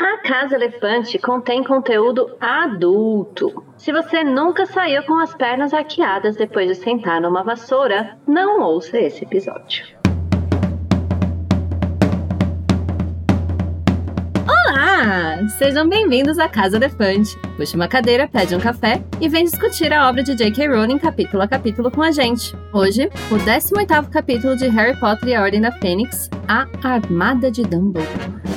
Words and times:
A 0.00 0.16
Casa 0.18 0.54
Elefante 0.54 1.18
contém 1.18 1.64
conteúdo 1.64 2.36
adulto. 2.40 3.64
Se 3.76 3.90
você 3.90 4.22
nunca 4.22 4.64
saiu 4.64 5.02
com 5.02 5.18
as 5.18 5.34
pernas 5.34 5.74
arqueadas 5.74 6.36
depois 6.36 6.68
de 6.68 6.76
sentar 6.76 7.20
numa 7.20 7.42
vassoura, 7.42 8.16
não 8.24 8.60
ouça 8.62 8.96
esse 8.96 9.24
episódio. 9.24 9.84
Olá! 14.46 15.48
Sejam 15.58 15.88
bem-vindos 15.88 16.38
à 16.38 16.48
Casa 16.48 16.76
Elefante. 16.76 17.36
Puxe 17.56 17.74
uma 17.74 17.88
cadeira, 17.88 18.28
pede 18.28 18.54
um 18.54 18.60
café 18.60 19.02
e 19.20 19.28
vem 19.28 19.42
discutir 19.42 19.92
a 19.92 20.08
obra 20.08 20.22
de 20.22 20.36
J.K. 20.36 20.68
Rowling 20.68 20.98
capítulo 20.98 21.42
a 21.42 21.48
capítulo 21.48 21.90
com 21.90 22.02
a 22.02 22.12
gente. 22.12 22.56
Hoje, 22.72 23.10
o 23.32 23.34
18º 23.34 24.10
capítulo 24.10 24.56
de 24.56 24.68
Harry 24.68 24.96
Potter 25.00 25.30
e 25.30 25.34
a 25.34 25.42
Ordem 25.42 25.60
da 25.60 25.72
Fênix, 25.72 26.30
A 26.46 26.68
Armada 26.84 27.50
de 27.50 27.62
Dumbledore. 27.62 28.47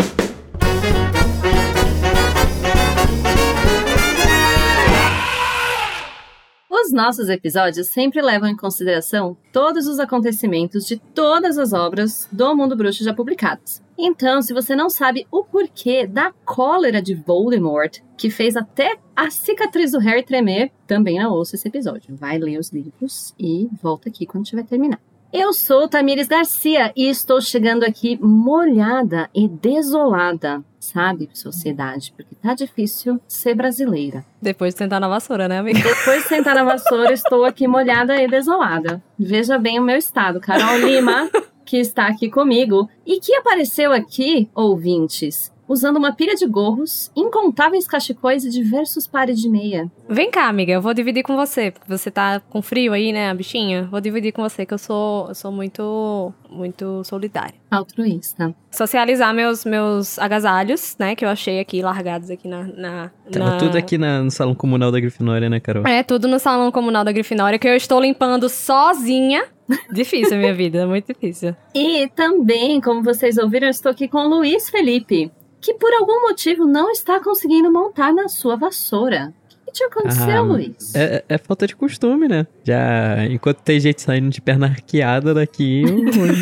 Os 6.91 6.93
nossos 6.93 7.29
episódios 7.29 7.87
sempre 7.87 8.21
levam 8.21 8.49
em 8.49 8.55
consideração 8.55 9.37
todos 9.53 9.87
os 9.87 9.97
acontecimentos 9.97 10.85
de 10.85 10.97
todas 10.97 11.57
as 11.57 11.71
obras 11.71 12.27
do 12.29 12.53
mundo 12.53 12.75
bruxo 12.75 13.01
já 13.01 13.13
publicadas. 13.13 13.81
Então, 13.97 14.41
se 14.41 14.53
você 14.53 14.75
não 14.75 14.89
sabe 14.89 15.25
o 15.31 15.41
porquê 15.41 16.05
da 16.05 16.33
cólera 16.43 17.01
de 17.01 17.15
Voldemort, 17.15 17.99
que 18.17 18.29
fez 18.29 18.57
até 18.57 18.97
a 19.15 19.29
cicatriz 19.29 19.93
do 19.93 19.99
Harry 19.99 20.21
tremer, 20.21 20.69
também 20.85 21.17
não 21.17 21.31
ouça 21.31 21.55
esse 21.55 21.65
episódio. 21.65 22.13
Vai 22.13 22.37
ler 22.37 22.59
os 22.59 22.73
livros 22.73 23.33
e 23.39 23.69
volta 23.81 24.09
aqui 24.09 24.25
quando 24.25 24.43
tiver 24.43 24.65
terminado. 24.65 25.10
Eu 25.33 25.53
sou 25.53 25.87
Tamires 25.87 26.27
Garcia 26.27 26.91
e 26.93 27.07
estou 27.07 27.39
chegando 27.39 27.85
aqui 27.85 28.19
molhada 28.21 29.29
e 29.33 29.47
desolada, 29.47 30.61
sabe, 30.77 31.29
sociedade? 31.33 32.13
Porque 32.17 32.35
tá 32.35 32.53
difícil 32.53 33.17
ser 33.29 33.55
brasileira. 33.55 34.25
Depois 34.41 34.73
de 34.73 34.79
sentar 34.79 34.99
na 34.99 35.07
vassoura, 35.07 35.47
né, 35.47 35.59
amiga? 35.59 35.79
Depois 35.81 36.23
de 36.23 36.27
sentar 36.27 36.53
na 36.53 36.65
vassoura, 36.65 37.13
estou 37.13 37.45
aqui 37.45 37.65
molhada 37.65 38.21
e 38.21 38.27
desolada. 38.27 39.01
Veja 39.17 39.57
bem 39.57 39.79
o 39.79 39.83
meu 39.83 39.95
estado. 39.95 40.41
Carol 40.41 40.79
Lima, 40.79 41.29
que 41.63 41.77
está 41.77 42.07
aqui 42.07 42.29
comigo 42.29 42.89
e 43.05 43.21
que 43.21 43.33
apareceu 43.33 43.93
aqui, 43.93 44.49
ouvintes, 44.53 45.49
usando 45.71 45.95
uma 45.97 46.13
pilha 46.13 46.35
de 46.35 46.45
gorros, 46.45 47.09
incontáveis 47.15 47.87
cachecóis 47.87 48.43
e 48.43 48.49
diversos 48.49 49.07
pares 49.07 49.39
de 49.39 49.47
meia. 49.49 49.89
Vem 50.09 50.29
cá, 50.29 50.47
amiga, 50.47 50.73
eu 50.73 50.81
vou 50.81 50.93
dividir 50.93 51.23
com 51.23 51.35
você, 51.35 51.71
porque 51.71 51.87
você 51.87 52.11
tá 52.11 52.41
com 52.49 52.61
frio 52.61 52.91
aí, 52.91 53.13
né, 53.13 53.33
bichinha? 53.33 53.87
Vou 53.89 54.01
dividir 54.01 54.33
com 54.33 54.41
você, 54.41 54.65
que 54.65 54.73
eu 54.73 54.77
sou, 54.77 55.29
eu 55.29 55.35
sou 55.35 55.51
muito, 55.51 56.33
muito 56.49 57.03
solidária. 57.05 57.55
Altruísta. 57.71 58.53
Socializar 58.69 59.33
meus, 59.33 59.63
meus 59.63 60.19
agasalhos, 60.19 60.95
né, 60.99 61.15
que 61.15 61.23
eu 61.23 61.29
achei 61.29 61.59
aqui, 61.59 61.81
largados 61.81 62.29
aqui 62.29 62.47
na... 62.47 62.63
na 62.63 63.11
Tava 63.31 63.51
na... 63.51 63.57
tudo 63.57 63.77
aqui 63.77 63.97
na- 63.97 64.21
no 64.23 64.31
salão 64.31 64.53
comunal 64.53 64.91
da 64.91 64.99
Grifinória, 64.99 65.49
né, 65.49 65.59
Carol? 65.61 65.87
É, 65.87 66.03
tudo 66.03 66.27
no 66.27 66.37
salão 66.39 66.69
comunal 66.71 67.05
da 67.05 67.11
Grifinória, 67.13 67.57
que 67.57 67.67
eu 67.67 67.75
estou 67.75 68.01
limpando 68.01 68.49
sozinha. 68.49 69.45
Difícil 69.93 70.35
a 70.35 70.39
minha 70.39 70.53
vida, 70.55 70.85
muito 70.85 71.07
difícil. 71.13 71.55
E 71.73 72.07
também, 72.09 72.81
como 72.81 73.01
vocês 73.01 73.37
ouviram, 73.37 73.67
eu 73.67 73.71
estou 73.71 73.89
aqui 73.91 74.07
com 74.09 74.17
o 74.17 74.27
Luiz 74.27 74.69
Felipe, 74.69 75.31
que 75.61 75.73
por 75.75 75.93
algum 75.93 76.21
motivo 76.21 76.65
não 76.65 76.89
está 76.91 77.19
conseguindo 77.23 77.71
montar 77.71 78.11
na 78.13 78.27
sua 78.27 78.55
vassoura. 78.55 79.33
O 79.61 79.65
que 79.65 79.71
te 79.73 79.83
aconteceu, 79.85 80.37
Ah, 80.37 80.41
Luiz? 80.41 80.93
É, 80.95 81.23
é 81.29 81.37
falta 81.37 81.65
de 81.65 81.75
costume, 81.75 82.27
né? 82.27 82.45
Já, 82.63 83.25
enquanto 83.29 83.59
tem 83.61 83.79
gente 83.79 84.01
saindo 84.01 84.29
de 84.29 84.41
perna 84.41 84.65
arqueada 84.67 85.33
daqui, 85.33 85.83
eu 85.87 85.91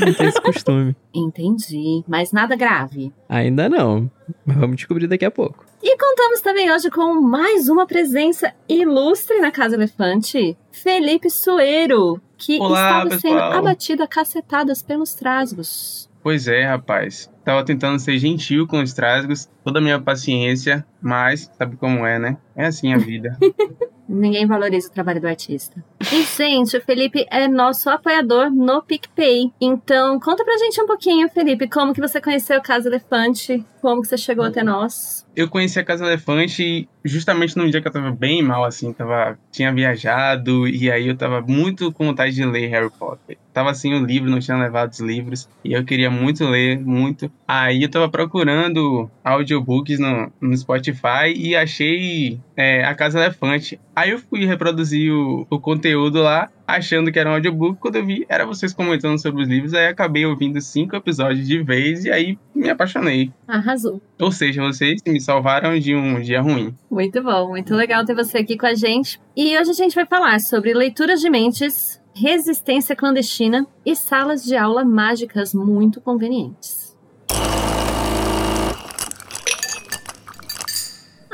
não 0.06 0.14
tenho 0.16 0.30
esse 0.30 0.42
costume. 0.42 0.96
Entendi, 1.14 2.04
mas 2.08 2.32
nada 2.32 2.56
grave. 2.56 3.14
Ainda 3.28 3.70
não, 3.70 4.10
mas 4.46 4.58
vamos 4.58 4.78
descobrir 4.78 5.06
daqui 5.08 5.26
a 5.26 5.32
pouco. 5.32 5.64
E 5.84 5.96
contamos 5.98 6.42
também 6.42 6.72
hoje 6.72 6.90
com 6.90 7.22
mais 7.22 7.70
uma 7.70 7.86
presença 7.86 8.52
ilustre 8.68 9.40
na 9.40 9.52
Casa 9.52 9.76
Elefante, 9.76 10.58
Felipe 10.72 11.30
Sueiro, 11.30 12.20
que 12.38 12.60
Olá, 12.60 13.04
estava 13.04 13.10
sendo 13.20 13.34
pessoal. 13.34 13.54
abatido 13.54 14.04
a 14.04 14.08
cacetadas 14.08 14.82
pelos 14.82 15.14
trasgos. 15.14 16.09
Pois 16.22 16.48
é, 16.48 16.66
rapaz. 16.66 17.32
Tava 17.44 17.64
tentando 17.64 18.00
ser 18.00 18.18
gentil 18.18 18.68
com 18.68 18.82
os 18.82 18.94
trasgos, 18.94 19.50
toda 19.64 19.80
a 19.80 19.82
minha 19.82 20.00
paciência, 20.00 20.86
mas 21.02 21.50
sabe 21.58 21.78
como 21.78 22.06
é, 22.06 22.20
né? 22.20 22.38
É 22.56 22.66
assim 22.66 22.94
a 22.94 22.98
vida. 22.98 23.38
Ninguém 24.10 24.48
valoriza 24.48 24.88
o 24.88 24.92
trabalho 24.92 25.22
do 25.22 25.28
artista. 25.28 25.84
E, 26.12 26.24
gente, 26.24 26.76
o 26.76 26.82
Felipe 26.82 27.28
é 27.30 27.48
nosso 27.48 27.92
apoiador 27.92 28.50
no 28.50 28.82
PicPay. 28.82 29.54
Então, 29.62 30.20
conta 30.20 30.44
pra 30.44 30.58
gente 30.58 30.82
um 30.82 30.88
pouquinho, 30.88 31.30
Felipe, 31.30 31.70
como 31.70 31.94
que 31.94 32.02
você 32.02 32.20
conheceu 32.20 32.58
a 32.58 32.62
Casa 32.62 32.90
Elefante, 32.90 33.64
como 33.82 34.02
que 34.02 34.08
você 34.08 34.18
chegou 34.18 34.44
até 34.44 34.64
nós. 34.64 35.28
Eu 35.40 35.48
conheci 35.48 35.80
a 35.80 35.86
Casa 35.86 36.06
Elefante 36.06 36.90
justamente 37.02 37.56
num 37.56 37.70
dia 37.70 37.80
que 37.80 37.88
eu 37.88 37.92
tava 37.94 38.12
bem 38.12 38.44
mal, 38.44 38.66
assim, 38.66 38.92
tava, 38.92 39.40
tinha 39.50 39.74
viajado, 39.74 40.68
e 40.68 40.92
aí 40.92 41.08
eu 41.08 41.16
tava 41.16 41.40
muito 41.40 41.94
com 41.94 42.08
vontade 42.08 42.36
de 42.36 42.44
ler 42.44 42.68
Harry 42.68 42.90
Potter. 42.90 43.38
Tava 43.54 43.74
sem 43.74 43.94
o 43.94 44.06
livro, 44.06 44.30
não 44.30 44.42
tinha 44.42 44.58
levado 44.58 44.92
os 44.92 45.00
livros, 45.00 45.48
e 45.64 45.72
eu 45.72 45.86
queria 45.86 46.12
muito 46.12 46.46
ler, 46.46 46.78
muito. 46.78 47.32
Aí 47.48 47.84
eu 47.84 47.90
tava 47.90 48.10
procurando 48.10 49.10
audiobooks 49.24 49.98
no, 49.98 50.30
no 50.42 50.58
Spotify 50.58 51.34
e 51.34 51.56
achei 51.56 52.38
é, 52.58 52.84
a 52.84 52.94
Casa 52.94 53.20
Elefante. 53.20 53.80
Aí 53.96 54.10
eu 54.10 54.20
fui 54.20 54.46
reproduzir 54.46 55.10
o, 55.14 55.48
o 55.50 55.58
conteúdo 55.58 56.22
lá, 56.22 56.50
achando 56.76 57.12
que 57.12 57.20
era 57.20 57.30
um 57.30 57.34
audiobook. 57.34 57.80
Quando 57.80 57.98
eu 57.98 58.06
vi, 58.06 58.26
era 58.30 58.46
vocês 58.46 58.74
comentando 58.74 59.20
sobre 59.20 59.44
os 59.44 59.50
livros. 59.50 59.74
Aí 59.74 59.88
acabei 59.88 60.26
ouvindo 60.26 60.60
cinco 60.62 60.96
episódios 60.96 61.48
de 61.48 61.62
vez 61.64 62.06
e 62.06 62.12
aí 62.12 62.38
me 62.54 62.70
apaixonei. 62.70 63.32
Arrasou. 63.48 64.02
Ou 64.20 64.32
seja, 64.32 64.62
vocês 64.62 65.02
me 65.06 65.20
salvaram 65.20 65.78
de 65.80 65.96
um 65.96 66.22
dia 66.22 66.42
ruim. 66.42 66.76
Muito 66.90 67.22
bom, 67.24 67.50
muito 67.50 67.76
legal 67.76 68.06
ter 68.06 68.16
você 68.16 68.40
aqui 68.40 68.58
com 68.58 68.66
a 68.66 68.74
gente. 68.74 69.20
E 69.36 69.58
hoje 69.58 69.72
a 69.72 69.74
gente 69.74 69.96
vai 69.96 70.06
falar 70.06 70.40
sobre 70.40 70.74
leituras 70.74 71.22
de 71.22 71.30
mentes, 71.30 72.02
resistência 72.14 72.96
clandestina 72.96 73.66
e 73.86 73.96
salas 73.96 74.44
de 74.44 74.56
aula 74.56 74.84
mágicas 74.84 75.54
muito 75.54 76.02
convenientes. 76.02 76.89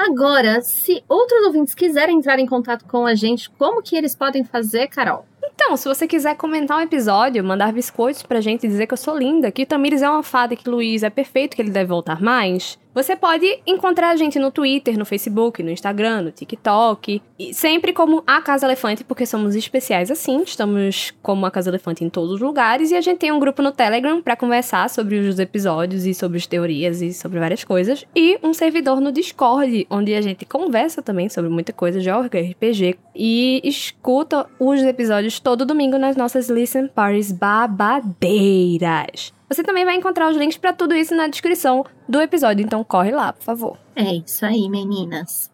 Agora, 0.05 0.61
se 0.61 1.03
outros 1.09 1.47
ouvintes 1.47 1.73
quiserem 1.73 2.17
entrar 2.17 2.37
em 2.37 2.45
contato 2.45 2.85
com 2.85 3.07
a 3.07 3.15
gente, 3.15 3.49
como 3.49 3.81
que 3.81 3.95
eles 3.95 4.15
podem 4.15 4.43
fazer, 4.43 4.87
Carol? 4.87 5.25
Então, 5.43 5.75
se 5.75 5.87
você 5.87 6.07
quiser 6.07 6.35
comentar 6.35 6.77
um 6.77 6.81
episódio, 6.81 7.43
mandar 7.43 7.73
biscoitos 7.73 8.21
pra 8.21 8.39
gente 8.39 8.67
dizer 8.67 8.85
que 8.85 8.93
eu 8.93 8.97
sou 8.97 9.17
linda, 9.17 9.51
que 9.51 9.63
o 9.63 9.65
Tamires 9.65 10.03
é 10.03 10.09
uma 10.09 10.21
fada, 10.21 10.55
que 10.55 10.69
o 10.69 10.73
Luiz 10.73 11.01
é 11.01 11.09
perfeito, 11.09 11.55
que 11.55 11.61
ele 11.61 11.71
deve 11.71 11.89
voltar 11.89 12.21
mais, 12.21 12.77
você 12.95 13.13
pode 13.13 13.59
encontrar 13.67 14.11
a 14.11 14.15
gente 14.15 14.39
no 14.39 14.49
Twitter, 14.49 14.97
no 14.97 15.05
Facebook, 15.05 15.61
no 15.61 15.69
Instagram, 15.69 16.21
no 16.21 16.31
TikTok. 16.31 17.21
E 17.37 17.53
sempre 17.53 17.91
como 17.91 18.23
a 18.25 18.41
Casa 18.41 18.65
Elefante, 18.65 19.03
porque 19.03 19.25
somos 19.25 19.53
especiais 19.53 20.09
assim. 20.09 20.43
Estamos 20.43 21.13
como 21.21 21.45
a 21.45 21.51
Casa 21.51 21.69
Elefante 21.69 22.05
em 22.05 22.09
todos 22.09 22.35
os 22.35 22.39
lugares. 22.39 22.91
E 22.91 22.95
a 22.95 23.01
gente 23.01 23.17
tem 23.17 23.33
um 23.33 23.39
grupo 23.39 23.61
no 23.61 23.73
Telegram 23.73 24.21
pra 24.21 24.37
conversar 24.37 24.89
sobre 24.89 25.17
os 25.17 25.37
episódios 25.37 26.05
e 26.05 26.13
sobre 26.13 26.37
as 26.37 26.47
teorias 26.47 27.01
e 27.01 27.13
sobre 27.13 27.37
várias 27.37 27.65
coisas. 27.65 28.05
E 28.15 28.39
um 28.41 28.53
servidor 28.53 29.01
no 29.01 29.11
Discord, 29.11 29.85
onde 29.89 30.15
a 30.15 30.21
gente 30.21 30.45
conversa 30.45 31.01
também 31.01 31.27
sobre 31.27 31.49
muita 31.49 31.73
coisa, 31.73 31.99
joga 31.99 32.39
RPG 32.39 32.97
e 33.13 33.59
escuta 33.65 34.47
os 34.57 34.81
episódios 34.81 35.37
todo 35.37 35.65
domingo 35.65 35.97
nas 35.97 36.15
nossas 36.15 36.47
Listen 36.47 36.87
Parties 36.87 37.33
babadeiras. 37.33 39.34
Você 39.49 39.63
também 39.63 39.85
vai 39.85 39.95
encontrar 39.95 40.29
os 40.29 40.37
links 40.37 40.57
pra 40.57 40.73
tudo 40.73 40.95
isso 40.95 41.15
na 41.15 41.27
descrição 41.27 41.85
do 42.09 42.19
episódio, 42.19 42.63
então 42.63 42.83
corre 42.83 43.11
lá, 43.11 43.31
por 43.31 43.43
favor. 43.43 43.77
É 43.95 44.15
isso 44.15 44.45
aí, 44.45 44.67
meninas. 44.69 45.51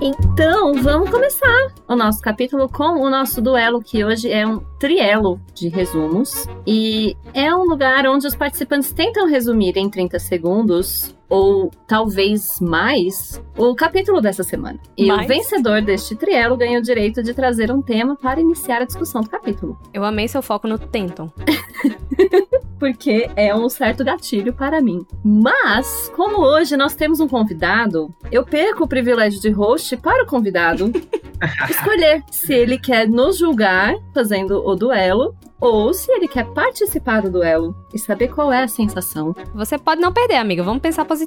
Então, 0.00 0.74
vamos 0.74 1.10
começar 1.10 1.72
o 1.88 1.96
nosso 1.96 2.20
capítulo 2.20 2.68
com 2.68 3.00
o 3.00 3.10
nosso 3.10 3.42
duelo, 3.42 3.82
que 3.82 4.04
hoje 4.04 4.30
é 4.30 4.46
um 4.46 4.60
trielo 4.78 5.40
de 5.52 5.68
resumos. 5.68 6.46
E 6.64 7.16
é 7.34 7.52
um 7.52 7.64
lugar 7.64 8.06
onde 8.06 8.24
os 8.24 8.36
participantes 8.36 8.92
tentam 8.92 9.26
resumir 9.26 9.76
em 9.76 9.90
30 9.90 10.20
segundos, 10.20 11.12
ou 11.28 11.70
talvez 11.86 12.58
mais, 12.60 13.42
o 13.56 13.74
capítulo 13.74 14.20
dessa 14.20 14.42
semana. 14.42 14.78
E 14.96 15.06
Mais? 15.06 15.24
o 15.24 15.28
vencedor 15.28 15.82
deste 15.82 16.16
trielo 16.16 16.56
ganha 16.56 16.78
o 16.78 16.82
direito 16.82 17.22
de 17.22 17.34
trazer 17.34 17.70
um 17.70 17.82
tema 17.82 18.16
para 18.16 18.40
iniciar 18.40 18.82
a 18.82 18.84
discussão 18.84 19.20
do 19.20 19.28
capítulo. 19.28 19.78
Eu 19.92 20.04
amei 20.04 20.26
seu 20.28 20.42
foco 20.42 20.66
no 20.66 20.78
Tenton. 20.78 21.30
porque 22.78 23.28
é 23.36 23.54
um 23.54 23.68
certo 23.68 24.04
gatilho 24.04 24.52
para 24.52 24.80
mim. 24.80 25.04
Mas, 25.24 26.10
como 26.14 26.40
hoje 26.40 26.76
nós 26.76 26.94
temos 26.94 27.20
um 27.20 27.28
convidado, 27.28 28.14
eu 28.30 28.44
perco 28.44 28.84
o 28.84 28.88
privilégio 28.88 29.40
de 29.40 29.50
host 29.50 29.96
para 29.96 30.22
o 30.22 30.26
convidado 30.26 30.92
escolher 31.68 32.22
se 32.30 32.54
ele 32.54 32.78
quer 32.78 33.08
nos 33.08 33.38
julgar 33.38 33.94
fazendo 34.14 34.64
o 34.64 34.74
duelo 34.74 35.34
ou 35.60 35.92
se 35.92 36.10
ele 36.12 36.28
quer 36.28 36.44
participar 36.46 37.22
do 37.22 37.30
duelo 37.30 37.74
e 37.92 37.98
saber 37.98 38.28
qual 38.28 38.52
é 38.52 38.62
a 38.62 38.68
sensação. 38.68 39.34
Você 39.54 39.76
pode 39.76 40.00
não 40.00 40.12
perder, 40.12 40.36
amiga. 40.36 40.62
Vamos 40.62 40.80
pensar 40.80 41.04
positivo. 41.04 41.17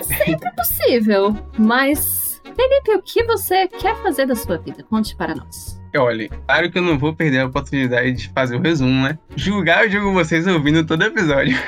Sempre 0.00 0.50
possível, 0.54 1.36
mas 1.58 2.32
Felipe, 2.44 2.94
o 2.94 3.02
que 3.02 3.24
você 3.24 3.66
quer 3.68 3.96
fazer 4.02 4.26
da 4.26 4.34
sua 4.34 4.58
vida? 4.58 4.84
Conte 4.88 5.16
para 5.16 5.34
nós. 5.34 5.80
olha, 5.96 6.28
claro 6.46 6.70
que 6.70 6.78
eu 6.78 6.82
não 6.82 6.98
vou 6.98 7.14
perder 7.14 7.40
a 7.40 7.46
oportunidade 7.46 8.12
de 8.12 8.28
fazer 8.30 8.56
o 8.56 8.60
resumo, 8.60 9.04
né? 9.04 9.18
Julgar, 9.36 9.84
eu 9.84 9.90
julgo 9.90 10.12
vocês 10.12 10.46
ouvindo 10.46 10.84
todo 10.84 11.02
episódio. 11.02 11.56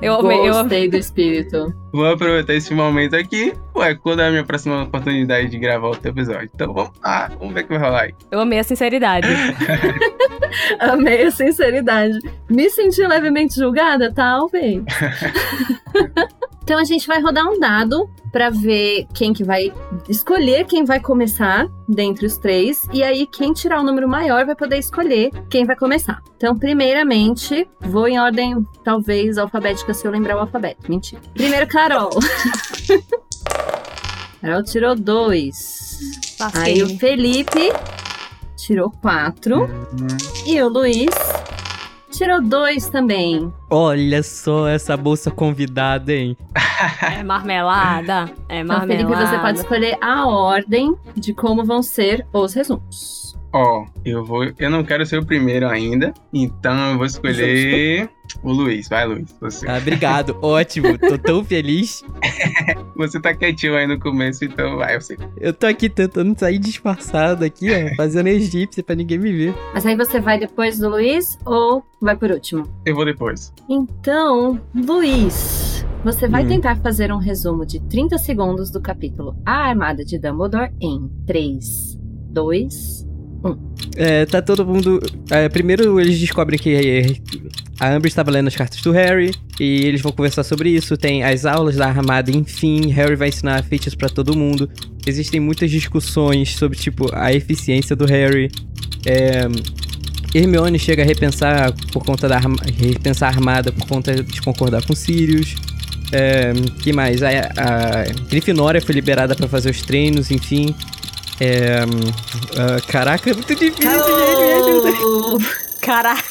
eu 0.00 0.14
amei, 0.14 0.48
eu 0.48 0.56
amei. 0.56 0.88
Gostei 0.88 0.90
do 0.90 0.96
espírito. 0.96 1.74
Vou 1.92 2.06
aproveitar 2.06 2.54
esse 2.54 2.72
momento 2.74 3.16
aqui. 3.16 3.52
Ué, 3.76 3.94
quando 3.94 4.22
é 4.22 4.28
a 4.28 4.30
minha 4.30 4.44
próxima 4.44 4.82
oportunidade 4.82 5.48
de 5.48 5.58
gravar 5.58 5.88
outro 5.88 6.10
episódio? 6.10 6.50
Então 6.54 6.72
vamos 6.72 6.92
lá, 7.02 7.30
vamos 7.38 7.54
ver 7.54 7.64
o 7.64 7.66
que 7.66 7.76
vai 7.76 7.78
rolar 7.78 8.02
aí. 8.02 8.14
Eu 8.30 8.40
amei 8.40 8.58
a 8.58 8.64
sinceridade. 8.64 9.28
Amei 10.78 11.26
a 11.26 11.30
sinceridade. 11.30 12.18
Me 12.48 12.68
senti 12.70 13.06
levemente 13.06 13.54
julgada? 13.54 14.12
Talvez. 14.12 14.82
então 16.62 16.78
a 16.78 16.84
gente 16.84 17.06
vai 17.06 17.20
rodar 17.20 17.46
um 17.46 17.58
dado 17.58 18.08
pra 18.32 18.50
ver 18.50 19.06
quem 19.14 19.32
que 19.32 19.44
vai 19.44 19.72
escolher 20.08 20.64
quem 20.64 20.84
vai 20.84 20.98
começar 20.98 21.68
dentre 21.88 22.26
os 22.26 22.36
três. 22.36 22.82
E 22.92 23.02
aí, 23.02 23.26
quem 23.26 23.52
tirar 23.52 23.80
o 23.80 23.84
número 23.84 24.08
maior 24.08 24.44
vai 24.44 24.56
poder 24.56 24.78
escolher 24.78 25.30
quem 25.48 25.64
vai 25.64 25.76
começar. 25.76 26.20
Então, 26.36 26.58
primeiramente, 26.58 27.68
vou 27.80 28.08
em 28.08 28.18
ordem, 28.18 28.66
talvez, 28.82 29.38
alfabética, 29.38 29.94
se 29.94 30.04
eu 30.04 30.10
lembrar 30.10 30.36
o 30.36 30.40
alfabeto. 30.40 30.90
Mentira. 30.90 31.22
Primeiro, 31.32 31.66
Carol. 31.68 32.10
Carol 34.42 34.64
tirou 34.64 34.96
dois. 34.96 36.00
Lasquei. 36.40 36.62
Aí 36.62 36.82
o 36.82 36.98
Felipe 36.98 37.70
tirou 38.56 38.90
quatro. 38.90 39.68
E 40.46 40.60
o 40.62 40.68
Luiz 40.68 41.10
tirou 42.10 42.40
dois 42.42 42.88
também. 42.88 43.52
Olha 43.70 44.22
só 44.22 44.68
essa 44.68 44.96
bolsa 44.96 45.30
convidada, 45.30 46.12
hein? 46.12 46.36
É 47.02 47.22
marmelada. 47.22 48.30
É 48.48 48.60
Então, 48.60 48.78
marmelada. 48.78 48.86
Felipe, 49.08 49.28
você 49.30 49.38
pode 49.38 49.58
escolher 49.58 49.98
a 50.00 50.26
ordem 50.26 50.94
de 51.16 51.32
como 51.34 51.64
vão 51.64 51.82
ser 51.82 52.26
os 52.32 52.54
resumos. 52.54 53.23
Ó, 53.56 53.86
eu 54.04 54.24
vou. 54.24 54.44
Eu 54.58 54.68
não 54.68 54.82
quero 54.82 55.06
ser 55.06 55.18
o 55.20 55.24
primeiro 55.24 55.68
ainda, 55.68 56.12
então 56.32 56.90
eu 56.90 56.96
vou 56.96 57.06
escolher 57.06 58.10
o 58.42 58.52
Luiz. 58.52 58.88
Vai, 58.88 59.06
Luiz. 59.06 59.32
Você, 59.40 59.64
Ah, 59.68 59.78
obrigado, 59.78 60.36
ótimo. 60.42 60.98
Tô 60.98 61.16
tão 61.16 61.44
feliz. 61.44 62.02
você 62.96 63.20
tá 63.20 63.32
quietinho 63.32 63.76
aí 63.76 63.86
no 63.86 63.98
começo, 64.00 64.44
então 64.44 64.76
vai, 64.76 65.00
você. 65.00 65.16
Eu 65.40 65.52
tô 65.52 65.66
aqui 65.66 65.88
tentando 65.88 66.36
sair 66.36 66.58
disfarçado 66.58 67.44
aqui, 67.44 67.68
ó, 67.70 67.94
fazendo 67.94 68.26
egípcia 68.26 68.82
pra 68.82 68.96
ninguém 68.96 69.18
me 69.18 69.32
ver. 69.32 69.54
Mas 69.72 69.86
aí 69.86 69.96
você 69.96 70.20
vai 70.20 70.36
depois 70.38 70.78
do 70.78 70.88
Luiz 70.88 71.38
ou 71.46 71.84
vai 72.00 72.16
por 72.16 72.32
último? 72.32 72.66
Eu 72.84 72.96
vou 72.96 73.04
depois. 73.04 73.52
Então, 73.70 74.60
Luiz, 74.74 75.86
você 76.04 76.26
vai 76.26 76.44
Hum. 76.44 76.48
tentar 76.48 76.76
fazer 76.78 77.12
um 77.12 77.18
resumo 77.18 77.64
de 77.64 77.80
30 77.88 78.18
segundos 78.18 78.68
do 78.70 78.80
capítulo 78.80 79.36
A 79.46 79.68
Armada 79.68 80.04
de 80.04 80.18
Dumbledore 80.18 80.72
em 80.80 81.08
3, 81.24 81.96
2, 82.30 83.06
É, 83.96 84.26
tá 84.26 84.40
todo 84.42 84.64
mundo. 84.64 85.00
é, 85.30 85.48
primeiro 85.48 86.00
eles 86.00 86.18
descobrem 86.18 86.58
que 86.58 86.74
é, 86.74 87.16
a 87.78 87.92
Amber 87.92 88.08
estava 88.08 88.30
lendo 88.30 88.48
as 88.48 88.56
cartas 88.56 88.80
do 88.80 88.90
Harry 88.92 89.30
e 89.60 89.84
eles 89.84 90.00
vão 90.00 90.12
conversar 90.12 90.42
sobre 90.42 90.70
isso. 90.70 90.96
Tem 90.96 91.22
as 91.22 91.44
aulas 91.44 91.76
da 91.76 91.86
armada, 91.86 92.30
enfim. 92.30 92.88
Harry 92.88 93.16
vai 93.16 93.28
ensinar 93.28 93.62
feitiços 93.64 93.94
pra 93.94 94.08
todo 94.08 94.36
mundo. 94.36 94.68
Existem 95.06 95.40
muitas 95.40 95.70
discussões 95.70 96.54
sobre, 96.54 96.78
tipo, 96.78 97.08
a 97.12 97.32
eficiência 97.32 97.94
do 97.94 98.06
Harry. 98.06 98.50
É, 99.06 99.46
Hermione 100.34 100.78
chega 100.78 101.02
a 101.02 101.06
repensar 101.06 101.72
por 101.92 102.04
conta 102.04 102.26
da 102.26 102.40
repensar 102.76 103.28
a 103.28 103.30
armada 103.30 103.70
por 103.70 103.86
conta 103.86 104.22
de 104.22 104.42
concordar 104.42 104.84
com 104.84 104.94
Sirius. 104.94 105.54
É, 106.12 106.52
que 106.82 106.92
mais? 106.92 107.22
A, 107.22 107.28
a 107.28 108.04
Grifinória 108.28 108.80
foi 108.80 108.94
liberada 108.94 109.34
pra 109.34 109.48
fazer 109.48 109.70
os 109.70 109.82
treinos, 109.82 110.30
enfim. 110.30 110.74
É, 111.40 111.78
ah, 112.56 112.80
caraca, 112.86 113.30
é 113.30 113.34
muito 113.34 113.54
difícil, 113.54 113.90
gente. 113.90 114.88
Acabou! 114.88 115.38
Caraca, 115.84 116.22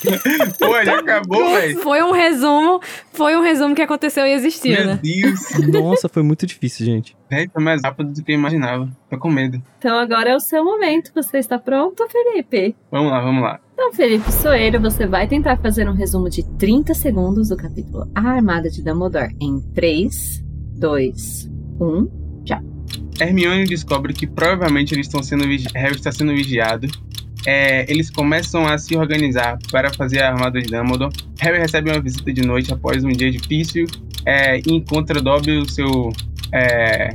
Pô, 0.57 0.83
já 0.83 0.97
acabou, 0.97 1.53
velho. 1.53 1.79
foi 1.81 2.01
um 2.01 2.11
resumo. 2.11 2.81
Foi 3.11 3.35
um 3.35 3.41
resumo 3.44 3.75
que 3.75 3.83
aconteceu 3.83 4.25
e 4.25 4.33
existiu, 4.33 4.71
Meu 4.71 4.85
né? 4.88 5.00
Deus. 5.03 5.39
Nossa, 5.71 6.09
foi 6.09 6.23
muito 6.23 6.47
difícil, 6.47 6.83
gente. 6.83 7.15
Véi, 7.29 7.47
foi 7.53 7.63
mais 7.63 7.79
rápido 7.83 8.11
do 8.11 8.23
que 8.23 8.31
eu 8.31 8.35
imaginava. 8.35 8.89
Tô 9.11 9.19
com 9.19 9.29
medo. 9.29 9.61
Então 9.77 9.95
agora 10.00 10.31
é 10.31 10.35
o 10.35 10.39
seu 10.39 10.65
momento. 10.65 11.11
Você 11.13 11.38
está 11.38 11.59
pronto, 11.59 12.03
Felipe? 12.09 12.75
Vamos 12.89 13.11
lá, 13.11 13.21
vamos 13.21 13.44
lá. 13.44 13.59
Então, 13.73 13.94
Felipe 13.94 14.31
Soeiro, 14.31 14.81
você 14.81 15.05
vai 15.05 15.27
tentar 15.27 15.57
fazer 15.57 15.88
um 15.88 15.94
resumo 15.94 16.31
de 16.31 16.44
30 16.57 16.95
segundos 16.95 17.50
do 17.50 17.55
capítulo 17.55 18.09
A 18.15 18.21
Armada 18.31 18.71
de 18.71 18.83
Dumbledore 18.83 19.35
em 19.39 19.61
3, 19.75 20.44
2, 20.79 21.50
1. 21.79 22.23
Hermione 23.19 23.65
descobre 23.65 24.13
que 24.13 24.27
provavelmente 24.27 24.94
eles 24.94 25.07
estão 25.07 25.21
sendo 25.21 25.45
Harry 25.75 25.95
está 25.95 26.12
sendo 26.12 26.33
vigiado. 26.33 26.88
É, 27.45 27.92
eles 27.92 28.10
começam 28.10 28.65
a 28.65 28.77
se 28.77 28.95
organizar 28.95 29.60
para 29.69 29.94
fazer 29.94 30.21
a 30.21 30.31
armada 30.31 30.62
de 30.62 30.68
Dumbledore. 30.68 31.13
Harry 31.39 31.60
recebe 31.60 31.92
uma 31.92 32.00
visita 32.00 32.31
de 32.31 32.42
noite 32.42 32.71
após 32.71 33.04
um 33.04 33.10
dia 33.10 33.30
difícil 33.30 33.86
é, 34.25 34.60
e 34.60 34.74
encontra 34.74 35.21
Dobby, 35.21 35.57
o 35.57 35.69
seu 35.69 36.13
é, 36.54 37.12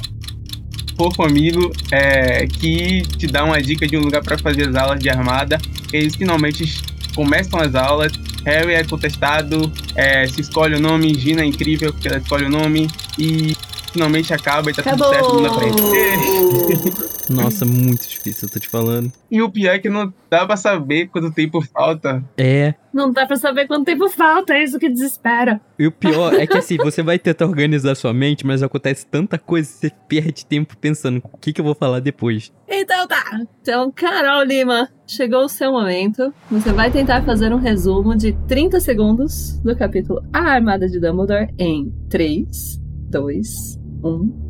fofo 0.96 1.22
amigo, 1.22 1.72
é, 1.90 2.46
que 2.46 3.02
te 3.02 3.26
dá 3.26 3.44
uma 3.44 3.62
dica 3.62 3.86
de 3.86 3.96
um 3.96 4.00
lugar 4.00 4.22
para 4.22 4.36
fazer 4.36 4.68
as 4.68 4.74
aulas 4.74 5.00
de 5.00 5.08
armada. 5.08 5.58
Eles 5.92 6.14
finalmente 6.14 6.82
começam 7.14 7.60
as 7.60 7.74
aulas. 7.74 8.12
Harry 8.44 8.74
é 8.74 8.84
contestado, 8.84 9.72
é, 9.94 10.26
se 10.26 10.40
escolhe 10.40 10.74
o 10.74 10.80
nome, 10.80 11.14
Gina 11.14 11.42
é 11.42 11.44
incrível 11.44 11.92
porque 11.92 12.08
ela 12.08 12.18
escolhe 12.18 12.44
o 12.44 12.50
nome 12.50 12.88
e 13.18 13.54
finalmente 13.90 14.32
acaba 14.32 14.70
e 14.70 14.74
tá 14.74 14.82
tudo 14.82 15.04
certo 15.08 15.24
Acabou! 15.24 15.42
na 15.42 15.52
frente. 15.54 17.18
Nossa, 17.30 17.64
muito 17.64 18.08
difícil, 18.08 18.48
eu 18.48 18.52
tô 18.52 18.58
te 18.58 18.68
falando. 18.68 19.12
E 19.30 19.42
o 19.42 19.50
pior 19.50 19.74
é 19.74 19.78
que 19.78 19.90
não 19.90 20.12
dá 20.30 20.46
pra 20.46 20.56
saber 20.56 21.08
quanto 21.08 21.30
tempo 21.30 21.60
falta. 21.60 22.24
É. 22.36 22.74
Não 22.92 23.12
dá 23.12 23.26
pra 23.26 23.36
saber 23.36 23.66
quanto 23.66 23.84
tempo 23.84 24.08
falta, 24.08 24.54
é 24.54 24.64
isso 24.64 24.78
que 24.78 24.88
desespera. 24.88 25.60
E 25.78 25.86
o 25.86 25.92
pior 25.92 26.32
é 26.34 26.46
que 26.46 26.56
assim, 26.56 26.76
você 26.82 27.02
vai 27.02 27.18
tentar 27.18 27.46
organizar 27.46 27.94
sua 27.94 28.14
mente, 28.14 28.46
mas 28.46 28.62
acontece 28.62 29.06
tanta 29.06 29.38
coisa 29.38 29.68
que 29.70 29.78
você 29.78 29.92
perde 30.08 30.46
tempo 30.46 30.76
pensando 30.78 31.20
o 31.22 31.36
que, 31.36 31.52
que 31.52 31.60
eu 31.60 31.64
vou 31.64 31.74
falar 31.74 32.00
depois. 32.00 32.50
Então 32.66 33.06
tá. 33.06 33.24
Então, 33.60 33.92
Carol 33.92 34.42
Lima, 34.44 34.88
chegou 35.06 35.44
o 35.44 35.48
seu 35.48 35.72
momento. 35.72 36.32
Você 36.50 36.72
vai 36.72 36.90
tentar 36.90 37.22
fazer 37.22 37.52
um 37.52 37.58
resumo 37.58 38.16
de 38.16 38.32
30 38.46 38.80
segundos 38.80 39.58
do 39.58 39.76
capítulo 39.76 40.22
A 40.32 40.40
Armada 40.40 40.88
de 40.88 40.98
Dumbledore 40.98 41.52
em 41.58 41.92
3, 42.08 42.80
2, 43.10 43.78
1. 44.04 44.48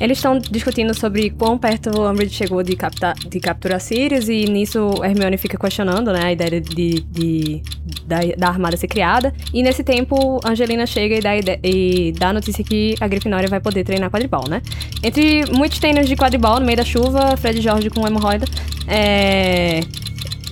Eles 0.00 0.18
estão 0.18 0.36
discutindo 0.38 0.92
sobre 0.94 1.30
quão 1.30 1.56
perto 1.56 1.90
o 1.96 2.10
Umbridge 2.10 2.34
chegou 2.34 2.60
de, 2.62 2.74
capta- 2.74 3.14
de 3.28 3.38
capturar 3.38 3.78
Sirius 3.80 4.28
e 4.28 4.46
nisso 4.46 4.90
Hermione 5.04 5.36
fica 5.36 5.56
questionando, 5.56 6.12
né, 6.12 6.24
a 6.24 6.32
ideia 6.32 6.60
de, 6.60 7.02
de- 7.02 7.62
da, 8.04 8.18
da 8.36 8.48
armada 8.48 8.76
ser 8.76 8.88
criada. 8.88 9.32
E 9.54 9.62
nesse 9.62 9.84
tempo, 9.84 10.40
Angelina 10.44 10.86
chega 10.86 11.14
e 11.16 11.20
dá, 11.20 11.30
e 11.62 12.12
dá 12.18 12.32
notícia 12.32 12.64
que 12.64 12.96
a 13.00 13.06
Grifinória 13.06 13.48
vai 13.48 13.60
poder 13.60 13.84
treinar 13.84 14.10
quadribol, 14.10 14.48
né? 14.48 14.60
Entre 15.04 15.44
muitos 15.56 15.78
treinos 15.78 16.08
de 16.08 16.16
quadribol 16.16 16.58
no 16.58 16.66
meio 16.66 16.78
da 16.78 16.84
chuva, 16.84 17.36
Fred 17.36 17.60
Jorge 17.60 17.88
com 17.88 18.04
hemorroida, 18.04 18.46
é... 18.88 19.80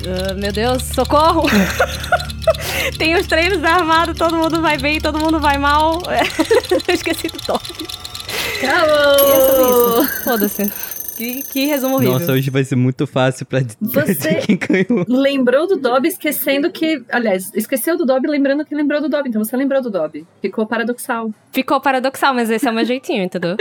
ah, 0.06 0.34
meu 0.34 0.52
Deus, 0.52 0.82
socorro! 0.84 1.42
Tem 2.98 3.14
os 3.14 3.26
treinos 3.26 3.58
da 3.60 3.74
armada, 3.74 4.14
todo 4.14 4.36
mundo 4.36 4.60
vai 4.60 4.78
bem, 4.78 5.00
todo 5.00 5.18
mundo 5.18 5.38
vai 5.40 5.58
mal. 5.58 6.00
Eu 6.88 6.94
esqueci 6.94 7.28
do 7.28 7.38
top. 7.38 7.64
Acabou! 8.62 10.02
isso. 10.02 10.22
Foda-se. 10.24 10.72
Que, 11.16 11.42
que 11.42 11.66
resumo 11.66 11.96
horrível. 11.96 12.18
Nossa, 12.18 12.32
hoje 12.32 12.48
vai 12.48 12.64
ser 12.64 12.76
muito 12.76 13.06
fácil 13.06 13.44
pra 13.44 13.60
Você- 13.80 14.14
dizer 14.14 14.46
quem 14.46 14.56
ganhou. 14.56 15.04
Lembrou 15.06 15.66
do 15.66 15.76
Dobby 15.76 16.08
esquecendo 16.08 16.70
que. 16.70 17.02
Aliás, 17.10 17.52
esqueceu 17.54 17.96
do 17.96 18.06
Dobby 18.06 18.26
lembrando 18.28 18.64
que 18.64 18.74
lembrou 18.74 19.02
do 19.02 19.08
Dobby. 19.08 19.28
Então 19.28 19.44
você 19.44 19.54
lembrou 19.56 19.82
do 19.82 19.90
Dobby. 19.90 20.26
Ficou 20.40 20.66
paradoxal. 20.66 21.30
Ficou 21.52 21.78
paradoxal, 21.80 22.32
mas 22.32 22.48
esse 22.50 22.66
é 22.66 22.70
o 22.70 22.74
meu 22.74 22.86
jeitinho, 22.86 23.22
entendeu? 23.22 23.54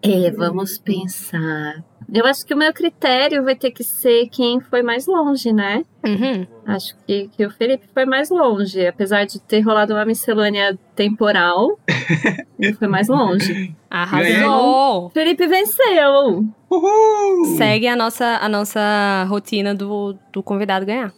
É, 0.00 0.30
vamos 0.30 0.78
pensar. 0.78 1.82
Eu 2.14 2.26
acho 2.26 2.44
que 2.44 2.52
o 2.52 2.56
meu 2.56 2.72
critério 2.74 3.42
vai 3.42 3.56
ter 3.56 3.70
que 3.70 3.82
ser 3.82 4.28
quem 4.28 4.60
foi 4.60 4.82
mais 4.82 5.06
longe, 5.06 5.50
né? 5.50 5.82
Uhum. 6.04 6.46
Acho 6.66 6.94
que, 7.06 7.30
que 7.34 7.46
o 7.46 7.50
Felipe 7.50 7.86
foi 7.94 8.04
mais 8.04 8.28
longe. 8.28 8.86
Apesar 8.86 9.24
de 9.24 9.40
ter 9.40 9.60
rolado 9.60 9.94
uma 9.94 10.04
miscelânea 10.04 10.78
temporal, 10.94 11.78
ele 12.60 12.74
foi 12.74 12.86
mais 12.86 13.08
longe. 13.08 13.74
Arrasou! 13.88 15.08
Felipe 15.08 15.46
venceu! 15.46 16.44
Uhul! 16.70 17.56
Segue 17.56 17.86
a 17.86 17.96
nossa, 17.96 18.38
a 18.42 18.48
nossa 18.48 19.24
rotina 19.28 19.74
do, 19.74 20.14
do 20.30 20.42
convidado 20.42 20.84
ganhar. 20.84 21.12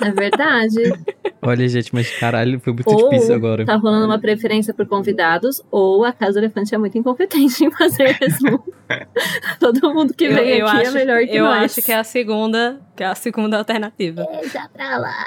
É 0.00 0.10
verdade. 0.12 0.82
Olha, 1.40 1.68
gente, 1.68 1.92
mas 1.92 2.08
caralho, 2.18 2.60
foi 2.60 2.72
muito 2.72 2.88
ou 2.88 3.10
difícil 3.10 3.34
agora. 3.34 3.64
tá 3.64 3.74
rolando 3.74 4.06
uma 4.06 4.20
preferência 4.20 4.72
por 4.72 4.86
convidados, 4.86 5.60
ou 5.72 6.04
a 6.04 6.12
Casa 6.12 6.38
Elefante 6.38 6.72
é 6.72 6.78
muito 6.78 6.96
incompetente 6.96 7.64
em 7.64 7.70
fazer 7.72 8.16
resumo. 8.20 8.62
Todo 9.58 9.94
mundo 9.94 10.14
que 10.14 10.28
vem 10.28 10.60
aqui 10.62 10.86
é 10.86 10.90
melhor 10.90 11.24
que 11.26 11.36
eu 11.36 11.44
nós. 11.44 11.64
acho 11.64 11.82
que 11.82 11.92
é 11.92 11.96
a 11.96 12.04
segunda, 12.04 12.80
que 12.96 13.02
é 13.02 13.06
a 13.06 13.14
segunda 13.14 13.58
alternativa. 13.58 14.26
Deixa 14.40 14.68
pra 14.72 14.98
lá. 14.98 15.26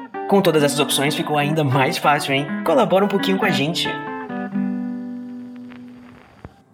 Com 0.31 0.41
todas 0.41 0.63
essas 0.63 0.79
opções 0.79 1.13
ficou 1.13 1.37
ainda 1.37 1.61
mais 1.61 1.97
fácil, 1.97 2.33
hein? 2.33 2.47
Colabora 2.65 3.03
um 3.03 3.07
pouquinho 3.09 3.37
com 3.37 3.43
a 3.43 3.49
gente. 3.49 3.89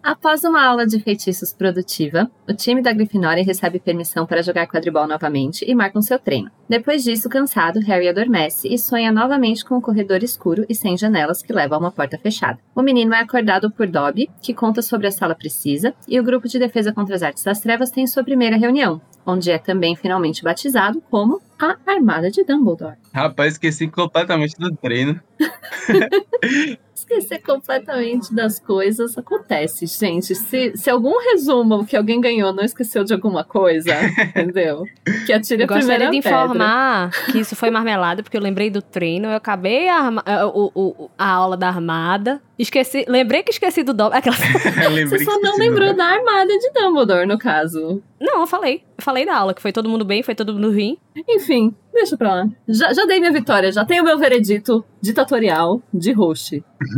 Após 0.00 0.44
uma 0.44 0.64
aula 0.64 0.86
de 0.86 1.00
feitiços 1.00 1.52
produtiva, 1.52 2.30
o 2.48 2.54
time 2.54 2.80
da 2.80 2.92
Grifinória 2.92 3.42
recebe 3.42 3.80
permissão 3.80 4.24
para 4.24 4.42
jogar 4.42 4.68
quadribol 4.68 5.08
novamente 5.08 5.64
e 5.68 5.74
marcam 5.74 6.00
seu 6.00 6.20
treino. 6.20 6.52
Depois 6.68 7.02
disso, 7.02 7.28
cansado, 7.28 7.80
Harry 7.80 8.06
adormece 8.06 8.68
e 8.72 8.78
sonha 8.78 9.10
novamente 9.10 9.64
com 9.64 9.74
um 9.74 9.80
corredor 9.80 10.22
escuro 10.22 10.64
e 10.68 10.74
sem 10.74 10.96
janelas 10.96 11.42
que 11.42 11.52
leva 11.52 11.74
a 11.74 11.78
uma 11.78 11.90
porta 11.90 12.16
fechada. 12.16 12.60
O 12.76 12.80
menino 12.80 13.12
é 13.12 13.18
acordado 13.18 13.72
por 13.72 13.88
Dobby, 13.88 14.30
que 14.40 14.54
conta 14.54 14.82
sobre 14.82 15.08
a 15.08 15.10
sala 15.10 15.34
precisa, 15.34 15.92
e 16.06 16.20
o 16.20 16.22
grupo 16.22 16.46
de 16.46 16.60
defesa 16.60 16.92
contra 16.92 17.16
as 17.16 17.24
artes 17.24 17.42
das 17.42 17.60
trevas 17.60 17.90
tem 17.90 18.06
sua 18.06 18.22
primeira 18.22 18.56
reunião, 18.56 19.00
onde 19.30 19.50
é 19.50 19.58
também 19.58 19.94
finalmente 19.94 20.42
batizado 20.42 21.02
como 21.10 21.40
a 21.58 21.76
Armada 21.86 22.30
de 22.30 22.42
Dumbledore. 22.44 22.96
Rapaz, 23.12 23.52
esqueci 23.54 23.86
completamente 23.88 24.54
do 24.58 24.74
treino. 24.74 25.20
Esquecer 26.94 27.38
completamente 27.42 28.34
das 28.34 28.58
coisas 28.58 29.16
acontece, 29.16 29.86
gente. 29.86 30.34
Se, 30.34 30.76
se 30.76 30.90
algum 30.90 31.14
resumo 31.30 31.86
que 31.86 31.96
alguém 31.96 32.20
ganhou 32.20 32.52
não 32.52 32.62
esqueceu 32.64 33.02
de 33.04 33.14
alguma 33.14 33.44
coisa, 33.44 33.92
entendeu? 34.28 34.84
Que 35.26 35.32
atire 35.32 35.62
a 35.62 35.64
Eu 35.64 35.68
gostaria 35.68 36.08
primeira 36.08 36.10
de 36.10 36.20
pedra. 36.22 36.30
informar 36.44 37.10
que 37.30 37.38
isso 37.38 37.54
foi 37.56 37.70
marmelada, 37.70 38.22
porque 38.22 38.36
eu 38.36 38.40
lembrei 38.42 38.68
do 38.68 38.82
treino, 38.82 39.28
eu 39.28 39.36
acabei 39.36 39.88
a, 39.88 40.08
a- 40.24 40.46
o- 40.46 41.10
a 41.16 41.28
aula 41.30 41.56
da 41.56 41.68
armada, 41.68 42.42
esqueci, 42.58 43.04
lembrei 43.08 43.42
que 43.42 43.50
esqueci 43.50 43.82
do 43.82 43.94
Dobby. 43.94 44.16
Aquela... 44.16 44.36
Você 45.08 45.24
só 45.24 45.40
não 45.40 45.56
lembrou 45.56 45.94
da 45.94 46.04
Armada 46.04 46.58
de 46.58 46.70
Dumbledore, 46.72 47.26
no 47.26 47.38
caso. 47.38 48.02
Não, 48.20 48.40
eu 48.40 48.46
falei. 48.46 48.82
Eu 48.96 49.04
falei 49.04 49.24
da 49.24 49.36
aula, 49.36 49.54
que 49.54 49.62
foi 49.62 49.72
todo 49.72 49.88
mundo 49.88 50.04
bem, 50.04 50.22
foi 50.22 50.34
todo 50.34 50.52
mundo 50.52 50.70
ruim. 50.70 50.98
Enfim, 51.28 51.74
deixa 51.92 52.16
pra 52.16 52.34
lá. 52.34 52.48
Já, 52.68 52.92
já 52.92 53.04
dei 53.06 53.20
minha 53.20 53.32
vitória, 53.32 53.70
já 53.70 53.84
tenho 53.84 54.02
meu 54.02 54.18
veredito 54.18 54.84
ditatorial 55.00 55.80
de 55.92 56.12
host. 56.12 56.62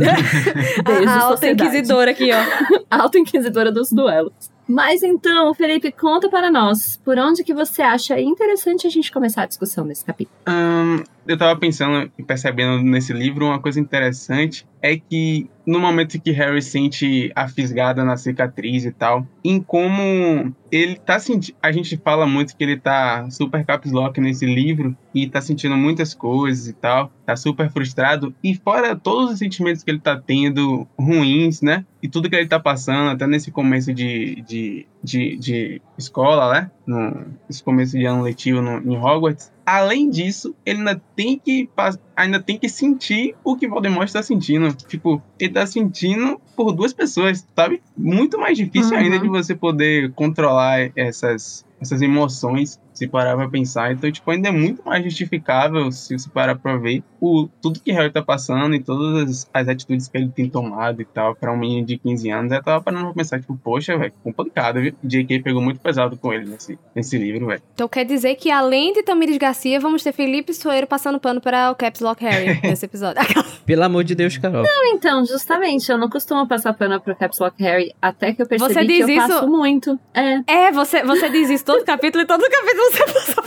Beijo, 0.85 1.09
a 1.09 1.19
alta 1.21 1.49
inquisidora 1.49 2.11
aqui, 2.11 2.29
ó. 2.31 2.81
Alta 2.89 3.19
inquisidora 3.19 3.71
dos 3.71 3.91
duelos. 3.91 4.51
Mas 4.67 5.03
então, 5.03 5.53
Felipe, 5.53 5.91
conta 5.91 6.29
para 6.29 6.49
nós, 6.49 6.99
por 7.03 7.17
onde 7.17 7.43
que 7.43 7.53
você 7.53 7.81
acha 7.81 8.19
interessante 8.19 8.87
a 8.87 8.89
gente 8.89 9.11
começar 9.11 9.43
a 9.43 9.45
discussão 9.45 9.83
nesse 9.83 10.05
capítulo? 10.05 10.37
Ahn, 10.45 11.03
eu 11.27 11.37
tava 11.37 11.59
pensando 11.59 12.11
e 12.17 12.23
percebendo 12.23 12.81
nesse 12.81 13.13
livro 13.13 13.45
uma 13.45 13.59
coisa 13.59 13.79
interessante 13.79 14.65
é 14.81 14.97
que 14.97 15.49
no 15.65 15.79
momento 15.79 16.19
que 16.19 16.31
Harry 16.31 16.61
sente 16.61 17.31
a 17.35 17.47
fisgada 17.47 18.03
na 18.03 18.17
cicatriz 18.17 18.83
e 18.83 18.91
tal, 18.91 19.27
em 19.43 19.61
como 19.61 20.53
ele 20.71 20.95
tá 20.95 21.19
sentindo. 21.19 21.55
A 21.61 21.71
gente 21.71 21.97
fala 21.97 22.25
muito 22.25 22.57
que 22.57 22.63
ele 22.63 22.79
tá 22.79 23.29
super 23.29 23.63
caps 23.63 23.91
lock 23.91 24.19
nesse 24.19 24.45
livro 24.45 24.97
e 25.13 25.29
tá 25.29 25.39
sentindo 25.39 25.77
muitas 25.77 26.13
coisas 26.15 26.67
e 26.67 26.73
tal, 26.73 27.11
tá 27.25 27.35
super 27.35 27.69
frustrado. 27.69 28.33
E 28.43 28.55
fora 28.55 28.95
todos 28.95 29.33
os 29.33 29.39
sentimentos 29.39 29.83
que 29.83 29.91
ele 29.91 29.99
tá 29.99 30.19
tendo 30.19 30.87
ruins, 30.97 31.61
né? 31.61 31.85
E 32.01 32.09
tudo 32.09 32.29
que 32.29 32.35
ele 32.35 32.47
tá 32.47 32.59
passando, 32.59 33.11
até 33.11 33.27
nesse 33.27 33.51
começo 33.51 33.93
de, 33.93 34.41
de, 34.41 34.87
de, 35.03 35.37
de 35.37 35.81
escola, 35.95 36.51
né? 36.51 36.71
No, 36.91 37.25
nesse 37.47 37.63
começo 37.63 37.97
de 37.97 38.05
ano 38.05 38.23
letivo 38.23 38.61
no, 38.61 38.77
em 38.79 38.97
Hogwarts. 38.97 39.51
Além 39.65 40.09
disso, 40.09 40.53
ele 40.65 40.79
ainda 40.79 41.01
tem 41.15 41.39
que 41.39 41.69
ainda 42.15 42.39
tem 42.39 42.57
que 42.57 42.67
sentir 42.67 43.35
o 43.43 43.55
que 43.55 43.67
Voldemort 43.67 44.05
está 44.07 44.21
sentindo. 44.21 44.73
Tipo, 44.73 45.21
ele 45.39 45.53
tá 45.53 45.65
sentindo 45.65 46.39
por 46.55 46.73
duas 46.73 46.91
pessoas, 46.93 47.47
sabe? 47.55 47.81
Muito 47.97 48.37
mais 48.37 48.57
difícil 48.57 48.97
Uhum. 48.97 49.03
ainda 49.03 49.19
de 49.19 49.27
você 49.29 49.55
poder 49.55 50.11
controlar 50.13 50.91
essas 50.95 51.65
essas 51.81 52.01
emoções, 52.01 52.79
se 52.93 53.07
parar 53.07 53.35
pra 53.35 53.49
pensar. 53.49 53.91
Então, 53.91 54.11
tipo, 54.11 54.29
ainda 54.29 54.49
é 54.49 54.51
muito 54.51 54.83
mais 54.85 55.03
justificável 55.03 55.91
se 55.91 56.17
você 56.17 56.29
parar 56.29 56.55
pra 56.55 56.77
ver 56.77 57.03
o, 57.19 57.47
tudo 57.61 57.79
que 57.79 57.91
Harry 57.91 58.11
tá 58.11 58.21
passando 58.21 58.75
e 58.75 58.79
todas 58.83 59.29
as, 59.29 59.49
as 59.53 59.67
atitudes 59.67 60.07
que 60.07 60.17
ele 60.17 60.29
tem 60.29 60.49
tomado 60.49 61.01
e 61.01 61.05
tal, 61.05 61.35
pra 61.35 61.51
um 61.51 61.57
menino 61.57 61.85
de 61.87 61.97
15 61.97 62.29
anos. 62.29 62.51
Eu 62.51 62.61
tava 62.63 62.83
parando 62.83 63.05
pra 63.05 63.13
pensar, 63.13 63.39
tipo, 63.39 63.57
poxa, 63.57 63.97
velho, 63.97 64.13
complicado, 64.23 64.79
viu? 64.81 64.93
J.K. 65.03 65.39
pegou 65.41 65.61
muito 65.61 65.79
pesado 65.79 66.15
com 66.17 66.31
ele 66.33 66.49
nesse, 66.49 66.77
nesse 66.95 67.17
livro, 67.17 67.47
velho. 67.47 67.61
Então 67.73 67.87
quer 67.87 68.05
dizer 68.05 68.35
que 68.35 68.51
além 68.51 68.93
de 68.93 69.01
Tamires 69.03 69.37
Garcia, 69.37 69.79
vamos 69.79 70.03
ter 70.03 70.11
Felipe 70.11 70.53
Soeiro 70.53 70.85
passando 70.85 71.19
pano 71.19 71.41
para 71.41 71.71
o 71.71 71.75
Caps 71.75 72.01
Lock 72.01 72.23
Harry 72.23 72.59
nesse 72.63 72.85
episódio. 72.85 73.21
Pelo 73.65 73.83
amor 73.83 74.03
de 74.03 74.13
Deus, 74.15 74.37
Carol. 74.37 74.63
Então, 74.93 75.25
justamente, 75.25 75.89
eu 75.91 75.97
não 75.97 76.09
costumo 76.09 76.47
passar 76.47 76.73
pano 76.73 76.99
pro 77.01 77.15
Caps 77.15 77.39
Lock 77.39 77.61
Harry, 77.63 77.93
até 78.01 78.33
que 78.33 78.41
eu 78.41 78.47
percebi 78.47 78.73
Você 78.73 78.85
que 78.85 78.99
eu 79.01 79.09
isso- 79.09 79.27
passo 79.27 79.47
muito. 79.47 79.99
É, 80.13 80.41
É, 80.67 80.71
você, 80.71 81.03
você 81.03 81.29
diz 81.29 81.49
isso 81.49 81.65
todo 81.73 81.85
capítulo 81.85 82.23
e 82.23 82.27
todo 82.27 82.41
capítulo 82.41 82.91
você 82.91 83.05
passa 83.13 83.41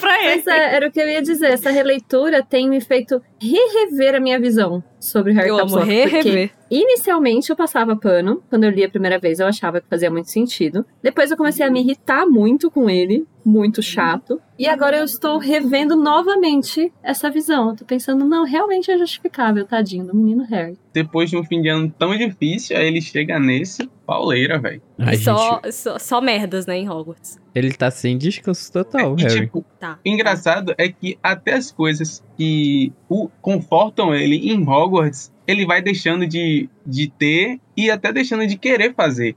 pra 0.00 0.24
ele. 0.24 0.42
Pois 0.42 0.46
é, 0.46 0.74
era 0.76 0.88
o 0.88 0.90
que 0.90 1.00
eu 1.00 1.08
ia 1.08 1.22
dizer. 1.22 1.52
Essa 1.52 1.70
releitura 1.70 2.42
tem 2.42 2.68
me 2.68 2.80
feito 2.80 3.22
re-rever 3.40 4.14
a 4.14 4.20
minha 4.20 4.38
visão 4.40 4.82
sobre 5.00 5.32
Harry 5.32 5.48
Eu 5.48 5.58
amo 5.58 5.70
Potter. 5.70 6.02
porque 6.02 6.18
re-rever. 6.18 6.50
Inicialmente 6.70 7.48
eu 7.50 7.56
passava 7.56 7.96
pano. 7.96 8.42
Quando 8.50 8.64
eu 8.64 8.70
li 8.70 8.84
a 8.84 8.90
primeira 8.90 9.18
vez, 9.18 9.38
eu 9.40 9.46
achava 9.46 9.80
que 9.80 9.88
fazia 9.88 10.10
muito 10.10 10.30
sentido. 10.30 10.84
Depois 11.02 11.30
eu 11.30 11.36
comecei 11.36 11.64
a 11.64 11.70
me 11.70 11.80
irritar 11.80 12.26
muito 12.26 12.70
com 12.70 12.90
ele. 12.90 13.26
Muito 13.44 13.80
chato. 13.80 14.38
E 14.58 14.66
agora 14.68 14.98
eu 14.98 15.04
estou 15.04 15.38
revendo 15.38 15.96
novamente 15.96 16.92
essa 17.02 17.30
visão. 17.30 17.70
Eu 17.70 17.76
tô 17.76 17.84
pensando, 17.86 18.26
não, 18.26 18.44
realmente 18.44 18.90
é 18.90 18.98
justificável, 18.98 19.64
tadinho 19.64 20.04
do 20.06 20.14
menino 20.14 20.44
Harry. 20.44 20.76
Depois 20.92 21.30
de 21.30 21.38
um 21.38 21.44
fim 21.44 21.62
de 21.62 21.68
ano 21.70 21.90
tão 21.98 22.14
difícil, 22.14 22.76
aí 22.76 22.86
ele 22.86 23.00
chega 23.00 23.38
nesse 23.38 23.88
pauleira, 24.04 24.58
velho. 24.58 24.82
Só, 25.22 25.60
gente, 25.64 25.72
só, 25.72 25.98
só 25.98 26.20
merdas, 26.20 26.66
né, 26.66 26.76
em 26.76 26.90
Hogwarts. 26.90 27.38
ele 27.54 27.72
tá 27.72 27.90
sem 27.90 28.18
descanso 28.18 28.70
total, 28.70 29.16
E, 29.18 29.22
Harry. 29.22 29.40
tipo, 29.46 29.64
Tá. 29.80 29.98
o 30.04 30.08
engraçado 30.08 30.74
é 30.76 30.88
que 30.88 31.18
até 31.22 31.54
as 31.54 31.70
coisas 31.70 32.22
que 32.36 32.92
o 33.08 33.27
confortam 33.40 34.14
ele 34.14 34.50
em 34.50 34.62
Hogwarts, 34.62 35.32
ele 35.46 35.64
vai 35.64 35.80
deixando 35.80 36.26
de, 36.26 36.68
de 36.86 37.08
ter 37.08 37.58
e 37.76 37.90
até 37.90 38.12
deixando 38.12 38.46
de 38.46 38.58
querer 38.58 38.94
fazer. 38.94 39.34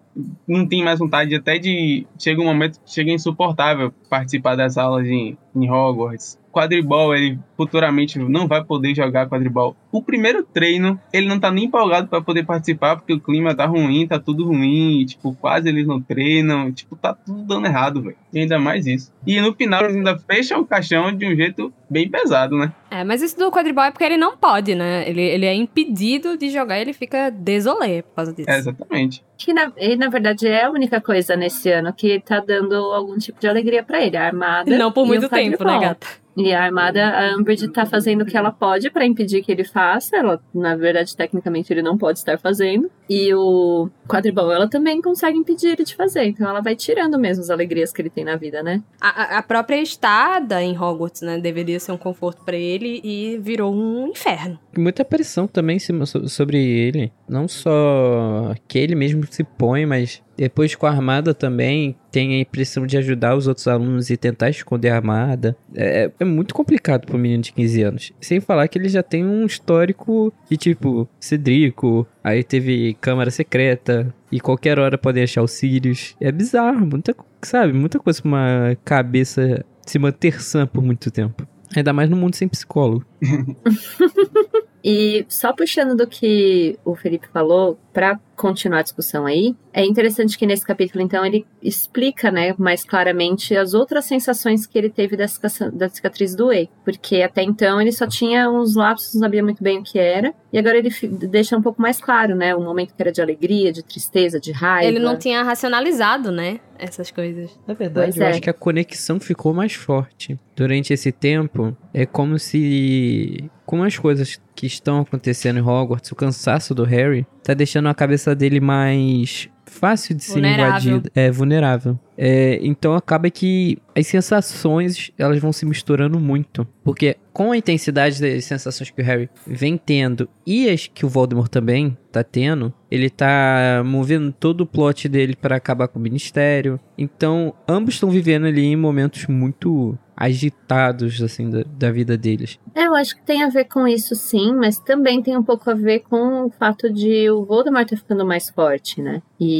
Não 0.48 0.68
tem 0.68 0.84
mais 0.84 1.00
vontade 1.00 1.34
até 1.36 1.58
de... 1.58 2.06
Chega 2.20 2.42
um 2.42 2.46
momento 2.46 2.80
que 2.84 2.92
chega 2.92 3.12
insuportável 3.12 3.94
participar 4.10 4.56
das 4.56 4.78
aulas 4.78 5.08
em, 5.08 5.38
em 5.56 5.70
Hogwarts. 5.70 6.38
Quadribol, 6.52 7.16
ele 7.16 7.40
futuramente 7.58 8.20
não 8.20 8.48
vai 8.48 8.64
poder 8.64 8.96
jogar 8.96 9.30
quadribol. 9.30 9.76
O 9.92 10.02
primeiro 10.02 10.44
treino, 10.44 11.00
ele 11.14 11.28
não 11.28 11.40
tá 11.40 11.52
nem 11.52 11.66
empolgado 11.66 12.08
para 12.08 12.22
poder 12.22 12.46
participar, 12.46 12.96
porque 12.96 13.14
o 13.14 13.20
clima 13.20 13.54
tá 13.54 13.66
ruim, 13.66 14.08
tá 14.08 14.20
tudo 14.20 14.46
ruim, 14.46 15.06
tipo, 15.06 15.36
quase 15.36 15.70
eles 15.70 15.86
não 15.86 16.02
treinam, 16.02 16.72
tipo, 16.72 16.96
tá 16.96 17.14
tudo 17.14 17.44
dando 17.44 17.68
errado, 17.68 18.02
velho. 18.02 18.16
E 18.34 18.40
ainda 18.40 18.58
mais 18.58 18.88
isso. 18.88 19.12
E 19.26 19.40
no 19.42 19.54
final 19.54 19.84
eles 19.84 19.96
ainda 19.96 20.18
fecham 20.18 20.62
o 20.62 20.66
caixão 20.66 21.16
de 21.16 21.26
um 21.26 21.36
jeito 21.36 21.72
bem 21.90 22.10
pesado, 22.10 22.58
né? 22.58 22.74
É, 22.90 23.04
mas 23.04 23.22
isso 23.22 23.38
do 23.38 23.52
quadribol 23.52 23.84
é 23.84 23.92
porque 23.92 24.04
ele 24.04 24.18
não 24.18 24.36
pode, 24.36 24.74
né? 24.76 25.08
Ele, 25.08 25.22
ele 25.22 25.46
é 25.46 25.54
impedido 25.54 26.38
de 26.38 26.50
jogar 26.50 26.78
e 26.78 26.82
ele 26.82 26.94
fica 26.94 27.30
desolé 27.30 28.02
por 28.02 28.16
causa 28.16 28.34
disso. 28.34 28.50
É, 28.50 28.58
exatamente. 28.58 29.24
Que 29.38 29.54
na, 29.54 29.72
e, 29.78 29.96
na 29.96 30.10
verdade 30.10 30.48
é 30.48 30.66
a 30.66 30.72
única 30.72 31.02
coisa 31.02 31.36
nesse 31.36 31.70
ano 31.70 31.94
que 31.94 32.20
tá 32.20 32.40
dando 32.40 32.76
algum 32.76 33.18
tipo 33.18 33.40
de 33.40 33.48
alegria 33.48 33.84
pra 33.84 34.02
ele. 34.04 34.16
A 34.16 34.26
armada. 34.26 34.78
Não 34.78 34.92
por 34.92 35.06
e 35.06 35.08
muito 35.10 35.26
o 35.26 35.30
tempo, 35.30 35.64
né, 35.64 35.80
gata? 35.80 36.08
E 36.38 36.54
a 36.54 36.64
armada, 36.64 37.10
a 37.10 37.36
Umbridge 37.38 37.68
tá 37.70 37.86
fazendo 37.86 38.22
o 38.22 38.26
que 38.26 38.38
ela 38.38 38.52
pode 38.52 38.90
pra 38.90 39.06
impedir 39.06 39.42
que 39.44 39.52
ele 39.52 39.64
faça. 39.66 40.16
Ela, 40.16 40.42
na 40.54 40.76
verdade, 40.76 41.16
tecnicamente 41.16 41.72
ele 41.74 41.82
não 41.82 41.98
pode 41.98 42.20
estar 42.20 42.38
fazendo. 42.40 42.90
E 43.10 43.34
o 43.34 43.90
quadribol, 44.08 44.52
ela 44.52 44.70
também 44.70 45.02
consegue 45.02 45.38
impedir 45.38 45.72
ele 45.72 45.84
de 45.84 45.94
fazer. 45.96 46.24
Então 46.26 46.48
ela 46.50 46.62
vai 46.62 46.76
tirando 46.76 47.20
mesmo 47.20 47.44
as 47.44 47.50
alegrias 47.50 47.92
que 47.92 48.02
ele 48.02 48.10
tem 48.10 48.24
na 48.24 48.38
vida, 48.38 48.64
né? 48.64 48.82
A, 49.00 49.40
a- 49.40 49.44
própria 49.44 49.82
estada 49.82 50.62
em 50.64 50.78
Hogwarts, 50.78 51.22
né? 51.22 51.38
Deveria 51.38 51.80
ser 51.80 51.92
um 51.92 51.98
conforto 51.98 52.44
pra 52.46 52.56
ele 52.56 53.02
e 53.04 53.38
virou 53.40 53.74
um 53.76 54.08
inferno. 54.08 54.58
Muita 54.78 55.04
pressão 55.04 55.46
também 55.48 55.78
sobre 55.80 56.58
ele. 56.58 57.12
Não 57.32 57.48
só 57.48 58.54
que 58.68 58.78
ele 58.78 58.94
mesmo 58.94 59.24
se 59.30 59.42
põe, 59.42 59.86
mas 59.86 60.22
depois 60.36 60.76
com 60.76 60.86
a 60.86 60.90
armada 60.90 61.34
também 61.34 61.96
tem 62.12 62.34
a 62.34 62.42
impressão 62.42 62.86
de 62.86 62.98
ajudar 62.98 63.38
os 63.38 63.48
outros 63.48 63.70
alunos 63.70 64.10
e 64.10 64.18
tentar 64.18 64.50
esconder 64.50 64.90
a 64.90 64.98
armada. 64.98 65.56
É, 65.74 66.12
é 66.20 66.26
muito 66.26 66.54
complicado 66.54 67.06
pro 67.06 67.18
menino 67.18 67.42
de 67.42 67.54
15 67.54 67.82
anos. 67.84 68.12
Sem 68.20 68.42
falar 68.42 68.68
que 68.68 68.78
ele 68.78 68.90
já 68.90 69.02
tem 69.02 69.26
um 69.26 69.46
histórico 69.46 70.34
de 70.50 70.58
tipo 70.58 71.08
Cedrico, 71.22 72.06
aí 72.22 72.44
teve 72.44 72.98
câmara 73.00 73.32
secreta. 73.32 74.14
E 74.30 74.42
qualquer 74.42 74.78
hora 74.78 74.98
podem 74.98 75.24
achar 75.24 75.42
os 75.42 75.52
Sirius. 75.52 76.18
É 76.20 76.34
bizarro, 76.34 76.86
muita, 76.86 77.16
sabe? 77.42 77.72
Muita 77.72 77.98
coisa 77.98 78.22
pra 78.22 78.28
uma 78.28 78.78
cabeça 78.84 79.64
se 79.86 79.98
manter 79.98 80.42
sã 80.42 80.68
por 80.68 80.84
muito 80.84 81.10
tempo. 81.10 81.48
Ainda 81.74 81.94
mais 81.94 82.10
no 82.10 82.18
mundo 82.18 82.36
sem 82.36 82.50
psicólogo. 82.50 83.06
E 84.84 85.26
só 85.30 85.54
puxando 85.54 85.96
do 85.96 86.08
que 86.08 86.78
o 86.84 86.96
Felipe 86.96 87.28
falou, 87.28 87.78
para 87.94 88.20
continuar 88.36 88.80
a 88.80 88.82
discussão 88.82 89.28
aí, 89.28 89.56
é 89.72 89.86
interessante 89.86 90.38
que 90.38 90.48
nesse 90.48 90.66
capítulo, 90.66 91.04
então, 91.04 91.24
ele 91.24 91.46
explica, 91.62 92.32
né, 92.32 92.56
mais 92.58 92.84
claramente 92.84 93.56
as 93.56 93.74
outras 93.74 94.06
sensações 94.06 94.66
que 94.66 94.78
ele 94.78 94.90
teve 94.90 95.16
da 95.16 95.28
cicatriz, 95.28 95.74
da 95.74 95.90
cicatriz 95.90 96.36
do 96.36 96.52
E. 96.52 96.68
Porque 96.84 97.22
até 97.22 97.44
então 97.44 97.80
ele 97.80 97.92
só 97.92 98.08
tinha 98.08 98.50
uns 98.50 98.76
lapsos, 98.76 99.14
não 99.14 99.22
sabia 99.22 99.44
muito 99.44 99.64
bem 99.64 99.80
o 99.80 99.84
que 99.84 100.00
era. 100.00 100.34
E 100.52 100.58
agora 100.58 100.78
ele 100.78 100.90
deixa 101.30 101.56
um 101.56 101.62
pouco 101.62 101.82
mais 101.82 102.02
claro, 102.02 102.36
né, 102.36 102.56
o 102.56 102.62
momento 102.62 102.96
que 102.96 103.02
era 103.02 103.12
de 103.12 103.22
alegria, 103.22 103.72
de 103.72 103.84
tristeza, 103.84 104.40
de 104.40 104.52
raiva. 104.52 104.88
Ele 104.88 105.00
não 105.00 105.18
tinha 105.18 105.44
racionalizado, 105.44 106.32
né, 106.32 106.60
essas 106.80 107.12
coisas. 107.12 107.52
Na 107.68 107.76
verdade, 107.76 108.08
pois 108.08 108.18
eu 108.18 108.26
é. 108.26 108.30
acho 108.32 108.42
que 108.42 108.50
a 108.50 108.54
conexão 108.54 109.20
ficou 109.20 109.54
mais 109.54 109.74
forte. 109.74 110.40
Durante 110.56 110.92
esse 110.92 111.12
tempo, 111.12 111.78
é 111.94 112.06
como 112.06 112.40
se 112.40 113.50
com 113.66 113.84
as 113.84 113.98
coisas 113.98 114.42
que 114.54 114.66
estão 114.66 115.00
acontecendo 115.00 115.60
em 115.60 115.62
Hogwarts, 115.62 116.12
o 116.12 116.16
cansaço 116.16 116.76
do 116.76 116.84
Harry 116.84 117.26
tá 117.44 117.54
deixando 117.54 117.90
a 117.90 117.94
cabeça 117.94 118.36
dele 118.36 118.60
mais 118.60 119.50
fácil 119.66 120.16
de 120.16 120.24
ser 120.24 120.44
invadida, 120.44 121.10
é 121.16 121.32
vulnerável. 121.32 122.00
É, 122.18 122.60
então 122.62 122.94
acaba 122.94 123.30
que 123.30 123.78
as 123.96 124.06
sensações 124.08 125.12
elas 125.18 125.40
vão 125.40 125.52
se 125.52 125.66
misturando 125.66 126.20
muito, 126.20 126.68
porque 126.84 127.18
com 127.34 127.52
a 127.52 127.58
intensidade 127.58 128.22
das 128.22 128.46
sensações 128.46 128.90
que 128.90 129.02
o 129.02 129.06
Harry 129.06 129.30
vem 129.48 129.78
tendo 129.78 130.30
e 130.46 130.70
as 130.70 130.88
que 130.88 131.06
o 131.06 131.10
Voldemort 131.10 131.50
também 131.50 131.98
tá 132.12 132.24
tendo, 132.24 132.74
ele 132.92 133.10
tá 133.10 133.82
movendo 133.86 134.32
todo 134.32 134.62
o 134.62 134.66
plot 134.66 135.08
dele 135.08 135.36
para 135.36 135.56
acabar 135.56 135.88
com 135.88 135.98
o 135.98 136.02
ministério. 136.02 136.80
Então 136.98 137.54
ambos 137.68 137.96
estão 137.96 138.10
vivendo 138.10 138.46
ali 138.46 138.66
em 138.66 138.76
momentos 138.76 139.26
muito 139.28 139.98
agitados, 140.22 141.20
assim, 141.20 141.50
da, 141.50 141.64
da, 141.64 141.92
vida 141.92 142.16
deles. 142.16 142.60
É, 142.76 142.86
eu 142.86 142.94
acho 142.94 143.16
que 143.16 143.24
tem 143.24 143.42
a 143.42 143.50
ver 143.50 143.66
com 143.66 143.88
isso, 143.88 144.14
sim, 144.14 144.54
mas 144.54 144.78
também 144.78 145.20
tem 145.20 145.36
um 145.36 145.42
pouco 145.42 145.68
a 145.72 145.74
ver 145.74 146.02
com 146.02 146.46
o 146.46 146.50
fato 146.52 146.94
de 146.94 147.28
o 147.32 147.44
Voldemort 147.44 147.90
tá 147.90 147.98
ficando 147.98 148.24
mais 148.24 148.48
forte, 148.52 149.02
né? 149.02 149.24
E 149.40 149.51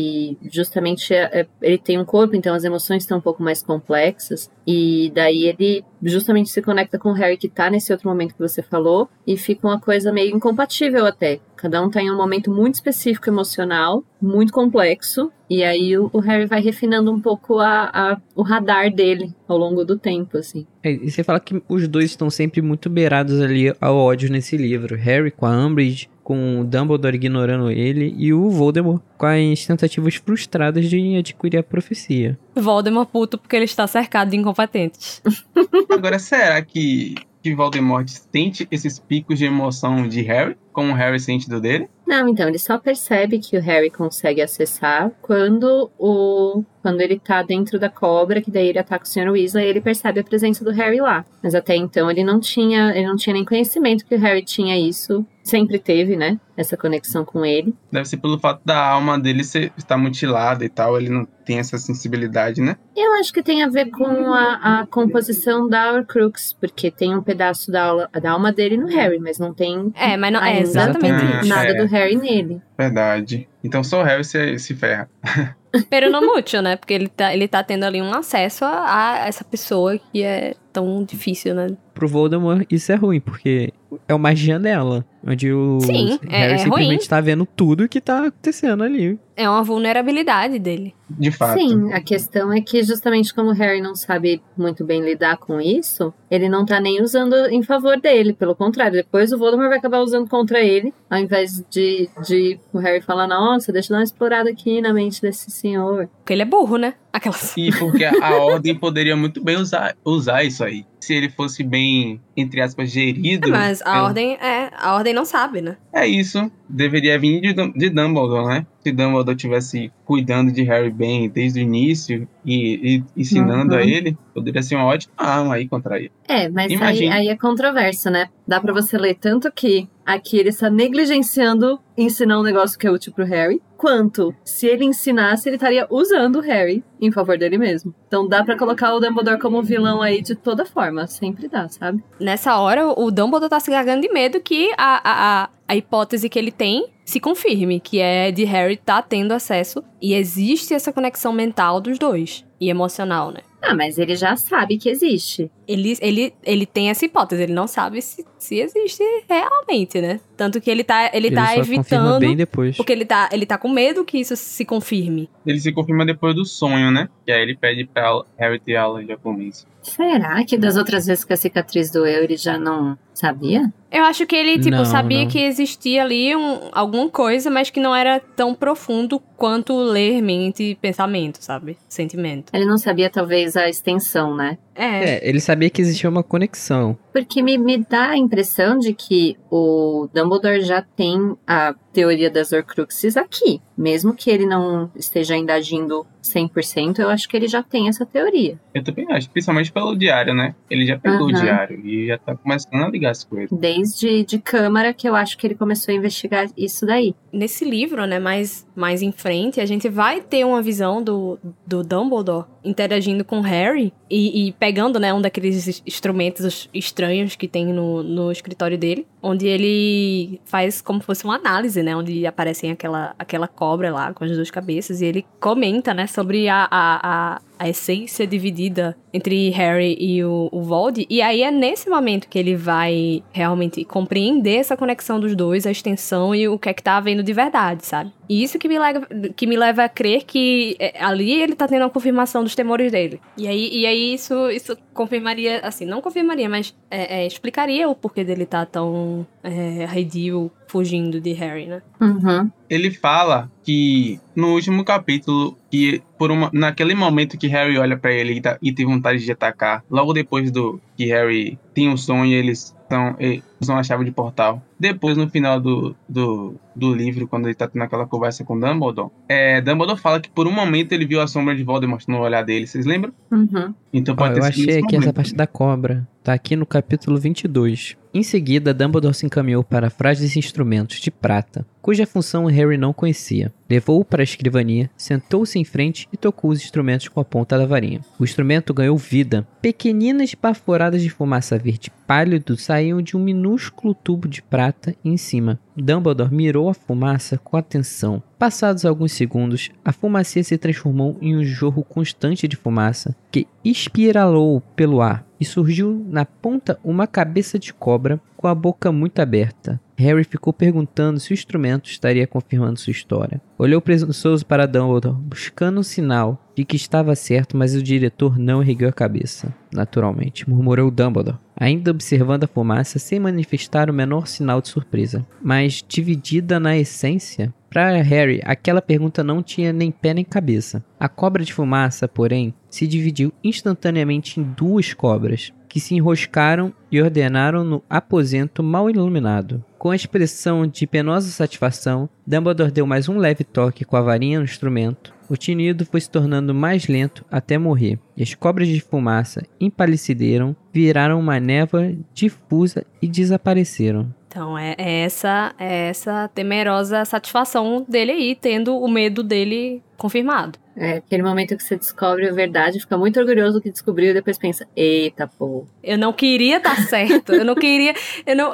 justamente 0.52 1.14
é, 1.14 1.42
é, 1.42 1.48
ele 1.62 1.78
tem 1.78 2.00
um 2.00 2.06
corpo, 2.06 2.36
então 2.36 2.54
as 2.54 2.64
emoções 2.64 3.04
estão 3.04 3.18
um 3.18 3.22
pouco 3.22 3.42
mais 3.42 3.62
complexas. 3.62 4.50
E 4.66 5.12
daí 5.14 5.46
ele 5.46 5.84
justamente 6.04 6.50
se 6.50 6.62
conecta 6.62 6.98
com 6.98 7.10
o 7.10 7.14
Harry 7.14 7.38
que 7.38 7.50
tá 7.50 7.70
nesse 7.70 7.92
outro 7.92 8.08
momento 8.10 8.34
que 8.34 8.40
você 8.40 8.62
falou 8.62 9.10
e 9.26 9.38
fica 9.38 9.68
uma 9.68 9.80
coisa 9.80 10.12
meio 10.12 10.36
incompatível 10.36 11.06
até. 11.06 11.40
Cada 11.56 11.82
um 11.82 11.90
tá 11.92 12.02
um 12.02 12.18
momento 12.18 12.50
muito 12.50 12.76
específico 12.76 13.30
emocional, 13.30 14.04
muito 14.20 14.52
complexo, 14.52 15.32
e 15.48 15.64
aí 15.64 15.96
o, 15.96 16.10
o 16.12 16.20
Harry 16.20 16.48
vai 16.48 16.60
refinando 16.60 17.12
um 17.12 17.22
pouco 17.22 17.60
a, 17.60 17.84
a, 17.94 18.22
o 18.36 18.42
radar 18.42 18.92
dele 18.92 19.32
ao 19.48 19.58
longo 19.58 19.86
do 19.86 19.96
tempo, 19.96 20.38
assim. 20.38 20.66
É, 20.82 20.92
e 20.92 21.12
você 21.12 21.24
fala 21.24 21.40
que 21.40 21.62
os 21.70 21.88
dois 21.88 22.06
estão 22.06 22.32
sempre 22.32 22.62
muito 22.64 22.90
beirados 22.90 23.40
ali 23.40 23.72
ao 23.80 23.96
ódio 23.96 24.32
nesse 24.32 24.58
livro. 24.58 24.96
Harry 24.96 25.30
com 25.30 25.46
a 25.46 25.52
Umbridge, 25.52 26.10
com 26.32 26.62
o 26.62 26.64
Dumbledore 26.64 27.18
ignorando 27.18 27.70
ele 27.70 28.16
e 28.18 28.34
o 28.34 28.50
Voldemort 28.50 29.02
com 29.18 29.26
as 29.26 29.66
tentativas 29.66 30.16
frustradas 30.16 30.90
de 30.90 31.18
adquirir 31.18 31.58
a 31.58 31.64
profecia. 31.64 32.40
Voldemort 32.56 33.10
puto 33.10 33.38
porque 33.38 33.54
ele 33.54 33.66
está 33.66 33.86
cercado 33.86 34.32
de 34.32 34.38
incompetentes. 34.38 35.22
Agora, 35.92 36.18
será 36.20 36.62
que, 36.62 37.16
que 37.44 37.54
Voldemort 37.54 38.08
sente 38.08 38.66
esses 38.72 38.98
picos 38.98 39.40
de 39.40 39.44
emoção 39.44 40.08
de 40.08 40.22
Harry, 40.22 40.56
como 40.72 40.94
o 40.94 40.96
Harry 40.96 41.20
sente 41.20 41.50
do 41.50 41.60
dele? 41.60 41.90
Não, 42.08 42.28
então, 42.28 42.48
ele 42.48 42.60
só 42.60 42.78
percebe 42.78 43.40
que 43.40 43.58
o 43.58 43.62
Harry 43.62 43.90
consegue 43.90 44.42
acessar 44.42 45.12
quando 45.22 45.90
o 45.98 46.64
quando 46.82 47.00
ele 47.00 47.20
tá 47.20 47.44
dentro 47.44 47.80
da 47.80 47.90
cobra, 47.90 48.42
que 48.42 48.50
daí 48.50 48.68
ele 48.68 48.80
ataca 48.80 49.06
o 49.06 49.08
Sr. 49.08 49.30
Weasley, 49.32 49.66
ele 49.66 49.80
percebe 49.80 50.20
a 50.20 50.24
presença 50.24 50.64
do 50.64 50.72
Harry 50.72 51.00
lá. 51.00 51.24
Mas 51.42 51.54
até 51.54 51.76
então 51.76 52.10
ele 52.10 52.24
não 52.24 52.40
tinha, 52.40 52.92
ele 52.96 53.08
não 53.08 53.16
tinha 53.16 53.34
nem 53.34 53.46
conhecimento 53.46 54.06
que 54.06 54.16
o 54.16 54.20
Harry 54.20 54.44
tinha 54.44 54.78
isso. 54.78 55.26
Sempre 55.44 55.80
teve, 55.80 56.16
né? 56.16 56.40
Essa 56.56 56.78
conexão 56.78 57.26
com 57.26 57.46
ele. 57.46 57.74
Deve 57.92 58.06
ser 58.06 58.18
pelo 58.18 58.40
fato 58.40 58.62
da 58.64 58.78
alma 58.78 59.20
dele 59.20 59.44
ser, 59.44 59.72
estar 59.78 59.98
mutilada 59.98 60.64
e 60.64 60.70
tal, 60.70 60.98
ele 60.98 61.10
não 61.10 61.26
tem 61.44 61.60
essa 61.60 61.78
sensibilidade, 61.78 62.62
né? 62.62 62.76
Eu 62.96 63.14
acho 63.14 63.34
que 63.34 63.42
tem 63.42 63.64
a 63.64 63.68
ver 63.68 63.90
com 63.90 64.06
a, 64.06 64.82
a 64.82 64.88
composição 64.88 65.68
da 65.68 65.94
Horcrux, 65.94 66.54
porque 66.60 66.92
tem 66.92 67.16
um 67.16 67.22
pedaço 67.22 67.72
da, 67.72 68.08
da 68.08 68.32
alma 68.32 68.52
dele 68.52 68.78
no 68.78 68.88
Harry, 68.88 69.20
mas 69.20 69.40
não 69.40 69.54
tem. 69.54 69.92
É, 69.96 70.16
mas 70.16 70.32
não 70.32 70.44
é 70.44 70.60
exatamente 70.60 71.48
nada 71.48 71.70
é. 71.70 71.74
do 71.74 71.88
Harry 71.88 72.16
nele. 72.16 72.62
Verdade. 72.78 73.50
Então 73.64 73.84
só 73.84 74.02
o 74.02 74.04
Harry 74.04 74.24
se, 74.24 74.60
se 74.60 74.76
ferra. 74.76 75.10
Pero 75.90 76.10
no 76.12 76.22
mucho, 76.22 76.62
né? 76.62 76.76
Porque 76.76 76.94
ele 76.94 77.08
tá, 77.08 77.34
ele 77.34 77.48
tá 77.48 77.64
tendo 77.64 77.84
ali 77.84 78.02
um 78.02 78.14
acesso 78.14 78.66
a, 78.66 79.24
a, 79.24 79.28
essa 79.28 79.44
pessoa 79.44 79.98
que 79.98 80.22
é 80.24 80.54
tão 80.72 81.04
difícil, 81.04 81.54
né? 81.54 81.68
Pro 81.94 82.08
Voldemort 82.08 82.66
isso 82.70 82.92
é 82.92 82.96
ruim, 82.96 83.20
porque 83.20 83.74
é 84.08 84.14
uma 84.14 84.36
janela. 84.36 85.06
Onde 85.26 85.54
o 85.54 85.80
Sim, 85.82 86.18
é, 86.30 86.38
Harry 86.38 86.54
é, 86.54 86.58
simplesmente 86.58 87.02
ruim. 87.02 87.10
tá 87.10 87.22
vendo 87.22 87.46
tudo 87.46 87.88
que 87.88 88.02
tá 88.02 88.28
acontecendo 88.28 88.84
ali. 88.84 89.20
É 89.36 89.48
uma 89.48 89.62
vulnerabilidade 89.62 90.58
dele. 90.58 90.96
De 91.10 91.30
fato. 91.30 91.60
Sim, 91.60 91.94
a 91.94 92.02
questão 92.02 92.52
é 92.52 92.60
que 92.60 92.82
justamente 92.82 93.34
como 93.34 93.50
o 93.50 93.54
Harry 93.54 93.82
não 93.82 93.94
sabe 93.94 94.42
muito 94.58 94.84
bem 94.84 95.02
lidar 95.02 95.38
com 95.38 95.62
isso, 95.62 96.12
ele 96.30 96.50
não 96.50 96.66
tá 96.66 96.80
nem 96.80 97.02
usando 97.04 97.36
em 97.52 97.62
favor 97.62 98.00
dele. 98.00 98.34
Pelo 98.34 98.56
contrário, 98.56 98.94
depois 98.94 99.32
o 99.32 99.38
Voldemort 99.38 99.70
vai 99.70 99.78
acabar 99.78 100.00
usando 100.00 100.28
contra 100.28 100.60
ele, 100.60 100.92
ao 101.10 101.20
invés 101.20 101.64
de, 101.70 102.10
de 102.26 102.60
o 102.74 102.80
Harry 102.80 103.02
falar, 103.02 103.28
nossa, 103.28 103.72
deixa 103.72 103.92
eu 103.92 103.96
dar 103.96 104.00
uma 104.00 104.04
explorada 104.04 104.50
aqui 104.50 104.82
na 104.82 104.94
mente 104.94 105.22
desse 105.22 105.52
senhor. 105.62 106.10
Porque 106.18 106.34
ele 106.34 106.42
é 106.42 106.46
burro, 106.46 106.78
né? 106.78 106.96
Aquelas... 107.14 107.56
E 107.56 107.72
porque 107.78 108.04
a 108.04 108.36
ordem 108.44 108.76
poderia 108.78 109.16
muito 109.16 109.44
bem 109.44 109.58
usar, 109.58 109.96
usar 110.04 110.44
isso 110.44 110.64
aí. 110.64 110.86
Se 111.02 111.14
ele 111.14 111.30
fosse 111.30 111.64
bem, 111.64 112.22
entre 112.38 112.62
aspas, 112.62 112.92
gerido. 112.92 113.50
É, 113.50 113.52
mas 113.52 113.82
a 113.82 113.98
é, 113.98 114.02
ordem 114.02 114.34
é. 114.36 114.70
A 114.78 114.96
ordem 114.96 115.14
não 115.14 115.26
sabe, 115.26 115.62
né? 115.62 115.78
É 115.92 116.08
isso. 116.08 116.52
Deveria 116.70 117.20
vir 117.20 117.42
de, 117.42 117.54
de 117.54 117.90
Dumbledore, 117.90 118.48
né? 118.48 118.66
Se 118.82 118.92
Dumbledore 118.92 119.36
tivesse 119.36 119.92
cuidando 120.06 120.52
de 120.52 120.64
Harry 120.64 120.92
bem 120.92 121.30
desde 121.30 121.60
o 121.60 121.64
início 121.64 122.28
e, 122.46 123.04
e 123.16 123.22
ensinando 123.22 123.74
uhum. 123.74 123.80
a 123.80 123.84
ele, 123.84 124.18
poderia 124.34 124.62
ser 124.62 124.76
uma 124.76 124.86
ótima 124.86 125.14
arma 125.18 125.56
aí 125.56 125.68
contra 125.68 125.98
ele. 125.98 126.12
É, 126.28 126.48
mas 126.50 126.72
aí, 126.82 127.10
aí, 127.10 127.28
é 127.28 127.36
controverso, 127.36 128.10
né? 128.10 128.30
Dá 128.48 128.60
para 128.60 128.74
você 128.74 128.98
ler 128.98 129.16
tanto 129.16 129.52
que 129.52 129.90
aqui 130.06 130.38
ele 130.38 130.50
está 130.50 130.70
negligenciando 130.70 131.80
ensinar 131.98 132.40
um 132.40 132.44
negócio 132.44 132.78
que 132.78 132.88
é 132.88 132.92
útil 132.92 133.14
pro 133.14 133.26
Harry, 133.26 133.62
quanto 133.78 134.34
se 134.44 134.68
ele 134.68 134.86
ensinasse, 134.86 135.50
ele 135.50 135.56
estaria 135.56 135.88
usando 135.90 136.38
o 136.38 136.42
Harry 136.42 136.84
em 137.02 137.12
favor 137.12 137.38
dele 137.38 137.58
mesmo. 137.58 137.94
Então 138.08 138.28
dá 138.28 138.44
para 138.44 138.58
colocar 138.58 138.94
o 138.94 139.00
Dumbledore 139.00 139.40
como 139.40 139.64
vilão 139.64 140.02
aí 140.02 140.22
de 140.22 140.36
toda 140.36 140.66
forma, 140.66 141.08
sempre 141.08 141.48
dá, 141.48 141.68
sabe? 141.68 142.04
Nessa 142.20 142.58
hora, 142.60 142.88
o 142.88 143.10
Dumbledore 143.10 143.50
tá 143.50 143.60
se 143.60 143.72
gargando 143.72 144.02
de 144.02 144.14
medo 144.14 144.40
que 144.40 144.72
a, 144.78 145.02
a, 145.04 145.50
a 145.68 145.76
hipótese 145.76 146.30
que 146.30 146.38
ele 146.38 146.52
tem 146.52 146.86
se 147.12 147.20
confirme, 147.20 147.82
que 147.82 148.00
é 148.00 148.32
de 148.32 148.46
Harry 148.46 148.78
tá 148.78 149.02
tendo 149.02 149.34
acesso 149.34 149.84
e 150.02 150.14
existe 150.14 150.74
essa 150.74 150.94
conexão 150.94 151.34
mental 151.34 151.82
dos 151.82 152.00
dois 152.00 152.46
e 152.58 152.70
emocional, 152.70 153.32
né? 153.32 153.42
Ah, 153.62 153.76
mas 153.76 154.00
ele 154.00 154.16
já 154.16 154.36
sabe 154.38 154.78
que 154.78 154.90
existe. 154.90 155.52
Ele, 155.68 155.96
ele, 156.02 156.34
ele 156.44 156.66
tem 156.66 156.90
essa 156.90 157.06
hipótese, 157.06 157.44
ele 157.44 157.54
não 157.54 157.68
sabe 157.68 158.02
se, 158.02 158.26
se 158.40 158.60
existe 158.60 159.04
realmente, 159.30 160.02
né? 160.02 160.20
Tanto 160.36 160.60
que 160.62 160.72
ele 160.72 160.84
tá, 160.84 161.12
ele, 161.14 161.28
ele 161.28 161.36
tá 161.36 161.58
evitando. 161.58 162.20
bem 162.20 162.36
depois. 162.36 162.78
Porque 162.78 162.92
ele 162.92 163.06
tá, 163.06 163.30
ele 163.32 163.46
tá 163.46 163.58
com 163.58 163.68
medo 163.68 164.06
que 164.06 164.18
isso 164.18 164.36
se 164.36 164.64
confirme. 164.64 165.30
Ele 165.46 165.60
se 165.60 165.72
confirma 165.72 166.06
depois 166.06 166.34
do 166.34 166.46
sonho, 166.46 166.90
né? 166.92 167.10
E 167.28 167.32
aí 167.32 167.42
ele 167.42 167.56
pede 167.56 167.86
pra 167.86 168.24
Harry 168.40 168.60
ter 168.60 168.78
aula 168.78 169.02
de 169.02 169.10
japonês. 169.10 169.68
Será 169.82 170.44
que 170.44 170.58
das 170.58 170.78
outras 170.78 171.06
vezes 171.06 171.24
que 171.24 171.34
a 171.34 171.38
cicatriz 171.38 171.92
doeu 171.92 172.24
ele 172.24 172.38
já 172.38 172.58
não 172.58 172.98
sabia? 173.22 173.72
Eu 173.92 174.04
acho 174.06 174.26
que 174.26 174.36
ele, 174.36 174.58
tipo, 174.58 174.78
Não, 174.78 174.86
sabia 174.86 175.24
não. 175.24 175.28
que 175.28 175.40
existia 175.40 176.02
ali 176.02 176.34
um, 176.36 176.70
alguma 176.72 177.10
coisa, 177.10 177.50
mas 177.50 177.70
que 177.70 177.80
não 177.80 177.94
era 177.94 178.20
tão 178.20 178.54
profundo 178.56 179.22
quanto 179.36 179.78
ler 179.78 180.22
mente 180.22 180.64
e 180.64 180.76
pensamento, 180.76 181.40
sabe? 181.42 181.78
Sentimento. 181.90 182.52
Ele 182.54 182.66
não 182.66 182.78
sabia, 182.78 183.10
talvez, 183.10 183.58
a 183.58 183.68
extensão, 183.68 184.34
né? 184.36 184.58
É. 184.74 185.16
É, 185.16 185.30
ele 185.30 185.42
sabia 185.42 185.70
que 185.70 185.82
existia 185.82 186.10
uma 186.10 186.24
conexão. 186.24 186.98
Porque 187.12 187.44
me, 187.44 187.58
me 187.58 187.78
dá 187.78 188.12
a 188.12 188.18
impressão 188.18 188.80
de 188.80 188.94
que 188.94 189.38
o 189.50 190.08
Dumbledore 190.14 190.62
já 190.62 190.82
tem 190.82 191.36
a 191.46 191.76
teoria 191.94 192.30
das 192.30 192.52
Horcruxes 192.52 193.18
aqui. 193.18 193.62
Mesmo 193.78 194.14
que 194.14 194.30
ele 194.30 194.46
não 194.46 194.92
esteja 194.96 195.34
ainda 195.34 195.54
agindo 195.54 196.06
100%, 196.24 197.00
eu 197.00 197.10
acho 197.10 197.28
que 197.28 197.36
ele 197.36 197.48
já 197.48 197.64
tem 197.64 197.88
essa 197.88 198.06
teoria. 198.06 198.60
Eu 198.74 198.84
também 198.84 199.06
acho, 199.12 199.30
principalmente 199.30 199.72
pelo 199.72 199.96
diário, 199.96 200.34
né? 200.34 200.56
Ele 200.70 200.86
já 200.86 200.98
pegou 200.98 201.28
o 201.28 201.32
Aham. 201.32 201.42
diário 201.42 201.86
e 201.86 202.08
já 202.08 202.18
tá 202.18 202.36
começando 202.36 202.84
a 202.84 202.90
ligar 202.90 203.12
as 203.12 203.24
coisas. 203.24 203.50
Desde 203.58 204.24
de 204.24 204.40
câmara 204.40 204.94
que 204.94 205.08
eu 205.08 205.16
acho 205.16 205.38
que 205.38 205.48
ele 205.48 205.56
começou 205.56 205.92
a 205.94 205.98
investigar 205.98 206.48
isso 206.56 206.86
daí. 206.86 207.16
Nesse 207.34 207.66
livro, 207.66 208.06
né, 208.06 208.20
mais, 208.20 208.68
mais 208.76 209.02
em 209.02 209.12
frente, 209.12 209.60
a 209.60 209.66
gente 209.66 209.90
vai 209.90 210.22
ter 210.22 210.46
uma 210.46 210.62
visão 210.62 211.02
do, 211.02 211.40
do 211.66 211.84
Dumbledore 211.84 212.46
interagindo 212.64 213.24
com 213.24 213.42
Harry 213.42 213.94
e, 214.10 214.48
e 214.48 214.52
pegando, 214.54 215.00
né, 215.00 215.14
um 215.14 215.22
daqueles 215.22 215.82
instrumentos 215.86 216.70
estranhos 216.74 217.36
que 217.36 217.48
tem 217.48 217.68
no, 217.68 218.04
no 218.04 218.32
escritório 218.32 218.78
dele, 218.78 219.08
onde 219.22 219.48
ele 219.48 220.40
faz 220.46 220.82
como 220.82 221.00
se 221.00 221.06
fosse 221.06 221.24
uma 221.24 221.36
análise, 221.36 221.82
né, 221.82 221.96
onde 221.96 222.26
aparecem 222.26 222.72
aquela, 222.72 223.16
aquela 223.18 223.48
cobra 223.48 223.92
lá 223.92 224.14
com 224.14 224.24
as 224.24 224.32
duas 224.32 224.52
cabeças 224.52 225.02
e 225.02 225.06
ele 225.06 225.26
comenta, 225.40 225.94
né, 225.94 226.08
sobre 226.08 226.48
a, 226.48 226.68
a, 226.70 227.00
a, 227.04 227.42
a 227.62 227.70
essência 227.70 228.26
dividida 228.26 228.98
entre 229.14 229.50
Harry 229.50 229.96
e 230.00 230.24
o, 230.24 230.50
o 230.52 230.64
Vold. 230.64 231.06
E 231.08 231.22
aí 231.22 231.44
é 231.44 231.52
nesse 231.52 231.88
momento 231.88 232.28
que 232.28 232.40
ele 232.40 232.56
vai 232.56 233.24
realmente 233.32 233.86
compreender 233.86 234.56
essa 234.56 234.76
conexão 234.76 235.20
dos 235.20 235.36
dois, 235.36 235.68
a 235.68 235.72
extensão 235.72 236.34
e 236.34 236.48
o 236.48 236.58
que 236.58 236.70
é 236.70 236.74
que 236.74 236.82
tá 236.82 236.98
havendo 236.98 237.22
de 237.22 237.32
verdade, 237.34 237.86
sabe? 237.86 238.12
E 238.28 238.42
isso 238.42 238.58
que 238.58 238.68
me 238.68 238.80
leva, 238.80 239.08
que 239.36 239.46
me 239.46 239.56
leva 239.56 239.84
a 239.84 239.90
crer 239.90 240.24
que 240.24 240.76
é, 240.80 241.04
ali 241.04 241.40
ele 241.40 241.54
tá 241.54 241.68
tendo 241.68 241.84
uma 241.84 241.90
confirmação 241.90 242.44
dos 242.44 242.56
temores 242.56 242.92
dele. 242.92 243.22
E 243.38 243.48
aí, 243.48 243.70
e 243.72 243.86
aí 243.86 244.14
isso, 244.16 244.50
isso 244.50 244.76
confirmaria, 244.94 245.60
assim, 245.60 245.86
não 245.86 246.02
confirmaria, 246.02 246.50
mas 246.50 246.76
é, 246.90 247.22
é, 247.22 247.28
explicaria 247.28 247.88
o 247.88 247.96
porquê 247.96 248.24
dele 248.24 248.46
tá 248.46 248.66
tão 248.66 249.26
é, 249.44 249.86
arredio 249.86 250.52
fugindo 250.68 251.20
de 251.20 251.34
Harry, 251.34 251.66
né? 251.66 251.82
Uhum. 252.00 252.50
Ele 252.70 252.92
fala 252.92 253.52
que 253.64 254.20
no 254.36 254.54
último 254.54 254.84
capítulo, 254.86 255.58
que 255.70 256.02
por 256.18 256.32
uma, 256.32 256.50
naquele 256.54 256.96
momento 256.96 257.38
que 257.38 257.48
Harry 257.48 257.78
olha 257.78 257.98
pra 257.98 258.12
ele 258.14 258.34
e, 258.34 258.42
tá- 258.42 258.58
e 258.62 258.72
tem 258.72 258.86
vontade 258.86 259.24
de 259.24 259.32
atacar, 259.32 259.84
logo 259.90 260.14
depois 260.14 260.50
do 260.52 260.80
que 260.96 261.06
Harry 261.08 261.58
tem 261.74 261.90
um 261.90 261.98
sonho 261.98 262.26
e 262.26 262.34
eles 262.34 262.76
são, 262.90 263.16
e 263.62 263.64
usam 263.64 263.78
a 263.78 263.84
chave 263.84 264.04
de 264.04 264.12
portal. 264.12 264.62
Depois, 264.80 265.16
no 265.16 265.30
final 265.30 265.60
do, 265.60 265.96
do, 266.10 266.56
do 266.76 266.94
livro, 266.94 267.28
quando 267.28 267.46
ele 267.46 267.56
tá 267.56 267.68
tendo 267.68 267.84
aquela 267.84 268.08
conversa 268.08 268.44
com 268.44 268.60
Dumbledore, 268.60 269.10
é, 269.30 269.62
Dumbledore 269.62 270.00
fala 270.00 270.20
que 270.20 270.30
por 270.30 270.48
um 270.48 270.52
momento 270.52 270.92
ele 270.92 271.06
viu 271.06 271.22
a 271.22 271.28
sombra 271.28 271.56
de 271.56 271.64
Voldemort 271.64 272.04
no 272.08 272.20
olhar 272.20 272.44
dele. 272.44 272.66
Vocês 272.68 272.86
lembram? 272.86 273.14
Uhum. 273.32 273.74
Então 273.94 274.16
pode 274.16 274.38
eu 274.38 274.42
ter 274.42 274.54
sido 274.54 274.70
achei 274.70 274.84
aqui 274.84 274.96
essa 274.96 275.14
parte 275.14 275.36
da 275.36 275.48
cobra. 275.48 276.08
Tá 276.24 276.34
aqui 276.34 276.56
no 276.56 276.68
capítulo 276.68 277.18
22. 277.18 277.98
Em 278.14 278.22
seguida, 278.22 278.76
Dumbledore 278.76 279.16
se 279.16 279.26
encaminhou 279.26 279.64
para 279.64 279.90
frágeis 279.90 280.38
instrumentos 280.38 281.00
de 281.00 281.10
prata, 281.10 281.66
cuja 281.82 282.06
função 282.06 282.46
Harry 282.46 282.78
não 282.78 282.94
conhecia. 282.94 283.52
Levou-o 283.68 284.06
para 284.06 284.22
a 284.22 284.24
escrivania, 284.24 284.88
sentou-se 284.96 285.58
em 285.58 285.64
frente 285.64 286.08
e 286.14 286.18
tocou 286.18 286.52
os 286.52 286.62
instrumentos 286.62 287.08
com 287.08 287.20
a 287.20 287.26
ponta 287.26 287.58
da 287.58 287.66
varinha. 287.66 288.02
O 288.20 288.24
instrumento 288.24 288.72
ganhou 288.72 288.98
vida. 288.98 289.48
Pequeninas 289.64 290.36
baforadas 290.36 291.02
de 291.02 291.10
fumaça 291.10 291.58
verde 291.58 291.90
pálido 292.06 292.56
saíam 292.56 293.02
de 293.02 293.18
um 293.18 293.20
minúsculo 293.20 293.96
tubo 293.96 294.28
de 294.28 294.44
prata 294.44 294.94
em 295.04 295.18
cima. 295.18 295.60
Dumbledore 295.76 296.32
mirou 296.32 296.70
a 296.70 296.74
fumaça 296.76 297.38
com 297.38 297.58
atenção. 297.58 298.22
Passados 298.42 298.86
alguns 298.86 299.12
segundos, 299.12 299.70
a 299.86 299.92
fumaça 299.92 300.42
se 300.42 300.58
transformou 300.58 301.16
em 301.22 301.38
um 301.38 301.44
jorro 301.44 301.84
constante 301.84 302.48
de 302.48 302.56
fumaça 302.56 303.16
que 303.32 303.46
espiralou 303.64 304.62
pelo 304.76 305.00
ar 305.00 305.24
e 305.40 305.46
surgiu 305.46 306.04
na 306.10 306.26
ponta 306.26 306.80
uma 306.84 307.06
cabeça 307.06 307.60
de 307.60 307.72
cobra 307.72 308.20
com 308.36 308.48
a 308.48 308.56
boca 308.56 308.92
muito 308.92 309.20
aberta. 309.20 309.80
Harry 309.96 310.24
ficou 310.24 310.52
perguntando 310.52 311.20
se 311.20 311.32
o 311.32 311.36
instrumento 311.36 311.88
estaria 311.88 312.26
confirmando 312.26 312.80
sua 312.80 312.90
história. 312.90 313.40
Olhou 313.60 313.80
presunçoso 313.80 314.44
para 314.44 314.66
Dumbledore, 314.66 315.16
buscando 315.16 315.80
um 315.80 315.84
sinal 315.84 316.44
de 316.56 316.66
que 316.66 316.76
estava 316.76 317.14
certo, 317.14 317.56
mas 317.56 317.76
o 317.76 317.84
diretor 317.84 318.40
não 318.40 318.64
ergueu 318.64 318.90
a 318.90 318.92
cabeça. 318.92 319.54
Naturalmente, 319.72 320.50
murmurou 320.50 320.90
Dumbledore, 320.90 321.38
ainda 321.56 321.92
observando 321.92 322.46
a 322.46 322.48
fumaça 322.48 322.98
sem 322.98 323.20
manifestar 323.20 323.88
o 323.88 323.94
menor 323.94 324.26
sinal 324.26 324.60
de 324.60 324.70
surpresa. 324.70 325.24
Mas, 325.40 325.86
dividida 325.88 326.60
na 326.60 326.76
essência, 326.76 327.54
para 327.72 328.02
Harry, 328.02 328.42
aquela 328.44 328.82
pergunta 328.82 329.24
não 329.24 329.42
tinha 329.42 329.72
nem 329.72 329.92
pé 329.92 330.14
nem 330.14 330.26
cabeça. 330.26 330.84
A 331.00 331.08
cobra 331.08 331.42
de 331.42 331.54
fumaça, 331.54 332.06
porém, 332.06 332.54
se 332.70 332.86
dividiu 332.86 333.32
instantaneamente 333.42 334.42
em 334.42 334.44
duas 334.44 334.94
cobras, 334.94 335.54
que 335.70 335.80
se 335.80 335.96
enroscaram 335.96 336.74
e 336.92 337.02
ordenaram 337.02 337.64
no 337.64 337.82
aposento 337.90 338.62
mal 338.62 338.90
iluminado. 338.90 339.64
Com 339.80 339.90
a 339.90 339.96
expressão 339.96 340.68
de 340.68 340.86
penosa 340.86 341.30
satisfação, 341.30 342.10
Dumbledore 342.28 342.72
deu 342.72 342.86
mais 342.86 343.08
um 343.08 343.18
leve 343.18 343.46
toque 343.46 343.86
com 343.86 343.96
a 343.96 344.02
varinha 344.02 344.40
no 344.40 344.44
instrumento. 344.44 345.14
O 345.30 345.38
tinido 345.38 345.86
foi 345.86 346.02
se 346.02 346.10
tornando 346.10 346.54
mais 346.54 346.88
lento 346.88 347.24
até 347.32 347.58
morrer, 347.58 347.98
e 348.18 348.22
as 348.22 348.36
cobras 348.36 348.68
de 348.68 348.82
fumaça 348.82 349.46
empalideceram, 349.62 350.54
viraram 350.74 351.18
uma 351.18 351.40
névoa 351.40 351.96
difusa 352.14 352.86
e 353.02 353.08
desapareceram. 353.08 354.14
Então 354.32 354.58
é, 354.58 354.74
é 354.78 355.02
essa 355.02 355.54
é 355.60 355.90
essa 355.90 356.30
temerosa 356.30 357.04
satisfação 357.04 357.86
dele 357.86 358.14
aí, 358.14 358.34
tendo 358.34 358.78
o 358.78 358.88
medo 358.88 359.22
dele 359.22 359.84
confirmado. 359.98 360.58
É 360.74 360.94
aquele 360.94 361.22
momento 361.22 361.58
que 361.58 361.62
você 361.62 361.76
descobre 361.76 362.30
a 362.30 362.32
verdade, 362.32 362.80
fica 362.80 362.98
muito 362.98 363.20
orgulhoso 363.20 363.58
do 363.58 363.62
que 363.62 363.70
descobriu 363.70 364.12
e 364.12 364.14
depois 364.14 364.38
pensa: 364.38 364.66
eita, 364.74 365.28
pô. 365.28 365.66
Eu 365.84 365.98
não 365.98 366.14
queria 366.14 366.58
estar 366.58 366.78
certo. 366.88 367.34
Eu 367.34 367.44
não 367.44 367.56
queria. 367.56 367.94
Eu, 368.26 368.36
não, 368.38 368.54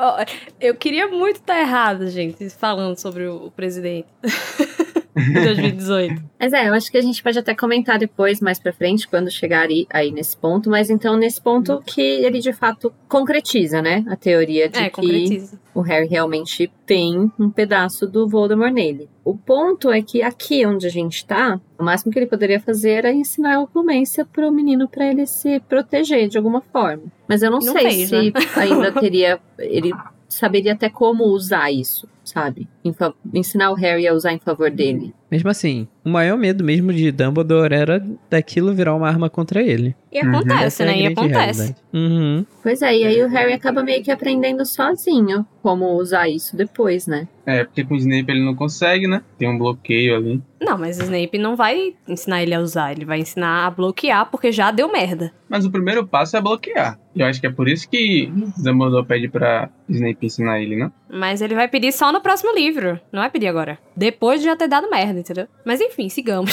eu 0.59 0.73
queria 0.73 1.07
muito 1.07 1.35
estar 1.35 1.59
errado, 1.59 2.07
gente, 2.09 2.49
falando 2.49 2.97
sobre 2.97 3.27
o, 3.27 3.45
o 3.45 3.51
presidente. 3.51 4.07
de 5.17 5.34
2018. 5.34 6.23
Mas 6.39 6.53
é, 6.53 6.69
eu 6.69 6.73
acho 6.73 6.91
que 6.91 6.97
a 6.97 7.01
gente 7.01 7.21
pode 7.23 7.38
até 7.39 7.56
comentar 7.56 7.97
depois, 7.97 8.39
mais 8.39 8.60
pra 8.60 8.71
frente, 8.71 9.08
quando 9.08 9.30
chegar 9.32 9.67
aí, 9.67 9.88
aí 9.91 10.12
nesse 10.12 10.38
ponto. 10.38 10.69
Mas 10.69 10.89
então, 10.89 11.17
nesse 11.17 11.41
ponto 11.41 11.82
que 11.86 12.01
ele 12.01 12.39
de 12.39 12.53
fato 12.53 12.93
concretiza, 13.08 13.82
né? 13.82 14.06
A 14.08 14.15
teoria 14.15 14.69
de 14.69 14.77
É, 14.77 14.84
que 14.86 14.91
concretiza. 14.91 15.60
o 15.73 15.82
Harry 15.82 16.08
realmente 16.08 16.71
tem 16.86 17.32
um 17.39 17.49
pedaço 17.49 18.06
do 18.08 18.27
Voldemort 18.27 18.71
nele. 18.71 19.10
O 19.25 19.36
ponto 19.36 19.91
é 19.91 20.01
que 20.01 20.21
aqui 20.21 20.65
onde 20.65 20.86
a 20.88 20.89
gente 20.91 21.25
tá, 21.25 21.60
o 21.77 21.84
máximo 21.84 22.12
que 22.13 22.19
ele 22.19 22.27
poderia 22.27 22.60
fazer 22.60 22.91
era 22.91 23.12
ensinar 23.12 23.56
a 23.56 23.62
oclumência 23.62 24.23
pro 24.25 24.51
menino 24.51 24.88
pra 24.88 25.06
ele 25.08 25.25
se 25.25 25.60
proteger 25.62 26.30
de 26.30 26.38
alguma 26.38 26.62
forma. 26.62 27.03
Mas 27.27 27.41
eu 27.41 27.49
não, 27.51 27.60
Não 27.60 27.73
sei 27.73 27.82
fez, 27.91 28.10
se 28.10 28.15
né? 28.15 28.32
ainda 28.56 28.91
teria. 28.91 29.39
Ele 29.58 29.91
saberia 30.30 30.73
até 30.73 30.89
como 30.89 31.23
usar 31.25 31.71
isso, 31.71 32.08
sabe? 32.38 32.67
Ensinar 33.34 33.71
o 33.71 33.73
Harry 33.76 34.08
a 34.08 34.13
usar 34.13 34.32
em 34.32 34.39
favor 34.39 34.69
dele. 34.69 35.13
Mesmo 35.30 35.50
assim, 35.50 35.88
o 36.06 36.10
maior 36.10 36.38
medo 36.38 36.63
mesmo 36.63 36.93
de 36.93 37.12
Dumbledore 37.12 37.73
era 37.73 38.02
daquilo 38.30 38.73
virar 38.73 38.95
uma 38.95 39.08
arma 39.10 39.30
contra 39.30 39.62
ele. 39.62 39.93
E 40.12 40.21
Uhum. 40.21 40.36
acontece, 40.38 40.84
é 40.84 40.86
a 40.86 40.88
né? 40.89 40.97
E 40.97 41.02
grande 41.04 41.19
acontece. 41.19 41.76
Uhum. 41.93 42.45
Pois 42.63 42.82
é, 42.82 42.95
e 42.97 43.06
aí 43.06 43.21
o 43.23 43.28
Harry 43.28 43.52
acaba 43.52 43.84
meio 43.84 44.02
que 44.02 44.10
aprendendo 44.12 44.65
sozinho 44.65 45.45
como 45.62 45.97
usar 45.97 46.30
isso 46.30 46.56
depois, 46.56 47.08
né? 47.08 47.28
É, 47.45 47.63
porque 47.65 47.84
com 47.84 47.93
o 47.93 47.97
Snape 47.97 48.32
ele 48.32 48.43
não 48.45 48.56
consegue, 48.56 49.06
né? 49.08 49.21
Tem 49.38 49.50
um 49.50 49.58
bloqueio 49.58 50.15
ali. 50.15 50.41
Não, 50.62 50.78
mas 50.78 50.97
o 51.00 51.04
Snape 51.04 51.38
não 51.38 51.56
vai 51.58 51.93
ensinar 52.08 52.41
ele 52.41 52.54
a 52.54 52.60
usar, 52.60 52.91
ele 52.93 53.06
vai 53.06 53.19
ensinar 53.19 53.67
a 53.67 53.71
bloquear, 53.71 54.30
porque 54.32 54.52
já 54.52 54.71
deu 54.71 54.89
merda. 54.91 55.32
Mas 55.50 55.65
o 55.65 55.71
primeiro 55.71 56.06
passo 56.08 56.36
é 56.38 56.41
bloquear. 56.41 56.97
Eu 57.15 57.26
acho 57.26 57.39
que 57.41 57.47
é 57.47 57.52
por 57.52 57.67
isso 57.67 57.89
que 57.89 58.32
Dumbledore 58.63 59.06
pede 59.06 59.28
pra 59.28 59.69
Snape 59.89 60.26
ensinar 60.26 60.62
ele, 60.62 60.76
né? 60.78 60.91
Mas 61.10 61.41
ele 61.41 61.56
vai 61.56 61.67
pedir 61.67 61.91
só 61.91 62.12
no 62.12 62.21
próximo 62.27 62.53
livro, 62.53 62.99
não 63.11 63.21
vai 63.21 63.29
pedir 63.29 63.47
agora. 63.47 63.79
Depois 63.95 64.41
de 64.41 64.45
já 64.47 64.55
ter 64.55 64.67
dado 64.67 64.89
merda, 64.89 65.19
entendeu? 65.19 65.47
Mas 65.65 65.79
enfim, 65.79 66.09
sigamos. 66.09 66.51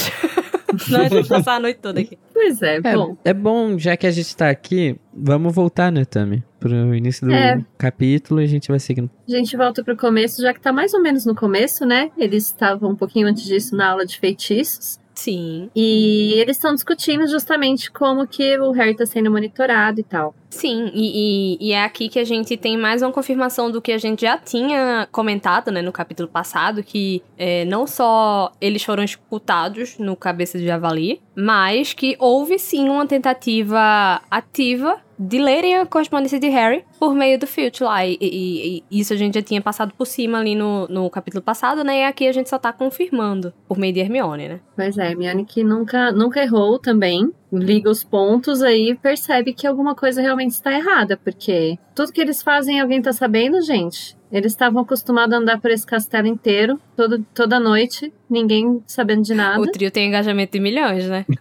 Senão 0.78 1.00
a 1.00 1.08
gente 1.08 1.28
vai 1.28 1.38
passar 1.38 1.54
a 1.56 1.60
noite 1.60 1.78
toda 1.80 2.00
aqui. 2.00 2.18
Pois 2.32 2.60
é, 2.62 2.76
É 2.76 2.80
bom. 2.80 3.16
é 3.24 3.32
bom, 3.32 3.78
já 3.78 3.96
que 3.96 4.06
a 4.06 4.10
gente 4.10 4.36
tá 4.36 4.48
aqui, 4.50 4.96
vamos 5.12 5.54
voltar, 5.54 5.90
né, 5.92 6.04
Tami? 6.04 6.42
Pro 6.58 6.94
início 6.94 7.26
do 7.26 7.32
É. 7.32 7.60
capítulo 7.78 8.40
e 8.40 8.44
a 8.44 8.48
gente 8.48 8.68
vai 8.68 8.78
seguindo. 8.80 9.10
A 9.28 9.30
gente 9.32 9.56
volta 9.56 9.84
pro 9.84 9.96
começo, 9.96 10.40
já 10.42 10.52
que 10.54 10.60
tá 10.60 10.72
mais 10.72 10.92
ou 10.94 11.00
menos 11.02 11.24
no 11.26 11.34
começo, 11.34 11.84
né? 11.86 12.10
Eles 12.18 12.44
estavam 12.46 12.90
um 12.90 12.96
pouquinho 12.96 13.26
antes 13.28 13.44
disso 13.44 13.76
na 13.76 13.90
aula 13.90 14.04
de 14.06 14.18
feitiços. 14.18 14.98
Sim. 15.14 15.70
E 15.76 16.32
eles 16.40 16.56
estão 16.56 16.74
discutindo 16.74 17.26
justamente 17.28 17.88
como 17.90 18.26
que 18.26 18.58
o 18.58 18.72
Harry 18.72 18.96
tá 18.96 19.06
sendo 19.06 19.30
monitorado 19.30 20.00
e 20.00 20.02
tal. 20.02 20.34
Sim, 20.54 20.90
e, 20.94 21.56
e- 21.60 21.68
e 21.68 21.72
é 21.72 21.82
aqui 21.84 22.08
que 22.08 22.18
a 22.18 22.24
gente 22.24 22.56
tem 22.56 22.76
mais 22.76 23.02
uma 23.02 23.10
confirmação 23.10 23.70
do 23.70 23.82
que 23.82 23.90
a 23.90 23.98
gente 23.98 24.20
já 24.22 24.38
tinha 24.38 25.08
comentado, 25.10 25.72
né, 25.72 25.82
no 25.82 25.90
capítulo 25.90 26.28
passado, 26.28 26.82
que 26.82 27.22
é, 27.36 27.64
não 27.64 27.86
só 27.88 28.52
eles 28.60 28.82
foram 28.84 29.02
escutados 29.02 29.98
no 29.98 30.14
Cabeça 30.14 30.56
de 30.56 30.64
Javali, 30.64 31.20
mas 31.34 31.92
que 31.92 32.14
houve 32.20 32.58
sim 32.58 32.88
uma 32.88 33.04
tentativa 33.06 34.22
ativa 34.30 35.00
de 35.16 35.38
lerem 35.38 35.76
a 35.76 35.86
correspondência 35.86 36.40
de 36.40 36.48
Harry 36.48 36.84
por 36.98 37.14
meio 37.14 37.38
do 37.38 37.46
Filch 37.46 37.82
lá. 37.84 38.04
E, 38.04 38.18
e- 38.20 38.82
e 38.90 39.00
isso 39.00 39.12
a 39.12 39.16
gente 39.16 39.34
já 39.34 39.42
tinha 39.42 39.60
passado 39.62 39.92
por 39.96 40.06
cima 40.06 40.38
ali 40.38 40.56
no, 40.56 40.88
no 40.88 41.08
capítulo 41.08 41.40
passado, 41.42 41.84
né, 41.84 42.00
e 42.00 42.04
aqui 42.04 42.26
a 42.26 42.32
gente 42.32 42.48
só 42.50 42.58
tá 42.58 42.72
confirmando 42.72 43.52
por 43.68 43.78
meio 43.78 43.92
de 43.92 44.00
Hermione, 44.00 44.48
né. 44.48 44.60
Pois 44.76 44.98
é, 44.98 45.10
Hermione 45.10 45.44
que 45.44 45.62
nunca, 45.62 46.10
nunca 46.10 46.42
errou 46.42 46.80
também, 46.80 47.30
liga 47.52 47.88
os 47.88 48.02
pontos 48.02 48.60
aí 48.60 48.96
percebe 49.00 49.52
que 49.52 49.64
alguma 49.68 49.94
coisa 49.94 50.20
realmente 50.20 50.43
está 50.52 50.72
errada, 50.72 51.16
porque 51.16 51.78
tudo 51.94 52.12
que 52.12 52.20
eles 52.20 52.42
fazem 52.42 52.80
alguém 52.80 53.00
tá 53.00 53.12
sabendo, 53.12 53.60
gente. 53.62 54.16
Eles 54.30 54.52
estavam 54.52 54.82
acostumados 54.82 55.34
a 55.34 55.38
andar 55.38 55.60
por 55.60 55.70
esse 55.70 55.86
castelo 55.86 56.26
inteiro, 56.26 56.80
todo, 56.96 57.24
toda 57.34 57.60
noite, 57.60 58.12
ninguém 58.28 58.82
sabendo 58.86 59.22
de 59.22 59.32
nada. 59.34 59.60
O 59.60 59.66
trio 59.66 59.90
tem 59.90 60.08
engajamento 60.08 60.52
de 60.52 60.60
milhões, 60.60 61.08
né. 61.08 61.24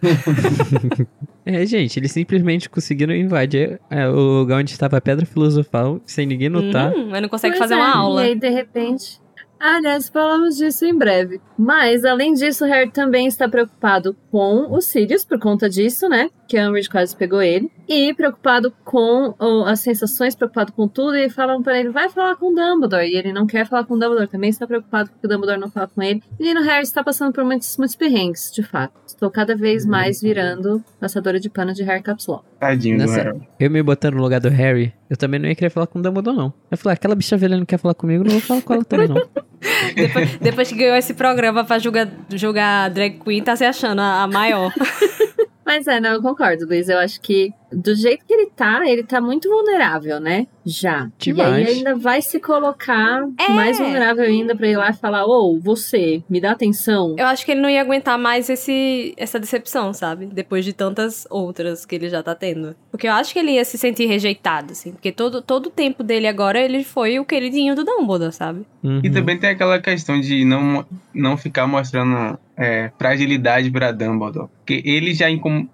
É, 1.46 1.66
gente, 1.66 1.98
eles 1.98 2.10
simplesmente 2.10 2.70
conseguiram 2.70 3.14
invadir 3.14 3.78
é, 3.90 4.08
o 4.08 4.38
lugar 4.40 4.60
onde 4.60 4.70
estava 4.70 4.96
a 4.96 5.00
Pedra 5.00 5.26
Filosofal 5.26 6.00
sem 6.06 6.24
ninguém 6.24 6.48
notar. 6.48 6.90
Uhum, 6.94 7.10
mas 7.10 7.20
não 7.20 7.28
consegue 7.28 7.58
Pois 7.58 7.70
fazer 7.70 7.74
é, 7.74 7.84
uma 7.84 7.94
aula. 7.94 8.24
E 8.24 8.28
aí, 8.28 8.34
de 8.34 8.48
repente. 8.48 9.20
Aliás, 9.66 10.10
falamos 10.10 10.58
disso 10.58 10.84
em 10.84 10.94
breve. 10.94 11.40
Mas, 11.56 12.04
além 12.04 12.34
disso, 12.34 12.66
Harry 12.66 12.90
também 12.90 13.26
está 13.26 13.48
preocupado 13.48 14.14
com 14.30 14.70
o 14.70 14.78
Sirius, 14.82 15.24
por 15.24 15.38
conta 15.38 15.70
disso, 15.70 16.06
né? 16.06 16.28
Que 16.46 16.58
a 16.58 16.68
Umbridge 16.68 16.90
quase 16.90 17.16
pegou 17.16 17.40
ele. 17.40 17.72
E 17.88 18.12
preocupado 18.12 18.70
com 18.84 19.34
oh, 19.38 19.64
as 19.64 19.80
sensações, 19.80 20.34
preocupado 20.34 20.70
com 20.74 20.86
tudo. 20.86 21.16
E 21.16 21.30
falam 21.30 21.62
para 21.62 21.80
ele, 21.80 21.88
vai 21.88 22.10
falar 22.10 22.36
com 22.36 22.52
o 22.52 22.54
Dumbledore. 22.54 23.08
E 23.08 23.16
ele 23.16 23.32
não 23.32 23.46
quer 23.46 23.66
falar 23.66 23.84
com 23.84 23.94
o 23.94 23.98
Dumbledore. 23.98 24.28
Também 24.28 24.50
está 24.50 24.66
preocupado 24.66 25.08
porque 25.08 25.26
o 25.26 25.30
Dumbledore 25.30 25.58
não 25.58 25.70
fala 25.70 25.88
com 25.88 26.02
ele. 26.02 26.22
E 26.38 26.52
no 26.52 26.60
Harry 26.60 26.82
está 26.82 27.02
passando 27.02 27.32
por 27.32 27.42
muitos, 27.42 27.74
muitos 27.78 27.96
perrengues, 27.96 28.52
de 28.52 28.62
fato. 28.62 28.92
Estou 29.06 29.30
cada 29.30 29.56
vez 29.56 29.86
mais 29.86 30.20
virando 30.20 30.84
passadora 31.00 31.40
de 31.40 31.48
pano 31.48 31.72
de 31.72 31.82
Harry 31.84 32.02
Caps 32.02 32.26
Lock. 32.26 32.44
Tadinho 32.58 32.98
do 32.98 33.06
Nossa, 33.06 33.22
Harry. 33.22 33.48
eu 33.60 33.70
me 33.70 33.82
botando 33.82 34.14
no 34.14 34.22
lugar 34.22 34.40
do 34.40 34.48
Harry, 34.48 34.92
eu 35.08 35.16
também 35.16 35.38
não 35.38 35.48
ia 35.48 35.54
querer 35.54 35.70
falar 35.70 35.86
com 35.86 35.98
o 35.98 36.02
Dumbledore, 36.02 36.36
não. 36.36 36.52
Eu 36.70 36.76
falei, 36.76 36.94
aquela 36.94 37.14
bicha 37.14 37.36
velha 37.36 37.56
não 37.56 37.64
quer 37.64 37.78
falar 37.78 37.94
comigo, 37.94 38.24
não 38.24 38.32
vou 38.32 38.40
falar 38.40 38.62
com 38.62 38.74
ela 38.74 38.84
também, 38.84 39.08
não. 39.08 39.16
Depois, 39.94 40.36
depois 40.36 40.68
que 40.68 40.74
ganhou 40.76 40.96
esse 40.96 41.14
programa 41.14 41.64
pra 41.64 41.78
julgar, 41.78 42.08
julgar 42.30 42.90
drag 42.90 43.18
queen, 43.18 43.42
tá 43.42 43.56
se 43.56 43.64
achando 43.64 44.00
a, 44.00 44.22
a 44.22 44.26
maior. 44.26 44.72
Mas 45.64 45.86
é, 45.86 45.98
não, 45.98 46.10
eu 46.10 46.22
concordo, 46.22 46.66
Luiz. 46.66 46.88
Eu 46.88 46.98
acho 46.98 47.20
que 47.20 47.52
do 47.74 47.94
jeito 47.94 48.24
que 48.26 48.32
ele 48.32 48.50
tá, 48.54 48.82
ele 48.86 49.02
tá 49.02 49.20
muito 49.20 49.48
vulnerável, 49.48 50.20
né? 50.20 50.46
Já. 50.66 51.08
E 51.20 51.24
Demais. 51.24 51.52
aí 51.68 51.74
ainda 51.76 51.94
vai 51.94 52.22
se 52.22 52.40
colocar 52.40 53.22
É. 53.38 53.52
mais 53.52 53.78
vulnerável 53.78 54.24
ainda 54.24 54.56
pra 54.56 54.66
ir 54.68 54.76
lá 54.76 54.90
e 54.90 54.94
falar: 54.94 55.26
Ô, 55.26 55.58
você, 55.60 56.22
me 56.28 56.40
dá 56.40 56.52
atenção. 56.52 57.14
Eu 57.18 57.26
acho 57.26 57.44
que 57.44 57.52
ele 57.52 57.60
não 57.60 57.68
ia 57.68 57.80
aguentar 57.80 58.18
mais 58.18 58.48
esse, 58.48 59.12
essa 59.16 59.38
decepção, 59.38 59.92
sabe? 59.92 60.26
Depois 60.26 60.64
de 60.64 60.72
tantas 60.72 61.26
outras 61.30 61.84
que 61.84 61.94
ele 61.94 62.08
já 62.08 62.22
tá 62.22 62.34
tendo. 62.34 62.74
Porque 62.90 63.06
eu 63.06 63.12
acho 63.12 63.32
que 63.32 63.38
ele 63.38 63.52
ia 63.52 63.64
se 63.64 63.76
sentir 63.76 64.06
rejeitado, 64.06 64.72
assim. 64.72 64.92
Porque 64.92 65.12
todo, 65.12 65.42
todo 65.42 65.66
o 65.66 65.70
tempo 65.70 66.02
dele 66.02 66.26
agora, 66.26 66.58
ele 66.58 66.82
foi 66.82 67.18
o 67.18 67.24
queridinho 67.24 67.74
do 67.74 67.84
Dumbledore, 67.84 68.32
sabe? 68.32 68.62
Uhum. 68.82 69.00
E 69.04 69.10
também 69.10 69.38
tem 69.38 69.50
aquela 69.50 69.78
questão 69.80 70.18
de 70.20 70.44
não, 70.44 70.84
não 71.12 71.36
ficar 71.36 71.66
mostrando 71.66 72.38
é, 72.56 72.90
fragilidade 72.98 73.70
pra 73.70 73.92
Dumbledore. 73.92 74.48
Porque 74.58 74.82
ele 74.84 75.12
já, 75.12 75.26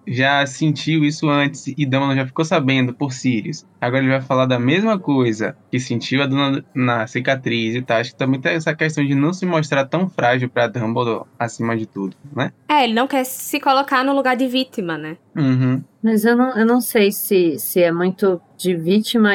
já 0.06 0.44
sentiu 0.46 1.04
isso 1.04 1.28
antes 1.28 1.68
e 1.68 1.86
Dumbledore 1.90 2.16
já 2.18 2.26
ficou 2.26 2.44
sabendo 2.44 2.94
por 2.94 3.12
Sirius. 3.12 3.66
Agora 3.80 4.02
ele 4.02 4.12
vai 4.12 4.20
falar 4.20 4.46
da 4.46 4.58
mesma 4.58 4.98
coisa 4.98 5.56
que 5.70 5.80
sentiu 5.80 6.22
a 6.22 6.26
dona 6.26 6.64
na 6.74 7.06
cicatriz 7.06 7.74
e 7.74 7.82
tal. 7.82 7.98
Acho 7.98 8.12
que 8.12 8.18
também 8.18 8.40
tem 8.40 8.52
essa 8.52 8.74
questão 8.74 9.04
de 9.04 9.14
não 9.14 9.32
se 9.32 9.44
mostrar 9.44 9.84
tão 9.86 10.08
frágil 10.08 10.48
pra 10.48 10.68
Dumbledore 10.68 11.24
acima 11.38 11.76
de 11.76 11.86
tudo, 11.86 12.16
né? 12.34 12.52
É, 12.68 12.84
ele 12.84 12.94
não 12.94 13.06
quer 13.06 13.24
se 13.24 13.58
colocar 13.60 14.04
no 14.04 14.14
lugar 14.14 14.36
de 14.36 14.46
vítima, 14.46 14.96
né? 14.96 15.16
Uhum. 15.36 15.82
Mas 16.02 16.24
eu 16.24 16.34
não, 16.36 16.56
eu 16.56 16.64
não 16.64 16.80
sei 16.80 17.12
se, 17.12 17.58
se 17.58 17.82
é 17.82 17.92
muito 17.92 18.40
de 18.56 18.74
vítima, 18.74 19.32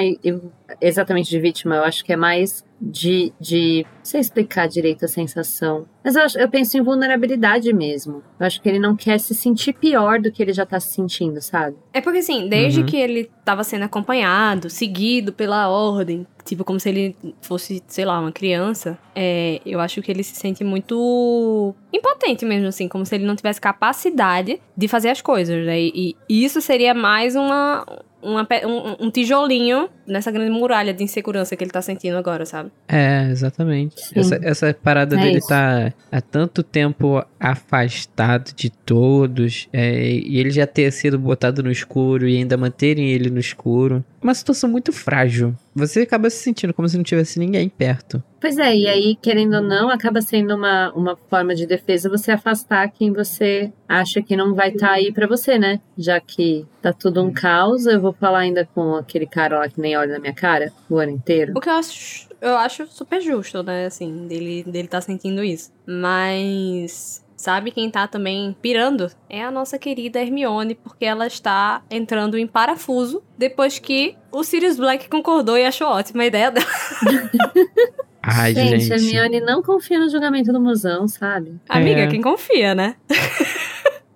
exatamente 0.81 1.29
de 1.29 1.39
vítima. 1.39 1.75
Eu 1.75 1.83
acho 1.83 2.03
que 2.03 2.13
é 2.13 2.15
mais 2.15 2.63
de. 2.81 3.31
de 3.39 3.83
não 3.85 4.05
sei 4.05 4.19
explicar 4.21 4.67
direito 4.67 5.05
a 5.05 5.07
sensação. 5.07 5.85
Mas 6.03 6.15
eu, 6.15 6.23
acho- 6.23 6.39
eu 6.39 6.49
penso 6.49 6.77
em 6.77 6.81
vulnerabilidade 6.81 7.71
mesmo. 7.73 8.23
Eu 8.39 8.45
acho 8.45 8.61
que 8.61 8.69
ele 8.69 8.79
não 8.79 8.95
quer 8.95 9.19
se 9.19 9.33
sentir 9.33 9.73
pior 9.73 10.19
do 10.19 10.31
que 10.31 10.41
ele 10.41 10.53
já 10.53 10.65
tá 10.65 10.79
se 10.79 10.93
sentindo, 10.93 11.41
sabe? 11.41 11.75
É 11.93 12.01
porque, 12.01 12.19
assim, 12.19 12.47
desde 12.49 12.81
Uhum. 12.81 12.85
que 12.85 12.97
ele 12.97 13.29
tava 13.45 13.63
sendo 13.63 13.83
acompanhado, 13.83 14.71
seguido 14.71 15.31
pela 15.31 15.69
ordem, 15.69 16.25
tipo, 16.43 16.65
como 16.65 16.79
se 16.79 16.89
ele 16.89 17.15
fosse, 17.41 17.81
sei 17.87 18.03
lá, 18.03 18.19
uma 18.19 18.31
criança, 18.31 18.97
é, 19.15 19.61
eu 19.63 19.79
acho 19.79 20.01
que 20.01 20.11
ele 20.11 20.23
se 20.23 20.35
sente 20.35 20.63
muito 20.63 21.75
impotente 21.93 22.43
mesmo, 22.43 22.67
assim, 22.67 22.87
como 22.87 23.05
se 23.05 23.13
ele 23.13 23.25
não 23.25 23.35
tivesse 23.35 23.61
capacidade 23.61 24.59
de 24.75 24.87
fazer 24.87 25.09
as 25.09 25.21
coisas, 25.21 25.63
né? 25.63 25.79
E, 25.79 26.15
e 26.27 26.43
isso 26.43 26.59
seria 26.59 26.95
mais 26.95 27.35
uma. 27.35 27.85
uma 28.21 28.47
um, 28.65 29.05
um 29.05 29.11
tijolinho 29.11 29.87
nessa 30.07 30.31
grande 30.31 30.51
muralha 30.51 30.93
de 30.93 31.03
insegurança 31.03 31.55
que 31.55 31.63
ele 31.63 31.71
tá 31.71 31.81
sentindo 31.81 32.17
agora, 32.17 32.45
sabe? 32.45 32.71
É, 32.87 33.27
exatamente. 33.29 33.99
Sim. 33.99 34.19
Essa, 34.19 34.39
essa 34.41 34.73
parada 34.73 35.15
É 35.15 35.19
dele 35.21 35.37
isso. 35.39 35.47
tá 35.47 35.93
há 36.11 36.21
tanto 36.21 36.63
tempo 36.63 37.23
afastado 37.39 38.53
de 38.55 38.69
todos, 38.69 39.67
é, 39.73 40.09
e 40.11 40.37
ele 40.39 40.51
já 40.51 40.67
ter 40.67 40.91
sido 40.91 41.17
botado 41.17 41.63
no 41.63 41.71
escuro 41.71 42.27
e 42.27 42.37
ainda 42.37 42.57
manterem 42.57 43.09
ele 43.11 43.29
no 43.29 43.39
escuro. 43.39 44.03
Uma 44.21 44.33
situação 44.33 44.69
muito 44.69 44.91
frágil. 44.91 45.53
Você 45.75 46.01
acaba 46.01 46.29
se 46.29 46.37
sentindo 46.37 46.73
como 46.73 46.87
se 46.89 46.97
não 46.97 47.03
tivesse 47.03 47.37
ninguém 47.37 47.69
perto. 47.69 48.23
Pois 48.41 48.57
é, 48.57 48.75
e 48.75 48.87
aí, 48.87 49.15
querendo 49.21 49.55
ou 49.55 49.61
não, 49.61 49.89
acaba 49.89 50.21
sendo 50.21 50.55
uma, 50.55 50.91
uma 50.93 51.15
forma 51.29 51.53
de 51.53 51.65
defesa 51.67 52.09
você 52.09 52.31
afastar 52.31 52.87
quem 52.89 53.11
você 53.11 53.71
acha 53.87 54.21
que 54.21 54.35
não 54.35 54.53
vai 54.55 54.69
estar 54.69 54.91
aí 54.91 55.11
pra 55.11 55.27
você, 55.27 55.59
né? 55.59 55.79
Já 55.97 56.19
que 56.19 56.65
tá 56.81 56.93
tudo 56.93 57.23
um 57.23 57.31
caos, 57.31 57.85
eu 57.85 57.99
vou 57.99 58.13
falar 58.13 58.39
ainda 58.39 58.67
com 58.73 58.95
aquele 58.95 59.25
cara 59.27 59.59
lá 59.59 59.67
que 59.69 59.79
nem 59.81 59.94
olha 59.95 60.13
na 60.13 60.19
minha 60.19 60.33
cara 60.33 60.71
o 60.89 60.97
ano 60.97 61.11
inteiro. 61.11 61.53
O 61.55 61.59
que 61.59 61.69
eu 61.69 61.73
acho, 61.73 62.27
eu 62.41 62.55
acho 62.57 62.85
super 62.87 63.21
justo, 63.21 63.61
né? 63.63 63.85
Assim, 63.85 64.27
dele, 64.27 64.63
dele 64.63 64.87
tá 64.87 65.01
sentindo 65.01 65.43
isso. 65.43 65.71
Mas. 65.85 67.23
Sabe 67.37 67.69
quem 67.69 67.91
tá 67.91 68.07
também 68.07 68.55
pirando? 68.61 69.11
É 69.29 69.43
a 69.43 69.51
nossa 69.51 69.77
querida 69.77 70.19
Hermione, 70.21 70.73
porque 70.73 71.05
ela 71.05 71.27
está 71.27 71.83
entrando 71.91 72.37
em 72.37 72.47
parafuso 72.47 73.21
depois 73.37 73.77
que 73.77 74.15
o 74.31 74.41
Sirius 74.43 74.77
Black 74.77 75.09
concordou 75.09 75.55
e 75.57 75.65
achou 75.65 75.87
ótima 75.89 76.23
a 76.23 76.25
ideia 76.25 76.49
dela. 76.49 76.65
Ai, 78.23 78.55
gente, 78.55 78.79
gente. 78.85 78.93
a 78.93 78.95
Hermione 78.95 79.41
não 79.41 79.61
confia 79.61 79.99
no 79.99 80.09
julgamento 80.09 80.51
do 80.51 80.59
musão, 80.59 81.07
sabe? 81.07 81.59
Amiga, 81.69 82.01
É. 82.01 82.07
quem 82.07 82.21
confia, 82.21 82.73
né? 82.73 82.95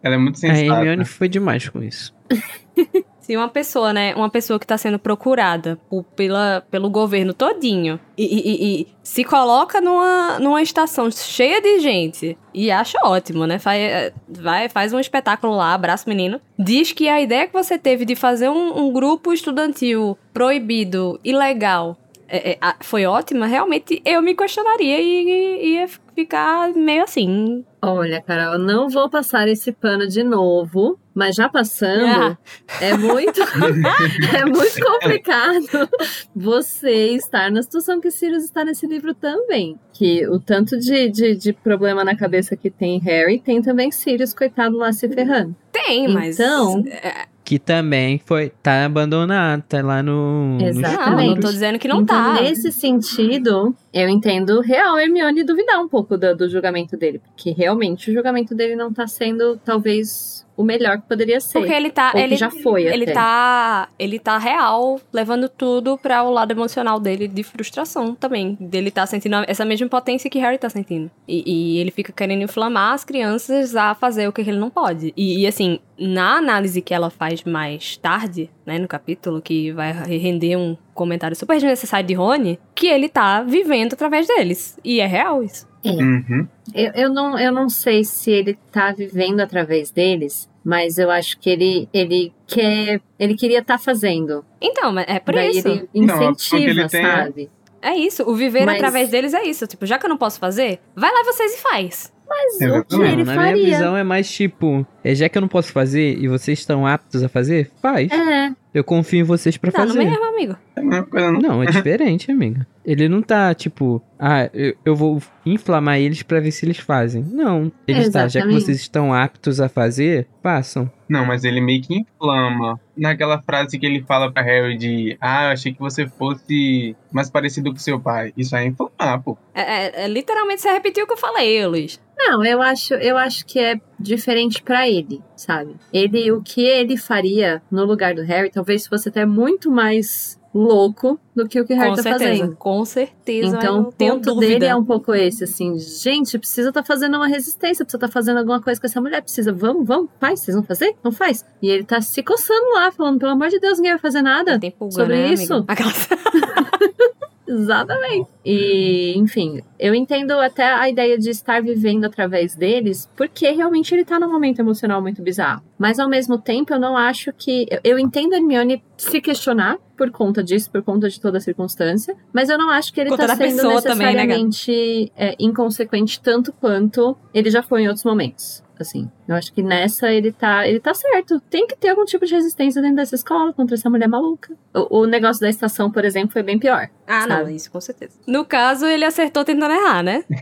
Ela 0.01 0.15
é 0.15 0.17
muito 0.17 0.37
A 0.37 0.39
sensata. 0.39 0.79
Hermione 0.79 1.05
foi 1.05 1.27
demais 1.29 1.67
com 1.69 1.83
isso. 1.83 2.15
Se 3.29 3.37
uma 3.37 3.47
pessoa, 3.47 3.93
né, 3.93 4.15
uma 4.15 4.27
pessoa 4.27 4.59
que 4.59 4.65
tá 4.65 4.75
sendo 4.75 4.97
procurada 4.97 5.77
por- 5.87 6.03
pela, 6.15 6.63
pelo 6.71 6.89
governo 6.89 7.31
todinho 7.31 7.99
e, 8.17 8.23
e- 8.25 8.81
e- 8.81 8.87
se 9.03 9.23
coloca 9.23 9.79
numa, 9.79 10.39
numa 10.39 10.63
estação 10.63 11.11
cheia 11.11 11.61
de 11.61 11.77
gente 11.79 12.35
e 12.55 12.71
acha 12.71 12.97
ótimo, 13.03 13.45
né? 13.45 13.59
Faz, 13.59 14.11
vai, 14.27 14.67
faz 14.67 14.93
um 14.93 14.99
espetáculo 14.99 15.55
lá, 15.55 15.75
abraço 15.75 16.09
menino. 16.09 16.41
Diz 16.57 16.91
que 16.91 17.07
a 17.07 17.21
ideia 17.21 17.45
que 17.45 17.53
você 17.53 17.77
teve 17.77 18.03
de 18.03 18.15
fazer 18.15 18.49
um, 18.49 18.75
um 18.79 18.91
grupo 18.91 19.31
estudantil 19.31 20.17
proibido, 20.33 21.19
ilegal, 21.23 21.95
é, 22.29 22.51
é, 22.51 22.57
foi 22.81 23.05
ótima, 23.05 23.45
realmente 23.47 24.01
eu 24.05 24.21
me 24.21 24.35
questionaria 24.35 24.99
e, 25.01 25.73
ia 25.75 25.87
ficar 26.15 26.73
meio 26.73 27.03
assim. 27.03 27.63
Olha, 27.81 28.21
Carol, 28.21 28.53
eu 28.53 28.59
não 28.59 28.89
vou 28.89 29.09
passar 29.09 29.47
esse 29.47 29.71
pano 29.71 30.05
de 30.07 30.21
novo, 30.23 30.99
mas 31.13 31.35
já 31.35 31.47
passando, 31.47 32.05
Ah. 32.05 32.37
é 32.81 32.95
muito 32.97 33.39
é 34.35 34.45
muito 34.45 34.85
complicado 34.85 35.89
você 36.35 37.11
estar 37.15 37.49
na 37.51 37.61
situação 37.63 37.99
que 38.01 38.11
Sirius 38.11 38.43
está 38.43 38.63
nesse 38.65 38.85
livro 38.85 39.13
também. 39.13 39.79
Que 39.93 40.27
o 40.27 40.39
tanto 40.39 40.77
de, 40.77 41.09
de, 41.09 41.35
de 41.35 41.53
problema 41.53 42.03
na 42.03 42.15
cabeça 42.15 42.55
que 42.55 42.69
tem 42.69 42.99
Harry, 42.99 43.39
tem 43.39 43.61
também 43.61 43.91
Sirius, 43.91 44.33
coitado 44.33 44.77
lá 44.77 44.91
se 44.93 45.07
ferrando. 45.09 45.55
Tem, 45.71 46.07
mas. 46.07 46.39
Então- 46.39 46.83
é, 46.87 47.27
Que 47.49 47.57
também 47.57 48.21
foi. 48.23 48.51
Tá 48.61 48.85
abandonado, 48.85 49.63
tá 49.67 49.81
lá 49.81 50.03
no. 50.03 50.59
Exatamente. 50.61 51.29
não, 51.29 51.39
tô 51.39 51.49
dizendo 51.49 51.79
que 51.79 51.87
não 51.87 52.01
então, 52.01 52.35
tá. 52.35 52.43
nesse 52.43 52.71
sentido, 52.71 53.75
eu 53.91 54.07
entendo 54.07 54.61
real 54.61 54.99
Hermione 54.99 55.43
duvidar 55.43 55.81
um 55.81 55.87
pouco 55.87 56.15
do, 56.15 56.35
do 56.35 56.47
julgamento 56.47 56.95
dele. 56.95 57.19
Porque 57.25 57.49
realmente 57.49 58.11
o 58.11 58.13
julgamento 58.13 58.53
dele 58.53 58.75
não 58.75 58.93
tá 58.93 59.07
sendo, 59.07 59.57
talvez, 59.65 60.45
o 60.59 60.63
melhor 60.63 60.97
que 60.97 61.07
poderia 61.07 61.39
ser. 61.39 61.57
Porque 61.57 61.71
ele 61.71 61.89
tá. 61.89 62.07
Ou 62.07 62.11
que 62.11 62.19
ele, 62.19 62.35
já 62.35 62.51
foi 62.51 62.83
ele 62.83 63.03
até. 63.03 63.13
tá. 63.13 63.87
Ele 63.97 64.19
tá 64.19 64.37
real, 64.37 64.99
levando 65.13 65.47
tudo 65.47 65.97
para 65.97 66.21
o 66.21 66.31
lado 66.31 66.51
emocional 66.51 66.99
dele 66.99 67.29
de 67.29 67.43
frustração 67.43 68.13
também. 68.13 68.57
Dele 68.59 68.91
tá 68.91 69.05
sentindo 69.05 69.37
essa 69.47 69.63
mesma 69.63 69.85
impotência 69.85 70.29
que 70.29 70.37
Harry 70.37 70.57
tá 70.57 70.69
sentindo. 70.69 71.09
E, 71.25 71.43
e 71.45 71.77
ele 71.77 71.91
fica 71.91 72.11
querendo 72.11 72.43
inflamar 72.43 72.93
as 72.93 73.05
crianças 73.05 73.73
a 73.73 73.95
fazer 73.95 74.27
o 74.27 74.33
que 74.33 74.41
ele 74.41 74.59
não 74.59 74.69
pode. 74.69 75.13
E, 75.15 75.43
e, 75.43 75.47
assim, 75.47 75.79
na 75.97 76.35
análise 76.35 76.81
que 76.81 76.93
ela 76.93 77.09
faz 77.09 77.41
mais 77.45 77.95
tarde, 77.95 78.49
né, 78.65 78.77
no 78.77 78.87
capítulo, 78.87 79.41
que 79.41 79.71
vai 79.71 79.93
render 79.93 80.57
um 80.57 80.75
comentário 80.93 81.37
super 81.37 81.53
desnecessário 81.53 82.05
de 82.05 82.13
Rony, 82.13 82.59
que 82.75 82.87
ele 82.87 83.07
tá 83.07 83.43
vivendo 83.43 83.93
através 83.93 84.27
deles. 84.27 84.77
E 84.83 84.99
é 84.99 85.05
real 85.05 85.41
isso. 85.41 85.68
Uhum. 85.85 86.47
Eu, 86.73 86.91
eu, 86.93 87.09
não, 87.13 87.39
eu 87.39 87.51
não 87.51 87.69
sei 87.69 88.03
se 88.03 88.31
ele 88.31 88.57
tá 88.71 88.91
vivendo 88.91 89.39
através 89.39 89.91
deles, 89.91 90.49
mas 90.63 90.97
eu 90.97 91.09
acho 91.09 91.39
que 91.39 91.49
ele, 91.49 91.87
ele 91.93 92.33
quer. 92.45 93.01
Ele 93.17 93.35
queria 93.35 93.59
estar 93.59 93.77
fazendo. 93.79 94.43
Então, 94.61 94.91
mas 94.91 95.05
é 95.07 95.19
por 95.19 95.33
Daí 95.35 95.51
isso. 95.57 95.67
ele 95.67 95.87
Não, 95.93 96.15
incentiva, 96.33 96.69
ele 96.69 96.87
tem 96.89 96.99
é- 97.01 97.15
sabe? 97.15 97.49
É 97.81 97.95
isso, 97.95 98.29
o 98.29 98.35
viver 98.35 98.65
Mas- 98.65 98.75
através 98.75 99.09
deles 99.09 99.33
é 99.33 99.41
isso. 99.45 99.65
Tipo, 99.65 99.85
já 99.85 99.97
que 99.97 100.05
eu 100.05 100.09
não 100.09 100.17
posso 100.17 100.37
fazer, 100.37 100.81
vai 100.93 101.09
lá 101.13 101.23
vocês 101.23 101.53
e 101.53 101.61
faz. 101.61 102.13
Mas 102.29 102.55
o 102.55 102.57
que 102.59 102.63
Exatamente. 102.65 103.11
ele 103.13 103.23
na 103.23 103.35
faria? 103.35 103.53
minha 103.53 103.65
visão 103.77 103.97
é 103.97 104.03
mais 104.03 104.29
tipo, 104.31 104.85
é, 105.03 105.15
já 105.15 105.27
que 105.27 105.37
eu 105.37 105.41
não 105.41 105.47
posso 105.47 105.71
fazer 105.71 106.17
e 106.19 106.27
vocês 106.27 106.59
estão 106.59 106.85
aptos 106.85 107.23
a 107.23 107.27
fazer, 107.29 107.71
faz. 107.81 108.11
É, 108.11 108.51
Eu 108.73 108.83
confio 108.83 109.21
em 109.21 109.23
vocês 109.23 109.57
pra 109.57 109.71
Tá 109.71 109.81
no 109.85 109.87
fazer. 109.93 110.05
mesmo, 110.05 110.23
amigo. 110.25 110.55
É 110.75 110.79
a 110.79 110.83
mesma 110.83 111.05
coisa, 111.07 111.31
não. 111.31 111.39
Não, 111.41 111.63
é 111.63 111.65
diferente, 111.71 112.31
amiga. 112.31 112.67
Ele 112.85 113.09
não 113.09 113.21
tá 113.21 113.53
tipo, 113.55 114.01
ah, 114.19 114.49
eu, 114.53 114.75
eu 114.85 114.95
vou 114.95 115.21
inflamar 115.45 115.97
eles 115.99 116.21
pra 116.21 116.39
ver 116.39 116.51
se 116.51 116.65
eles 116.65 116.77
fazem. 116.77 117.23
Não. 117.23 117.71
Ele 117.87 118.09
tá, 118.11 118.27
já 118.27 118.41
que 118.41 118.47
Exatamente. 118.47 118.61
vocês 118.65 118.77
estão 118.79 119.13
aptos 119.13 119.59
a 119.59 119.67
fazer, 119.67 120.27
façam. 120.43 120.89
Não, 121.09 121.25
mas 121.25 121.43
ele 121.43 121.59
meio 121.61 121.81
que 121.81 121.95
inflama. 121.99 122.79
Naquela 122.99 123.41
frase 123.41 123.77
que 123.79 123.85
ele 123.85 124.03
fala 124.03 124.31
pra 124.31 124.43
Harry 124.43 124.77
de 124.77 125.17
Ah, 125.21 125.45
eu 125.45 125.49
achei 125.51 125.73
que 125.73 125.79
você 125.79 126.07
fosse 126.07 126.95
mais 127.11 127.29
parecido 127.29 127.71
com 127.71 127.77
seu 127.77 127.99
pai. 127.99 128.33
Isso 128.37 128.55
aí 128.55 128.65
é 128.65 128.67
inflamar, 128.67 129.21
pô. 129.23 129.37
É, 129.53 129.61
é- 129.61 130.05
é, 130.05 130.07
literalmente 130.07 130.61
você 130.61 130.71
repetiu 130.71 131.03
o 131.03 131.07
que 131.07 131.13
eu 131.13 131.17
falei, 131.17 131.65
Luiz. 131.65 131.99
Não, 132.17 132.43
eu 132.43 132.61
acho, 132.61 132.93
eu 132.95 133.17
acho 133.17 133.45
que 133.45 133.59
é 133.59 133.79
diferente 133.99 134.61
pra 134.61 134.87
ele, 134.89 135.21
sabe? 135.35 135.75
Ele, 135.91 136.31
o 136.31 136.41
que 136.41 136.61
ele 136.61 136.97
faria 136.97 137.61
no 137.71 137.85
lugar 137.85 138.13
do 138.13 138.23
Harry, 138.23 138.49
talvez 138.51 138.85
fosse 138.87 139.09
até 139.09 139.25
muito 139.25 139.71
mais 139.71 140.38
louco 140.53 141.19
do 141.35 141.47
que 141.47 141.59
o 141.61 141.65
que 141.65 141.73
o 141.73 141.77
Harry 141.77 141.89
Com 141.91 141.95
tá 141.95 142.01
certeza. 142.03 142.29
fazendo. 142.41 142.55
Com 142.55 142.85
certeza. 142.85 143.57
Então, 143.57 143.81
o 143.81 143.91
ponto 143.91 144.35
dele 144.35 144.65
é 144.65 144.75
um 144.75 144.83
pouco 144.83 145.13
esse, 145.13 145.43
assim, 145.43 145.77
gente, 145.77 146.37
precisa 146.39 146.69
estar 146.69 146.83
fazendo 146.83 147.15
uma 147.17 147.27
resistência, 147.27 147.85
precisa 147.85 147.97
estar 147.97 148.07
fazendo 148.07 148.37
alguma 148.37 148.61
coisa 148.61 148.79
com 148.81 148.87
essa 148.87 148.99
mulher, 148.99 149.21
precisa, 149.21 149.53
vamos, 149.53 149.85
vamos, 149.87 150.09
faz, 150.19 150.39
vocês 150.41 150.55
vão 150.55 150.63
fazer? 150.63 150.95
Não 151.03 151.11
faz. 151.11 151.45
E 151.61 151.69
ele 151.69 151.83
tá 151.83 152.01
se 152.01 152.21
coçando 152.23 152.73
lá, 152.73 152.91
falando, 152.91 153.19
pelo 153.19 153.31
amor 153.31 153.49
de 153.49 153.59
Deus, 153.59 153.77
ninguém 153.77 153.91
vai 153.93 153.99
fazer 154.01 154.21
nada. 154.21 154.59
Tem 154.59 154.71
pulga, 154.71 154.93
sobre 154.93 155.15
né, 155.15 155.33
isso. 155.33 155.63
Aquelas- 155.67 156.07
Exatamente. 157.49 158.29
E, 158.45 159.13
enfim, 159.17 159.61
eu 159.79 159.93
entendo 159.95 160.31
até 160.33 160.71
a 160.71 160.87
ideia 160.87 161.17
de 161.17 161.29
estar 161.29 161.61
vivendo 161.63 162.05
através 162.05 162.55
deles, 162.55 163.09
porque 163.17 163.49
realmente 163.49 163.93
ele 163.93 164.05
tá 164.05 164.19
num 164.19 164.31
momento 164.31 164.59
emocional 164.59 165.01
muito 165.01 165.21
bizarro. 165.21 165.63
Mas 165.77 165.99
ao 165.99 166.07
mesmo 166.07 166.37
tempo, 166.37 166.73
eu 166.73 166.79
não 166.79 166.95
acho 166.95 167.33
que. 167.33 167.67
eu- 167.83 167.97
entendo 167.99 168.33
a 168.33 168.37
Hermione 168.37 168.83
se 168.97 169.19
questionar 169.19 169.77
por 169.97 170.11
conta 170.11 170.41
disso, 170.43 170.71
por 170.71 170.81
conta 170.81 171.09
de 171.09 171.19
toda 171.19 171.37
a 171.39 171.41
circunstância, 171.41 172.15
mas 172.31 172.49
eu 172.49 172.57
não 172.57 172.69
acho 172.69 172.93
que 172.93 173.01
ele 173.01 173.09
tá 173.09 173.27
sendo 173.35 173.37
pessoa 173.55 173.81
também, 173.81 174.15
né, 174.15 174.25
necessariamente 174.25 175.11
é, 175.17 175.35
inconsequente 175.37 176.21
tanto 176.21 176.53
quanto 176.53 177.17
ele 177.33 177.49
já 177.49 177.61
foi 177.61 177.81
em 177.81 177.87
outros 177.87 178.05
momentos. 178.05 178.63
Assim, 178.79 179.09
eu 179.27 179.35
acho 179.35 179.51
que 179.53 179.61
nessa 179.61 180.11
ele 180.11 180.31
tá, 180.31 180.67
ele 180.67 180.79
tá 180.79 180.93
certo. 180.93 181.39
Tem 181.49 181.67
que 181.67 181.75
ter 181.75 181.89
algum 181.89 182.05
tipo 182.05 182.25
de 182.25 182.33
resistência 182.33 182.81
dentro 182.81 182.97
dessa 182.97 183.15
escola 183.15 183.51
contra 183.51 183.75
essa 183.75 183.89
mulher 183.89 184.07
maluca. 184.07 184.53
O, 184.73 185.01
o 185.01 185.05
negócio 185.05 185.41
da 185.41 185.49
estação, 185.49 185.91
por 185.91 186.05
exemplo, 186.05 186.31
foi 186.31 186.43
bem 186.43 186.57
pior. 186.57 186.89
Ah, 187.05 187.27
não, 187.27 187.37
Sabe? 187.37 187.55
isso 187.55 187.71
com 187.71 187.81
certeza. 187.81 188.13
No 188.25 188.45
caso, 188.45 188.85
ele 188.85 189.03
acertou 189.05 189.43
tentando 189.43 189.73
errar, 189.73 190.03
né? 190.03 190.23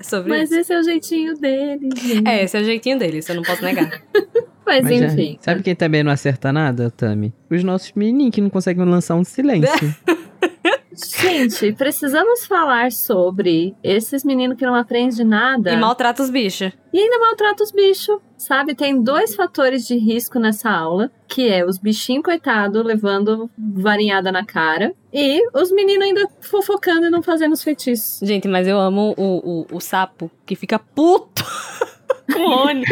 Sobre 0.00 0.30
Mas 0.30 0.50
isso. 0.50 0.60
esse 0.60 0.72
é 0.72 0.78
o 0.78 0.82
jeitinho 0.82 1.34
dele, 1.38 1.90
gente. 1.94 2.28
É, 2.28 2.44
esse 2.44 2.56
é 2.56 2.60
o 2.60 2.64
jeitinho 2.64 2.98
dele, 2.98 3.18
isso 3.18 3.32
eu 3.32 3.36
não 3.36 3.42
posso 3.42 3.62
negar. 3.62 4.02
Mas, 4.64 4.84
Mas, 4.84 5.02
é, 5.02 5.06
enfim. 5.06 5.38
sabe 5.40 5.62
quem 5.62 5.74
também 5.74 6.02
não 6.02 6.12
acerta 6.12 6.52
nada, 6.52 6.90
Tami? 6.90 7.34
Os 7.50 7.64
nossos 7.64 7.92
menininhos 7.94 8.34
que 8.34 8.40
não 8.40 8.48
conseguem 8.48 8.84
lançar 8.84 9.14
um 9.16 9.24
silêncio. 9.24 9.94
Gente, 11.06 11.72
precisamos 11.72 12.44
falar 12.46 12.92
sobre 12.92 13.74
esses 13.82 14.22
meninos 14.24 14.56
que 14.56 14.66
não 14.66 14.74
aprendem 14.74 15.24
nada 15.24 15.72
E 15.72 15.76
maltrata 15.76 16.22
os 16.22 16.30
bichos. 16.30 16.72
e 16.92 16.98
ainda 16.98 17.18
maltratam 17.18 17.64
os 17.64 17.72
bichos. 17.72 18.18
Sabe, 18.36 18.74
tem 18.74 19.02
dois 19.02 19.34
fatores 19.34 19.86
de 19.86 19.96
risco 19.96 20.38
nessa 20.38 20.70
aula, 20.70 21.10
que 21.28 21.48
é 21.48 21.64
os 21.64 21.76
bichinhos, 21.78 22.24
coitado, 22.24 22.82
levando 22.82 23.50
varinhada 23.58 24.32
na 24.32 24.44
cara, 24.44 24.94
e 25.12 25.40
os 25.54 25.70
meninos 25.70 26.06
ainda 26.06 26.26
fofocando 26.40 27.06
e 27.06 27.10
não 27.10 27.22
fazendo 27.22 27.52
os 27.52 27.62
feitiços. 27.62 28.18
Gente, 28.26 28.48
mas 28.48 28.66
eu 28.66 28.78
amo 28.78 29.14
o, 29.16 29.66
o, 29.72 29.76
o 29.76 29.80
sapo 29.80 30.30
que 30.46 30.56
fica 30.56 30.78
puto 30.78 31.44
com 32.32 32.40
o 32.40 32.66
Oni. 32.66 32.84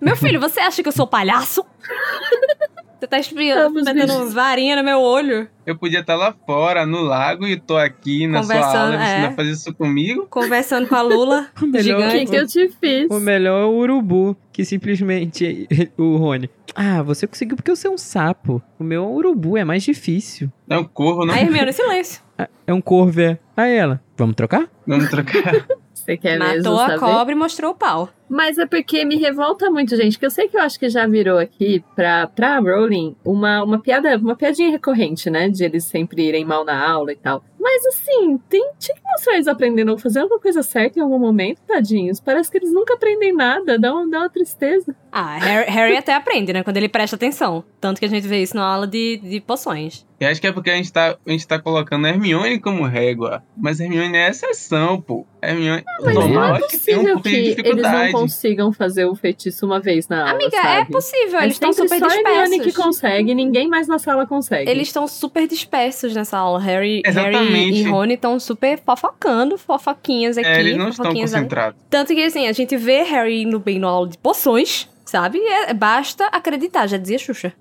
Meu 0.00 0.16
filho, 0.16 0.40
você 0.40 0.60
acha 0.60 0.82
que 0.82 0.88
eu 0.88 0.92
sou 0.92 1.06
palhaço? 1.06 1.62
Você 2.98 3.06
tá 3.06 3.18
metendo 3.18 4.14
bichos. 4.18 4.32
varinha 4.32 4.76
no 4.76 4.82
meu 4.84 4.98
olho, 5.00 5.46
Eu 5.66 5.76
podia 5.76 6.00
estar 6.00 6.14
lá 6.16 6.34
fora, 6.46 6.86
no 6.86 7.02
lago, 7.02 7.46
e 7.46 7.58
tô 7.60 7.76
aqui 7.76 8.26
na 8.26 8.42
sua 8.42 8.54
aula, 8.56 8.96
você 8.98 9.04
é. 9.12 9.20
vai 9.22 9.34
fazer 9.34 9.50
isso 9.50 9.74
comigo? 9.74 10.26
conversando 10.30 10.88
com 10.88 10.94
a 10.94 11.02
Lula 11.02 11.48
O 11.62 11.66
melhor- 11.66 11.98
O 12.00 12.02
que, 12.04 12.10
gigante. 12.10 12.30
que 12.30 12.36
eu 12.36 12.46
te 12.46 12.68
fiz? 12.80 13.10
O 13.10 13.20
melhor 13.20 13.62
é 13.62 13.64
o 13.66 13.76
urubu, 13.76 14.36
que 14.52 14.64
simplesmente 14.64 15.68
o 15.98 16.16
Rony. 16.16 16.48
Ah, 16.74 17.02
você 17.02 17.26
conseguiu 17.26 17.56
porque 17.56 17.74
você 17.74 17.86
é 17.86 17.90
um 17.90 17.98
sapo. 17.98 18.62
O 18.78 18.84
meu 18.84 19.02
é 19.04 19.06
um 19.06 19.12
urubu, 19.14 19.56
é 19.56 19.64
mais 19.64 19.82
difícil. 19.82 20.50
É 20.68 20.78
um 20.78 20.84
corvo, 20.84 21.24
não? 21.26 21.34
Aí 21.34 21.42
Hermione, 21.42 21.72
silêncio. 21.72 22.22
Ah, 22.38 22.48
É 22.66 22.72
um 22.72 22.80
corvo, 22.80 23.20
é. 23.20 23.38
Aí 23.56 23.74
ela, 23.74 24.00
vamos 24.16 24.34
trocar? 24.36 24.68
Vamos 24.86 25.08
trocar. 25.10 25.66
Você 26.06 26.16
quer 26.16 26.38
mesmo 26.38 26.70
Matou 26.70 26.80
a 26.80 26.86
saber? 26.86 27.00
cobra 27.00 27.32
e 27.32 27.36
mostrou 27.36 27.72
o 27.72 27.74
pau. 27.74 28.08
Mas 28.28 28.58
é 28.58 28.66
porque 28.66 29.04
me 29.04 29.16
revolta 29.16 29.68
muito, 29.70 29.96
gente, 29.96 30.16
que 30.18 30.24
eu 30.24 30.30
sei 30.30 30.46
que 30.48 30.56
eu 30.56 30.60
acho 30.60 30.78
que 30.78 30.88
já 30.88 31.04
virou 31.04 31.36
aqui 31.36 31.82
pra, 31.96 32.28
pra 32.28 32.58
Rowling 32.60 33.16
uma, 33.24 33.62
uma 33.64 33.80
piada, 33.80 34.16
uma 34.16 34.36
piadinha 34.36 34.70
recorrente, 34.70 35.28
né? 35.28 35.48
De 35.48 35.64
eles 35.64 35.84
sempre 35.84 36.22
irem 36.22 36.44
mal 36.44 36.64
na 36.64 36.88
aula 36.88 37.12
e 37.12 37.16
tal. 37.16 37.42
Mas 37.66 37.84
assim, 37.86 38.38
tem, 38.48 38.62
tinha 38.78 38.94
que 38.94 39.02
mostrar 39.04 39.34
eles 39.34 39.48
aprendendo 39.48 39.92
a 39.92 39.98
fazer 39.98 40.20
alguma 40.20 40.38
coisa 40.38 40.62
certa 40.62 41.00
em 41.00 41.02
algum 41.02 41.18
momento, 41.18 41.60
tadinhos. 41.66 42.20
Parece 42.20 42.48
que 42.48 42.58
eles 42.58 42.72
nunca 42.72 42.94
aprendem 42.94 43.34
nada, 43.34 43.76
dá, 43.76 43.92
um, 43.92 44.08
dá 44.08 44.20
uma 44.20 44.30
tristeza. 44.30 44.94
Ah, 45.10 45.36
Harry, 45.38 45.68
Harry 45.68 45.96
até 45.96 46.14
aprende, 46.14 46.52
né? 46.52 46.62
Quando 46.62 46.76
ele 46.76 46.88
presta 46.88 47.16
atenção. 47.16 47.64
Tanto 47.80 47.98
que 47.98 48.04
a 48.04 48.08
gente 48.08 48.28
vê 48.28 48.40
isso 48.40 48.54
na 48.54 48.64
aula 48.64 48.86
de, 48.86 49.16
de 49.16 49.40
poções. 49.40 50.06
Eu 50.18 50.28
acho 50.28 50.40
que 50.40 50.46
é 50.46 50.52
porque 50.52 50.70
a 50.70 50.76
gente 50.76 50.92
tá, 50.92 51.16
a 51.26 51.30
gente 51.30 51.46
tá 51.46 51.58
colocando 51.58 52.06
Hermione 52.06 52.58
como 52.58 52.84
régua. 52.84 53.42
Mas 53.56 53.80
Hermione 53.80 54.16
é 54.16 54.30
exceção, 54.30 55.00
pô. 55.00 55.26
Hermione, 55.42 55.84
Mas 56.00 56.14
normal 56.14 56.48
não 56.48 56.54
é 56.54 56.58
é 56.58 56.60
que 56.60 56.64
um 56.64 56.68
possível 56.68 57.20
que 57.20 57.68
eles 57.68 57.82
não 57.82 58.12
consigam 58.12 58.72
fazer 58.72 59.04
o 59.04 59.14
feitiço 59.14 59.66
uma 59.66 59.78
vez 59.78 60.08
na 60.08 60.20
aula, 60.20 60.30
Amiga, 60.32 60.56
sabe? 60.56 60.80
é 60.80 60.84
possível. 60.86 61.40
Eles 61.40 61.54
estão 61.54 61.72
super 61.72 61.98
só 61.98 62.06
a 62.06 62.14
Hermione 62.16 62.58
que 62.58 62.64
dispersos. 62.66 62.84
consegue, 62.84 63.34
ninguém 63.34 63.68
mais 63.68 63.86
na 63.88 63.98
sala 63.98 64.26
consegue. 64.26 64.70
Eles 64.70 64.88
estão 64.88 65.06
super 65.06 65.46
dispersos 65.46 66.14
nessa 66.14 66.38
aula. 66.38 66.60
Harry, 66.60 67.02
Harry 67.04 67.36
Exatamente. 67.56 67.80
e 67.80 67.90
Rony 67.90 68.14
estão 68.14 68.38
super 68.40 68.78
fofocando, 68.84 69.56
fofoquinhas 69.58 70.38
aqui, 70.38 70.46
É, 70.48 70.60
eles 70.60 70.76
não 70.76 70.88
estão 70.88 71.04
fofoquinhas 71.06 71.34
ali. 71.34 71.42
concentrados. 71.44 71.80
Tanto 71.90 72.14
que, 72.14 72.22
assim, 72.22 72.46
a 72.46 72.52
gente 72.52 72.76
vê 72.76 73.02
Harry 73.02 73.42
indo 73.42 73.58
bem 73.58 73.78
no 73.78 73.86
aula 73.88 74.08
de 74.08 74.18
poções, 74.18 74.88
sabe? 75.04 75.38
É- 75.38 75.72
basta 75.74 76.26
acreditar, 76.26 76.86
já 76.86 76.96
dizia 76.96 77.18
Xuxa. 77.18 77.52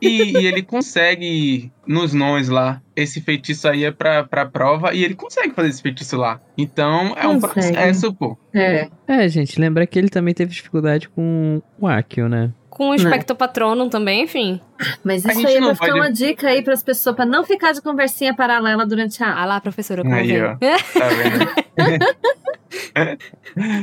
E, 0.00 0.38
e 0.38 0.46
ele 0.46 0.62
consegue, 0.62 1.72
nos 1.86 2.12
nós 2.12 2.48
lá, 2.48 2.80
esse 2.94 3.20
feitiço 3.20 3.68
aí 3.68 3.84
é 3.84 3.90
pra, 3.90 4.24
pra 4.24 4.44
prova, 4.46 4.94
e 4.94 5.02
ele 5.04 5.14
consegue 5.14 5.54
fazer 5.54 5.68
esse 5.70 5.82
feitiço 5.82 6.16
lá. 6.16 6.40
Então 6.58 7.14
é 7.16 7.26
um 7.26 7.40
Consegue. 7.40 7.72
processo, 7.72 8.12
pô. 8.12 8.36
É. 8.54 8.88
É, 9.08 9.28
gente, 9.28 9.58
lembra 9.60 9.86
que 9.86 9.98
ele 9.98 10.08
também 10.10 10.34
teve 10.34 10.52
dificuldade 10.52 11.08
com 11.08 11.62
o 11.78 11.86
Akio, 11.86 12.28
né? 12.28 12.50
Com 12.68 12.90
o 12.90 12.98
Spectro 12.98 13.36
Patronum 13.36 13.88
também, 13.88 14.24
enfim. 14.24 14.60
Mas 15.04 15.26
A 15.26 15.30
isso 15.32 15.40
gente 15.40 15.50
aí 15.50 15.56
é 15.56 15.60
pra 15.60 15.74
ficar 15.74 15.86
pode- 15.88 16.00
uma 16.00 16.10
dica 16.12 16.48
aí 16.48 16.62
pras 16.62 16.82
pessoas, 16.82 17.14
pra 17.16 17.26
não 17.26 17.44
ficar 17.44 17.72
de 17.72 17.82
conversinha 17.82 18.34
paralela 18.34 18.86
durante 18.86 19.22
a 19.22 19.28
aula. 19.28 19.40
Ah 19.40 19.44
lá, 19.46 19.60
professora, 19.60 20.02
como 20.02 20.14
Aí, 20.14 20.26
vem. 20.28 20.42
ó. 20.42 20.56
Tá 20.94 21.08
vendo? 21.08 22.06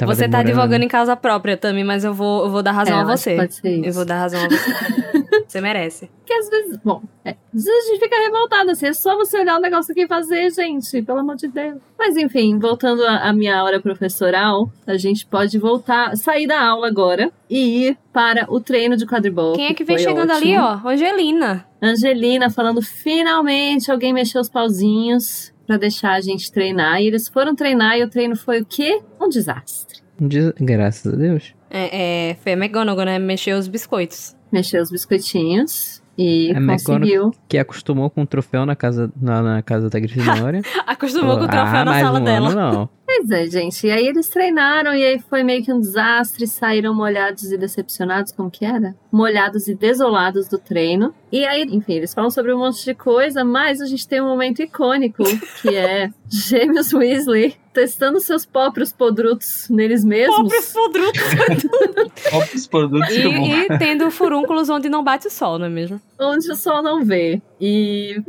Você 0.05 0.29
tá 0.29 0.37
demorando. 0.37 0.37
advogando 0.37 0.85
em 0.85 0.87
causa 0.87 1.15
própria, 1.15 1.57
Tami, 1.57 1.83
mas 1.83 2.03
eu 2.05 2.13
vou, 2.13 2.45
eu 2.45 2.51
vou 2.51 2.63
dar 2.63 2.71
razão 2.71 2.97
É, 2.97 3.01
a 3.01 3.05
que 3.05 3.11
você. 3.11 3.35
Pode 3.35 3.53
ser 3.55 3.69
isso. 3.79 3.85
Eu 3.89 3.93
vou 3.93 4.05
dar 4.05 4.19
razão 4.19 4.39
a 4.45 4.47
você. 4.47 4.73
você 5.47 5.61
merece. 5.61 6.09
Porque 6.19 6.33
às 6.33 6.49
vezes, 6.49 6.77
bom, 6.83 7.01
é, 7.23 7.31
às 7.55 7.63
vezes 7.63 7.85
a 7.85 7.87
gente 7.91 7.99
fica 8.03 8.15
revoltada, 8.17 8.71
assim, 8.71 8.87
é 8.87 8.93
só 8.93 9.15
você 9.15 9.39
olhar 9.39 9.57
o 9.57 9.61
negócio 9.61 9.91
aqui 9.91 10.01
e 10.03 10.07
fazer, 10.07 10.49
gente, 10.51 11.01
pelo 11.01 11.19
amor 11.19 11.35
de 11.35 11.47
Deus. 11.47 11.77
Mas 11.97 12.15
enfim, 12.17 12.57
voltando 12.59 13.03
à 13.05 13.31
minha 13.33 13.63
hora 13.63 13.79
professoral, 13.79 14.69
a 14.85 14.97
gente 14.97 15.25
pode 15.25 15.57
voltar, 15.57 16.15
sair 16.17 16.47
da 16.47 16.61
aula 16.61 16.87
agora 16.87 17.31
e 17.49 17.87
ir 17.89 17.97
para 18.13 18.45
o 18.49 18.59
treino 18.59 18.97
de 18.97 19.05
quadribol. 19.05 19.53
Quem 19.53 19.67
é 19.67 19.73
que 19.73 19.83
vem 19.83 19.97
foi 19.97 20.03
chegando 20.05 20.31
ótimo. 20.31 20.45
ali, 20.47 20.57
ó? 20.57 20.75
Angelina. 20.87 21.65
Angelina 21.81 22.49
falando, 22.49 22.81
finalmente 22.81 23.91
alguém 23.91 24.13
mexeu 24.13 24.41
os 24.41 24.49
pauzinhos 24.49 25.53
pra 25.65 25.77
deixar 25.77 26.13
a 26.13 26.21
gente 26.21 26.51
treinar. 26.51 27.01
E 27.01 27.07
eles 27.07 27.27
foram 27.27 27.55
treinar 27.55 27.97
e 27.97 28.03
o 28.03 28.09
treino 28.09 28.35
foi 28.35 28.61
o 28.61 28.65
quê? 28.65 29.01
Um 29.21 29.29
desastre. 29.29 29.99
Dia- 30.19 30.53
Graças 30.59 31.13
a 31.13 31.15
Deus. 31.15 31.53
É, 31.69 32.29
é, 32.29 32.35
foi 32.35 32.53
a 32.53 32.55
McGonagall, 32.55 33.05
né? 33.05 33.19
Mexeu 33.19 33.57
os 33.57 33.67
biscoitos. 33.67 34.35
Mexeu 34.51 34.81
os 34.81 34.89
biscoitinhos 34.89 36.01
e 36.17 36.51
A 36.51 36.65
conseguiu. 36.65 37.31
Que 37.47 37.57
acostumou 37.57 38.09
com 38.09 38.23
o 38.23 38.25
troféu 38.25 38.65
na 38.65 38.75
casa, 38.75 39.11
na, 39.21 39.41
na 39.41 39.61
casa 39.61 39.89
da 39.89 39.99
Grifinória. 39.99 40.61
Acostumou 40.87 41.37
com 41.37 41.43
o 41.43 41.47
troféu 41.47 41.65
ah, 41.81 41.85
na 41.85 41.91
mais 41.91 42.05
sala 42.05 42.19
um 42.19 42.23
dela. 42.23 42.49
Ano, 42.49 42.55
não. 42.73 42.89
Pois 43.07 43.31
é, 43.31 43.47
gente. 43.47 43.87
E 43.87 43.89
aí 43.89 44.05
eles 44.05 44.27
treinaram 44.27 44.93
e 44.93 45.01
aí 45.01 45.17
foi 45.17 45.41
meio 45.41 45.63
que 45.63 45.71
um 45.71 45.79
desastre. 45.79 46.45
Saíram 46.45 46.93
molhados 46.93 47.49
e 47.53 47.57
decepcionados, 47.57 48.33
como 48.33 48.51
que 48.51 48.65
era? 48.65 48.93
Molhados 49.09 49.69
e 49.69 49.73
desolados 49.73 50.49
do 50.49 50.57
treino. 50.57 51.15
E 51.31 51.45
aí, 51.45 51.63
enfim, 51.63 51.93
eles 51.93 52.13
falam 52.13 52.29
sobre 52.29 52.53
um 52.53 52.59
monte 52.59 52.85
de 52.85 52.93
coisa, 52.93 53.43
mas 53.43 53.81
a 53.81 53.85
gente 53.85 54.07
tem 54.07 54.21
um 54.21 54.27
momento 54.27 54.61
icônico, 54.61 55.23
que 55.61 55.75
é 55.75 56.09
Gêmeos 56.29 56.93
Weasley 56.93 57.55
testando 57.73 58.19
seus 58.19 58.43
próprios 58.43 58.91
podrutos 58.91 59.67
neles 59.69 60.03
mesmos. 60.03 60.35
Pobres 60.35 60.73
podrutos. 60.73 61.21
Óbvios 62.33 62.65
produtos 62.65 63.15
E, 63.15 63.21
e 63.21 63.77
tendo 63.77 64.09
furúnculos 64.09 64.67
onde 64.67 64.89
não 64.89 65.03
bate 65.03 65.27
o 65.27 65.29
sol, 65.29 65.59
não 65.59 65.67
é 65.67 65.69
mesmo? 65.69 66.01
Onde 66.19 66.51
o 66.51 66.55
sol 66.55 66.81
não 66.81 67.05
vê. 67.05 67.39
E 67.61 68.19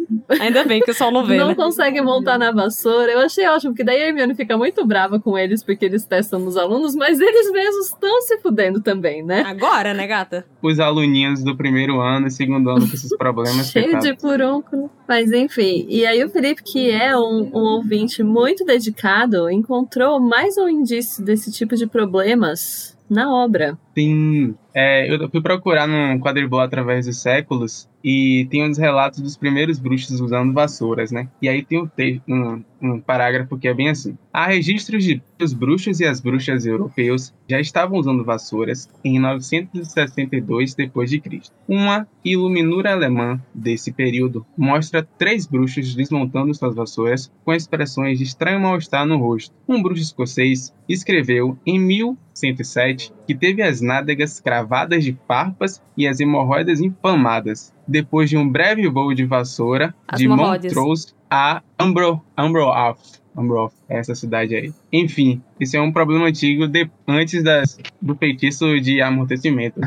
Ainda 0.41 0.65
bem 0.65 0.83
que 0.83 0.91
o 0.91 0.95
sol 0.95 1.11
não 1.11 1.25
vê, 1.25 1.37
não 1.41 1.49
né? 1.49 1.55
consegue 1.55 2.01
montar 2.03 2.37
na 2.37 2.53
vassoura. 2.53 3.11
Eu 3.11 3.21
achei 3.21 3.47
ótimo, 3.49 3.73
porque 3.73 3.85
daí 3.85 4.03
a 4.03 4.09
Hermione 4.09 4.35
fica 4.35 4.57
muito 4.59 4.87
brava 4.87 5.19
com 5.19 5.39
eles, 5.39 5.63
porque 5.63 5.87
eles 5.87 6.05
testam 6.05 6.39
nos 6.39 6.59
alunos, 6.59 6.95
mas 6.95 7.19
eles 7.19 7.51
mesmos 7.51 7.87
estão 7.87 8.21
se 8.23 8.37
fudendo 8.39 8.83
também, 8.83 9.23
né? 9.23 9.45
Agora, 9.47 9.95
né, 9.95 10.07
gata? 10.07 10.45
Os 10.63 10.79
aluninhos 10.79 11.43
do 11.43 11.57
primeiro 11.57 12.01
ano 12.01 12.27
e 12.27 12.31
segundo 12.31 12.69
ano 12.69 12.87
com 12.89 12.95
esses 12.95 13.17
problemas. 13.17 13.71
Cheio 13.73 13.91
coitado. 13.91 14.05
de 14.05 14.21
furúnculo. 14.21 14.91
Mas 15.07 15.33
enfim, 15.33 15.87
e 15.89 16.07
aí 16.07 16.23
o 16.25 16.31
Felipe, 16.31 16.63
que 16.63 16.91
é 16.91 17.17
um, 17.17 17.51
um 17.55 17.65
ouvinte 17.77 18.23
muito 18.23 18.65
dedicado, 18.65 19.51
encontrou 19.51 20.21
mais 20.21 20.57
um 20.57 20.69
indício 20.69 21.25
desse 21.25 21.51
tipo 21.51 21.77
de 21.77 21.87
problemas 21.87 22.97
na 23.09 23.33
obra. 23.33 23.79
Tem. 23.99 24.55
É, 24.73 25.13
eu 25.13 25.29
fui 25.29 25.43
procurar 25.43 25.89
no 25.89 26.21
quadribol 26.21 26.61
através 26.61 27.07
dos 27.07 27.21
séculos 27.21 27.89
e 28.05 28.47
tem 28.49 28.63
uns 28.63 28.79
relatos 28.79 29.21
dos 29.21 29.37
primeiros 29.37 29.79
bruxos 29.81 30.21
usando 30.21 30.53
vassouras, 30.53 31.11
né? 31.11 31.29
E 31.43 31.49
aí 31.49 31.65
tem 31.65 31.81
um, 31.81 31.89
um, 32.29 32.65
um 32.81 33.01
parágrafo 33.01 33.59
que 33.59 33.67
é 33.67 33.75
bem 33.75 33.89
assim: 33.89 34.17
há 34.33 34.47
registros 34.47 35.03
de 35.03 35.21
os 35.43 35.53
bruxos 35.53 35.99
e 35.99 36.05
as 36.05 36.21
bruxas 36.21 36.65
europeus 36.65 37.35
já 37.49 37.61
estavam 37.61 37.99
usando 37.99 38.25
vassouras 38.25 38.89
em 39.05 39.19
962 39.19 40.75
d.C. 40.75 41.41
Uma 41.67 42.07
iluminura 42.25 42.93
alemã 42.93 43.41
desse 43.53 43.93
período 43.93 44.47
mostra 44.57 45.07
três 45.19 45.47
bruxos 45.47 45.95
desmontando 45.95 46.55
suas 46.55 46.75
vassouras 46.75 47.33
com 47.45 47.53
expressões 47.53 48.19
de 48.19 48.25
estranho 48.25 48.61
mal-estar 48.61 49.07
no 49.07 49.19
rosto. 49.19 49.55
Um 49.69 49.83
bruxo 49.83 50.03
escocês 50.03 50.73
escreveu 50.89 51.59
em 51.67 51.79
1107 51.79 53.13
que 53.27 53.35
teve 53.35 53.63
as 53.63 53.81
nádegas 53.89 54.39
cravadas 54.39 55.03
de 55.03 55.19
farpas 55.27 55.83
e 55.97 56.07
as 56.07 56.21
hemorroidas 56.21 56.81
inflamadas, 56.81 57.73
depois 57.87 58.29
de 58.29 58.37
um 58.37 58.47
breve 58.47 58.87
voo 58.89 59.15
de 59.15 59.25
vassoura 59.25 59.95
As 60.07 60.21
de. 60.21 60.29
Montrose 60.29 61.15
a 61.31 61.63
Ambro, 61.79 62.23
Ambroath. 62.37 63.18
Ambroath, 63.39 63.73
é 63.89 63.99
essa 63.99 64.15
cidade 64.15 64.55
aí. 64.55 64.73
Enfim, 64.93 65.41
isso 65.61 65.77
é 65.77 65.81
um 65.81 65.93
problema 65.93 66.27
antigo 66.27 66.67
de, 66.67 66.91
antes 67.07 67.43
das, 67.43 67.79
do 68.01 68.15
feitiço 68.15 68.81
de 68.81 69.01
amortecimento. 69.01 69.81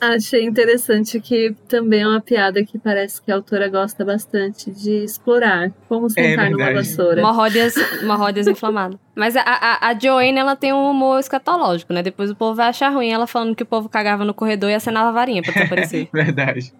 Achei 0.00 0.44
interessante 0.44 1.18
que 1.20 1.54
também 1.66 2.02
é 2.02 2.06
uma 2.06 2.20
piada 2.20 2.62
que 2.64 2.78
parece 2.78 3.22
que 3.22 3.32
a 3.32 3.36
autora 3.36 3.68
gosta 3.68 4.04
bastante 4.04 4.70
de 4.70 5.04
explorar. 5.04 5.72
Como 5.88 6.10
sentar 6.10 6.50
numa 6.50 6.64
verdade. 6.64 6.88
vassoura. 6.88 7.20
Hemorroidas, 7.20 7.76
hemorroidas 8.02 8.46
inflamadas. 8.46 8.98
Mas 9.14 9.36
a, 9.36 9.42
a, 9.42 9.88
a 9.88 9.98
Joanne, 9.98 10.38
ela 10.38 10.56
tem 10.56 10.72
um 10.72 10.90
humor 10.90 11.20
escatológico, 11.20 11.92
né? 11.92 12.02
Depois 12.02 12.30
o 12.30 12.34
povo 12.34 12.54
vai 12.54 12.68
achar 12.68 12.90
ruim 12.90 13.10
ela 13.10 13.26
falando 13.26 13.54
que 13.54 13.62
o 13.62 13.66
povo 13.66 13.88
cagava 13.88 14.24
no 14.24 14.34
corredor 14.34 14.70
e 14.70 14.74
acenava 14.74 15.08
a 15.08 15.12
varinha 15.12 15.42
pra 15.42 15.52
desaparecer. 15.52 16.08
Verdade. 16.12 16.72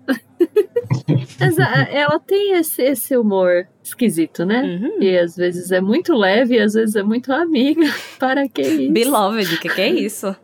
Ela 1.91 2.18
tem 2.20 2.53
esse, 2.53 2.82
esse 2.82 3.16
humor 3.16 3.66
esquisito, 3.82 4.45
né? 4.45 4.62
Uhum. 4.62 5.03
E 5.03 5.18
às 5.18 5.37
vezes 5.37 5.70
é 5.70 5.80
muito 5.80 6.14
leve 6.14 6.57
e 6.57 6.61
às 6.61 6.74
vezes 6.74 6.97
é 6.97 7.03
muito 7.03 7.32
amiga. 7.32 7.87
Para 8.18 8.49
que 8.49 8.62
isso? 8.62 8.93
Beloved, 8.93 9.59
que 9.59 9.68
que 9.68 9.80
é 9.80 9.89
isso? 9.89 10.35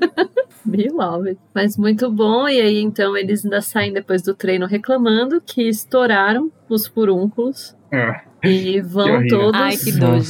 Beloved. 0.64 1.38
Mas 1.54 1.76
muito 1.76 2.10
bom. 2.10 2.48
E 2.48 2.60
aí, 2.60 2.80
então, 2.80 3.16
eles 3.16 3.44
ainda 3.44 3.60
saem 3.60 3.92
depois 3.92 4.22
do 4.22 4.34
treino 4.34 4.66
reclamando 4.66 5.40
que 5.40 5.62
estouraram 5.62 6.50
os 6.68 6.86
furúnculos. 6.86 7.76
É. 7.90 8.20
E 8.44 8.80
vão 8.80 9.26
todos 9.26 9.60
Ai, 9.60 9.74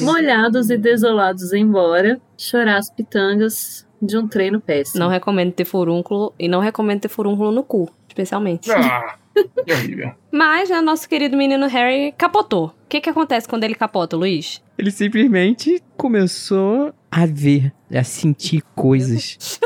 molhados 0.01 0.71
e 0.71 0.79
desolados 0.79 1.53
embora 1.53 2.19
chorar 2.39 2.79
as 2.79 2.91
pitangas 2.91 3.87
de 4.01 4.17
um 4.17 4.27
treino 4.27 4.61
péssimo. 4.61 5.05
Não 5.05 5.11
recomendo 5.11 5.53
ter 5.53 5.65
furúnculo 5.65 6.33
e 6.39 6.49
não 6.49 6.61
recomendo 6.61 7.01
ter 7.01 7.09
furúnculo 7.09 7.51
no 7.51 7.63
cu, 7.63 7.91
especialmente. 8.19 8.71
Ah, 8.73 9.17
que 9.65 9.73
horrível. 9.73 10.13
Mas 10.33 10.69
né, 10.69 10.81
nosso 10.81 11.09
querido 11.09 11.37
menino 11.37 11.67
Harry 11.69 12.13
capotou. 12.17 12.67
O 12.67 12.89
que 12.89 13.01
que 13.01 13.11
acontece 13.11 13.49
quando 13.49 13.65
ele 13.65 13.75
capota, 13.75 14.17
Luiz? 14.17 14.63
Ele 14.77 14.91
simplesmente 14.91 15.83
começou 15.97 16.93
a 17.11 17.27
ver, 17.27 17.73
a 17.93 18.03
sentir 18.03 18.63
coisas. 18.75 19.61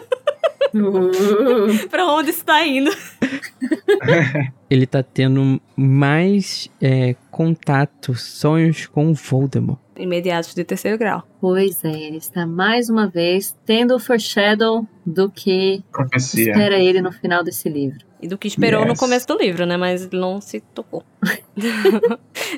Uh, 0.75 1.89
pra 1.89 2.07
onde 2.07 2.31
isso 2.31 2.45
tá 2.45 2.67
indo? 2.67 2.91
Ele 4.71 4.87
tá 4.87 5.03
tendo 5.03 5.61
mais 5.77 6.71
é, 6.81 7.15
contato, 7.31 8.15
sonhos 8.15 8.87
com 8.87 9.11
o 9.11 9.15
Voldemort. 9.15 9.82
Imediatos 9.97 10.55
de 10.55 10.65
terceiro 10.65 10.97
grau. 10.99 11.23
pois 11.41 11.85
é, 11.85 11.93
ele 11.93 12.17
está 12.17 12.47
mais 12.47 12.89
uma 12.89 13.07
vez 13.07 13.55
tendo 13.67 13.95
o 13.95 13.99
foreshadow 13.99 14.87
do 15.05 15.31
que 15.31 15.83
Profecia. 15.93 16.51
espera 16.51 16.79
ele 16.79 17.01
no 17.03 17.13
final 17.13 17.45
desse 17.45 17.69
livro. 17.69 17.99
E 18.21 18.29
do 18.29 18.39
que 18.39 18.47
esperou 18.47 18.83
no 18.85 18.93
Yes. 18.93 19.01
começo 19.01 19.27
do 19.27 19.37
livro, 19.37 19.67
né? 19.67 19.77
Mas 19.77 20.05
ele 20.07 20.17
não 20.19 20.41
se 20.41 20.61
tocou. 20.61 21.03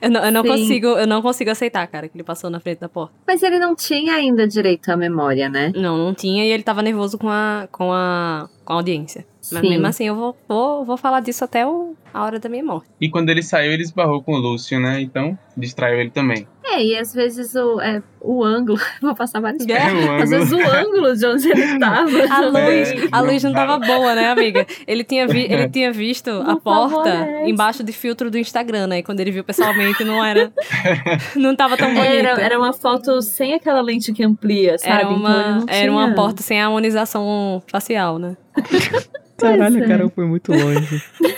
eu 0.02 0.10
não, 0.10 0.24
eu 0.24 0.30
não 0.32 0.42
consigo, 0.44 0.86
eu 0.88 1.06
não 1.06 1.22
consigo 1.22 1.50
aceitar, 1.50 1.86
cara, 1.86 2.06
que 2.08 2.16
ele 2.16 2.22
passou 2.24 2.50
na 2.50 2.60
frente 2.60 2.80
da 2.80 2.88
porta. 2.88 3.14
Mas 3.26 3.42
ele 3.42 3.58
não 3.58 3.74
tinha 3.74 4.14
ainda 4.14 4.46
direito 4.46 4.90
à 4.90 4.96
memória, 4.96 5.48
né? 5.48 5.72
Não, 5.74 5.96
não 5.96 6.12
tinha 6.14 6.44
e 6.44 6.50
ele 6.50 6.62
tava 6.62 6.82
nervoso 6.82 7.16
com 7.18 7.28
a, 7.30 7.66
com 7.72 7.90
a, 7.92 8.48
com 8.64 8.72
a 8.74 8.76
audiência. 8.76 9.26
Mas 9.52 9.60
Sim. 9.62 9.68
mesmo 9.70 9.86
assim, 9.86 10.04
eu 10.06 10.14
vou, 10.14 10.36
vou, 10.48 10.84
vou 10.84 10.96
falar 10.96 11.20
disso 11.20 11.44
até 11.44 11.66
o, 11.66 11.94
a 12.12 12.24
hora 12.24 12.38
da 12.38 12.48
minha 12.48 12.64
morte. 12.64 12.88
E 13.00 13.08
quando 13.10 13.28
ele 13.30 13.42
saiu, 13.42 13.72
ele 13.72 13.82
esbarrou 13.82 14.22
com 14.22 14.32
o 14.34 14.38
Lúcio, 14.38 14.78
né? 14.80 15.00
Então, 15.00 15.38
distraiu 15.56 16.00
ele 16.00 16.10
também. 16.10 16.46
É, 16.66 16.82
e 16.82 16.96
às 16.98 17.12
vezes 17.12 17.54
o, 17.54 17.78
é, 17.80 18.02
o 18.20 18.42
ângulo. 18.42 18.78
Vou 19.00 19.14
passar 19.14 19.40
vários 19.40 19.64
É. 19.68 19.76
Às 20.22 20.30
vezes 20.30 20.50
o 20.50 20.58
ângulo 20.58 21.14
de 21.14 21.26
onde 21.26 21.48
ele 21.50 21.78
tava. 21.78 22.00
A 22.30 22.40
luz, 22.46 22.88
É, 22.90 23.08
a 23.12 23.20
luz 23.20 23.42
não 23.42 23.50
não 23.50 23.56
tava 23.66 23.78
boa, 23.86 24.14
né, 24.14 24.28
amiga? 24.30 24.66
Ele 24.86 25.04
tinha, 25.04 25.26
vi, 25.28 25.42
ele 25.44 25.68
tinha 25.68 25.92
visto 25.92 26.30
a 26.30 26.42
Não 26.44 26.56
porta 26.56 27.10
favorece. 27.10 27.50
embaixo 27.50 27.84
de 27.84 27.92
filtro 27.92 28.30
do 28.30 28.38
Instagram, 28.38 28.86
né? 28.88 28.98
E 28.98 29.02
quando 29.02 29.20
ele 29.20 29.30
viu 29.30 29.44
pessoalmente, 29.44 30.02
não 30.04 30.24
era. 30.24 30.50
Não 31.36 31.54
tava 31.54 31.76
tão 31.76 31.88
bonita. 31.94 32.14
Era, 32.14 32.40
era 32.40 32.58
uma 32.58 32.72
foto 32.72 33.20
sem 33.22 33.54
aquela 33.54 33.80
lente 33.80 34.12
que 34.12 34.24
amplia, 34.24 34.78
sabe? 34.78 34.90
Era 34.92 35.02
Então 35.02 35.12
ele 35.12 35.20
uma, 35.20 35.58
não 35.60 35.66
era 35.68 35.92
uma 35.92 36.14
porta 36.14 36.42
sem 36.42 36.60
harmonização 36.60 37.62
facial, 37.70 38.18
né? 38.18 38.36
Caralho, 39.36 39.82
é. 39.82 39.84
o 39.84 39.88
cara 39.88 40.08
foi 40.08 40.26
muito 40.26 40.52
longe. 40.52 41.02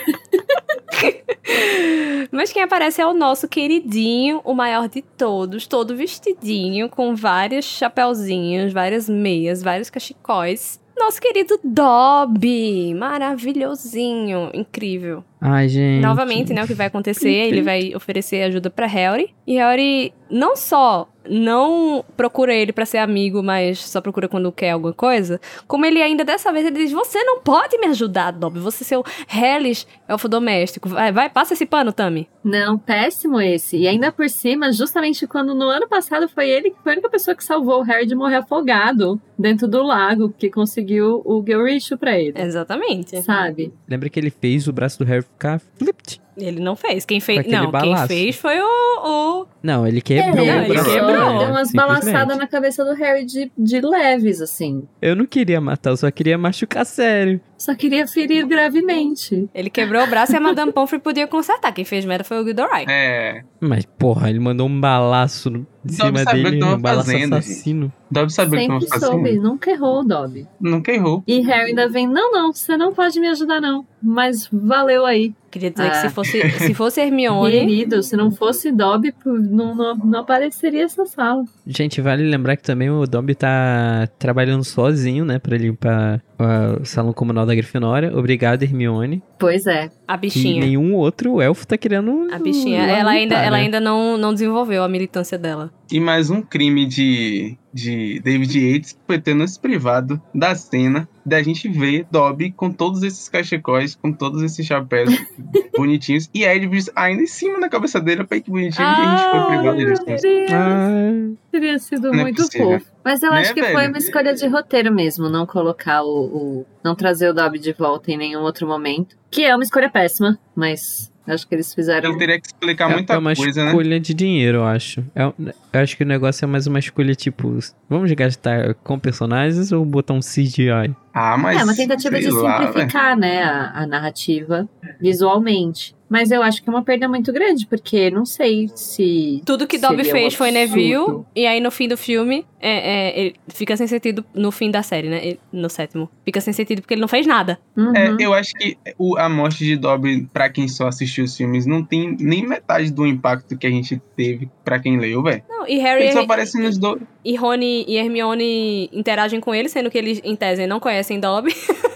Mas 2.31 2.51
quem 2.51 2.61
aparece 2.61 3.01
é 3.01 3.07
o 3.07 3.13
nosso 3.13 3.47
queridinho, 3.47 4.41
o 4.43 4.53
maior 4.53 4.89
de 4.89 5.01
todos, 5.01 5.65
todo 5.65 5.95
vestidinho, 5.95 6.89
com 6.89 7.15
vários 7.15 7.65
chapeuzinhos, 7.65 8.73
várias 8.73 9.07
meias, 9.07 9.63
vários 9.63 9.89
cachecóis. 9.89 10.81
Nosso 10.97 11.21
querido 11.21 11.59
Dobby, 11.63 12.93
maravilhosinho, 12.95 14.49
incrível. 14.53 15.23
Ai, 15.39 15.67
gente. 15.67 16.01
Novamente, 16.01 16.53
né, 16.53 16.63
o 16.63 16.67
que 16.67 16.73
vai 16.73 16.87
acontecer, 16.87 17.29
ele 17.29 17.61
vai 17.61 17.93
oferecer 17.95 18.43
ajuda 18.43 18.69
pra 18.69 18.87
Harry. 18.87 19.33
E 19.45 19.55
Harry 19.55 20.13
não 20.29 20.55
só 20.55 21.07
não 21.29 22.03
procura 22.15 22.53
ele 22.53 22.71
pra 22.71 22.85
ser 22.85 22.97
amigo, 22.99 23.43
mas 23.43 23.79
só 23.79 23.99
procura 24.01 24.27
quando 24.27 24.51
quer 24.51 24.71
alguma 24.71 24.93
coisa, 24.93 25.39
como 25.67 25.85
ele 25.85 26.01
ainda 26.01 26.23
dessa 26.23 26.51
vez 26.51 26.65
ele 26.65 26.77
diz: 26.77 26.91
"Você 26.91 27.21
não 27.23 27.39
pode 27.41 27.77
me 27.77 27.87
ajudar, 27.87 28.31
Dobby. 28.31 28.59
Você 28.59 28.83
é 28.83 28.87
seu 28.87 29.03
Hellish 29.29 29.85
elfo 30.07 30.27
doméstico. 30.27 30.89
Vai, 30.89 31.11
vai, 31.11 31.29
passa 31.29 31.53
esse 31.53 31.65
pano, 31.65 31.91
Tami." 31.91 32.27
Não, 32.43 32.77
péssimo 32.77 33.41
esse. 33.41 33.77
E 33.77 33.87
ainda 33.87 34.11
por 34.11 34.29
cima, 34.29 34.71
justamente 34.71 35.27
quando 35.27 35.53
no 35.53 35.65
ano 35.65 35.87
passado 35.87 36.29
foi 36.29 36.49
ele 36.49 36.71
que 36.71 36.77
foi 36.81 36.93
a 36.93 36.95
única 36.95 37.09
pessoa 37.09 37.35
que 37.35 37.43
salvou 37.43 37.79
o 37.79 37.83
Harry 37.83 38.05
de 38.05 38.15
morrer 38.15 38.37
afogado 38.37 39.19
dentro 39.37 39.67
do 39.67 39.83
lago, 39.83 40.33
que 40.37 40.49
conseguiu 40.49 41.21
o 41.25 41.43
Gilricho 41.45 41.97
pra 41.97 42.17
ele. 42.17 42.33
Exatamente. 42.39 43.21
Sabe? 43.21 43.73
Lembra 43.87 44.09
que 44.09 44.19
ele 44.19 44.29
fez 44.29 44.67
o 44.67 44.73
braço 44.73 44.99
do 44.99 45.05
Harry 45.05 45.25
ficar 45.33 45.59
flipped? 45.77 46.21
Ele 46.37 46.59
não 46.59 46.75
fez. 46.75 47.03
Quem 47.03 47.19
fez, 47.19 47.47
não, 47.47 47.63
quem 47.63 47.71
balaço. 47.71 48.07
fez 48.07 48.35
foi 48.35 48.59
o, 48.59 48.63
o 49.03 49.47
Não, 49.63 49.87
ele 49.87 50.01
quebrou 50.01 50.45
É, 50.45 50.65
ele 50.69 50.83
quebrou. 50.83 51.39
deu 51.39 51.49
umas 51.49 51.71
balaçadas 51.71 52.37
na 52.37 52.45
cabeça 52.47 52.85
do 52.85 52.93
Harry 52.93 53.25
de, 53.25 53.51
de 53.57 53.81
leves, 53.81 54.39
assim. 54.39 54.87
Eu 55.01 55.15
não 55.15 55.25
queria 55.25 55.59
matar, 55.59 55.89
eu 55.89 55.97
só 55.97 56.11
queria 56.11 56.37
machucar 56.37 56.85
sério. 56.85 57.41
Só 57.57 57.73
queria 57.75 58.07
ferir 58.07 58.45
gravemente. 58.45 59.49
ele 59.53 59.69
quebrou 59.69 60.03
o 60.03 60.07
braço 60.07 60.33
e 60.33 60.35
a 60.35 60.39
Madame 60.39 60.71
Pomfrey 60.71 60.99
podia 61.01 61.27
consertar. 61.27 61.71
Quem 61.71 61.83
fez 61.85 62.05
merda 62.05 62.23
foi 62.23 62.39
o 62.41 62.43
Gilderoy. 62.45 62.85
É. 62.87 63.41
Mas, 63.59 63.85
porra, 63.85 64.29
ele 64.29 64.39
mandou 64.39 64.67
um 64.67 64.79
balaço 64.79 65.49
no- 65.49 65.59
em 65.59 65.95
Dobby 65.95 66.19
cima 66.19 66.25
que 66.25 66.43
dele, 66.43 66.63
um 66.63 66.77
balaço 66.79 67.11
fazendo, 67.11 67.33
assassino. 67.35 67.93
Dobby 68.11 68.31
sabia 68.33 68.59
o 68.59 68.79
que 68.79 68.85
Sempre 68.85 68.99
tava 68.99 69.11
soube, 69.13 69.39
nunca 69.39 69.71
errou 69.71 70.01
o 70.01 70.03
Dobby. 70.03 70.47
Nunca 70.59 70.91
errou. 70.91 71.23
E 71.25 71.39
Harry 71.41 71.69
ainda 71.69 71.89
vem, 71.89 72.05
não, 72.07 72.31
não, 72.31 72.53
você 72.53 72.75
não 72.77 72.93
pode 72.93 73.19
me 73.19 73.27
ajudar, 73.27 73.59
não. 73.61 73.85
Mas 74.03 74.47
valeu 74.51 75.05
aí. 75.05 75.33
Queria 75.49 75.71
dizer 75.71 75.89
que 75.89 75.97
Ah. 75.97 76.01
se 76.01 76.09
fosse, 76.09 76.49
se 76.51 76.73
fosse 76.73 76.99
Hermione, 77.01 77.51
Querido, 77.51 78.03
se 78.03 78.15
não 78.17 78.29
fosse 78.29 78.69
Dobby, 78.71 79.13
não, 79.25 79.73
não, 79.73 79.95
não 79.95 80.19
apareceria 80.19 80.83
essa 80.83 81.05
sala. 81.05 81.43
Gente, 81.65 82.01
vale 82.01 82.23
lembrar 82.29 82.57
que 82.57 82.63
também 82.63 82.89
o 82.89 83.05
Dobby 83.07 83.33
tá 83.33 84.07
trabalhando 84.19 84.63
sozinho, 84.65 85.23
né, 85.25 85.39
pra 85.39 85.57
limpar 85.57 86.21
ah, 86.39 86.77
o 86.81 86.85
salão 86.85 87.13
comunal 87.13 87.45
da 87.45 87.55
Grifinória. 87.55 88.15
Obrigado, 88.17 88.63
Hermione. 88.63 89.21
Pois 89.39 89.65
é. 89.67 89.89
a 90.07 90.15
Que 90.17 90.21
bichinha. 90.21 90.61
nenhum 90.65 90.93
outro 90.95 91.41
elfo 91.41 91.65
tá 91.67 91.77
querendo. 91.77 92.27
A 92.31 92.39
bichinha, 92.39 92.79
ela 92.83 93.11
ainda, 93.11 93.35
limpar, 93.35 93.47
ela 93.47 93.57
né? 93.57 93.63
ainda 93.63 93.79
não, 93.79 94.17
não 94.17 94.33
desenvolveu 94.33 94.83
a 94.83 94.87
militância 94.89 95.37
dela. 95.37 95.71
E 95.91 95.99
mais 95.99 96.29
um 96.29 96.41
crime 96.41 96.85
de, 96.85 97.57
de 97.73 98.19
David 98.19 98.59
Yates 98.59 98.91
que 98.93 98.99
foi 99.07 99.19
ter 99.19 99.33
nos 99.33 99.57
privado 99.57 100.21
da 100.35 100.53
cena 100.53 101.07
da 101.25 101.41
gente 101.41 101.67
ver 101.69 102.05
Dobby 102.11 102.51
com 102.51 102.71
todos 102.71 103.03
esses 103.03 103.27
cachecóis, 103.29 103.95
com 103.95 104.11
todos 104.11 104.41
esses 104.43 104.65
chapéus 104.65 105.13
bonitinhos. 105.77 106.29
E 106.33 106.43
Edward 106.43 106.91
ainda 106.95 107.23
em 107.23 107.27
cima 107.27 107.59
da 107.59 107.69
cabeça 107.69 107.99
dele, 108.01 108.25
olha 108.29 108.41
que 108.41 108.49
bonitinho, 108.51 108.85
e 108.85 108.91
a 108.91 109.17
gente 109.17 109.29
foi 109.31 109.57
privado 109.57 109.77
disso. 109.77 110.05
Teria, 110.05 110.47
Ah, 110.51 111.33
teria 111.51 111.79
sido 111.79 112.11
Não 112.11 112.19
é 112.19 112.23
muito 112.23 112.43
possível. 112.43 112.79
fofo. 112.79 112.85
Mas 113.07 113.23
eu 113.23 113.31
Né, 113.31 113.39
acho 113.39 113.53
que 113.53 113.61
velho? 113.61 113.73
foi 113.73 113.87
uma 113.87 113.97
escolha 113.97 114.33
de 114.33 114.45
roteiro 114.47 114.93
mesmo, 114.93 115.29
não 115.29 115.45
colocar 115.45 116.03
o, 116.03 116.25
o- 116.25 116.65
não 116.83 116.93
trazer 116.93 117.29
o 117.29 117.33
Dobby 117.33 117.57
de 117.57 117.71
volta 117.71 118.11
em 118.11 118.17
nenhum 118.17 118.41
outro 118.41 118.67
momento. 118.67 119.15
Que 119.31 119.45
é 119.45 119.55
uma 119.55 119.63
escolha 119.63 119.89
péssima, 119.89 120.37
mas 120.53 121.09
Acho 121.29 121.45
que 121.45 121.53
eles 121.55 121.73
fizeram. 121.73 122.09
Ele 122.09 122.17
teria 122.17 122.39
que 122.39 122.47
explicar 122.47 122.89
É- 122.89 122.93
muita 122.93 123.13
é 123.15 123.17
uma 123.17 123.35
coisa, 123.35 123.61
né? 123.61 123.67
escolha 123.71 123.99
de 123.99 124.13
dinheiro, 124.13 124.59
eu 124.59 124.63
acho. 124.65 125.03
É 125.13 125.27
um- 125.27 125.33
eu 125.73 125.81
acho 125.81 125.97
que 125.97 126.03
o 126.03 126.07
negócio 126.07 126.45
é 126.45 126.47
mais 126.47 126.67
uma 126.67 126.79
escolha, 126.79 127.13
tipo, 127.15 127.59
vamos 127.89 128.09
gastar 128.13 128.73
com 128.75 128.97
personagens 128.97 129.73
ou 129.73 129.83
botar 129.83 130.13
um 130.13 130.21
CGI? 130.21 130.95
Ah, 131.13 131.37
mas. 131.37 131.59
é 131.59 131.63
uma 131.65 131.75
tentativa 131.75 132.17
de 132.17 132.29
lá, 132.29 132.67
simplificar, 132.67 133.17
né, 133.17 133.43
a, 133.43 133.81
a 133.81 133.85
narrativa 133.85 134.69
visualmente. 135.01 135.93
Mas 136.09 136.31
eu 136.31 136.41
acho 136.41 136.63
que 136.63 136.69
é 136.69 136.71
uma 136.71 136.83
perda 136.83 137.07
muito 137.07 137.33
grande, 137.33 137.65
porque 137.67 138.09
não 138.09 138.25
sei 138.25 138.69
se. 138.75 139.41
Tudo 139.45 139.67
que 139.67 139.77
Dobby 139.77 140.03
um 140.03 140.05
fez 140.05 140.33
foi. 140.33 140.51
Neville, 140.51 141.23
e 141.35 141.45
aí 141.45 141.59
no 141.59 141.69
fim 141.69 141.87
do 141.87 141.97
filme, 141.97 142.45
é, 142.61 143.09
é, 143.09 143.19
ele 143.19 143.35
fica 143.49 143.75
sem 143.75 143.87
sentido 143.87 144.23
no 144.33 144.51
fim 144.51 144.71
da 144.71 144.81
série, 144.81 145.09
né? 145.09 145.19
Ele- 145.25 145.39
no 145.51 145.69
sétimo. 145.69 146.09
Fica 146.23 146.39
sem 146.39 146.53
sentido 146.53 146.81
porque 146.81 146.93
ele 146.93 147.01
não 147.01 147.07
fez 147.09 147.27
nada. 147.27 147.59
Uhum. 147.75 147.93
É, 147.95 148.15
eu 148.19 148.33
acho 148.33 148.53
que 148.53 148.77
o- 148.97 149.17
a 149.17 149.27
morte 149.27 149.65
de 149.65 149.75
Dobby, 149.75 150.27
pra 150.31 150.49
quem 150.49 150.67
só 150.67 150.87
assistiu 150.87 151.25
os 151.25 151.35
filmes, 151.35 151.65
não 151.65 151.83
tem 151.83 152.15
nem 152.19 152.45
metade 152.47 152.91
do 152.91 153.05
impacto 153.05 153.57
que 153.57 153.67
a 153.67 153.69
gente 153.69 154.01
teve 154.15 154.49
pra 154.63 154.79
quem 154.79 154.97
leu, 154.97 155.21
velho. 155.21 155.43
Não, 155.49 155.67
e 155.67 155.77
Harry 155.79 156.03
Ele 156.03 156.13
só 156.13 156.21
e, 156.21 156.23
aparece 156.23 156.57
nos 156.57 156.77
dois. 156.77 157.01
e 157.25 157.35
Rony 157.35 157.83
e 157.87 157.97
Hermione 157.97 158.89
interagem 158.93 159.39
com 159.41 159.53
ele, 159.53 159.67
sendo 159.67 159.91
que 159.91 159.97
eles, 159.97 160.21
em 160.23 160.35
tese, 160.35 160.65
não 160.67 160.79
conhecem 160.79 161.19
Dobby. 161.19 161.53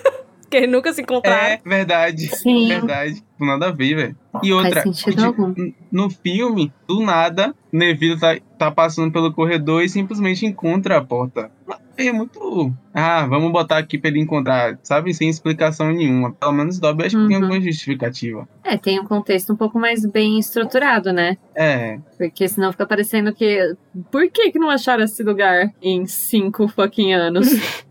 que 0.52 0.58
eles 0.58 0.70
nunca 0.70 0.92
se 0.94 1.02
encontraram. 1.02 1.44
É, 1.48 1.62
verdade. 1.66 2.28
Sim. 2.36 2.68
Verdade. 2.68 3.24
Não 3.40 3.48
nada 3.48 3.70
a 3.70 3.72
ver, 3.72 3.96
velho. 3.96 4.16
E 4.44 4.54
outra, 4.54 4.84
Faz 4.84 5.00
sentido 5.00 5.22
e, 5.22 5.26
algum. 5.26 5.54
n- 5.58 5.74
no 5.92 6.10
filme, 6.10 6.72
do 6.88 7.02
nada, 7.02 7.56
Neville 7.72 8.20
tá, 8.20 8.38
tá 8.58 8.70
passando 8.72 9.12
pelo 9.12 9.34
corredor 9.34 9.82
e 9.84 9.90
simplesmente 9.90 10.46
encontra 10.46 10.98
a 10.98 11.02
porta. 11.04 11.50
É 11.98 12.12
muito. 12.12 12.74
Ah, 12.94 13.26
vamos 13.28 13.52
botar 13.52 13.78
aqui 13.78 13.98
pra 13.98 14.10
ele 14.10 14.20
encontrar, 14.22 14.78
sabe? 14.84 15.14
Sem 15.14 15.30
explicação 15.30 15.92
nenhuma. 15.92 16.32
Pelo 16.34 16.52
menos 16.54 16.80
Dobby 16.80 17.06
acho 17.06 17.18
que 17.18 17.28
tem 17.28 17.38
Uhum. 17.38 17.44
alguma 17.44 17.62
justificativa. 17.62 18.48
É, 18.64 18.78
tem 18.78 19.00
um 19.00 19.06
contexto 19.06 19.54
um 19.54 19.56
pouco 19.56 19.78
mais 19.80 20.06
bem 20.06 20.40
estruturado, 20.40 21.12
né? 21.12 21.38
É. 21.56 22.00
Porque 22.18 22.48
senão 22.48 22.72
fica 22.72 22.86
parecendo 22.86 23.34
que. 23.34 23.76
Por 24.12 24.30
que, 24.32 24.52
que 24.52 24.60
não 24.60 24.70
acharam 24.70 25.04
esse 25.04 25.22
lugar 25.24 25.72
em 25.82 26.06
cinco 26.06 26.68
fucking 26.68 27.14
anos? 27.14 27.48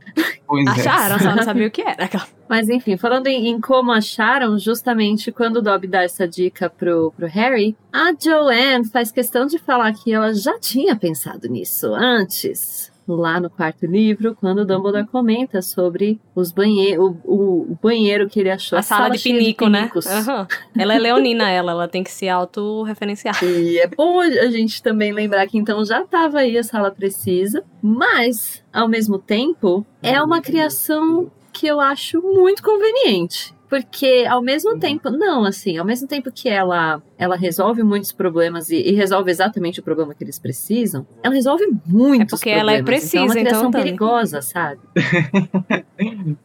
Pois 0.50 0.66
é. 0.66 0.70
Acharam, 0.70 1.18
só 1.20 1.36
não 1.36 1.44
sabia 1.44 1.68
o 1.68 1.70
que 1.70 1.80
era. 1.80 2.10
Mas 2.48 2.68
enfim, 2.68 2.96
falando 2.96 3.28
em, 3.28 3.46
em 3.46 3.60
como 3.60 3.92
acharam, 3.92 4.58
justamente 4.58 5.30
quando 5.30 5.58
o 5.58 5.62
Dobby 5.62 5.86
dá 5.86 6.02
essa 6.02 6.26
dica 6.26 6.68
pro, 6.68 7.12
pro 7.16 7.28
Harry, 7.28 7.76
a 7.92 8.12
Joanne 8.20 8.84
faz 8.84 9.12
questão 9.12 9.46
de 9.46 9.60
falar 9.60 9.92
que 9.92 10.12
ela 10.12 10.34
já 10.34 10.58
tinha 10.58 10.96
pensado 10.96 11.46
nisso 11.46 11.94
antes. 11.94 12.89
Lá 13.16 13.40
no 13.40 13.50
quarto 13.50 13.86
livro, 13.86 14.34
quando 14.38 14.58
o 14.60 14.64
Dumbledore 14.64 15.06
comenta 15.06 15.60
sobre 15.62 16.20
os 16.34 16.52
banheiros, 16.52 17.04
o, 17.24 17.70
o- 17.72 17.78
banheiro 17.82 18.28
que 18.28 18.40
ele 18.40 18.50
achou. 18.50 18.78
A 18.78 18.82
sala, 18.82 19.10
de 19.10 19.18
cheia 19.18 19.38
pinico, 19.38 19.68
né? 19.68 19.80
pinicos. 19.80 20.06
Aham. 20.06 20.46
Ela 20.78 20.94
é 20.94 20.98
leonina, 20.98 21.48
ela. 21.50 21.72
Ela 21.72 21.88
tem 21.88 22.02
que 22.04 22.10
se 22.10 22.28
autorreferenciar. 22.28 23.34
E 23.44 23.78
é 23.78 23.86
bom 23.86 24.20
a 24.20 24.50
gente 24.50 24.82
também 24.82 25.12
lembrar 25.12 25.46
que 25.46 25.58
então 25.58 25.84
já 25.84 26.02
estava 26.02 26.38
aí 26.40 26.56
a 26.56 26.62
sala 26.62 26.90
precisa, 26.90 27.62
mas 27.82 28.62
ao 28.72 28.88
mesmo 28.88 29.18
tempo 29.18 29.84
é 30.02 30.20
uma 30.22 30.40
criação 30.40 31.30
que 31.52 31.66
eu 31.66 31.80
acho 31.80 32.20
muito 32.22 32.62
conveniente. 32.62 33.52
Porque 33.70 34.26
ao 34.28 34.42
mesmo 34.42 34.78
tempo, 34.80 35.10
não, 35.10 35.44
assim, 35.44 35.78
ao 35.78 35.84
mesmo 35.84 36.08
tempo 36.08 36.30
que 36.30 36.48
ela 36.48 37.00
ela 37.16 37.36
resolve 37.36 37.82
muitos 37.84 38.10
problemas 38.12 38.68
e, 38.70 38.76
e 38.76 38.90
resolve 38.92 39.30
exatamente 39.30 39.78
o 39.78 39.82
problema 39.82 40.12
que 40.14 40.24
eles 40.24 40.38
precisam, 40.38 41.06
ela 41.22 41.32
resolve 41.34 41.64
muitos 41.86 42.26
É 42.32 42.36
porque 42.36 42.50
ela 42.50 42.72
é 42.72 42.78
problemas. 42.78 43.04
Então 43.14 43.20
é 43.20 43.24
uma 43.24 43.32
precisa, 43.32 43.40
criação 43.40 43.60
então, 43.60 43.70
Tami. 43.70 43.84
perigosa, 43.84 44.42
sabe? 44.42 44.80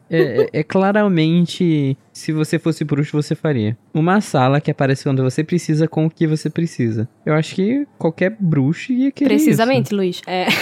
É, 0.08 0.20
é- 0.44 0.50
é 0.60 0.64
claramente, 0.64 1.98
se 2.14 2.32
você 2.32 2.60
fosse 2.60 2.84
bruxo, 2.84 3.12
você 3.20 3.34
faria. 3.34 3.76
Uma 3.94 4.22
sala 4.22 4.62
que 4.62 4.70
aparece 4.70 5.04
quando 5.04 5.24
você 5.24 5.44
precisa 5.44 5.88
com 5.88 6.06
o 6.06 6.10
que 6.10 6.28
você 6.28 6.50
precisa. 6.50 7.10
Eu 7.26 7.34
acho 7.34 7.56
que 7.56 7.88
qualquer 7.98 8.36
bruxo 8.40 8.92
ia 8.94 9.12
querer 9.12 9.30
Precisamente, 9.36 9.96
Luiz. 9.96 10.22
É. 10.28 10.46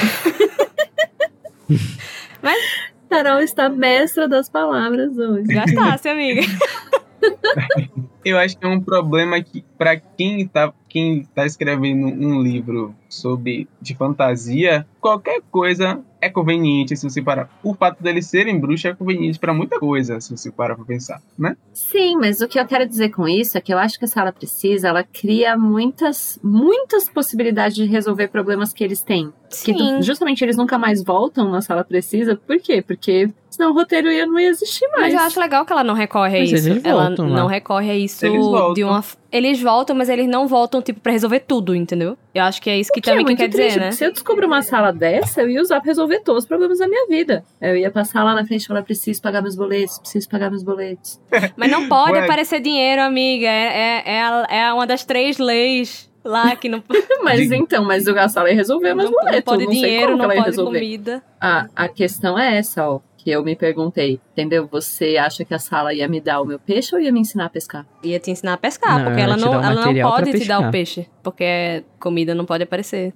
Carol 3.13 3.41
está 3.41 3.69
mestra 3.69 4.27
das 4.27 4.49
palavras 4.49 5.15
hoje. 5.17 5.47
Gastasse, 5.47 6.09
amiga. 6.09 6.41
Eu 8.25 8.37
acho 8.37 8.57
que 8.57 8.65
é 8.65 8.69
um 8.69 8.79
problema 8.79 9.41
que, 9.41 9.65
pra 9.77 9.97
quem 9.97 10.47
tá, 10.47 10.73
quem 10.87 11.25
tá 11.35 11.45
escrevendo 11.45 12.07
um 12.07 12.41
livro 12.41 12.95
sobre 13.09 13.67
de 13.81 13.95
fantasia, 13.95 14.87
qualquer 15.01 15.41
coisa 15.51 16.01
é 16.21 16.29
conveniente 16.29 16.95
se 16.95 17.09
você 17.09 17.21
parar. 17.21 17.49
O 17.61 17.73
fato 17.73 18.01
deles 18.01 18.27
serem 18.27 18.57
bruxos 18.57 18.85
é 18.85 18.93
conveniente 18.93 19.37
pra 19.37 19.53
muita 19.53 19.77
coisa, 19.77 20.21
se 20.21 20.31
você 20.31 20.49
parar 20.49 20.75
pra 20.75 20.85
pensar, 20.85 21.21
né? 21.37 21.57
Sim, 21.73 22.15
mas 22.15 22.39
o 22.39 22.47
que 22.47 22.57
eu 22.57 22.65
quero 22.65 22.87
dizer 22.87 23.09
com 23.09 23.27
isso 23.27 23.57
é 23.57 23.61
que 23.61 23.73
eu 23.73 23.77
acho 23.77 23.99
que 23.99 24.05
a 24.05 24.07
sala 24.07 24.31
precisa, 24.31 24.87
ela 24.87 25.03
cria 25.03 25.57
muitas, 25.57 26.39
muitas 26.41 27.09
possibilidades 27.09 27.75
de 27.75 27.85
resolver 27.85 28.29
problemas 28.29 28.71
que 28.71 28.85
eles 28.85 29.03
têm. 29.03 29.33
Que 29.61 29.73
tu- 29.73 29.79
Sim. 29.79 30.01
justamente 30.01 30.43
eles 30.43 30.57
nunca 30.57 30.77
mais 30.77 31.03
voltam 31.03 31.49
na 31.49 31.61
sala 31.61 31.83
precisa. 31.83 32.35
Por 32.35 32.59
quê? 32.59 32.81
Porque 32.81 33.29
senão 33.49 33.71
o 33.71 33.73
roteiro 33.73 34.11
ia, 34.11 34.25
não 34.25 34.39
ia 34.39 34.49
existir 34.49 34.87
mais. 34.89 35.01
Mas 35.03 35.13
eu 35.13 35.19
acho 35.19 35.39
legal 35.39 35.65
que 35.65 35.71
ela 35.71 35.83
não 35.83 35.93
recorre 35.93 36.37
a 36.37 36.39
Mas 36.39 36.51
isso. 36.51 36.69
eles 36.69 36.83
ela 36.85 37.07
voltam 37.07 37.27
não 37.27 37.45
recorre 37.47 37.91
a 37.91 37.95
isso 37.95 38.25
de 38.73 38.83
uma. 38.83 39.03
Eles 39.31 39.59
voltam, 39.61 39.95
mas 39.95 40.09
eles 40.09 40.27
não 40.27 40.47
voltam, 40.47 40.81
tipo, 40.81 40.99
pra 40.99 41.11
resolver 41.11 41.39
tudo, 41.41 41.75
entendeu? 41.75 42.15
Eu 42.35 42.43
acho 42.43 42.61
que 42.61 42.69
é 42.69 42.79
isso 42.79 42.91
que 42.93 43.01
que 43.01 43.09
é 43.09 43.13
também 43.13 43.25
que 43.25 43.31
muito 43.31 43.39
quer 43.39 43.49
triste, 43.49 43.67
dizer, 43.73 43.79
né? 43.79 43.91
Se 43.91 44.05
eu 44.05 44.11
descobrir 44.11 44.45
uma 44.45 44.61
sala 44.61 44.91
dessa, 44.93 45.41
eu 45.41 45.49
ia 45.49 45.61
usar 45.61 45.79
pra 45.81 45.89
resolver 45.89 46.19
todos 46.21 46.43
os 46.43 46.47
problemas 46.47 46.77
da 46.79 46.87
minha 46.87 47.07
vida. 47.07 47.43
Eu 47.59 47.75
ia 47.75 47.89
passar 47.91 48.23
lá 48.23 48.33
na 48.35 48.45
frente 48.45 48.63
e 48.63 48.67
falar: 48.67 48.83
preciso 48.83 49.21
pagar 49.21 49.41
meus 49.41 49.55
boletos, 49.55 49.97
preciso 49.99 50.29
pagar 50.29 50.49
meus 50.51 50.63
boletos. 50.63 51.19
Mas 51.57 51.71
não 51.71 51.87
pode 51.87 52.13
Ué. 52.13 52.23
aparecer 52.25 52.59
dinheiro, 52.59 53.01
amiga. 53.01 53.47
É, 53.47 54.03
é, 54.05 54.13
é, 54.15 54.21
a- 54.21 54.47
é 54.49 54.73
uma 54.73 54.85
das 54.85 55.03
três 55.03 55.37
leis 55.39 56.11
lá 56.23 56.55
que 56.55 56.69
não, 56.69 56.83
Mas 57.23 57.51
então, 57.51 57.83
mas 57.83 58.07
a 58.07 58.29
sala 58.29 58.49
ia 58.49 58.55
resolver 58.55 58.93
meus 58.93 59.09
não, 59.09 59.17
boletos. 59.17 59.37
não 59.37 59.43
pode 59.43 59.65
não 59.65 59.71
dinheiro, 59.71 60.17
não 60.17 60.25
pode 60.25 60.39
resolver. 60.41 60.79
comida. 60.79 61.23
A, 61.39 61.67
a 61.75 61.87
questão 61.87 62.37
é 62.37 62.57
essa, 62.57 62.87
ó, 62.87 62.99
que 63.17 63.31
eu 63.31 63.43
me 63.43 63.55
perguntei, 63.55 64.19
entendeu? 64.33 64.67
Você 64.71 65.17
acha 65.17 65.45
que 65.45 65.53
a 65.53 65.59
sala 65.59 65.93
ia 65.93 66.07
me 66.07 66.19
dar 66.19 66.41
o 66.41 66.45
meu 66.45 66.59
peixe 66.59 66.93
ou 66.93 67.01
ia 67.01 67.11
me 67.11 67.21
ensinar 67.21 67.45
a 67.45 67.49
pescar? 67.49 67.85
Ia 68.03 68.19
te 68.19 68.29
ensinar 68.29 68.53
a 68.53 68.57
pescar, 68.57 68.97
Não, 68.97 69.05
porque 69.05 69.21
ela 69.21 69.33
ela 69.33 69.37
não, 69.37 69.51
o 69.51 69.63
ela 69.63 69.93
não 69.93 70.09
pode 70.11 70.31
te 70.33 70.45
dar 70.45 70.59
o 70.59 70.71
peixe. 70.71 71.07
Porque 71.23 71.85
comida 71.99 72.35
não 72.35 72.43
pode 72.45 72.63
aparecer. 72.63 73.13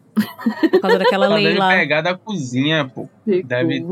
Por 0.72 0.80
causa 0.80 0.97
daquela 0.97 1.26
Ela 1.26 1.36
lei 1.36 1.43
deve 1.43 1.60
lá. 1.60 1.70
pegar 1.70 2.01
da 2.01 2.16
cozinha, 2.18 2.89
pô. 2.93 3.10
Deve- 3.26 3.86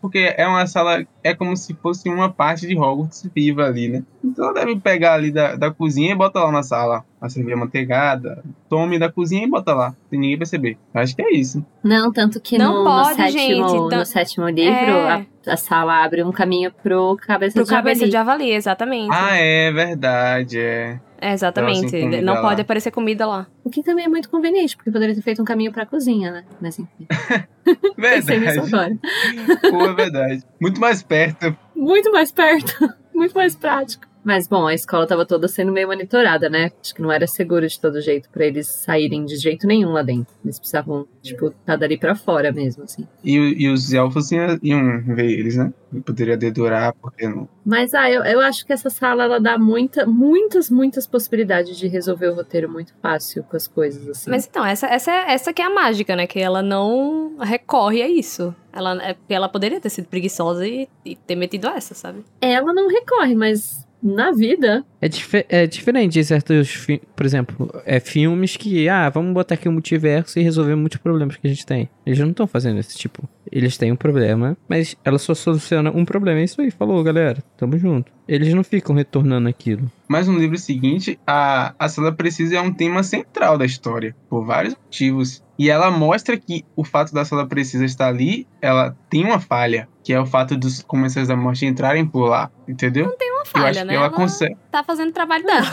Porque 0.00 0.34
é 0.36 0.44
uma 0.48 0.66
sala, 0.66 1.06
é 1.22 1.32
como 1.32 1.56
se 1.56 1.72
fosse 1.74 2.08
uma 2.08 2.28
parte 2.28 2.66
de 2.66 2.76
Hogwarts 2.76 3.30
viva 3.32 3.62
ali, 3.64 3.88
né? 3.88 4.02
Então 4.24 4.46
ela 4.46 4.54
deve 4.54 4.74
pegar 4.80 5.14
ali 5.14 5.30
da, 5.30 5.54
da 5.54 5.70
cozinha 5.70 6.10
e 6.10 6.14
bota 6.16 6.40
lá 6.40 6.50
na 6.50 6.64
sala. 6.64 7.04
A 7.20 7.28
cerveja 7.28 7.56
manteigada, 7.56 8.42
tome 8.68 8.98
da 8.98 9.08
cozinha 9.10 9.44
e 9.44 9.48
bota 9.48 9.72
lá, 9.72 9.94
sem 10.10 10.18
ninguém 10.18 10.36
perceber. 10.36 10.76
Acho 10.92 11.14
que 11.14 11.22
é 11.22 11.32
isso. 11.32 11.64
Não, 11.84 12.12
tanto 12.12 12.40
que 12.40 12.58
Não 12.58 12.78
no, 12.78 12.84
pode, 12.84 13.10
no, 13.10 13.14
sétimo, 13.14 13.68
gente, 13.68 13.90
tá- 13.90 13.96
no 13.98 14.04
sétimo 14.06 14.48
livro, 14.48 14.72
É. 14.74 15.26
a, 15.46 15.52
a 15.52 15.56
sala 15.56 16.02
abre 16.02 16.24
um 16.24 16.32
caminho 16.32 16.72
pro 16.82 17.16
cabeça 17.24 17.54
Pro 17.54 17.62
de 17.64 17.70
cabeça 17.70 18.00
javali. 18.00 18.10
de 18.10 18.12
javali, 18.12 18.50
exatamente. 18.52 19.10
Ah, 19.14 19.36
é 19.36 19.70
verdade, 19.70 20.58
é. 20.58 20.98
É, 21.22 21.32
exatamente. 21.32 21.86
Então, 21.86 22.08
assim, 22.08 22.20
não 22.20 22.34
lá. 22.34 22.40
pode 22.42 22.60
aparecer 22.62 22.90
comida 22.90 23.24
lá. 23.24 23.46
O 23.62 23.70
que 23.70 23.80
também 23.80 24.06
é 24.06 24.08
muito 24.08 24.28
conveniente, 24.28 24.76
porque 24.76 24.90
poderia 24.90 25.14
ter 25.14 25.22
feito 25.22 25.40
um 25.40 25.44
caminho 25.44 25.70
pra 25.70 25.86
cozinha, 25.86 26.32
né? 26.32 26.44
Mas 26.60 26.76
enfim, 26.80 27.06
pensei 27.94 28.40
nisso 28.40 28.62
Verdade. 28.62 28.98
agora. 29.38 29.70
Pô, 29.70 29.84
é 29.84 29.94
verdade. 29.94 30.42
Muito 30.60 30.80
mais 30.80 31.00
perto. 31.00 31.56
Muito 31.76 32.10
mais 32.10 32.32
perto, 32.32 32.92
muito 33.14 33.34
mais 33.36 33.54
prático. 33.54 34.04
Mas 34.24 34.46
bom, 34.46 34.66
a 34.66 34.74
escola 34.74 35.06
tava 35.06 35.26
toda 35.26 35.48
sendo 35.48 35.72
meio 35.72 35.88
monitorada, 35.88 36.48
né? 36.48 36.70
Acho 36.80 36.94
que 36.94 37.02
não 37.02 37.10
era 37.10 37.26
seguro 37.26 37.66
de 37.66 37.80
todo 37.80 38.00
jeito 38.00 38.28
pra 38.30 38.46
eles 38.46 38.68
saírem 38.68 39.24
de 39.24 39.36
jeito 39.36 39.66
nenhum 39.66 39.90
lá 39.92 40.02
dentro. 40.02 40.32
Eles 40.44 40.58
precisavam, 40.58 41.06
tipo, 41.20 41.50
tá 41.66 41.74
dali 41.76 41.98
pra 41.98 42.14
fora 42.14 42.52
mesmo, 42.52 42.84
assim. 42.84 43.06
E, 43.24 43.36
e 43.36 43.68
os 43.68 43.92
elfos 43.92 44.30
iam, 44.30 44.58
iam 44.62 45.02
ver 45.14 45.30
eles, 45.30 45.56
né? 45.56 45.72
E 45.92 46.00
poderia 46.00 46.36
dedurar, 46.36 46.94
porque 47.00 47.26
não. 47.28 47.48
Mas 47.64 47.94
ah, 47.94 48.10
eu, 48.10 48.22
eu 48.24 48.40
acho 48.40 48.64
que 48.64 48.72
essa 48.72 48.88
sala 48.88 49.24
ela 49.24 49.40
dá 49.40 49.58
muita, 49.58 50.06
muitas, 50.06 50.70
muitas 50.70 51.06
possibilidades 51.06 51.76
de 51.76 51.88
resolver 51.88 52.28
o 52.28 52.34
roteiro 52.34 52.70
muito 52.70 52.94
fácil 53.02 53.42
com 53.44 53.56
as 53.56 53.66
coisas, 53.66 54.08
assim. 54.08 54.30
Mas 54.30 54.46
então, 54.46 54.64
essa, 54.64 54.86
essa, 54.86 55.10
é- 55.10 55.32
essa 55.32 55.52
que 55.52 55.60
é 55.60 55.64
a 55.64 55.70
mágica, 55.70 56.14
né? 56.16 56.26
Que 56.26 56.38
ela 56.38 56.62
não 56.62 57.36
recorre 57.40 58.02
a 58.02 58.08
isso. 58.08 58.54
Ela, 58.72 59.02
é, 59.02 59.16
ela 59.28 59.48
poderia 59.48 59.80
ter 59.80 59.90
sido 59.90 60.06
preguiçosa 60.06 60.66
e, 60.66 60.88
e 61.04 61.14
ter 61.16 61.34
metido 61.36 61.66
essa, 61.68 61.94
sabe? 61.94 62.24
Ela 62.40 62.72
não 62.72 62.88
recorre, 62.88 63.34
mas 63.34 63.86
na 64.02 64.32
vida. 64.32 64.84
É, 65.00 65.08
dife- 65.08 65.46
é 65.48 65.66
diferente 65.66 66.12
de 66.14 66.24
certos, 66.24 66.86
por 67.14 67.24
exemplo, 67.26 67.70
é 67.86 68.00
filmes 68.00 68.56
que, 68.56 68.88
ah, 68.88 69.08
vamos 69.08 69.32
botar 69.32 69.54
aqui 69.54 69.68
o 69.68 69.72
multiverso 69.72 70.38
e 70.38 70.42
resolver 70.42 70.74
muitos 70.74 70.98
problemas 70.98 71.36
que 71.36 71.46
a 71.46 71.50
gente 71.50 71.64
tem. 71.66 71.88
Eles 72.04 72.18
não 72.18 72.30
estão 72.30 72.46
fazendo 72.46 72.78
esse 72.80 72.96
tipo. 72.96 73.28
Eles 73.50 73.76
têm 73.76 73.92
um 73.92 73.96
problema, 73.96 74.56
mas 74.68 74.96
ela 75.04 75.18
só 75.18 75.34
soluciona 75.34 75.90
um 75.90 76.04
problema. 76.04 76.40
É 76.40 76.44
isso 76.44 76.60
aí, 76.60 76.70
falou, 76.70 77.02
galera. 77.04 77.42
Tamo 77.56 77.76
junto. 77.78 78.10
Eles 78.26 78.54
não 78.54 78.62
ficam 78.62 78.94
retornando 78.94 79.48
aquilo. 79.48 79.90
Mas 80.08 80.28
no 80.28 80.38
livro 80.38 80.56
seguinte, 80.58 81.18
a, 81.26 81.74
a 81.78 81.88
Sala 81.88 82.12
Precisa 82.12 82.56
é 82.56 82.60
um 82.60 82.72
tema 82.72 83.02
central 83.02 83.56
da 83.58 83.64
história, 83.64 84.14
por 84.28 84.44
vários 84.44 84.74
motivos. 84.74 85.42
E 85.58 85.68
ela 85.70 85.90
mostra 85.90 86.36
que 86.36 86.64
o 86.76 86.84
fato 86.84 87.12
da 87.14 87.24
Sala 87.24 87.46
Precisa 87.46 87.84
estar 87.84 88.08
ali, 88.08 88.46
ela 88.60 88.96
tem 89.08 89.24
uma 89.24 89.38
falha, 89.40 89.88
que 90.02 90.12
é 90.12 90.20
o 90.20 90.26
fato 90.26 90.56
dos 90.56 90.82
Comensais 90.82 91.28
da 91.28 91.36
Morte 91.36 91.66
entrarem 91.66 92.04
por 92.06 92.28
lá, 92.28 92.50
entendeu? 92.68 93.06
Não 93.06 93.16
tem 93.16 93.30
uma 93.30 93.42
Eu 93.42 93.46
falha, 93.46 93.70
acho 93.70 93.80
né? 93.84 93.92
que 93.92 93.96
ela 93.96 94.06
Ela 94.06 94.14
consegue. 94.16 94.56
tá 94.70 94.82
fazendo 94.84 95.10
o 95.10 95.12
trabalho 95.12 95.44
dela. 95.44 95.66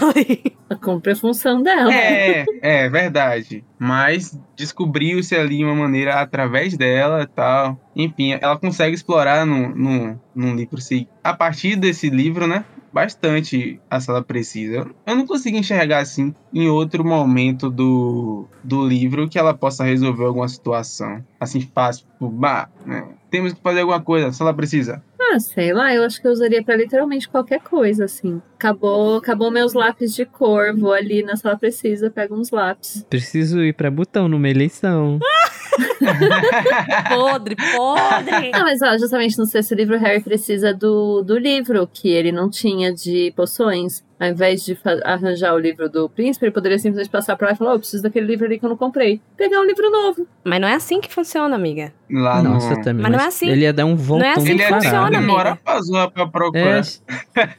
Ela 0.70 0.80
cumpre 0.80 1.14
a 1.14 1.16
função 1.16 1.62
dela. 1.62 1.92
É, 1.94 2.46
é 2.62 2.90
verdade. 2.90 3.64
Mas 3.78 4.38
descobriu-se 4.56 5.36
ali 5.36 5.64
uma 5.64 5.76
maneira 5.76 6.20
através 6.22 6.78
dela 6.78 7.24
e 7.24 7.28
tal. 7.28 7.80
Enfim, 7.96 8.38
ela 8.40 8.58
consegue 8.58 8.96
explorar 8.96 9.46
no, 9.46 9.70
no, 9.76 10.22
num 10.36 10.56
livro 10.56 10.78
assim. 10.78 11.08
A 11.24 11.34
partir 11.34 11.76
desse 11.76 12.10
livro, 12.10 12.48
né? 12.48 12.66
Bastante 12.92 13.80
a 13.90 14.00
sala 14.00 14.24
precisa. 14.24 14.90
Eu 15.06 15.16
não 15.16 15.26
consigo 15.26 15.58
enxergar 15.58 16.00
assim 16.00 16.34
em 16.54 16.68
outro 16.70 17.04
momento 17.04 17.70
do, 17.70 18.48
do 18.64 18.88
livro 18.88 19.30
que 19.30 19.38
ela 19.38 19.54
possa 19.54 19.84
resolver 19.84 20.26
alguma 20.26 20.48
situação. 20.48 21.24
Assim, 21.40 21.62
fácil. 21.62 22.06
Tipo, 22.08 22.30
bah, 22.30 22.70
né? 22.86 23.08
Temos 23.30 23.54
que 23.54 23.62
fazer 23.62 23.82
alguma 23.82 24.02
coisa, 24.02 24.28
a 24.28 24.34
sala 24.34 24.54
precisa. 24.54 25.04
Ah, 25.32 25.40
sei 25.40 25.74
lá, 25.74 25.94
eu 25.94 26.04
acho 26.04 26.20
que 26.20 26.28
eu 26.28 26.32
usaria 26.32 26.64
pra 26.64 26.76
literalmente 26.76 27.30
qualquer 27.30 27.60
coisa, 27.60 28.06
assim. 28.06 28.42
Acabou, 28.56 29.18
acabou 29.18 29.52
meus 29.52 29.74
lápis 29.74 30.16
de 30.16 30.26
cor, 30.26 30.76
vou 30.76 30.92
ali 30.92 31.22
na 31.22 31.36
sala 31.36 31.58
precisa, 31.58 32.10
pego 32.10 32.36
uns 32.36 32.50
lápis. 32.50 33.06
Preciso 33.10 33.62
ir 33.62 33.74
pra 33.74 33.92
botão 33.92 34.28
numa 34.28 34.50
eleição. 34.50 35.20
podre, 37.10 37.56
podre. 37.56 38.52
Ah, 38.54 38.64
mas 38.64 38.82
ó, 38.82 38.98
justamente 38.98 39.38
no 39.38 39.46
sexto 39.46 39.76
livro, 39.76 39.96
o 39.96 40.00
Harry 40.00 40.22
precisa 40.22 40.74
do, 40.74 41.22
do 41.22 41.38
livro 41.38 41.88
que 41.88 42.10
ele 42.10 42.32
não 42.32 42.50
tinha 42.50 42.94
de 42.94 43.32
poções. 43.36 44.04
Ao 44.20 44.28
invés 44.28 44.66
de 44.66 44.78
arranjar 45.06 45.54
o 45.54 45.58
livro 45.58 45.88
do 45.90 46.10
príncipe, 46.10 46.46
ele 46.46 46.52
poderia 46.52 46.78
simplesmente 46.78 47.10
passar 47.10 47.38
pra 47.38 47.48
lá 47.48 47.54
e 47.54 47.56
falar: 47.58 47.72
"Ô, 47.72 47.74
eu 47.76 47.80
preciso 47.80 48.04
daquele 48.04 48.26
livro 48.28 48.46
ali 48.46 48.60
que 48.60 48.66
eu 48.66 48.70
não 48.70 48.76
comprei. 48.76 49.22
Pegar 49.38 49.60
um 49.62 49.64
livro 49.66 49.90
novo. 49.90 50.28
Mas 50.44 50.60
não 50.60 50.68
é 50.68 50.74
assim 50.76 51.00
que 51.00 51.12
funciona, 51.14 51.56
amiga. 51.56 51.94
Lá 52.12 52.44
Nossa, 52.44 52.76
no. 52.76 52.82
também. 52.84 53.02
Mas 53.04 53.12
não 53.14 53.20
é 53.20 53.28
assim. 53.28 53.50
Ele 53.50 53.62
ia 53.62 53.72
dar 53.72 53.86
um 53.86 53.96
voltão 53.96 54.28
é 54.28 54.32
assim 54.34 54.50
Ele 54.50 54.60
que 54.64 54.74
funciona, 54.74 55.10
demorar 55.10 55.50
amiga. 55.52 55.62
pra 55.64 55.82
zoar 55.82 56.12
pra 56.12 56.28
procurar. 56.28 56.82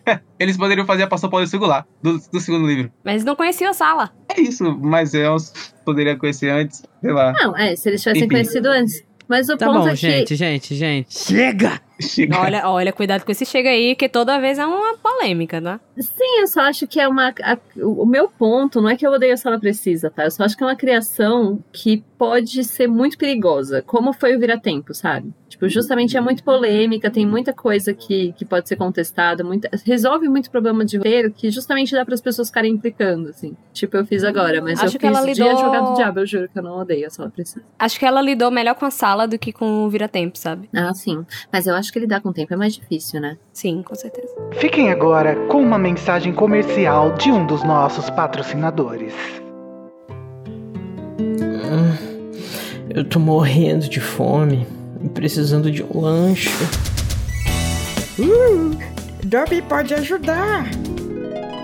É, 0.07 0.21
Eles 0.39 0.57
poderiam 0.57 0.87
fazer 0.87 1.05
a 1.05 1.07
passou 1.07 1.31
pode 1.31 1.49
segurar 1.49 1.87
do, 2.03 2.19
do 2.31 2.41
segundo 2.41 2.67
livro. 2.67 2.93
Mas 3.05 3.25
não 3.25 3.35
conhecia 3.35 3.71
a 3.71 3.73
sala. 3.73 4.11
É 4.29 4.41
isso, 4.41 4.77
mas 4.81 5.15
eu 5.15 5.37
poderia 5.85 6.17
conhecer 6.17 6.51
antes, 6.51 6.83
sei 7.01 7.13
lá. 7.13 7.33
Não, 7.33 7.57
é, 7.57 7.75
se 7.77 7.89
eles 7.89 8.03
tivessem 8.03 8.25
Enfim. 8.25 8.35
conhecido 8.35 8.67
antes. 8.69 9.03
Mas 9.29 9.49
o 9.49 9.57
Tá 9.57 9.67
ponto 9.67 9.81
bom, 9.81 9.89
é 9.89 9.91
que. 9.93 9.97
gente, 9.97 10.35
gente, 10.35 10.75
gente. 10.75 11.17
Chega! 11.19 11.81
Chega. 12.01 12.39
Olha, 12.39 12.69
olha, 12.69 12.93
cuidado 12.93 13.25
com 13.25 13.33
esse 13.33 13.45
chega 13.45 13.69
aí, 13.71 13.95
que 13.95 14.09
toda 14.09 14.41
vez 14.41 14.59
é 14.59 14.67
uma 14.67 14.97
polêmica, 14.99 15.61
tá? 15.61 15.81
Sim, 15.99 16.41
eu 16.41 16.47
só 16.47 16.61
acho 16.63 16.87
que 16.87 16.99
é 17.01 17.07
uma. 17.09 17.29
a- 17.43 17.59
o 17.83 18.07
meu 18.07 18.29
ponto 18.29 18.81
não 18.81 18.89
é 18.89 18.97
que 18.97 19.07
eu 19.07 19.13
odeio 19.13 19.35
a 19.35 19.37
sala 19.37 19.59
precisa, 19.59 20.11
tá? 20.11 20.25
Eu 20.25 20.31
só 20.31 20.45
acho 20.45 20.57
que 20.57 20.63
é 20.63 20.67
uma 20.67 20.77
criação 20.77 21.59
que 21.73 22.03
pode 22.17 22.63
ser 22.65 22.87
muito 22.87 23.17
perigosa, 23.17 23.83
como 23.83 24.13
foi 24.13 24.37
o 24.37 24.39
Vira-Tempo, 24.39 24.93
sabe? 24.95 25.33
Tipo, 25.49 25.69
justamente 25.69 26.17
é 26.17 26.21
muito 26.21 26.45
polêmica, 26.45 27.11
tem 27.11 27.27
muita 27.27 27.53
coisa 27.53 27.93
que, 27.95 28.33
que 28.35 28.45
pode 28.45 28.69
ser 28.69 28.77
contestada, 28.77 29.43
muita, 29.43 29.69
resolve 29.85 30.29
muito 30.29 30.51
problema 30.51 30.85
de 30.85 30.97
roteiro 30.99 31.33
que 31.33 31.51
justamente 31.51 31.93
dá 31.93 32.05
para 32.05 32.15
as 32.15 32.21
pessoas 32.21 32.49
ficarem 32.49 32.73
implicando, 32.73 33.29
assim. 33.31 33.57
Tipo, 33.73 33.97
eu 33.97 34.05
fiz 34.07 34.23
agora, 34.23 34.61
mas 34.63 34.83
Acho 34.83 34.97
eu 34.97 35.01
que 35.01 35.07
ela 35.07 35.23
fiz 35.23 35.37
de 35.37 35.43
lidou- 35.43 35.57
advogado 35.59 35.89
do 35.91 35.95
diabo, 35.97 36.21
eu 36.21 36.27
juro 36.27 36.49
que 36.49 36.59
eu 36.59 36.63
não 36.63 36.79
odeio 36.79 37.07
a 37.07 37.11
sala 37.11 37.31
precisa. 37.31 37.63
Acho 37.79 37.99
que 37.99 38.05
ela 38.05 38.21
lidou 38.23 38.51
melhor 38.51 38.75
com 38.75 38.85
a 38.85 38.91
sala 38.91 39.27
do 39.27 39.39
que 39.39 39.53
com 39.53 39.85
o 39.85 39.91
vira-tempo, 39.91 40.39
sabe? 40.39 40.69
Ah, 40.75 40.93
sim. 40.95 41.25
Mas 41.53 41.67
eu 41.67 41.75
acho 41.75 41.90
que 41.93 41.99
lidar 41.99 42.21
com 42.21 42.31
o 42.31 42.33
tempo 42.33 42.53
é 42.55 42.57
mais 42.57 42.75
difícil, 42.75 43.21
né? 43.21 43.37
Sim, 43.53 43.83
com 43.83 43.95
certeza. 43.95 44.29
Fiquem 44.53 44.91
agora 44.91 45.37
com 45.47 45.63
uma 45.63 45.79
mensagem 45.79 46.33
comercial 46.33 47.13
de 47.15 47.31
um 47.31 47.47
dos 47.47 47.63
nossos 47.63 48.09
patrocinadores. 48.11 49.15
Eu 52.93 53.05
tô 53.05 53.21
morrendo 53.21 53.89
de 53.89 54.01
fome 54.01 54.67
e 55.03 55.09
precisando 55.09 55.71
de 55.71 55.83
um 55.83 56.01
lanche. 56.01 56.51
Uh, 58.19 58.77
Dobby 59.25 59.63
pode 59.63 59.95
ajudar. 59.95 60.69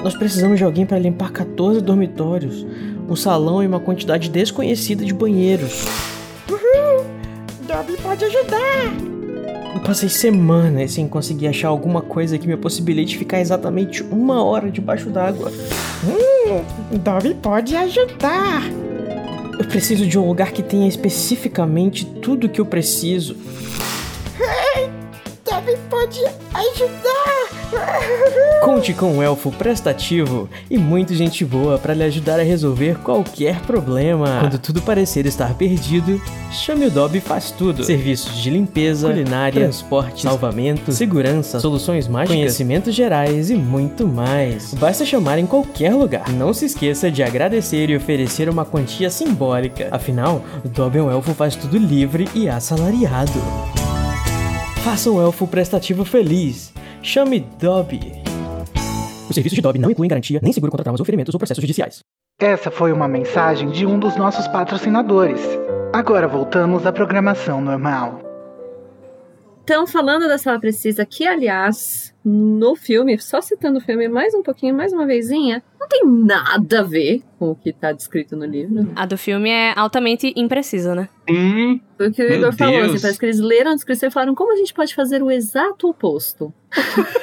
Nós 0.04 0.14
precisamos 0.14 0.58
de 0.58 0.64
alguém 0.64 0.86
para 0.86 1.00
limpar 1.00 1.32
14 1.32 1.80
dormitórios, 1.80 2.64
um 3.08 3.16
salão 3.16 3.60
e 3.60 3.66
uma 3.66 3.80
quantidade 3.80 4.30
desconhecida 4.30 5.04
de 5.04 5.12
banheiros. 5.12 5.84
Dobby 7.66 7.96
pode 8.00 8.24
ajudar. 8.24 9.15
Eu 9.76 9.82
passei 9.82 10.08
semanas 10.08 10.92
sem 10.92 11.06
conseguir 11.06 11.48
achar 11.48 11.68
alguma 11.68 12.00
coisa 12.00 12.38
que 12.38 12.48
me 12.48 12.56
possibilite 12.56 13.18
ficar 13.18 13.40
exatamente 13.40 14.02
uma 14.02 14.42
hora 14.42 14.70
debaixo 14.70 15.10
d'água. 15.10 15.52
Hum, 16.02 16.96
Dobby 16.96 17.34
pode 17.34 17.76
ajudar. 17.76 18.62
Eu 19.58 19.66
preciso 19.66 20.06
de 20.06 20.18
um 20.18 20.26
lugar 20.26 20.52
que 20.52 20.62
tenha 20.62 20.88
especificamente 20.88 22.06
tudo 22.06 22.46
o 22.46 22.48
que 22.48 22.58
eu 22.58 22.64
preciso. 22.64 23.36
Dobby 25.44 25.76
pode 25.90 26.24
ajudar. 26.24 27.45
Conte 28.62 28.92
com 28.92 29.12
um 29.12 29.22
elfo 29.22 29.52
prestativo 29.52 30.48
e 30.68 30.76
muito 30.76 31.14
gente 31.14 31.44
boa 31.44 31.78
para 31.78 31.94
lhe 31.94 32.02
ajudar 32.02 32.40
a 32.40 32.42
resolver 32.42 32.98
qualquer 32.98 33.60
problema. 33.60 34.38
Quando 34.40 34.58
tudo 34.58 34.82
parecer 34.82 35.24
estar 35.24 35.54
perdido, 35.54 36.20
chame 36.50 36.86
o 36.86 36.90
Dobby 36.90 37.20
faz 37.20 37.50
tudo. 37.50 37.84
Serviços 37.84 38.36
de 38.36 38.50
limpeza, 38.50 39.08
culinária, 39.08 39.62
transporte, 39.62 40.22
salvamento, 40.22 40.90
segurança, 40.92 41.60
soluções 41.60 42.08
mágicas, 42.08 42.36
conhecimentos 42.36 42.94
gerais 42.94 43.50
e 43.50 43.54
muito 43.54 44.06
mais. 44.06 44.74
Basta 44.74 45.04
chamar 45.04 45.38
em 45.38 45.46
qualquer 45.46 45.94
lugar. 45.94 46.28
Não 46.30 46.52
se 46.52 46.66
esqueça 46.66 47.10
de 47.10 47.22
agradecer 47.22 47.88
e 47.88 47.96
oferecer 47.96 48.48
uma 48.48 48.64
quantia 48.64 49.10
simbólica. 49.10 49.88
Afinal, 49.92 50.44
o 50.64 50.68
Dobby 50.68 50.98
é 50.98 51.02
um 51.02 51.10
elfo 51.10 51.34
faz 51.34 51.54
tudo 51.54 51.78
livre 51.78 52.28
e 52.34 52.48
assalariado. 52.48 53.40
Faça 54.82 55.10
um 55.10 55.20
elfo 55.20 55.46
prestativo 55.46 56.04
feliz. 56.04 56.72
Chame 57.06 57.38
Dobby. 57.60 58.00
Os 59.30 59.34
serviços 59.36 59.54
de 59.54 59.62
Dobby 59.62 59.78
não 59.78 59.92
incluem 59.92 60.08
garantia, 60.08 60.40
nem 60.42 60.52
seguro 60.52 60.72
contra 60.72 60.82
traumas 60.82 60.98
ou 60.98 61.06
ferimentos 61.06 61.32
ou 61.32 61.38
processos 61.38 61.62
judiciais. 61.62 62.00
Essa 62.40 62.68
foi 62.68 62.90
uma 62.90 63.06
mensagem 63.06 63.70
de 63.70 63.86
um 63.86 63.96
dos 63.96 64.16
nossos 64.16 64.48
patrocinadores. 64.48 65.40
Agora 65.92 66.26
voltamos 66.26 66.84
à 66.84 66.92
programação 66.92 67.60
normal. 67.60 68.20
Então, 69.62 69.86
falando 69.86 70.26
da 70.26 70.36
sala 70.36 70.58
precisa, 70.58 71.06
que 71.06 71.26
aliás, 71.26 72.12
no 72.24 72.74
filme, 72.74 73.16
só 73.20 73.40
citando 73.40 73.78
o 73.78 73.80
filme 73.80 74.08
mais 74.08 74.34
um 74.34 74.42
pouquinho, 74.42 74.74
mais 74.74 74.92
uma 74.92 75.06
vezinha, 75.06 75.62
não 75.78 75.88
tem 75.88 76.02
nada 76.04 76.80
a 76.80 76.82
ver 76.82 77.22
com 77.38 77.50
o 77.50 77.54
que 77.56 77.72
tá 77.72 77.90
descrito 77.92 78.36
no 78.36 78.44
livro. 78.44 78.88
A 78.94 79.06
do 79.06 79.16
filme 79.16 79.50
é 79.50 79.72
altamente 79.76 80.32
imprecisa, 80.36 80.94
né? 80.94 81.08
Hum, 81.28 81.80
Foi 81.96 82.08
o 82.08 82.12
que 82.12 82.22
o 82.22 82.32
Igor 82.32 82.52
falou, 82.52 82.80
assim, 82.80 83.00
parece 83.00 83.18
que 83.18 83.26
eles 83.26 83.40
leram 83.40 83.72
a 83.72 83.74
descrição 83.74 84.08
e 84.08 84.12
falaram 84.12 84.34
como 84.34 84.52
a 84.52 84.56
gente 84.56 84.72
pode 84.72 84.94
fazer 84.94 85.20
o 85.20 85.30
exato 85.32 85.88
oposto. 85.88 86.52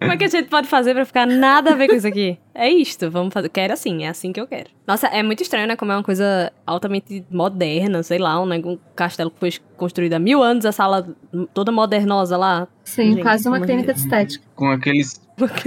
Como 0.00 0.12
é 0.12 0.16
que 0.16 0.24
a 0.24 0.28
gente 0.28 0.48
pode 0.48 0.68
fazer 0.68 0.94
pra 0.94 1.04
ficar 1.04 1.26
nada 1.26 1.72
a 1.72 1.74
ver 1.74 1.88
com 1.88 1.94
isso 1.94 2.06
aqui? 2.06 2.38
É 2.54 2.68
isto, 2.70 3.10
vamos 3.10 3.32
fazer. 3.34 3.48
Quero 3.48 3.72
assim, 3.72 4.04
é 4.04 4.08
assim 4.08 4.32
que 4.32 4.40
eu 4.40 4.46
quero. 4.46 4.70
Nossa, 4.86 5.06
é 5.08 5.22
muito 5.22 5.42
estranho, 5.42 5.66
né? 5.66 5.76
Como 5.76 5.92
é 5.92 5.96
uma 5.96 6.02
coisa 6.02 6.52
altamente 6.66 7.24
moderna, 7.30 8.02
sei 8.02 8.18
lá, 8.18 8.40
um, 8.40 8.46
nego- 8.46 8.70
um 8.72 8.78
castelo 8.94 9.30
que 9.30 9.38
foi 9.40 9.50
construído 9.76 10.14
há 10.14 10.18
mil 10.18 10.42
anos, 10.42 10.64
a 10.64 10.72
sala 10.72 11.06
toda 11.52 11.72
modernosa 11.72 12.36
lá. 12.36 12.68
Sim, 12.84 13.14
Gente, 13.14 13.22
quase 13.22 13.48
uma 13.48 13.60
clínica 13.60 13.92
de 13.92 14.00
estética. 14.00 14.44
com 14.54 14.70
aqueles, 14.70 15.20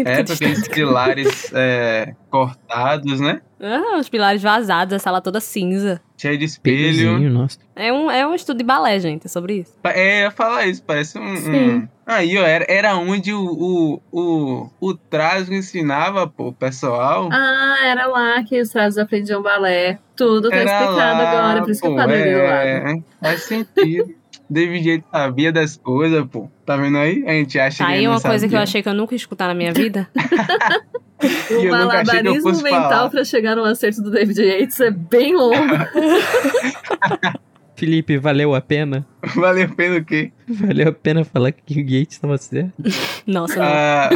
é, 0.05 0.24
de 0.24 0.28
com 0.28 0.34
aqueles 0.34 0.67
pilares 0.67 1.51
é, 1.53 2.13
cortados, 2.30 3.20
né? 3.20 3.41
Ah, 3.61 3.97
os 3.99 4.07
pilares 4.09 4.41
vazados, 4.41 4.93
a 4.93 4.99
sala 4.99 5.22
toda 5.22 5.39
cinza. 5.41 6.01
Cheio 6.17 6.38
de 6.38 6.45
espelho. 6.45 7.20
Nossa. 7.30 7.59
É 7.76 7.91
um, 7.91 8.09
é 8.09 8.26
um 8.26 8.34
estudo 8.34 8.57
de 8.57 8.63
balé, 8.63 8.99
gente, 8.99 9.26
é 9.26 9.30
sobre 9.30 9.57
isso. 9.59 9.74
É, 9.84 10.20
eu 10.20 10.24
ia 10.24 10.32
falar 10.32 10.65
isso, 10.65 10.82
parece 10.84 11.20
um. 11.20 11.36
Sim. 11.38 11.70
um- 11.70 11.88
Aí, 12.07 12.36
ó, 12.39 12.43
era, 12.43 12.65
era 12.67 12.95
onde 12.95 13.32
o, 13.32 13.39
o, 13.43 14.01
o, 14.11 14.70
o 14.82 14.93
Trasgo 14.95 15.53
ensinava, 15.53 16.26
pô, 16.26 16.47
o 16.47 16.53
pessoal. 16.53 17.30
Ah, 17.32 17.78
era 17.86 18.07
lá 18.07 18.41
que 18.43 18.59
os 18.59 18.70
trados 18.70 18.97
aprendiam 18.97 19.43
balé. 19.43 19.99
Tudo 20.15 20.49
tá 20.49 20.55
era 20.55 20.72
explicado 20.72 20.97
lá, 20.97 21.30
agora, 21.30 21.61
por 21.61 21.70
isso 21.70 21.82
que 21.82 21.88
eu 21.88 21.91
pô, 21.91 21.97
parei 21.97 22.22
ali 22.24 22.32
do 22.34 22.38
lado. 22.39 22.65
é, 22.67 23.03
Faz 23.22 23.43
sentido. 23.43 24.15
David 24.50 24.89
Yates 24.89 25.06
sabia 25.12 25.52
das 25.52 25.78
coisas, 25.78 26.26
pô. 26.28 26.50
Tá 26.66 26.76
vendo 26.78 26.97
aí? 26.97 27.24
A 27.28 27.32
gente 27.34 27.60
acha 27.60 27.80
Tá 27.80 27.86
que 27.86 27.91
aí 27.97 28.04
não 28.06 28.12
uma 28.14 28.22
coisa 28.22 28.47
que 28.47 28.54
eu 28.54 28.58
sabia. 28.58 28.64
achei 28.64 28.82
que 28.84 28.89
eu 28.89 28.93
nunca 28.93 29.14
ia 29.14 29.18
escutar 29.18 29.47
na 29.47 29.54
minha 29.54 29.72
vida. 29.74 30.08
O 30.16 31.54
eu 31.54 31.78
nunca 31.78 32.02
achei 32.02 32.22
que 32.22 32.28
eu 32.28 32.32
malabarismo 32.41 32.64
mental 32.64 32.89
falar. 32.89 33.10
pra 33.10 33.24
chegar 33.24 33.56
no 33.56 33.64
acerto 33.64 34.02
do 34.02 34.10
David 34.12 34.41
Yates 34.41 34.80
é 34.80 34.89
bem 34.91 35.36
longo. 35.36 35.56
Felipe, 37.76 38.18
valeu 38.18 38.54
a 38.54 38.60
pena? 38.60 39.06
Valeu 39.36 39.66
a 39.66 39.70
pena 39.70 39.97
o 39.97 40.04
quê? 40.04 40.32
Valeu 40.50 40.89
a 40.89 40.91
pena 40.91 41.24
falar 41.24 41.52
que 41.54 41.80
o 41.80 41.84
Gates 41.84 42.16
estava 42.16 42.38
certo? 42.38 42.74
Nossa, 43.26 43.56
não. 43.56 43.64
Ah, 43.66 44.10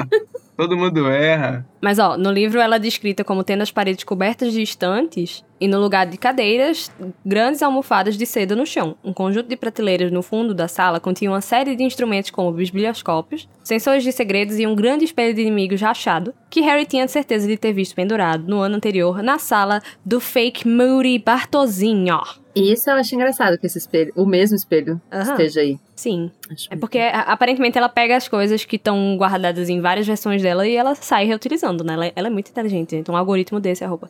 Todo 0.56 0.78
mundo 0.78 1.08
erra. 1.08 1.66
Mas 1.82 1.98
ó, 2.00 2.16
no 2.16 2.32
livro 2.32 2.60
ela 2.60 2.76
é 2.76 2.80
descrita 2.80 3.24
como 3.24 3.44
tendo 3.44 3.62
as 3.62 3.72
paredes 3.72 4.04
cobertas 4.04 4.54
de 4.54 4.62
estantes 4.62 5.44
e 5.60 5.68
no 5.68 5.80
lugar 5.80 6.06
de 6.06 6.18
cadeiras, 6.18 6.92
grandes 7.26 7.64
almofadas 7.64 8.18
de 8.18 8.26
seda 8.26 8.56
no 8.56 8.66
chão. 8.66 8.96
Um 9.04 9.14
conjunto 9.14 9.48
de 9.48 9.56
prateleiras 9.56 10.12
no 10.12 10.22
fundo 10.22 10.54
da 10.54 10.68
sala 10.68 11.00
continha 11.00 11.32
uma 11.32 11.42
série 11.42 11.76
de 11.76 11.84
instrumentos 11.84 12.30
como 12.30 12.52
bisbilhoscópios, 12.52 13.50
sensores 13.64 14.04
de 14.04 14.12
segredos 14.12 14.60
e 14.60 14.68
um 14.68 14.76
grande 14.76 15.06
espelho 15.06 15.34
de 15.34 15.42
inimigos 15.42 15.82
rachado, 15.82 16.34
que 16.50 16.62
Harry 16.62 16.86
tinha 16.86 17.08
certeza 17.08 17.48
de 17.48 17.58
ter 17.58 17.74
visto 17.74 17.96
pendurado 17.96 18.48
no 18.48 18.60
ano 18.60 18.76
anterior 18.76 19.24
na 19.24 19.40
sala 19.40 19.82
do 20.06 20.20
fake 20.20 20.68
Moody 20.68 21.18
Bartozinho. 21.18 22.43
E 22.56 22.72
isso 22.72 22.90
eu 22.90 22.96
acho 22.96 23.16
engraçado 23.16 23.58
que 23.58 23.66
esse 23.66 23.78
espelho, 23.78 24.14
o 24.16 24.26
mesmo 24.26 24.56
espelho, 24.56 25.02
Aham. 25.12 25.32
esteja 25.32 25.62
aí. 25.62 25.80
Sim. 25.96 26.32
Acho 26.52 26.68
É 26.72 26.76
porque 26.76 27.00
aparentemente 27.00 27.78
ela 27.78 27.90
pega 27.90 28.16
as 28.16 28.28
coisas 28.28 28.64
que 28.64 28.76
estão 28.76 29.18
guardadas 29.18 29.70
em 29.70 29.82
várias 29.82 30.06
versões 30.06 30.42
dela 30.42 30.68
e 30.68 30.76
ela 30.76 30.94
sai 30.96 31.26
reutilizando, 31.26 31.84
né? 31.84 31.94
Ela, 31.94 32.12
ela 32.16 32.28
é 32.28 32.32
muito 32.32 32.50
inteligente, 32.50 32.96
então 32.96 33.16
um 33.16 33.18
algoritmo 33.18 33.60
desse 33.60 33.84
é 33.84 33.88
a 33.88 33.90
roupa. 33.90 34.10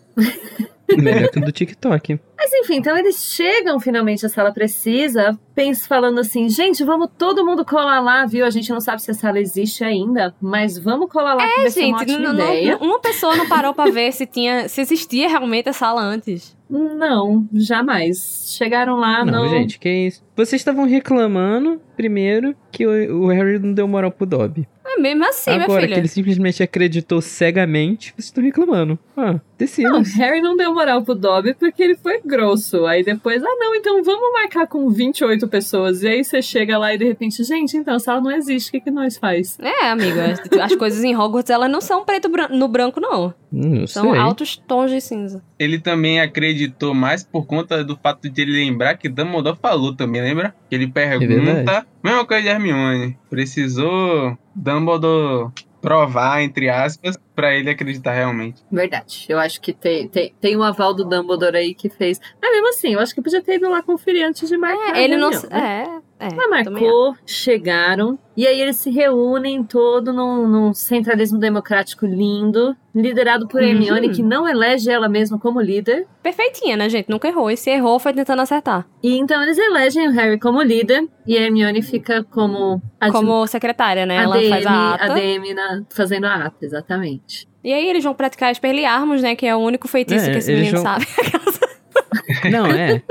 Melhor 0.98 1.30
que 1.30 1.40
o 1.40 1.46
do 1.46 1.52
TikTok. 1.52 2.20
Mas 2.38 2.52
enfim, 2.54 2.76
então 2.76 2.98
eles 2.98 3.24
chegam 3.34 3.80
finalmente 3.80 4.26
à 4.26 4.30
sala 4.30 4.52
precisa, 4.52 5.38
pensa 5.56 5.88
falando 5.88 6.20
assim, 6.20 6.50
gente, 6.50 6.84
vamos 6.84 7.08
todo 7.18 7.46
mundo 7.46 7.64
colar 7.64 8.02
lá, 8.02 8.26
viu? 8.26 8.46
A 8.46 8.50
gente 8.50 8.70
não 8.70 8.82
sabe 8.82 9.02
se 9.02 9.10
a 9.12 9.14
sala 9.14 9.40
existe 9.40 9.84
ainda, 9.84 10.36
mas 10.42 10.78
vamos 10.78 11.10
colar 11.10 11.36
lá, 11.36 11.46
uma 11.46 11.70
Gente, 11.70 11.94
ótima 11.96 12.34
não- 12.34 12.78
uma 12.82 13.00
pessoa 13.00 13.36
não 13.38 13.48
parou 13.48 13.74
pra 13.74 13.86
ver 13.90 14.12
se 14.12 14.26
tinha, 14.26 14.68
se 14.68 14.82
existia 14.82 15.30
realmente 15.30 15.70
a 15.70 15.74
sala 15.74 16.02
antes. 16.02 16.56
Não, 16.70 17.48
jamais. 17.54 18.54
Chegaram 18.58 18.96
lá, 18.98 19.24
não, 19.24 19.44
não. 19.44 19.50
gente, 19.50 19.80
que 19.80 19.90
isso? 19.90 20.24
Vocês 20.36 20.60
estavam 20.60 20.86
reclamando, 20.86 21.80
primeiro, 21.96 22.56
que 22.72 22.86
o, 22.86 23.24
o 23.24 23.28
Harry 23.28 23.60
não 23.60 23.74
deu 23.74 23.88
moral 23.88 24.12
pro 24.12 24.26
Dobby. 24.26 24.68
É 24.98 25.02
mesmo 25.02 25.26
assim, 25.28 25.52
minha 25.52 25.64
Agora 25.64 25.82
filha. 25.82 25.94
que 25.96 26.00
ele 26.00 26.08
simplesmente 26.08 26.62
acreditou 26.64 27.22
cegamente, 27.22 28.12
vocês 28.16 28.26
estão 28.26 28.44
reclamando. 28.44 28.98
Ah, 29.16 29.34
Não, 29.34 29.42
decidam. 29.58 30.02
Harry 30.18 30.42
não 30.42 30.56
deu 30.56 30.74
moral 30.74 31.04
pro 31.04 31.16
Dobby 31.16 31.54
porque 31.54 31.82
ele 31.84 31.96
foi 31.96 32.22
grosso. 32.22 32.86
Aí 32.86 33.04
depois, 33.04 33.42
ah, 33.44 33.56
não, 33.60 33.76
então 33.76 34.04
vamos 34.04 34.32
marcar 34.34 34.68
com 34.68 34.90
28 34.90 35.48
pessoas. 35.48 36.04
E 36.04 36.08
aí 36.08 36.24
você 36.24 36.42
chega 36.42 36.78
lá 36.78 36.94
e 36.94 36.98
de 36.98 37.06
repente, 37.06 37.44
gente, 37.44 37.78
então 37.78 37.96
a 37.96 38.00
sala 38.00 38.22
não 38.22 38.32
existe, 38.32 38.70
o 38.70 38.72
que, 38.72 38.82
que 38.82 38.92
nós 38.92 39.18
faz? 39.18 39.58
É, 39.60 39.88
amiga, 39.88 40.32
as, 40.32 40.42
as 40.72 40.76
coisas 40.76 41.04
em 41.04 41.16
Hogwarts, 41.16 41.50
elas 41.50 41.70
não 41.72 41.82
são 41.82 42.04
preto 42.06 42.30
no 42.52 42.68
branco, 42.68 43.00
não. 43.00 43.34
Hum, 43.52 43.80
não 43.82 43.88
São 43.88 44.12
sei. 44.12 44.20
altos 44.20 44.58
tons 44.68 44.90
de 44.90 45.00
cinza. 45.00 45.44
Ele 45.60 45.78
também 45.80 46.20
acreditou 46.20 46.94
mais 46.94 47.24
por 47.24 47.46
conta 47.46 47.84
do 47.84 47.96
fato 47.96 48.30
de 48.30 48.42
ele 48.42 48.52
lembrar 48.52 48.96
que 48.98 49.08
Dumbledore 49.08 49.58
falou 49.62 49.96
também, 49.96 50.22
lembra? 50.22 50.56
Que 50.70 50.76
ele 50.76 50.88
pergunta, 50.88 51.28
verdade. 51.54 51.86
mesma 52.04 52.26
coisa 52.26 52.42
de 52.44 52.50
Hermione. 52.50 53.18
Precisou 53.30 54.38
Dumbledore 54.56 55.52
provar, 55.84 56.42
entre 56.42 56.70
aspas, 56.70 57.18
pra 57.36 57.54
ele 57.54 57.70
acreditar 57.70 58.14
realmente. 58.14 58.64
Verdade. 58.72 59.26
Eu 59.28 59.38
acho 59.38 59.60
que 59.60 59.74
tem, 59.74 60.08
tem, 60.08 60.34
tem 60.40 60.56
um 60.56 60.64
aval 60.64 60.94
do 60.94 61.04
Dumbledore 61.04 61.58
aí 61.58 61.74
que 61.74 61.90
fez. 61.90 62.22
Mas 62.42 62.52
mesmo 62.52 62.70
assim, 62.70 62.94
eu 62.94 63.00
acho 63.02 63.14
que 63.14 63.22
podia 63.22 63.42
ter 63.42 63.56
ido 63.56 63.70
lá 63.70 63.84
conferir 63.84 64.26
antes 64.26 64.48
de 64.48 64.56
marcar. 64.56 64.96
É, 64.96 65.04
ele 65.04 65.18
não. 65.18 65.30
né? 65.30 65.38
É, 65.52 66.02
é. 66.32 66.36
Mas 66.50 66.64
também 66.66 66.84
marcou, 66.84 67.16
chegaram, 67.26 68.18
e 68.36 68.48
aí 68.48 68.60
eles 68.62 68.78
se 68.78 68.90
reúnem 68.90 69.64
todo 69.64 70.12
num, 70.14 70.48
num 70.48 70.74
centralismo 70.74 71.38
democrático 71.38 72.06
lindo, 72.06 72.76
liderado 72.96 73.48
por 73.48 73.62
Uhum. 73.62 73.68
Hermione, 73.68 74.10
que 74.10 74.22
não 74.24 74.48
elege 74.48 74.90
ela 74.90 75.08
mesma 75.10 75.38
como 75.40 75.60
líder. 75.62 76.06
Perfeitinha, 76.22 76.76
né, 76.78 76.90
gente? 76.90 77.10
Nunca 77.10 77.28
errou. 77.28 77.50
E 77.52 77.58
se 77.58 77.70
errou, 77.70 78.00
foi 78.00 78.14
tentando 78.14 78.42
acertar. 78.42 78.86
E 79.02 79.18
então 79.18 79.42
eles 79.44 79.58
elegem 79.58 80.08
o 80.08 80.12
Harry 80.12 80.40
como 80.40 80.62
líder, 80.62 81.08
e 81.28 81.38
a 81.38 81.42
Hermione 81.42 81.82
fica 81.82 82.24
como 82.24 82.82
a 83.00 83.12
Como 83.12 83.46
secretária, 83.48 84.06
né? 84.06 84.18
Ela 84.24 84.42
faz 84.50 84.66
a 84.66 84.94
ata. 84.96 85.06
ADM 85.14 85.54
na- 85.54 85.84
fazendo 85.90 86.26
a 86.26 86.36
ata, 86.46 86.58
exatamente. 86.66 87.48
E 87.64 87.72
aí 87.72 87.88
eles 87.88 88.04
vão 88.04 88.14
praticar 88.14 88.52
Expelliarmus, 88.52 89.22
né? 89.22 89.36
Que 89.36 89.46
é 89.46 89.56
o 89.56 89.60
único 89.60 89.88
feitiço 89.88 90.26
É, 90.26 90.32
que 90.32 90.38
esse 90.40 90.52
menino 90.54 90.82
vão- 90.82 90.84
sabe. 90.84 91.08
Não, 92.52 92.66
é. 92.66 93.02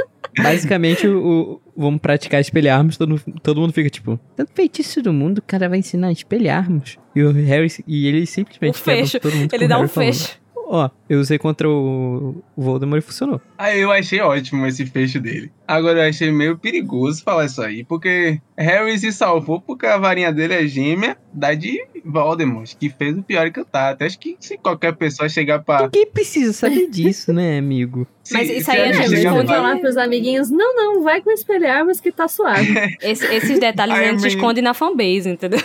Basicamente, 0.42 1.06
o- 1.08 1.60
vamos 1.76 2.00
praticar 2.00 2.40
espelharmos, 2.40 2.96
todo, 2.96 3.20
todo 3.42 3.60
mundo 3.60 3.72
fica 3.72 3.88
tipo, 3.88 4.18
tanto 4.36 4.52
feitiço 4.54 5.02
do 5.02 5.12
mundo, 5.12 5.38
o 5.38 5.42
cara 5.42 5.68
vai 5.68 5.78
ensinar 5.78 6.08
a 6.08 6.12
espelharmos. 6.12 6.98
E 7.14 7.22
o 7.22 7.32
Harry, 7.32 7.68
e 7.86 8.06
ele 8.06 8.26
simplesmente 8.26 8.80
Um 8.80 8.82
fecho. 8.82 9.20
todo 9.20 9.34
mundo 9.34 9.52
Ele 9.52 9.68
dá 9.68 9.76
um 9.78 9.80
Harry 9.80 9.92
falando, 9.92 10.14
fecho. 10.14 10.41
Ó, 10.74 10.88
eu 11.06 11.20
usei 11.20 11.36
contra 11.36 11.68
o 11.68 12.42
Voldemort 12.56 13.02
e 13.02 13.06
funcionou. 13.06 13.42
Aí 13.58 13.78
eu 13.82 13.92
achei 13.92 14.20
ótimo 14.22 14.66
esse 14.66 14.86
fecho 14.86 15.20
dele. 15.20 15.52
Agora 15.68 16.02
eu 16.02 16.08
achei 16.08 16.32
meio 16.32 16.56
perigoso 16.56 17.22
falar 17.22 17.44
isso 17.44 17.60
aí, 17.60 17.84
porque 17.84 18.40
Harry 18.56 18.98
se 18.98 19.12
salvou 19.12 19.60
porque 19.60 19.84
a 19.84 19.98
varinha 19.98 20.32
dele 20.32 20.54
é 20.54 20.66
gêmea 20.66 21.18
da 21.30 21.52
de 21.52 21.78
Voldemort, 22.02 22.72
que 22.80 22.88
fez 22.88 23.18
o 23.18 23.22
pior 23.22 23.50
cantar. 23.50 23.98
Acho 24.00 24.18
que 24.18 24.34
se 24.40 24.56
qualquer 24.56 24.94
pessoa 24.96 25.28
chegar 25.28 25.58
pra. 25.62 25.82
Ninguém 25.82 26.06
precisa 26.06 26.54
saber 26.54 26.88
disso, 26.88 27.34
né, 27.34 27.58
amigo? 27.58 28.06
Se, 28.24 28.32
Mas 28.32 28.48
isso 28.48 28.70
aí 28.70 28.78
é 28.78 28.86
alguém 28.86 29.02
gente, 29.10 29.18
esconde 29.26 29.46
pra- 29.46 29.56
falar 29.56 29.76
pros 29.78 29.96
amiguinhos, 29.98 30.50
não, 30.50 30.74
não, 30.74 31.02
vai 31.02 31.20
com 31.20 31.30
espelharmos 31.30 32.00
que 32.00 32.10
tá 32.10 32.26
suave. 32.28 32.72
Esse- 33.02 33.26
esses 33.26 33.58
detalhes 33.60 33.94
a 33.94 34.04
gente 34.04 34.26
esconde 34.26 34.62
na 34.62 34.72
fanbase, 34.72 35.28
entendeu? 35.28 35.60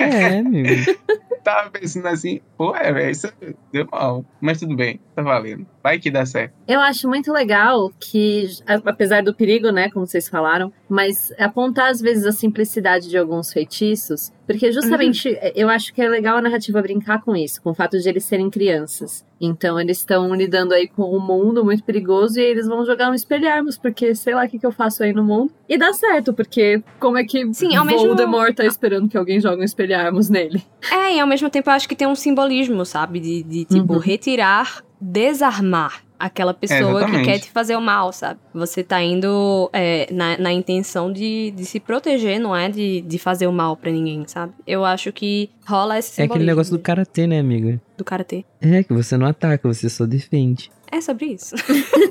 É, 0.00 0.38
amigo. 0.40 0.68
Tava 1.42 1.70
pensando 1.70 2.08
assim, 2.08 2.40
pô, 2.56 2.74
é, 2.76 3.10
isso 3.10 3.28
deu 3.72 3.86
mal. 3.90 4.24
Mas 4.40 4.60
tudo 4.60 4.76
bem, 4.76 5.00
tá 5.14 5.22
valendo. 5.22 5.66
Vai 5.88 5.98
que 5.98 6.10
dá 6.10 6.26
certo. 6.26 6.52
Eu 6.68 6.80
acho 6.80 7.08
muito 7.08 7.32
legal 7.32 7.90
que, 7.98 8.46
apesar 8.84 9.22
do 9.22 9.32
perigo, 9.34 9.70
né, 9.70 9.88
como 9.90 10.06
vocês 10.06 10.28
falaram, 10.28 10.70
mas 10.86 11.32
apontar 11.38 11.88
às 11.90 11.98
vezes 11.98 12.26
a 12.26 12.32
simplicidade 12.32 13.08
de 13.08 13.16
alguns 13.16 13.50
feitiços, 13.50 14.30
porque 14.46 14.70
justamente 14.70 15.30
Uhum. 15.30 15.50
eu 15.54 15.68
acho 15.70 15.94
que 15.94 16.02
é 16.02 16.08
legal 16.08 16.36
a 16.36 16.42
narrativa 16.42 16.82
brincar 16.82 17.22
com 17.22 17.34
isso, 17.34 17.62
com 17.62 17.70
o 17.70 17.74
fato 17.74 17.98
de 17.98 18.06
eles 18.06 18.24
serem 18.24 18.50
crianças. 18.50 19.24
Então 19.40 19.80
eles 19.80 19.98
estão 19.98 20.34
lidando 20.34 20.74
aí 20.74 20.88
com 20.88 21.04
um 21.16 21.20
mundo 21.20 21.64
muito 21.64 21.82
perigoso 21.84 22.38
e 22.38 22.42
eles 22.42 22.66
vão 22.66 22.84
jogar 22.84 23.10
um 23.10 23.14
espelharmos, 23.14 23.78
porque 23.78 24.14
sei 24.14 24.34
lá 24.34 24.44
o 24.44 24.48
que, 24.48 24.58
que 24.58 24.66
eu 24.66 24.72
faço 24.72 25.02
aí 25.02 25.12
no 25.14 25.24
mundo. 25.24 25.50
E 25.68 25.78
dá 25.78 25.92
certo, 25.94 26.34
porque 26.34 26.82
como 27.00 27.16
é 27.16 27.24
que 27.24 27.48
Sim, 27.54 27.76
ao 27.76 27.84
mesmo- 27.84 28.08
Voldemort 28.08 28.54
tá 28.54 28.66
esperando 28.66 29.08
que 29.08 29.16
alguém 29.16 29.40
jogue 29.40 29.62
um 29.62 29.64
espelharmos 29.64 30.28
nele? 30.28 30.62
É, 30.92 31.14
e 31.16 31.20
ao 31.20 31.26
mesmo 31.26 31.48
tempo 31.48 31.70
eu 31.70 31.74
acho 31.74 31.88
que 31.88 31.96
tem 31.96 32.06
um 32.08 32.14
simbolismo, 32.14 32.84
sabe? 32.84 33.20
De, 33.20 33.42
de, 33.42 33.64
tipo, 33.64 33.94
Uhum. 33.94 33.98
retirar, 34.00 34.82
desarmar 35.00 36.02
aquela 36.18 36.52
pessoa 36.52 36.80
que 36.80 36.96
exatamente. 36.96 37.24
quer 37.24 37.38
te 37.38 37.50
fazer 37.50 37.76
o 37.76 37.80
mal, 37.80 38.12
sabe? 38.12 38.40
Você 38.52 38.82
tá 38.82 39.00
indo 39.00 39.70
é, 39.72 40.12
na, 40.12 40.36
na 40.36 40.52
intenção 40.52 41.12
de, 41.12 41.52
de 41.52 41.64
se 41.64 41.78
proteger, 41.78 42.40
não 42.40 42.54
é 42.54 42.68
de, 42.68 43.00
de 43.02 43.18
fazer 43.18 43.46
o 43.46 43.52
mal 43.52 43.76
pra 43.76 43.90
ninguém, 43.90 44.24
sabe? 44.26 44.52
Eu 44.66 44.84
acho 44.84 45.12
que 45.12 45.48
rola 45.66 45.98
esse 45.98 46.20
É 46.20 46.24
aquele 46.24 46.44
negócio 46.44 46.76
do 46.76 46.78
karatê, 46.80 47.26
né, 47.26 47.38
amiga? 47.38 47.80
do 47.96 48.04
karatê. 48.04 48.44
É, 48.60 48.82
que 48.82 48.92
você 48.92 49.16
não 49.16 49.26
ataca, 49.26 49.66
você 49.66 49.88
só 49.88 50.06
defende. 50.06 50.70
É 50.90 51.00
sobre 51.00 51.26
isso. 51.26 51.54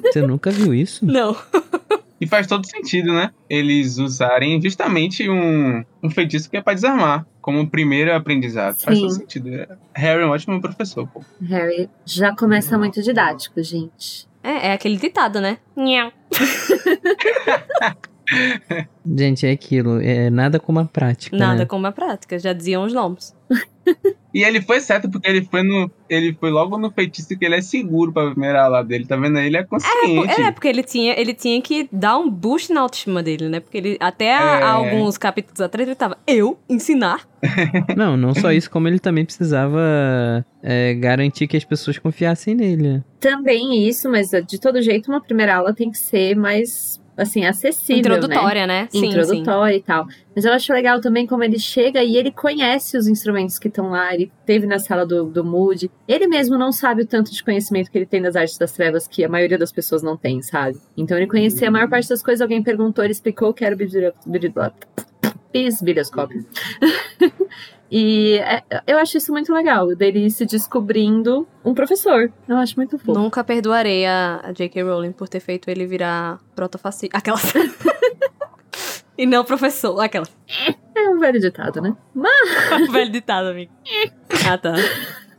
Você 0.03 0.21
nunca 0.21 0.51
viu 0.51 0.73
isso? 0.73 1.03
Não. 1.07 1.35
E 2.19 2.25
faz 2.25 2.47
todo 2.47 2.65
sentido, 2.65 3.13
né? 3.13 3.31
Eles 3.49 3.97
usarem 3.97 4.61
justamente 4.61 5.29
um, 5.29 5.83
um 6.01 6.09
feitiço 6.09 6.49
que 6.49 6.57
é 6.57 6.61
pra 6.61 6.73
desarmar, 6.73 7.25
como 7.41 7.69
primeiro 7.69 8.13
aprendizado. 8.13 8.79
Faz 8.79 8.97
Sim. 8.97 9.03
todo 9.03 9.13
sentido. 9.13 9.49
Harry 9.93 10.23
é 10.23 10.25
um 10.25 10.29
ótimo 10.29 10.59
professor, 10.59 11.07
pô. 11.07 11.21
Harry 11.41 11.89
já 12.05 12.35
começa 12.35 12.77
muito 12.77 13.01
didático, 13.03 13.61
gente. 13.61 14.27
É, 14.43 14.69
é 14.69 14.73
aquele 14.73 14.97
ditado, 14.97 15.39
né? 15.39 15.57
Nhau. 15.75 16.11
Gente, 19.05 19.45
é 19.45 19.51
aquilo. 19.51 20.01
É 20.01 20.29
nada 20.29 20.59
como 20.59 20.79
a 20.79 20.85
prática. 20.85 21.35
Nada 21.37 21.59
né? 21.59 21.65
como 21.65 21.87
a 21.87 21.91
prática, 21.91 22.37
já 22.37 22.53
diziam 22.53 22.83
os 22.83 22.93
nomes. 22.93 23.35
E 24.33 24.43
ele 24.43 24.61
foi 24.61 24.81
certo 24.81 25.09
porque 25.09 25.29
ele 25.29 25.45
foi 25.45 25.63
no. 25.63 25.89
Ele 26.09 26.35
foi 26.37 26.51
logo 26.51 26.77
no 26.77 26.91
feitiço 26.91 27.37
que 27.39 27.45
ele 27.45 27.55
é 27.55 27.61
seguro 27.61 28.11
pra 28.11 28.29
primeira 28.31 28.65
aula 28.65 28.83
dele, 28.83 29.05
tá 29.05 29.15
vendo? 29.15 29.39
Ele 29.39 29.55
é 29.55 29.63
consciente. 29.63 30.41
É, 30.41 30.51
porque 30.51 30.67
ele 30.67 30.83
tinha, 30.83 31.17
ele 31.17 31.33
tinha 31.33 31.61
que 31.61 31.87
dar 31.91 32.17
um 32.17 32.29
boost 32.29 32.71
na 32.73 32.81
autoestima 32.81 33.23
dele, 33.23 33.47
né? 33.47 33.61
Porque 33.61 33.77
ele, 33.77 33.97
até 33.99 34.25
É. 34.27 34.61
alguns 34.61 35.17
capítulos 35.17 35.61
atrás, 35.61 35.87
ele 35.87 35.95
tava, 35.95 36.17
eu 36.27 36.59
ensinar? 36.69 37.25
Não, 37.95 38.17
não 38.17 38.33
só 38.35 38.51
isso, 38.51 38.69
como 38.69 38.87
ele 38.87 38.99
também 38.99 39.23
precisava 39.23 40.45
é, 40.61 40.93
garantir 40.95 41.47
que 41.47 41.55
as 41.55 41.63
pessoas 41.63 41.97
confiassem 41.97 42.53
nele. 42.55 42.89
né? 42.89 43.03
Também 43.19 43.87
isso, 43.87 44.09
mas 44.09 44.29
de 44.45 44.59
todo 44.59 44.81
jeito, 44.81 45.09
uma 45.09 45.21
primeira 45.21 45.55
aula 45.55 45.73
tem 45.73 45.89
que 45.89 45.97
ser 45.97 46.35
mais, 46.35 47.01
assim, 47.17 47.45
acessível, 47.45 48.11
né? 48.11 48.17
Introdutória, 48.17 48.67
né? 48.67 48.87
Sim, 48.91 48.99
sim. 48.99 49.07
Introdutória 49.07 49.75
e 49.75 49.81
tal. 49.81 50.07
Mas 50.35 50.45
eu 50.45 50.53
acho 50.53 50.71
legal 50.71 51.01
também 51.01 51.25
como 51.25 51.43
ele 51.43 51.57
chega 51.59 52.03
e 52.03 52.15
ele 52.15 52.31
conhece 52.31 52.95
os 52.97 53.07
instrumentos 53.07 53.57
que 53.57 53.67
estão 53.67 53.89
lá. 53.89 54.13
Ele 54.13 54.31
teve 54.45 54.67
na 54.67 54.77
sala 54.79 55.05
do, 55.05 55.25
do 55.25 55.43
Moody. 55.43 55.89
Ele 56.07 56.27
mesmo 56.27 56.57
não 56.57 56.71
sabe 56.71 57.01
o 57.01 57.05
tanto 57.07 57.31
de 57.33 57.43
conhecimento 57.43 57.89
que 57.91 57.97
ele 57.97 58.05
tem 58.05 58.21
das 58.21 58.35
artes 58.35 58.57
das 58.57 58.71
trevas 58.71 59.07
que 59.07 59.23
a 59.25 59.29
maioria 59.29 59.57
das 59.57 59.71
pessoas 59.71 60.03
não 60.03 60.15
tem, 60.15 60.41
sabe? 60.43 60.77
Então 60.95 61.17
ele 61.17 61.25
conhecia 61.27 61.67
a 61.67 61.71
maior 61.71 61.89
parte 61.89 62.07
das 62.07 62.21
coisas. 62.21 62.41
Alguém 62.41 62.61
perguntou, 62.61 63.03
ele 63.03 63.13
explicou 63.13 63.51
que 63.53 63.65
era 63.65 63.73
o 63.73 63.77
bisbilho- 63.77 64.13
bisbilho- 64.25 64.53
bisbilhoscópio. 65.51 66.45
E 67.89 68.37
é, 68.39 68.63
eu 68.85 68.97
acho 68.97 69.17
isso 69.17 69.31
muito 69.31 69.53
legal, 69.53 69.95
dele 69.95 70.29
se 70.29 70.45
descobrindo 70.45 71.47
um 71.63 71.73
professor. 71.73 72.31
Eu 72.47 72.57
acho 72.57 72.75
muito 72.75 72.97
fofo. 72.97 73.17
Nunca 73.17 73.43
perdoarei 73.43 74.05
a, 74.05 74.41
a 74.43 74.51
J.K. 74.51 74.83
Rowling 74.83 75.13
por 75.13 75.29
ter 75.29 75.39
feito 75.39 75.69
ele 75.69 75.85
virar 75.85 76.39
protofascista. 76.55 77.17
Aquela. 77.17 77.37
e 79.17 79.25
não 79.25 79.43
professor. 79.45 79.99
Aquela. 80.01 80.27
É 80.95 81.09
um 81.09 81.19
velho 81.19 81.39
ditado, 81.39 81.81
né? 81.81 81.95
Mas 82.13 82.91
Velho 82.91 83.11
ditado, 83.11 83.47
amigo. 83.47 83.71
Ah, 84.49 84.57
tá. 84.57 84.73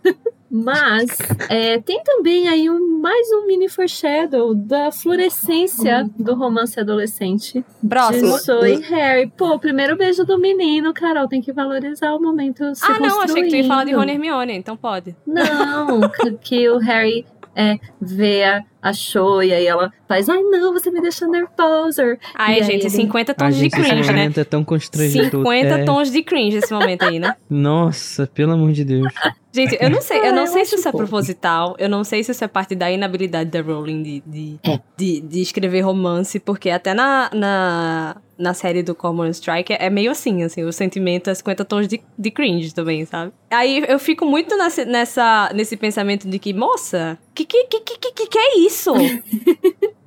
Mas 0.51 1.11
é, 1.49 1.79
tem 1.79 2.03
também 2.03 2.49
aí 2.49 2.71
um, 2.71 3.01
mais 3.01 3.29
um 3.33 3.47
mini 3.47 3.69
foreshadow 3.69 4.55
da 4.55 4.91
fluorescência 4.91 6.09
do 6.19 6.35
romance 6.35 6.79
adolescente 6.81 7.65
Próximo. 7.87 8.37
de 8.37 8.43
Zoe 8.43 8.75
e 8.77 8.81
Harry. 8.83 9.33
Pô, 9.37 9.59
primeiro 9.59 9.97
beijo 9.97 10.25
do 10.25 10.39
menino, 10.39 10.95
Carol, 10.95 11.29
tem 11.29 11.43
que 11.43 11.53
valorizar 11.53 12.15
o 12.15 12.21
momento 12.21 12.75
se 12.75 12.85
Ah, 12.85 12.99
não, 12.99 13.21
achei 13.21 13.43
que 13.43 13.51
tu 13.51 13.57
ia 13.57 13.65
falar 13.65 13.85
de. 13.85 13.93
Rony 13.93 14.13
e 14.13 14.15
Hermione, 14.15 14.53
então 14.55 14.77
pode. 14.77 15.15
Não, 15.27 16.09
que, 16.09 16.33
que 16.41 16.69
o 16.71 16.79
Harry 16.79 17.27
é, 17.59 17.77
vê 18.01 18.45
a, 18.45 18.63
a 18.81 18.93
show 18.93 19.43
e 19.43 19.53
aí 19.53 19.67
ela 19.67 19.93
faz, 20.07 20.29
ai 20.29 20.41
não, 20.41 20.73
você 20.73 20.91
me 20.93 21.01
deixa 21.01 21.27
nervosa. 21.27 22.17
Ai, 22.37 22.55
E 22.55 22.57
aí 22.59 22.65
gente, 22.65 22.83
ele- 22.83 22.91
50 22.91 23.33
A 23.33 23.35
tons 23.35 23.55
de 23.57 23.61
gente 23.63 23.73
cringe, 23.73 24.13
né? 24.13 24.33
é 24.37 24.45
tão 24.45 24.63
constrangedor. 24.63 25.43
50 25.43 25.67
é. 25.81 25.85
tons 25.85 26.13
de 26.13 26.23
cringe 26.23 26.59
esse 26.59 26.73
momento 26.73 27.03
aí, 27.05 27.19
né? 27.19 27.35
Nossa, 27.51 28.29
pelo 28.33 28.53
amor 28.53 28.71
de 28.71 28.85
Deus. 28.85 29.13
Gente, 29.53 29.77
eu 29.81 29.91
não 29.91 30.01
sei, 30.01 30.19
eu 30.21 30.27
Ah, 30.27 30.33
não 30.33 30.43
eu 30.43 30.47
sei 30.47 30.65
se 30.65 30.75
acho 30.75 30.81
isso 30.81 30.89
é 30.89 30.93
proposital, 30.93 31.75
eu 31.81 31.89
não 31.89 32.05
sei 32.05 32.23
se 32.23 32.31
isso 32.31 32.45
é 32.45 32.49
parte 32.49 32.77
da 32.77 32.89
inabilidade 32.93 33.51
da 33.51 33.61
Rowling 33.61 34.03
de, 34.05 34.23
de, 34.25 34.59
É. 34.63 34.79
de, 34.97 35.21
de 35.21 35.41
escrever 35.41 35.81
romance, 35.81 36.39
porque 36.39 36.71
até 36.71 36.95
na, 36.95 37.29
na, 37.35 38.17
na 38.39 38.55
série 38.55 38.83
do 38.83 38.95
Common 38.95 39.27
Strike 39.31 39.75
é 39.79 39.91
meio 39.91 40.11
assim, 40.11 40.43
assim, 40.43 40.63
o 40.63 40.73
sentimento 40.73 41.29
é 41.29 41.35
50 41.35 41.65
tons 41.65 41.89
de, 41.89 42.01
de 42.17 42.31
cringe 42.31 42.73
também, 42.73 43.05
sabe? 43.05 43.33
Aí 43.51 43.85
eu 43.89 43.99
fico 43.99 44.25
muito 44.25 44.57
nessa, 44.57 44.85
nessa, 44.85 45.51
nesse 45.55 45.77
pensamento 45.77 46.29
de 46.29 46.39
que, 46.39 46.55
moça, 46.55 47.19
que 47.35 47.45
que, 47.45 47.65
que, 47.65 47.81
que, 47.81 48.13
que, 48.13 48.27
que 48.27 48.39
é 48.39 48.59
isso? 48.61 48.93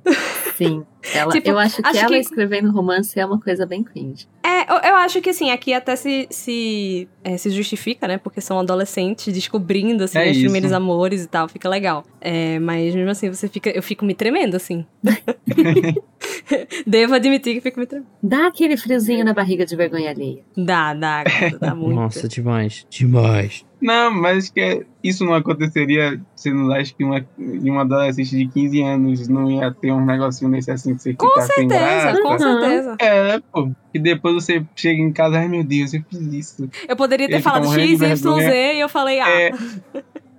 Sim, 0.56 0.84
ela, 1.14 1.32
Tipo, 1.32 1.48
eu 1.50 1.58
acho 1.58 1.80
que 1.82 1.88
acho 1.88 1.98
ela 1.98 2.08
que- 2.08 2.16
escrevendo 2.18 2.70
romance 2.70 3.18
é 3.18 3.24
uma 3.24 3.40
coisa 3.40 3.64
bem 3.64 3.82
cringe. 3.82 4.26
É, 4.44 4.70
eu, 4.70 4.76
eu 4.90 4.96
acho 4.96 5.20
que 5.20 5.30
assim, 5.30 5.50
aqui 5.50 5.72
até 5.72 5.96
se, 5.96 6.26
se, 6.30 7.08
é, 7.24 7.36
se 7.36 7.50
justifica, 7.50 8.06
né? 8.06 8.18
Porque 8.18 8.40
são 8.40 8.58
adolescentes 8.60 9.32
descobrindo, 9.32 10.04
assim, 10.04 10.18
É 10.18 10.24
os 10.24 10.32
isso. 10.36 10.40
primeiros 10.42 10.72
amores 10.72 11.24
e 11.24 11.26
tal, 11.28 11.48
fica 11.48 11.68
legal. 11.68 12.04
É, 12.20 12.58
mas 12.58 12.94
mesmo 12.94 13.10
assim, 13.10 13.28
você 13.30 13.48
fica, 13.48 13.70
eu 13.70 13.82
fico 13.82 14.04
me 14.04 14.14
tremendo, 14.14 14.54
assim. 14.56 14.84
Devo 16.86 17.14
admitir 17.14 17.54
que 17.54 17.60
fico 17.60 17.80
me 17.80 17.86
tremendo. 17.86 18.08
Dá 18.22 18.46
aquele 18.46 18.76
friozinho 18.76 19.24
na 19.24 19.32
barriga 19.32 19.64
de 19.64 19.74
vergonha 19.76 20.10
alheia. 20.10 20.42
Dá, 20.56 20.94
dá, 20.94 21.24
dá 21.60 21.74
muito. 21.74 21.94
Nossa, 21.94 22.28
demais. 22.28 22.86
Demais. 22.90 23.64
Não, 23.80 24.10
mas 24.12 24.48
que 24.50 24.60
é- 24.60 24.82
isso 25.02 25.24
não 25.24 25.34
aconteceria 25.34 26.20
se 26.36 26.52
não 26.52 26.72
acho 26.72 26.94
que 26.94 27.02
uma, 27.04 27.24
uma 27.38 27.82
adolescente 27.82 28.36
de 28.36 28.46
15 28.48 28.82
anos 28.82 29.28
não 29.28 29.50
ia 29.50 29.72
ter 29.72 29.92
um 29.92 30.04
negocinho 30.04 30.50
desse 30.50 30.70
assim 30.70 30.94
que 30.94 31.02
você 31.02 31.14
Com 31.14 31.28
ficar 31.28 31.42
sem 31.42 31.68
certeza, 31.68 32.12
graça. 32.12 32.22
com 32.22 32.38
certeza. 32.38 32.96
É, 33.00 33.40
pô. 33.52 33.70
E 33.92 33.98
depois 33.98 34.34
você 34.34 34.64
chega 34.76 35.02
em 35.02 35.12
casa, 35.12 35.38
ai 35.38 35.48
meu 35.48 35.64
Deus, 35.64 35.92
eu 35.92 36.02
fiz 36.08 36.20
isso. 36.32 36.70
Eu 36.88 36.96
poderia 36.96 37.28
ter 37.28 37.40
falado 37.40 37.66
X, 37.72 38.00
Y, 38.00 38.16
Z 38.16 38.74
e 38.74 38.80
eu 38.80 38.88
falei, 38.88 39.20
ah, 39.20 39.30
É. 39.30 39.50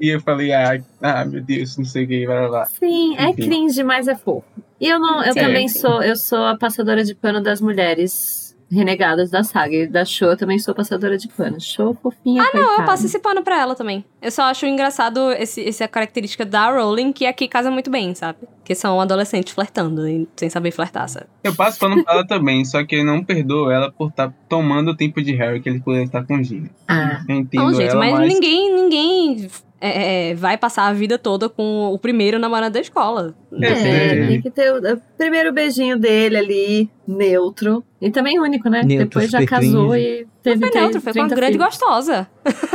E 0.02 0.10
eu 0.10 0.20
falei, 0.20 0.52
ah, 0.52 0.82
ah 1.02 1.24
meu 1.24 1.42
Deus, 1.42 1.78
não 1.78 1.86
sei 1.86 2.06
o 2.06 2.08
que, 2.08 2.26
vai 2.26 2.50
lá. 2.50 2.66
Sim, 2.66 3.16
é 3.18 3.30
Enfim. 3.30 3.44
cringe, 3.44 3.84
mas 3.84 4.08
é 4.08 4.16
fofo. 4.16 4.44
E 4.82 4.88
eu 4.90 5.00
não, 5.00 5.24
eu 5.24 5.32
Sim, 5.32 5.40
também 5.40 5.68
sim. 5.68 5.80
sou, 5.80 6.04
eu 6.04 6.16
sou 6.16 6.44
a 6.44 6.58
passadora 6.58 7.04
de 7.06 7.16
pano 7.16 7.42
das 7.42 7.62
mulheres 7.62 8.43
renegadas 8.74 9.30
da 9.30 9.44
saga. 9.44 9.76
E 9.76 9.88
da 9.88 10.04
Show 10.04 10.30
eu 10.30 10.38
também 10.38 10.60
sou 10.60 10.74
passadora 10.74 11.18
de 11.18 11.28
pano. 11.28 11.60
Show 11.60 11.96
fofinha, 12.02 12.44
ah, 12.44 12.58
Não, 12.58 12.80
eu 12.80 12.86
passo 12.86 13.06
esse 13.06 13.20
pano 13.20 13.44
pra 13.44 13.60
ela 13.60 13.76
também. 13.76 14.04
Eu 14.22 14.32
só 14.32 14.44
acho 14.44 14.66
engraçado 14.66 15.32
esse, 15.32 15.68
essa 15.68 15.88
característica 15.88 16.46
da 16.46 16.72
Rowling, 16.72 17.14
que 17.14 17.26
aqui 17.26 17.48
casa 17.48 17.70
muito 17.70 17.90
bem, 17.90 18.14
sabe? 18.16 18.40
Que 18.64 18.74
são 18.74 19.00
adolescentes 19.00 19.54
flertando, 19.54 20.02
sem 20.36 20.50
saber 20.50 20.72
flertar, 20.72 21.08
sabe? 21.08 21.28
Eu 21.44 21.54
passo 21.56 21.80
pano 21.80 22.04
pra 22.04 22.14
ela 22.14 22.28
também, 22.28 22.64
só 22.66 22.84
que 22.84 22.96
eu 22.96 23.06
não 23.06 23.24
perdoo 23.24 23.70
ela 23.70 23.92
por 23.92 24.10
estar 24.10 24.34
tomando 24.50 24.92
o 24.92 24.96
tempo 24.96 25.22
de 25.22 25.34
Harry 25.36 25.62
que 25.62 25.70
ele 25.70 25.80
poderia 25.80 26.06
estar 26.06 26.26
com 26.26 26.42
Gina. 26.42 26.70
Ah, 26.88 27.22
Eu 27.28 27.36
entendo 27.36 27.64
Não, 27.64 27.74
gente, 27.74 27.92
ela, 27.92 28.00
mas, 28.00 28.14
mas 28.14 28.34
ninguém, 28.34 28.74
ninguém 28.74 29.50
é, 29.86 30.30
é, 30.32 30.36
vai 30.36 30.58
passar 30.58 30.88
a 30.88 30.94
vida 30.94 31.18
toda 31.18 31.50
com 31.50 31.90
o 31.92 32.00
primeiro 32.00 32.40
namorado 32.40 32.74
da 32.74 32.80
escola. 32.80 33.36
é, 33.52 33.58
Depende. 33.60 34.28
tem 34.28 34.42
que 34.42 34.50
ter 34.50 34.72
o, 34.74 34.78
o 34.78 35.02
primeiro 35.18 35.52
beijinho 35.52 35.98
dele 36.00 36.38
ali, 36.38 36.90
neutro. 37.06 37.84
E 38.02 38.10
também 38.10 38.40
único, 38.40 38.70
né? 38.70 38.82
Neutro, 38.84 39.08
Depois 39.08 39.30
já 39.30 39.46
casou 39.46 39.90
cringe. 39.92 40.08
e 40.08 40.28
teve 40.42 40.60
Foi 40.70 40.80
neutro, 40.82 41.02
foi 41.02 41.14
com 41.14 41.20
uma 41.20 41.28
30 41.28 41.36
grande 41.36 41.54
filhos. 41.54 41.66
gostosa. 41.68 42.28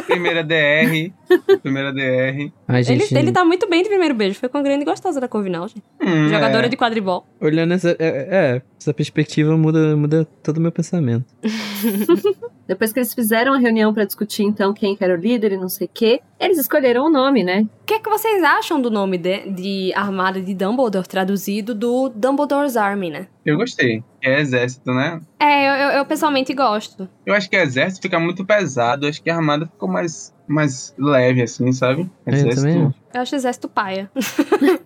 primeira 0.06 0.42
DR, 0.44 1.12
primeira 1.62 1.92
DR. 1.92 2.50
Ai, 2.66 2.80
Ele, 2.80 2.84
gente, 2.84 3.14
ele 3.14 3.32
tá 3.32 3.44
muito 3.44 3.68
bem 3.68 3.82
de 3.82 3.88
primeiro 3.88 4.14
beijo. 4.14 4.38
Foi 4.38 4.48
com 4.48 4.59
a 4.59 4.62
grande 4.62 4.84
gostosa 4.84 5.20
da 5.20 5.28
Corvinal, 5.28 5.66
gente. 5.68 5.82
Hum, 6.02 6.28
Jogadora 6.28 6.66
é. 6.66 6.68
de 6.68 6.76
quadribol. 6.76 7.26
olhando 7.40 7.72
essa. 7.74 7.90
É, 7.90 7.96
é, 8.00 8.62
essa 8.79 8.95
perspectiva 8.95 9.57
muda, 9.57 9.97
muda 9.97 10.24
todo 10.43 10.59
o 10.59 10.61
meu 10.61 10.72
pensamento. 10.72 11.24
Depois 12.66 12.93
que 12.93 12.99
eles 12.99 13.14
fizeram 13.14 13.55
a 13.55 13.59
reunião 13.59 13.95
pra 13.95 14.05
discutir, 14.05 14.43
então, 14.43 14.74
quem 14.74 14.95
que 14.95 15.03
era 15.03 15.14
o 15.14 15.16
líder 15.16 15.53
e 15.53 15.57
não 15.57 15.70
sei 15.70 15.87
o 15.87 15.91
quê, 15.93 16.20
eles 16.39 16.59
escolheram 16.59 17.07
o 17.07 17.11
nome, 17.11 17.43
né? 17.43 17.66
O 17.83 17.87
que, 17.87 17.95
é 17.95 17.99
que 17.99 18.11
vocês 18.11 18.43
acham 18.45 18.81
do 18.81 18.91
nome 18.91 19.16
de, 19.16 19.51
de 19.51 19.93
Armada 19.95 20.41
de 20.41 20.55
Dumbledore, 20.55 21.09
traduzido 21.09 21.74
do 21.74 22.11
Dumbledore's 22.11 22.76
Army, 22.76 23.11
né? 23.11 23.26
Eu 23.45 23.57
gostei. 23.57 24.05
É 24.22 24.39
exército, 24.41 24.93
né? 24.93 25.20
É, 25.41 25.66
eu, 25.66 25.72
eu, 25.72 25.99
eu 25.99 26.05
pessoalmente 26.05 26.53
gosto. 26.53 27.09
Eu 27.24 27.35
acho 27.35 27.49
que 27.49 27.57
exército 27.57 28.03
fica 28.03 28.20
muito 28.20 28.45
pesado. 28.45 29.07
Acho 29.07 29.22
que 29.22 29.31
a 29.31 29.37
armada 29.37 29.64
ficou 29.64 29.89
mais, 29.89 30.35
mais 30.47 30.95
leve, 30.99 31.43
assim, 31.43 31.72
sabe? 31.72 32.11
É, 32.26 32.43
eu 32.43 32.55
também 32.55 32.87
acho. 32.87 32.95
Eu 33.14 33.20
acho 33.22 33.35
exército 33.35 33.68
paia. 33.68 34.11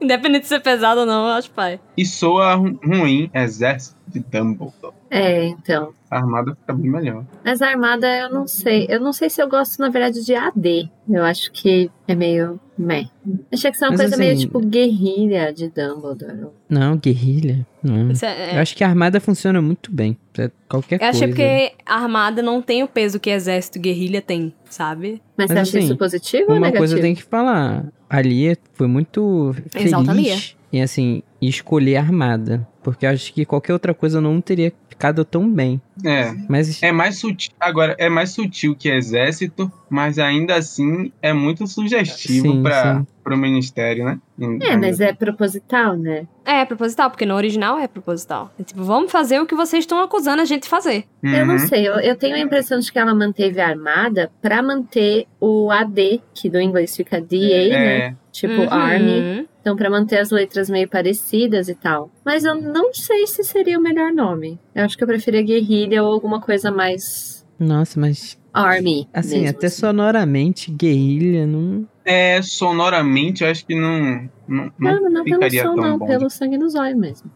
Independente 0.00 0.42
de 0.42 0.48
ser 0.48 0.60
pesado 0.60 1.00
ou 1.00 1.06
não, 1.06 1.26
eu 1.28 1.32
acho 1.34 1.50
paia. 1.50 1.80
E 1.96 2.06
soa 2.06 2.54
ru- 2.54 2.78
ruim, 2.84 3.30
exército 3.34 3.96
de 4.06 4.20
Dumbledore. 4.20 4.94
É, 5.10 5.46
então. 5.46 5.92
A 6.10 6.16
armada 6.18 6.54
fica 6.54 6.72
bem 6.72 6.90
melhor. 6.90 7.24
Mas 7.44 7.60
a 7.62 7.68
armada, 7.68 8.06
eu 8.16 8.30
não 8.30 8.46
sei. 8.46 8.86
Eu 8.88 9.00
não 9.00 9.12
sei 9.12 9.28
se 9.30 9.42
eu 9.42 9.48
gosto, 9.48 9.78
na 9.78 9.88
verdade, 9.90 10.24
de 10.24 10.34
AD. 10.34 10.90
Eu 11.08 11.24
acho 11.24 11.50
que 11.52 11.90
é 12.06 12.14
meio 12.14 12.58
meh. 12.78 13.08
Achei 13.52 13.70
que 13.70 13.76
isso 13.76 13.84
é 13.84 13.88
uma 13.88 13.92
Mas, 13.92 14.00
coisa 14.02 14.16
meio 14.16 14.32
assim- 14.32 14.40
tipo 14.42 14.60
guerrilha 14.60 15.52
de 15.52 15.68
Dumbledore. 15.68 16.48
Não, 16.68 16.96
guerrilha. 16.96 17.66
Não. 17.82 18.10
Isso 18.10 18.24
é- 18.24 18.56
Eu 18.56 18.60
acho 18.60 18.74
que 18.76 18.82
a 18.84 18.88
armada 18.88 19.20
funciona 19.20 19.60
muito 19.60 19.92
bem. 19.92 20.16
Pra 20.32 20.50
qualquer 20.68 20.96
Eu 20.96 20.98
coisa. 21.00 21.10
achei 21.10 21.28
porque 21.28 21.72
a 21.84 21.94
armada 22.02 22.42
não 22.42 22.62
tem 22.62 22.82
o 22.82 22.88
peso 22.88 23.18
que 23.20 23.28
exército 23.30 23.78
e 23.78 23.80
guerrilha 23.82 24.22
tem, 24.22 24.54
sabe? 24.70 25.20
Mas, 25.36 25.48
Mas, 25.48 25.50
você 25.50 25.58
acha 25.58 25.78
assim, 25.78 25.86
isso 25.86 25.96
positivo 25.96 26.44
ou 26.48 26.52
Uma 26.54 26.60
negativo? 26.60 26.78
coisa 26.78 26.96
eu 26.96 27.00
tenho 27.02 27.16
que 27.16 27.22
falar. 27.24 27.86
A 28.08 28.20
Lia 28.22 28.56
foi 28.74 28.86
muito 28.86 29.54
Exalta 29.74 30.10
a 30.10 30.14
Lia. 30.14 30.30
feliz 30.36 30.56
em, 30.72 30.82
assim, 30.82 31.22
escolher 31.40 31.96
a 31.96 32.00
armada. 32.00 32.66
Porque 32.82 33.04
eu 33.04 33.10
acho 33.10 33.32
que 33.34 33.44
qualquer 33.44 33.74
outra 33.74 33.92
coisa 33.92 34.18
não 34.20 34.40
teria 34.40 34.72
ficado 34.98 35.24
tão 35.24 35.48
bem. 35.48 35.80
É. 36.04 36.32
Mas 36.48 36.82
É 36.82 36.92
mais 36.92 37.18
sutil. 37.18 37.52
Agora, 37.58 37.94
é 37.98 38.08
mais 38.08 38.30
sutil 38.30 38.74
que 38.74 38.88
exército, 38.88 39.70
mas 39.90 40.18
ainda 40.18 40.54
assim 40.56 41.12
é 41.22 41.32
muito 41.32 41.66
sugestivo 41.66 42.62
para 42.62 43.04
o 43.26 43.36
ministério, 43.36 44.04
né? 44.04 44.18
É, 44.62 44.76
mas 44.76 45.00
é 45.00 45.12
proposital, 45.12 45.96
né? 45.96 46.26
É, 46.44 46.64
proposital, 46.64 47.10
porque 47.10 47.26
no 47.26 47.34
original 47.34 47.78
é 47.78 47.86
proposital. 47.88 48.50
É 48.58 48.62
tipo, 48.62 48.82
vamos 48.82 49.10
fazer 49.12 49.40
o 49.40 49.46
que 49.46 49.54
vocês 49.54 49.82
estão 49.82 50.00
acusando 50.02 50.40
a 50.40 50.44
gente 50.44 50.62
de 50.62 50.68
fazer. 50.68 51.04
Eu 51.22 51.44
não 51.44 51.54
Uhum. 51.54 51.58
sei, 51.58 51.86
eu, 51.86 51.94
eu 51.94 52.16
tenho 52.16 52.36
a 52.36 52.40
impressão 52.40 52.78
de 52.78 52.90
que 52.90 52.98
ela 52.98 53.14
manteve 53.14 53.60
a 53.60 53.68
armada 53.68 54.30
pra 54.40 54.62
manter 54.62 55.26
o 55.40 55.70
AD, 55.70 56.22
que 56.34 56.48
do 56.48 56.60
inglês 56.60 56.96
fica 56.96 57.20
DA, 57.20 57.68
né? 57.68 57.96
É, 57.98 58.14
Tipo 58.30 58.60
Uhum. 58.62 58.70
Army. 58.72 59.48
Então, 59.60 59.74
pra 59.74 59.90
manter 59.90 60.18
as 60.20 60.30
letras 60.30 60.70
meio 60.70 60.88
parecidas 60.88 61.68
e 61.68 61.74
tal. 61.74 62.08
Mas 62.24 62.44
eu 62.44 62.54
não 62.54 62.94
sei 62.94 63.26
se 63.26 63.42
seria 63.42 63.78
o 63.78 63.82
melhor 63.82 64.12
nome. 64.12 64.58
Eu 64.74 64.84
acho 64.84 64.96
que 64.96 65.02
eu 65.02 65.08
preferia 65.08 65.42
guerrilha 65.42 65.87
ou 66.00 66.12
alguma 66.12 66.40
coisa 66.40 66.70
mais 66.70 67.46
Nossa, 67.58 67.98
mas 68.00 68.38
Army. 68.52 69.08
assim, 69.12 69.40
mesmo, 69.42 69.56
até 69.56 69.68
sonoramente, 69.68 70.70
guerrilha 70.70 71.46
não. 71.46 71.86
é, 72.04 72.40
sonoramente, 72.42 73.44
eu 73.44 73.50
acho 73.50 73.64
que 73.64 73.74
não, 73.74 74.28
não, 74.48 74.72
Não, 74.78 75.00
não, 75.02 75.10
não 75.10 75.24
pelo 75.24 75.50
som, 75.50 75.74
não, 75.76 75.98
bom. 75.98 76.06
pelo 76.06 76.30
sangue 76.30 76.58
nos 76.58 76.74
olhos 76.74 76.98
mesmo. 76.98 77.30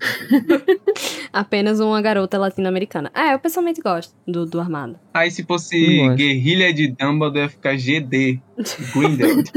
Apenas 1.32 1.78
uma 1.80 2.00
garota 2.00 2.38
latino-americana. 2.38 3.10
É, 3.14 3.34
eu 3.34 3.38
pessoalmente 3.38 3.80
gosto 3.82 4.14
do, 4.26 4.46
do 4.46 4.58
armado. 4.60 4.98
Aí 5.12 5.30
se 5.30 5.44
fosse 5.44 5.76
guerrilha 6.14 6.72
de 6.72 6.88
Dumbledore, 6.88 7.40
ia 7.42 7.48
ficar 7.48 7.76
GD. 7.76 8.40
Grindelwald. 8.94 9.52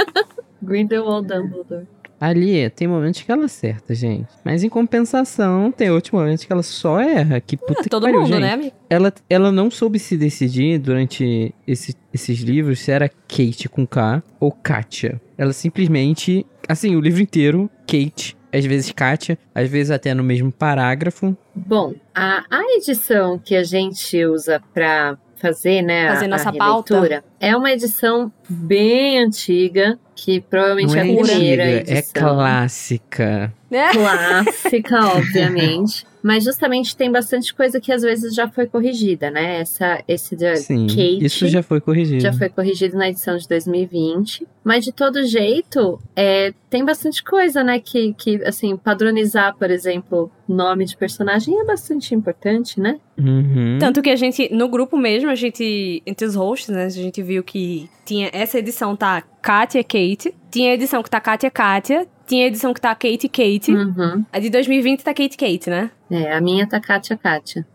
Grindelwald 0.62 1.28
Dumbledore. 1.28 1.86
A 2.20 2.32
Lia 2.32 2.70
tem 2.70 2.86
momentos 2.88 3.20
que 3.22 3.30
ela 3.30 3.44
acerta, 3.44 3.94
gente. 3.94 4.28
Mas 4.44 4.62
em 4.64 4.68
compensação, 4.68 5.70
tem 5.70 5.90
outros 5.90 6.12
momentos 6.12 6.44
que 6.44 6.52
ela 6.52 6.62
só 6.62 7.00
erra. 7.00 7.40
Que 7.40 7.56
puta 7.56 7.74
que 7.82 7.88
É, 7.88 7.90
Todo 7.90 8.02
pariu, 8.04 8.20
mundo, 8.20 8.28
gente. 8.32 8.40
né, 8.40 8.52
amigo? 8.52 8.72
Ela, 8.88 9.12
ela 9.28 9.52
não 9.52 9.70
soube 9.70 9.98
se 9.98 10.16
decidir 10.16 10.78
durante 10.78 11.54
esse- 11.66 11.94
esses 12.12 12.38
livros 12.40 12.78
se 12.80 12.90
era 12.90 13.08
Kate 13.08 13.68
com 13.68 13.86
K 13.86 14.22
ou 14.40 14.50
Katia. 14.52 15.20
Ela 15.36 15.52
simplesmente, 15.52 16.46
assim, 16.68 16.96
o 16.96 17.00
livro 17.00 17.20
inteiro, 17.20 17.68
Kate, 17.86 18.36
às 18.52 18.64
vezes 18.64 18.92
Katia, 18.92 19.36
às 19.54 19.68
vezes 19.68 19.90
até 19.90 20.14
no 20.14 20.22
mesmo 20.22 20.50
parágrafo. 20.52 21.36
Bom, 21.54 21.94
a, 22.14 22.44
a 22.50 22.62
edição 22.76 23.38
que 23.38 23.54
a 23.56 23.64
gente 23.64 24.24
usa 24.24 24.60
pra 24.72 25.18
fazer, 25.36 25.82
né, 25.82 26.08
Fazer 26.08 26.24
a, 26.24 26.28
nossa 26.28 26.48
a 26.48 26.52
releitura, 26.52 27.24
é 27.40 27.56
uma 27.56 27.70
edição 27.70 28.32
bem 28.48 29.18
antiga, 29.18 29.98
que 30.14 30.40
provavelmente 30.40 30.94
Não 30.94 30.96
é 30.96 30.98
é 30.98 31.02
a 31.02 31.04
primeira 31.24 31.64
antiga, 31.64 31.92
é 31.92 31.98
edição. 31.98 32.22
clássica. 32.22 33.52
É. 33.70 33.90
clássica, 33.92 35.06
obviamente. 35.16 36.06
Mas 36.24 36.42
justamente 36.42 36.96
tem 36.96 37.12
bastante 37.12 37.52
coisa 37.52 37.78
que 37.78 37.92
às 37.92 38.00
vezes 38.00 38.34
já 38.34 38.48
foi 38.48 38.66
corrigida, 38.66 39.30
né? 39.30 39.60
Essa, 39.60 40.02
esse 40.08 40.34
da 40.34 40.56
Sim, 40.56 40.86
Kate 40.86 41.22
isso 41.22 41.46
já 41.46 41.62
foi 41.62 41.82
corrigido. 41.82 42.22
já 42.22 42.32
foi 42.32 42.48
corrigido 42.48 42.96
na 42.96 43.10
edição 43.10 43.36
de 43.36 43.46
2020. 43.46 44.48
Mas 44.64 44.86
de 44.86 44.90
todo 44.90 45.22
jeito, 45.26 46.00
é, 46.16 46.54
tem 46.70 46.82
bastante 46.82 47.22
coisa, 47.22 47.62
né? 47.62 47.78
Que, 47.78 48.14
que, 48.14 48.42
assim, 48.42 48.74
padronizar, 48.74 49.54
por 49.58 49.70
exemplo, 49.70 50.32
nome 50.48 50.86
de 50.86 50.96
personagem 50.96 51.60
é 51.60 51.64
bastante 51.66 52.14
importante, 52.14 52.80
né? 52.80 52.98
Uhum. 53.18 53.76
Tanto 53.78 54.00
que 54.00 54.08
a 54.08 54.16
gente, 54.16 54.48
no 54.50 54.66
grupo 54.70 54.96
mesmo, 54.96 55.28
a 55.28 55.34
gente, 55.34 56.02
entre 56.06 56.26
os 56.26 56.34
hosts, 56.34 56.70
né, 56.74 56.86
a 56.86 56.88
gente 56.88 57.22
viu 57.22 57.44
que 57.44 57.90
tinha 58.06 58.30
essa 58.32 58.58
edição 58.58 58.96
tá 58.96 59.22
Katia 59.42 59.84
Kate, 59.84 60.34
tinha 60.50 60.70
a 60.70 60.74
edição 60.74 61.02
que 61.02 61.10
tá 61.10 61.20
Katia 61.20 61.50
Katia, 61.50 62.06
tinha 62.26 62.44
a 62.44 62.48
edição 62.48 62.72
que 62.74 62.80
tá 62.80 62.94
Kate 62.94 63.28
Kate, 63.28 63.72
Uhum. 63.72 64.24
a 64.32 64.38
de 64.38 64.50
2020 64.50 65.02
tá 65.02 65.12
Kate 65.14 65.36
Kate, 65.36 65.70
né? 65.70 65.90
É, 66.10 66.32
a 66.34 66.40
minha 66.40 66.68
tá 66.68 66.80
Kátia 66.80 67.16
Kátia. 67.16 67.66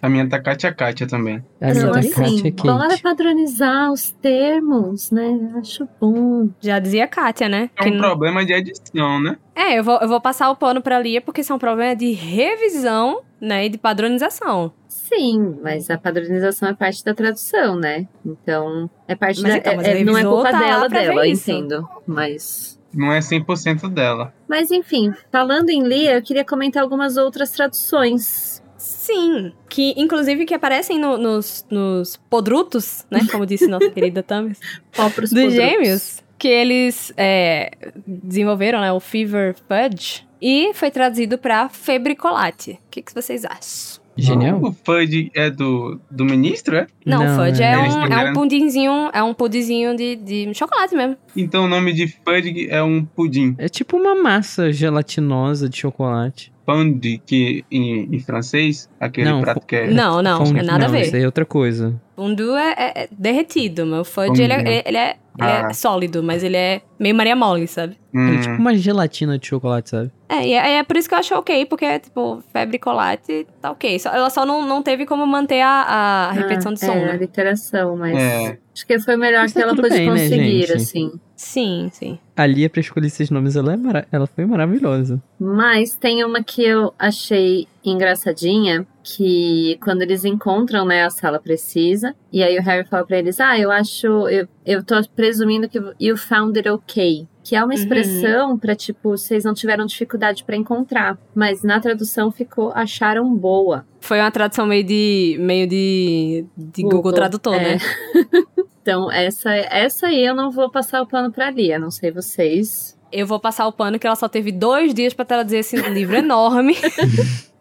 A 0.00 0.08
minha 0.08 0.28
tá 0.28 0.40
Katia 0.40 0.72
Katia 0.74 1.06
também. 1.06 1.44
A 1.60 1.66
minha 1.66 1.78
Então, 1.78 1.92
da 1.92 2.00
assim, 2.00 2.10
Katia 2.10 2.50
Kate. 2.52 2.62
bora 2.66 2.98
padronizar 3.00 3.92
os 3.92 4.10
termos, 4.10 5.12
né? 5.12 5.52
Acho 5.60 5.88
bom. 6.00 6.48
Já 6.60 6.80
dizia 6.80 7.06
Katia, 7.06 7.48
né? 7.48 7.70
É 7.76 7.84
Que 7.84 7.90
um 7.90 7.92
n- 7.94 8.00
problema 8.00 8.44
de 8.44 8.52
edição, 8.52 9.20
né? 9.22 9.36
É, 9.54 9.78
eu 9.78 9.84
vou, 9.84 9.98
eu 10.00 10.08
vou 10.08 10.20
passar 10.20 10.50
o 10.50 10.56
pano 10.56 10.82
pra 10.82 10.98
Lia 10.98 11.20
porque 11.20 11.40
isso 11.42 11.52
é 11.52 11.56
um 11.56 11.58
problema 11.58 11.94
de 11.94 12.10
revisão, 12.10 13.20
né, 13.40 13.66
e 13.66 13.68
de 13.68 13.78
padronização. 13.78 14.72
Sim, 14.88 15.56
mas 15.62 15.88
a 15.90 15.96
padronização 15.98 16.68
é 16.70 16.74
parte 16.74 17.04
da 17.04 17.14
tradução, 17.14 17.76
né? 17.76 18.08
Então, 18.26 18.90
é 19.06 19.14
parte 19.14 19.40
Mas 19.40 19.52
da. 19.52 19.58
então, 19.58 19.76
mas 19.76 19.86
é- 19.86 20.00
a 20.00 20.04
não 20.04 20.18
é 20.18 20.24
culpa 20.24 20.50
tá 20.50 20.58
dela, 20.58 20.88
dela, 20.88 21.26
entendo. 21.28 21.86
Mas. 22.06 22.76
Não 22.94 23.12
é 23.12 23.18
100% 23.20 23.88
dela. 23.88 24.34
Mas 24.48 24.70
enfim, 24.70 25.12
falando 25.30 25.70
em 25.70 25.82
Lia, 25.82 26.14
eu 26.16 26.22
queria 26.22 26.44
comentar 26.44 26.82
algumas 26.82 27.16
outras 27.16 27.50
traduções. 27.50 28.62
Sim, 28.76 29.52
que 29.68 29.94
inclusive 29.96 30.44
que 30.44 30.54
aparecem 30.54 30.98
no- 30.98 31.16
nos, 31.16 31.64
nos 31.70 32.16
podrutos, 32.28 33.04
né, 33.10 33.20
como 33.30 33.46
disse 33.46 33.66
nossa 33.68 33.88
querida 33.90 34.22
Thames, 34.22 34.58
Popros 34.94 35.30
dos 35.30 35.40
podrutos. 35.44 35.54
gêmeos, 35.54 36.22
que 36.36 36.48
eles 36.48 37.12
é, 37.16 37.70
desenvolveram, 38.06 38.80
né, 38.80 38.92
o 38.92 38.98
Fever 38.98 39.54
Fudge, 39.54 40.26
e 40.40 40.72
foi 40.74 40.90
traduzido 40.90 41.38
pra 41.38 41.68
Febricolate. 41.68 42.72
O 42.72 42.90
que, 42.90 43.02
que 43.02 43.14
vocês 43.14 43.44
acham? 43.44 44.01
Genial. 44.16 44.60
O 44.62 44.72
Fudge 44.72 45.30
é 45.34 45.50
do, 45.50 45.98
do 46.10 46.24
ministro, 46.24 46.76
é? 46.76 46.86
Não, 47.04 47.24
Não, 47.24 47.36
Fudge 47.44 47.62
é- 47.62 47.72
é, 47.72 47.78
um, 47.78 48.06
é 48.06 48.30
um 48.30 48.32
pudinzinho, 48.34 49.10
é 49.12 49.22
um 49.22 49.34
pudinzinho 49.34 49.96
de, 49.96 50.16
de 50.16 50.54
chocolate 50.54 50.94
mesmo. 50.94 51.16
Então 51.36 51.64
o 51.64 51.68
nome 51.68 51.92
de 51.92 52.06
Fudge 52.08 52.68
é 52.68 52.82
um 52.82 53.04
pudim. 53.04 53.54
É 53.58 53.68
tipo 53.68 53.96
uma 53.96 54.14
massa 54.14 54.70
gelatinosa 54.72 55.68
de 55.68 55.78
chocolate. 55.78 56.52
Fondue, 56.64 57.18
que 57.26 57.64
em, 57.70 58.14
em 58.14 58.20
francês, 58.20 58.88
aquele 59.00 59.28
Não, 59.30 59.40
prato 59.40 59.66
que 59.66 59.74
é... 59.76 59.90
Não, 59.90 60.22
não, 60.22 60.38
Fondue- 60.46 60.60
é 60.60 60.62
nada 60.62 60.84
a 60.84 60.88
não, 60.88 60.94
ver. 60.94 61.02
Isso 61.06 61.16
aí 61.16 61.22
é 61.22 61.26
outra 61.26 61.44
coisa. 61.44 62.00
Fundu 62.14 62.54
é, 62.56 62.70
é- 62.78 62.92
é 63.04 63.08
derretido, 63.10 63.84
mas 63.86 64.00
o 64.00 64.04
fudge, 64.04 64.42
ele, 64.42 64.52
é, 64.52 64.56
Fondue. 64.58 64.82
ele, 64.86 64.96
é, 64.98 65.16
ele 65.38 65.48
é 65.50 65.60
Ah. 65.66 65.72
sólido, 65.74 66.22
mas 66.22 66.44
ele 66.44 66.56
é 66.56 66.80
meio 67.00 67.14
Maria 67.14 67.34
Mole, 67.34 67.66
sabe? 67.66 67.96
Hum, 68.14 68.28
Ele 68.28 68.36
é 68.36 68.40
tipo 68.40 68.54
uma 68.56 68.74
gelatina 68.76 69.38
de 69.38 69.46
chocolate, 69.46 69.90
sabe? 69.90 70.12
É, 70.28 70.46
e 70.46 70.52
é, 70.52 70.76
é 70.76 70.82
por 70.84 70.96
isso 70.96 71.08
que 71.08 71.14
eu 71.14 71.18
acho 71.18 71.34
ok, 71.34 71.66
porque, 71.66 71.98
tipo, 71.98 72.42
febre 72.52 72.78
colate 72.78 73.46
tá 73.60 73.70
ok. 73.70 73.98
Só- 73.98 74.10
ela 74.10 74.30
só 74.30 74.44
não, 74.46 74.64
não 74.66 74.82
teve 74.82 75.04
como 75.06 75.26
manter 75.26 75.62
a, 75.62 76.28
a 76.28 76.32
repetição 76.32 76.70
Ah, 76.72 76.74
de 76.74 76.80
som, 76.80 76.92
é, 76.92 77.02
a 77.02 77.06
né? 77.12 77.16
literação, 77.16 77.96
mas. 77.96 78.14
É. 78.16 78.58
Acho 78.74 78.86
que 78.86 78.98
foi 79.00 79.16
o 79.16 79.18
melhor 79.18 79.42
Mas 79.42 79.52
que 79.52 79.58
tá 79.58 79.64
ela 79.66 79.76
pôde 79.76 79.88
bem, 79.90 80.06
né, 80.06 80.12
conseguir, 80.12 80.60
gente? 80.66 80.72
assim. 80.72 81.12
Sim, 81.36 81.90
sim. 81.92 82.18
A 82.36 82.46
Lia, 82.46 82.70
pra 82.70 82.80
escolher 82.80 83.08
esses 83.08 83.28
nomes, 83.30 83.54
ela, 83.56 83.74
é 83.74 83.76
mara- 83.76 84.06
ela 84.10 84.26
foi 84.26 84.46
maravilhosa. 84.46 85.22
Mas 85.38 85.94
tem 85.96 86.24
uma 86.24 86.42
que 86.42 86.64
eu 86.64 86.94
achei 86.98 87.66
engraçadinha, 87.84 88.86
que 89.02 89.76
quando 89.82 90.02
eles 90.02 90.24
encontram, 90.24 90.84
né, 90.86 91.04
a 91.04 91.10
sala 91.10 91.38
precisa, 91.38 92.14
e 92.32 92.42
aí 92.42 92.56
o 92.58 92.62
Harry 92.62 92.86
fala 92.88 93.04
pra 93.04 93.18
eles, 93.18 93.40
ah, 93.40 93.58
eu 93.58 93.70
acho, 93.70 94.06
eu, 94.28 94.48
eu 94.64 94.82
tô 94.82 94.94
presumindo 95.14 95.68
que 95.68 95.78
you 96.00 96.16
found 96.16 96.56
it 96.58 96.68
okay. 96.68 97.26
Que 97.44 97.56
é 97.56 97.58
uma 97.58 97.66
Uhum. 97.74 97.80
expressão 97.80 98.56
pra, 98.56 98.76
tipo, 98.76 99.10
vocês 99.10 99.44
não 99.44 99.52
tiveram 99.52 99.84
dificuldade 99.84 100.44
pra 100.44 100.54
encontrar. 100.56 101.18
Mas 101.34 101.64
na 101.64 101.80
tradução 101.80 102.30
ficou 102.30 102.70
acharam 102.72 103.34
boa. 103.34 103.84
Foi 104.00 104.20
uma 104.20 104.30
tradução 104.30 104.64
meio 104.64 104.84
de. 104.84 105.36
meio 105.40 105.66
de. 105.66 106.44
de 106.56 106.82
Google, 106.82 106.98
Google, 106.98 107.12
Tradutor, 107.14 107.54
é. 107.56 107.74
né? 107.74 107.78
Então, 108.82 109.10
essa, 109.10 109.50
essa 109.54 110.08
aí 110.08 110.26
eu 110.26 110.34
não 110.34 110.50
vou 110.50 110.68
passar 110.70 111.00
o 111.00 111.06
pano 111.06 111.30
pra 111.32 111.50
Lia, 111.50 111.78
não 111.78 111.90
sei 111.90 112.10
vocês. 112.10 112.98
Eu 113.12 113.26
vou 113.26 113.38
passar 113.38 113.66
o 113.66 113.72
pano 113.72 113.98
que 113.98 114.06
ela 114.06 114.16
só 114.16 114.28
teve 114.28 114.50
dois 114.50 114.92
dias 114.92 115.14
pra 115.14 115.24
traduzir 115.24 115.58
esse 115.58 115.76
livro 115.76 116.16
enorme. 116.16 116.74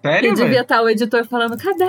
Sério, 0.02 0.32
E 0.32 0.34
devia 0.34 0.62
estar 0.62 0.82
o 0.82 0.90
editor 0.90 1.24
falando, 1.28 1.56
cadê? 1.56 1.86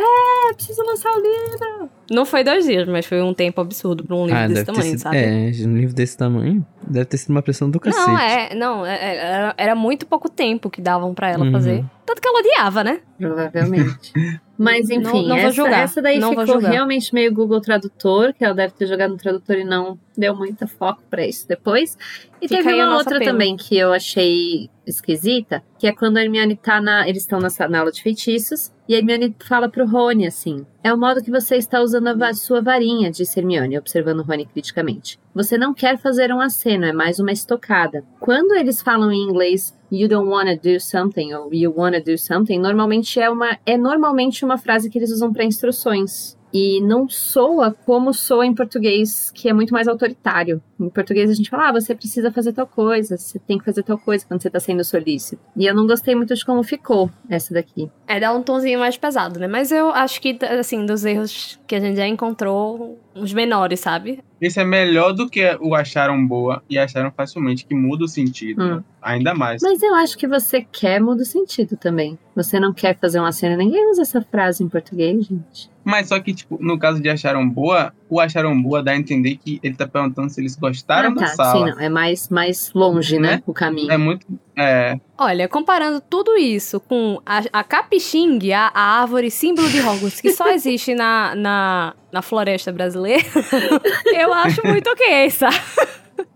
Preciso 0.54 0.82
lançar 0.82 1.10
o 1.12 1.16
livro. 1.16 1.88
Não 2.10 2.26
foi 2.26 2.44
dois 2.44 2.66
dias, 2.66 2.86
mas 2.86 3.06
foi 3.06 3.22
um 3.22 3.32
tempo 3.32 3.58
absurdo 3.58 4.04
pra 4.04 4.14
um 4.14 4.26
livro 4.26 4.48
desse 4.48 4.60
Ah, 4.60 4.64
ter 4.66 4.72
tamanho, 4.72 4.90
sido, 4.90 4.98
sabe? 4.98 5.16
É, 5.16 5.66
um 5.66 5.76
livro 5.78 5.94
desse 5.94 6.18
tamanho, 6.18 6.66
deve 6.86 7.06
ter 7.06 7.16
sido 7.16 7.30
uma 7.30 7.40
pressão 7.40 7.70
do 7.70 7.80
cacete. 7.80 8.06
Não, 8.06 8.18
é, 8.18 8.54
não, 8.54 8.84
é- 8.86 8.98
é- 9.02 9.16
era, 9.16 9.54
era 9.56 9.74
muito 9.74 10.04
pouco 10.04 10.28
tempo 10.28 10.68
que 10.68 10.82
davam 10.82 11.14
pra 11.14 11.30
ela 11.30 11.46
Uhum. 11.46 11.52
fazer. 11.52 11.82
Tanto 12.04 12.20
que 12.20 12.28
ela 12.28 12.40
odiava, 12.40 12.84
né? 12.84 13.00
Provavelmente. 13.18 14.12
Mas 14.62 14.88
enfim, 14.90 15.02
Não- 15.02 15.22
não 15.28 15.36
essa, 15.36 15.68
essa 15.68 16.02
daí 16.02 16.18
não 16.20 16.30
ficou 16.30 16.58
realmente 16.58 17.12
meio 17.12 17.34
Google 17.34 17.60
Tradutor, 17.60 18.32
que 18.32 18.44
ela 18.44 18.54
deve 18.54 18.72
ter 18.74 18.86
jogado 18.86 19.10
no 19.10 19.16
tradutor 19.16 19.56
e 19.56 19.64
não 19.64 19.98
deu 20.16 20.36
muito 20.36 20.66
foco 20.68 21.02
pra 21.10 21.26
isso 21.26 21.48
depois. 21.48 21.96
E 22.40 22.46
Fica 22.46 22.62
teve 22.62 22.80
uma 22.82 22.96
outra 22.96 23.16
apelo. 23.16 23.32
também 23.32 23.56
que 23.56 23.76
eu 23.76 23.92
achei 23.92 24.70
esquisita, 24.86 25.62
que 25.78 25.86
é 25.86 25.92
quando 25.92 26.16
a 26.18 26.22
Hermione 26.22 26.54
tá 26.56 26.80
na. 26.80 27.08
Eles 27.08 27.22
estão 27.22 27.40
na, 27.40 27.48
na 27.68 27.78
aula 27.80 27.90
de 27.90 28.02
feitiços, 28.02 28.72
e 28.88 28.94
Hermione 28.94 29.34
fala 29.46 29.68
pro 29.68 29.86
Rony 29.86 30.26
assim: 30.26 30.66
É 30.82 30.92
o 30.92 30.98
modo 30.98 31.22
que 31.22 31.30
você 31.30 31.56
está 31.56 31.80
usando 31.80 32.08
a 32.22 32.34
sua 32.34 32.60
varinha, 32.60 33.10
disse 33.10 33.38
Hermione, 33.38 33.78
observando 33.78 34.22
Rony 34.22 34.46
criticamente. 34.46 35.18
Você 35.34 35.56
não 35.56 35.72
quer 35.72 35.98
fazer 35.98 36.32
um 36.32 36.40
aceno, 36.40 36.84
é 36.84 36.92
mais 36.92 37.18
uma 37.18 37.32
estocada. 37.32 38.04
Quando 38.20 38.54
eles 38.54 38.82
falam 38.82 39.12
em 39.12 39.22
inglês 39.22 39.76
you 39.90 40.08
don't 40.08 40.28
wanna 40.28 40.56
do 40.56 40.80
something 40.80 41.32
ou 41.34 41.52
you 41.54 41.72
wanna 41.76 42.00
do 42.00 42.18
something, 42.18 42.58
normalmente 42.58 43.20
é 43.20 43.30
uma 43.30 43.58
é 43.64 43.76
normalmente 43.76 44.44
uma 44.44 44.58
frase 44.58 44.90
que 44.90 44.98
eles 44.98 45.10
usam 45.10 45.32
para 45.32 45.44
instruções. 45.44 46.36
E 46.52 46.80
não 46.82 47.08
soa 47.08 47.72
como 47.86 48.12
soa 48.12 48.44
em 48.44 48.54
português, 48.54 49.30
que 49.30 49.48
é 49.48 49.52
muito 49.52 49.72
mais 49.72 49.88
autoritário. 49.88 50.62
Em 50.78 50.88
português 50.90 51.30
a 51.30 51.34
gente 51.34 51.48
fala, 51.48 51.68
ah, 51.68 51.72
você 51.72 51.94
precisa 51.94 52.30
fazer 52.30 52.52
tal 52.52 52.66
coisa, 52.66 53.16
você 53.16 53.38
tem 53.38 53.58
que 53.58 53.64
fazer 53.64 53.82
tal 53.82 53.96
coisa 53.98 54.26
quando 54.26 54.42
você 54.42 54.50
tá 54.50 54.60
sendo 54.60 54.84
solícito. 54.84 55.40
E 55.56 55.66
eu 55.66 55.74
não 55.74 55.86
gostei 55.86 56.14
muito 56.14 56.34
de 56.34 56.44
como 56.44 56.62
ficou 56.62 57.10
essa 57.28 57.54
daqui. 57.54 57.90
É 58.06 58.20
dar 58.20 58.34
um 58.34 58.42
tonzinho 58.42 58.78
mais 58.78 58.96
pesado, 58.96 59.40
né? 59.40 59.46
Mas 59.46 59.72
eu 59.72 59.90
acho 59.90 60.20
que, 60.20 60.38
assim, 60.44 60.84
dos 60.84 61.04
erros 61.04 61.58
que 61.66 61.74
a 61.74 61.80
gente 61.80 61.96
já 61.96 62.06
encontrou, 62.06 62.98
os 63.14 63.32
menores, 63.32 63.80
sabe? 63.80 64.22
Esse 64.40 64.60
é 64.60 64.64
melhor 64.64 65.12
do 65.12 65.28
que 65.28 65.56
o 65.60 65.74
acharam 65.74 66.26
boa 66.26 66.62
e 66.68 66.78
acharam 66.78 67.12
facilmente, 67.12 67.64
que 67.64 67.74
muda 67.74 68.04
o 68.04 68.08
sentido. 68.08 68.62
Hum. 68.62 68.76
né? 68.76 68.84
Ainda 69.00 69.34
mais. 69.34 69.62
Mas 69.62 69.82
eu 69.82 69.94
acho 69.94 70.16
que 70.16 70.26
você 70.26 70.62
quer 70.62 71.00
muda 71.00 71.22
o 71.22 71.26
sentido 71.26 71.76
também. 71.76 72.18
Você 72.34 72.58
não 72.58 72.72
quer 72.72 72.96
fazer 72.98 73.18
uma 73.18 73.32
cena, 73.32 73.56
ninguém 73.56 73.90
usa 73.90 74.02
essa 74.02 74.22
frase 74.22 74.62
em 74.62 74.68
português, 74.68 75.26
gente. 75.26 75.70
Mas 75.84 76.08
só 76.08 76.20
que, 76.20 76.32
tipo, 76.32 76.58
no 76.60 76.78
caso 76.78 77.00
de 77.00 77.08
acharam 77.08 77.48
boa, 77.48 77.92
o 78.08 78.20
acharam 78.20 78.60
boa 78.60 78.82
dá 78.82 78.92
a 78.92 78.96
entender 78.96 79.36
que 79.36 79.58
ele 79.62 79.74
tá 79.74 79.86
perguntando 79.86 80.30
se 80.30 80.40
eles 80.40 80.54
gostaram 80.54 81.10
ah, 81.10 81.14
da 81.14 81.20
tá, 81.22 81.26
sala. 81.28 81.52
sim, 81.52 81.72
não. 81.72 81.80
É 81.80 81.88
mais, 81.88 82.28
mais 82.28 82.72
longe, 82.72 83.18
né? 83.18 83.36
Né? 83.36 83.42
O 83.46 83.52
caminho. 83.52 83.90
É 83.90 83.96
muito. 83.96 84.26
É. 84.62 85.00
Olha, 85.18 85.48
comparando 85.48 86.00
tudo 86.00 86.36
isso 86.36 86.80
com 86.80 87.20
a, 87.24 87.42
a 87.52 87.64
Capixing, 87.64 88.52
a, 88.52 88.70
a 88.74 89.00
árvore 89.02 89.30
símbolo 89.30 89.68
de 89.68 89.80
Hogwarts, 89.80 90.20
que 90.20 90.32
só 90.32 90.48
existe 90.52 90.94
na, 90.94 91.34
na, 91.34 91.94
na 92.10 92.22
floresta 92.22 92.72
brasileira, 92.72 93.22
eu 94.18 94.32
acho 94.32 94.66
muito 94.66 94.88
ok, 94.90 95.30
sabe? 95.30 95.56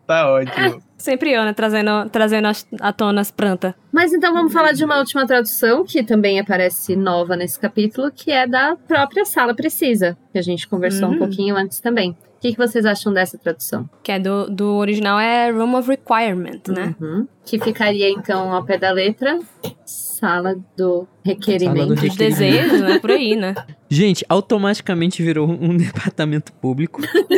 Tá 0.06 0.30
ótimo. 0.30 0.82
Sempre 0.96 1.32
eu, 1.32 1.44
né? 1.44 1.52
Trazendo, 1.52 2.08
trazendo 2.10 2.48
à 2.80 2.92
tona 2.92 3.20
as 3.20 3.30
plantas. 3.30 3.74
Mas 3.92 4.12
então 4.12 4.32
vamos 4.32 4.52
falar 4.52 4.72
de 4.72 4.84
uma 4.84 4.98
última 4.98 5.26
tradução 5.26 5.84
que 5.84 6.02
também 6.02 6.40
aparece 6.40 6.96
nova 6.96 7.36
nesse 7.36 7.58
capítulo, 7.60 8.10
que 8.10 8.30
é 8.30 8.46
da 8.46 8.76
própria 8.88 9.24
Sala 9.24 9.54
Precisa, 9.54 10.16
que 10.32 10.38
a 10.38 10.42
gente 10.42 10.66
conversou 10.66 11.08
um 11.08 11.12
Hum. 11.12 11.18
pouquinho 11.18 11.56
antes 11.56 11.80
também. 11.80 12.16
O 12.36 12.40
que, 12.40 12.52
que 12.52 12.58
vocês 12.58 12.84
acham 12.84 13.12
dessa 13.12 13.38
tradução? 13.38 13.88
Que 14.02 14.12
é 14.12 14.18
do, 14.20 14.48
do 14.50 14.74
original 14.76 15.18
é 15.18 15.50
Room 15.50 15.74
of 15.74 15.88
Requirement, 15.88 16.60
né? 16.68 16.94
Uhum. 17.00 17.26
Que 17.44 17.58
ficaria 17.58 18.10
então 18.10 18.52
ao 18.52 18.62
pé 18.64 18.76
da 18.78 18.90
letra 18.92 19.38
Sala 19.84 20.54
do 20.76 21.08
Requerimento. 21.24 21.76
Sala 21.78 21.86
do 21.86 21.94
Requerimento. 21.94 22.18
desejos, 22.18 22.80
né? 22.82 22.98
Por 22.98 23.10
aí, 23.10 23.34
né? 23.34 23.54
Gente, 23.88 24.24
automaticamente 24.28 25.22
virou 25.22 25.48
um 25.48 25.74
departamento 25.78 26.52
público. 26.52 27.00
Uma 27.00 27.36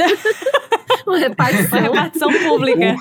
Uma 1.07 1.19
repartição. 1.19 1.81
repartição 1.81 2.33
pública. 2.33 2.97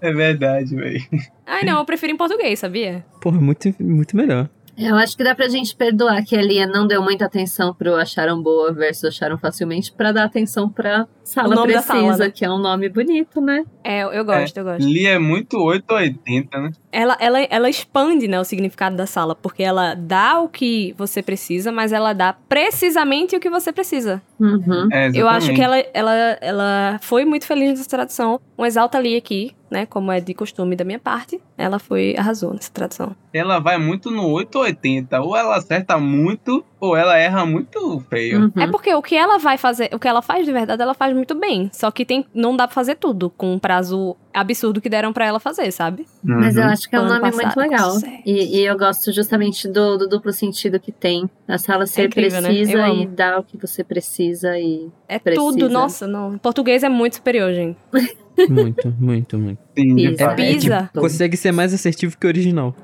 É 0.00 0.12
verdade, 0.12 0.74
velho. 0.74 1.00
Ai, 1.46 1.64
não, 1.64 1.78
eu 1.78 1.84
prefiro 1.84 2.12
em 2.12 2.16
português, 2.16 2.58
sabia? 2.58 3.04
Porra, 3.20 3.40
muito, 3.40 3.72
muito 3.78 4.16
melhor. 4.16 4.48
Eu 4.76 4.96
acho 4.96 5.16
que 5.16 5.22
dá 5.22 5.34
pra 5.34 5.48
gente 5.48 5.74
perdoar 5.74 6.24
que 6.24 6.36
a 6.36 6.42
Lia 6.42 6.66
não 6.66 6.86
deu 6.86 7.00
muita 7.02 7.26
atenção 7.26 7.72
pro 7.72 7.94
acharam 7.94 8.42
boa 8.42 8.72
versus 8.72 9.04
acharam 9.04 9.38
facilmente 9.38 9.92
pra 9.92 10.10
dar 10.10 10.24
atenção 10.24 10.68
pra 10.68 11.06
Sala 11.22 11.48
o 11.48 11.54
nome 11.54 11.72
da 11.72 11.82
Precisa, 11.82 12.00
sala, 12.00 12.16
né? 12.18 12.30
que 12.30 12.44
é 12.44 12.50
um 12.50 12.58
nome 12.58 12.88
bonito, 12.88 13.40
né? 13.40 13.64
É, 13.82 14.02
eu, 14.02 14.24
gosto, 14.24 14.56
eu 14.56 14.64
gosto. 14.64 14.84
Lee 14.84 15.06
é 15.06 15.18
muito 15.18 15.56
880, 15.58 16.60
né? 16.60 16.70
Ela, 16.94 17.16
ela, 17.18 17.40
ela 17.40 17.68
expande, 17.68 18.28
né, 18.28 18.38
o 18.38 18.44
significado 18.44 18.96
da 18.96 19.04
sala, 19.04 19.34
porque 19.34 19.64
ela 19.64 19.94
dá 19.94 20.38
o 20.38 20.48
que 20.48 20.94
você 20.96 21.20
precisa, 21.22 21.72
mas 21.72 21.92
ela 21.92 22.12
dá 22.12 22.32
precisamente 22.48 23.34
o 23.34 23.40
que 23.40 23.50
você 23.50 23.72
precisa. 23.72 24.22
Uhum. 24.38 24.88
É, 24.92 25.10
Eu 25.12 25.28
acho 25.28 25.52
que 25.52 25.60
ela, 25.60 25.76
ela, 25.92 26.14
ela 26.40 26.98
foi 27.02 27.24
muito 27.24 27.46
feliz 27.46 27.70
nessa 27.70 27.88
tradução. 27.88 28.40
Um 28.56 28.64
exalta 28.64 28.96
ali 28.96 29.16
aqui, 29.16 29.54
né? 29.68 29.86
Como 29.86 30.12
é 30.12 30.20
de 30.20 30.32
costume 30.34 30.76
da 30.76 30.84
minha 30.84 31.00
parte. 31.00 31.40
Ela 31.58 31.80
foi, 31.80 32.14
arrasou 32.16 32.54
nessa 32.54 32.70
tradução. 32.70 33.16
Ela 33.32 33.58
vai 33.58 33.76
muito 33.76 34.08
no 34.10 34.28
880. 34.28 35.20
Ou 35.20 35.36
ela 35.36 35.56
acerta 35.56 35.98
muito, 35.98 36.64
ou 36.84 36.96
ela 36.96 37.16
erra 37.18 37.44
muito 37.46 38.00
feio. 38.08 38.44
Uhum. 38.54 38.62
É 38.62 38.66
porque 38.66 38.94
o 38.94 39.02
que 39.02 39.14
ela 39.16 39.38
vai 39.38 39.56
fazer, 39.58 39.90
o 39.92 39.98
que 39.98 40.06
ela 40.08 40.22
faz 40.22 40.44
de 40.44 40.52
verdade, 40.52 40.80
ela 40.82 40.94
faz 40.94 41.14
muito 41.14 41.34
bem. 41.34 41.70
Só 41.72 41.90
que 41.90 42.04
tem, 42.04 42.26
não 42.34 42.56
dá 42.56 42.66
pra 42.66 42.74
fazer 42.74 42.96
tudo 42.96 43.30
com 43.30 43.52
um 43.54 43.58
prazo 43.58 44.16
absurdo 44.32 44.80
que 44.80 44.88
deram 44.88 45.12
pra 45.12 45.26
ela 45.26 45.38
fazer, 45.38 45.70
sabe? 45.70 46.06
Mas 46.22 46.56
eu 46.56 46.64
Uhum. 46.64 46.68
acho 46.70 46.88
que 46.90 46.96
é 46.96 46.98
um 47.00 47.02
Ano 47.04 47.10
nome 47.20 47.30
passado, 47.30 47.44
muito 47.44 47.56
legal. 47.60 47.92
E, 48.26 48.58
e 48.60 48.64
eu 48.64 48.76
gosto 48.76 49.12
justamente 49.12 49.68
do, 49.68 49.96
do 49.96 50.08
duplo 50.08 50.32
sentido 50.32 50.80
que 50.80 50.90
tem. 50.90 51.28
A 51.46 51.56
sala 51.58 51.86
ser 51.86 52.06
incrível, 52.06 52.40
né? 52.40 52.48
precisa 52.48 52.88
Eu 52.88 52.94
e 53.02 53.06
dar 53.06 53.38
o 53.38 53.42
que 53.44 53.56
você 53.56 53.84
precisa 53.84 54.58
e. 54.58 54.88
É 55.08 55.18
Precisa. 55.18 55.46
tudo, 55.46 55.68
nossa, 55.68 56.06
não. 56.06 56.36
Português 56.38 56.82
é 56.82 56.88
muito 56.88 57.16
superior, 57.16 57.52
gente. 57.52 57.76
Muito, 58.48 58.94
muito, 58.98 59.38
muito. 59.38 59.58
Sim, 59.76 59.94
de 59.94 60.08
Pisa. 60.10 60.24
É 60.24 60.34
pisa. 60.34 60.90
Consegue 60.94 61.36
ser 61.36 61.52
mais 61.52 61.72
assertivo 61.72 62.16
que 62.18 62.26
o 62.26 62.28
original. 62.28 62.74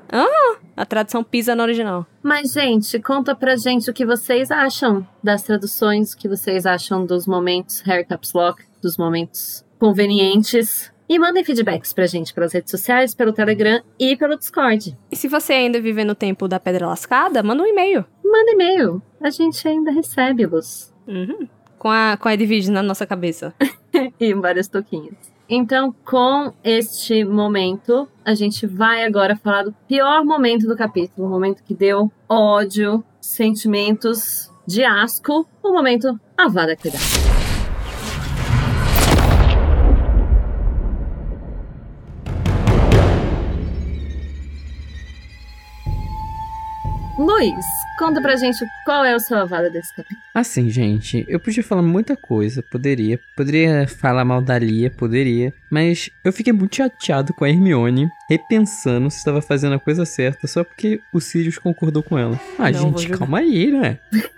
A 0.75 0.85
tradução 0.85 1.23
pisa 1.23 1.55
no 1.55 1.61
original. 1.61 2.07
Mas, 2.23 2.53
gente, 2.53 2.99
conta 2.99 3.35
pra 3.35 3.55
gente 3.55 3.89
o 3.89 3.93
que 3.93 4.05
vocês 4.05 4.49
acham 4.49 5.05
das 5.23 5.43
traduções, 5.43 6.13
o 6.13 6.17
que 6.17 6.27
vocês 6.27 6.65
acham 6.65 7.05
dos 7.05 7.27
momentos 7.27 7.87
Hair 7.87 8.07
Caps 8.07 8.33
Lock, 8.33 8.63
dos 8.81 8.97
momentos 8.97 9.63
convenientes. 9.77 10.91
E 11.07 11.19
mandem 11.19 11.43
feedbacks 11.43 11.93
pra 11.93 12.07
gente 12.07 12.33
pelas 12.33 12.53
redes 12.53 12.71
sociais, 12.71 13.13
pelo 13.13 13.33
Telegram 13.33 13.81
e 13.99 14.15
pelo 14.15 14.37
Discord. 14.37 14.97
E 15.11 15.15
se 15.15 15.27
você 15.27 15.53
ainda 15.53 15.79
vive 15.79 16.03
no 16.05 16.15
tempo 16.15 16.47
da 16.47 16.59
pedra 16.59 16.87
lascada, 16.87 17.43
manda 17.43 17.61
um 17.61 17.67
e-mail. 17.67 18.05
Manda 18.23 18.51
e-mail, 18.51 19.01
a 19.19 19.29
gente 19.29 19.67
ainda 19.67 19.91
recebe-los. 19.91 20.91
Uhum. 21.05 21.47
Com 21.77 21.89
a, 21.89 22.17
com 22.17 22.29
a 22.29 22.33
Edwige 22.33 22.71
na 22.71 22.81
nossa 22.81 23.05
cabeça. 23.05 23.53
e 24.19 24.33
vários 24.33 24.67
toquinhos. 24.67 25.30
Então, 25.53 25.93
com 26.05 26.53
este 26.63 27.25
momento, 27.25 28.07
a 28.23 28.33
gente 28.33 28.65
vai 28.65 29.03
agora 29.03 29.35
falar 29.35 29.63
do 29.63 29.73
pior 29.85 30.23
momento 30.23 30.65
do 30.65 30.77
capítulo, 30.77 31.27
o 31.27 31.29
momento 31.29 31.61
que 31.61 31.73
deu 31.73 32.09
ódio, 32.29 33.03
sentimentos 33.19 34.49
de 34.65 34.85
asco, 34.85 35.45
o 35.61 35.73
momento 35.73 36.17
Avada 36.37 36.73
Kedavra. 36.73 37.40
Luiz, 47.21 47.63
conta 47.99 48.19
pra 48.19 48.35
gente 48.35 48.65
qual 48.83 49.05
é 49.05 49.15
o 49.15 49.19
seu 49.19 49.37
Avada 49.37 49.69
desse 49.69 49.95
capítulo. 49.95 50.19
Assim, 50.33 50.71
gente, 50.71 51.23
eu 51.27 51.39
podia 51.39 51.61
falar 51.61 51.83
muita 51.83 52.15
coisa, 52.15 52.63
poderia. 52.63 53.19
Poderia 53.37 53.87
falar 53.87 54.25
mal 54.25 54.41
da 54.41 54.57
Lia, 54.57 54.89
poderia. 54.89 55.53
Mas 55.69 56.09
eu 56.25 56.33
fiquei 56.33 56.51
muito 56.51 56.75
chateado 56.75 57.31
com 57.31 57.45
a 57.45 57.49
Hermione, 57.49 58.09
repensando 58.27 59.11
se 59.11 59.17
estava 59.17 59.39
fazendo 59.39 59.75
a 59.75 59.79
coisa 59.79 60.03
certa, 60.03 60.47
só 60.47 60.63
porque 60.63 60.99
o 61.13 61.21
Sirius 61.21 61.59
concordou 61.59 62.01
com 62.01 62.17
ela. 62.17 62.39
Ah, 62.57 62.71
Não, 62.71 62.97
gente, 62.97 63.09
calma 63.09 63.37
aí, 63.37 63.71
né? 63.71 63.99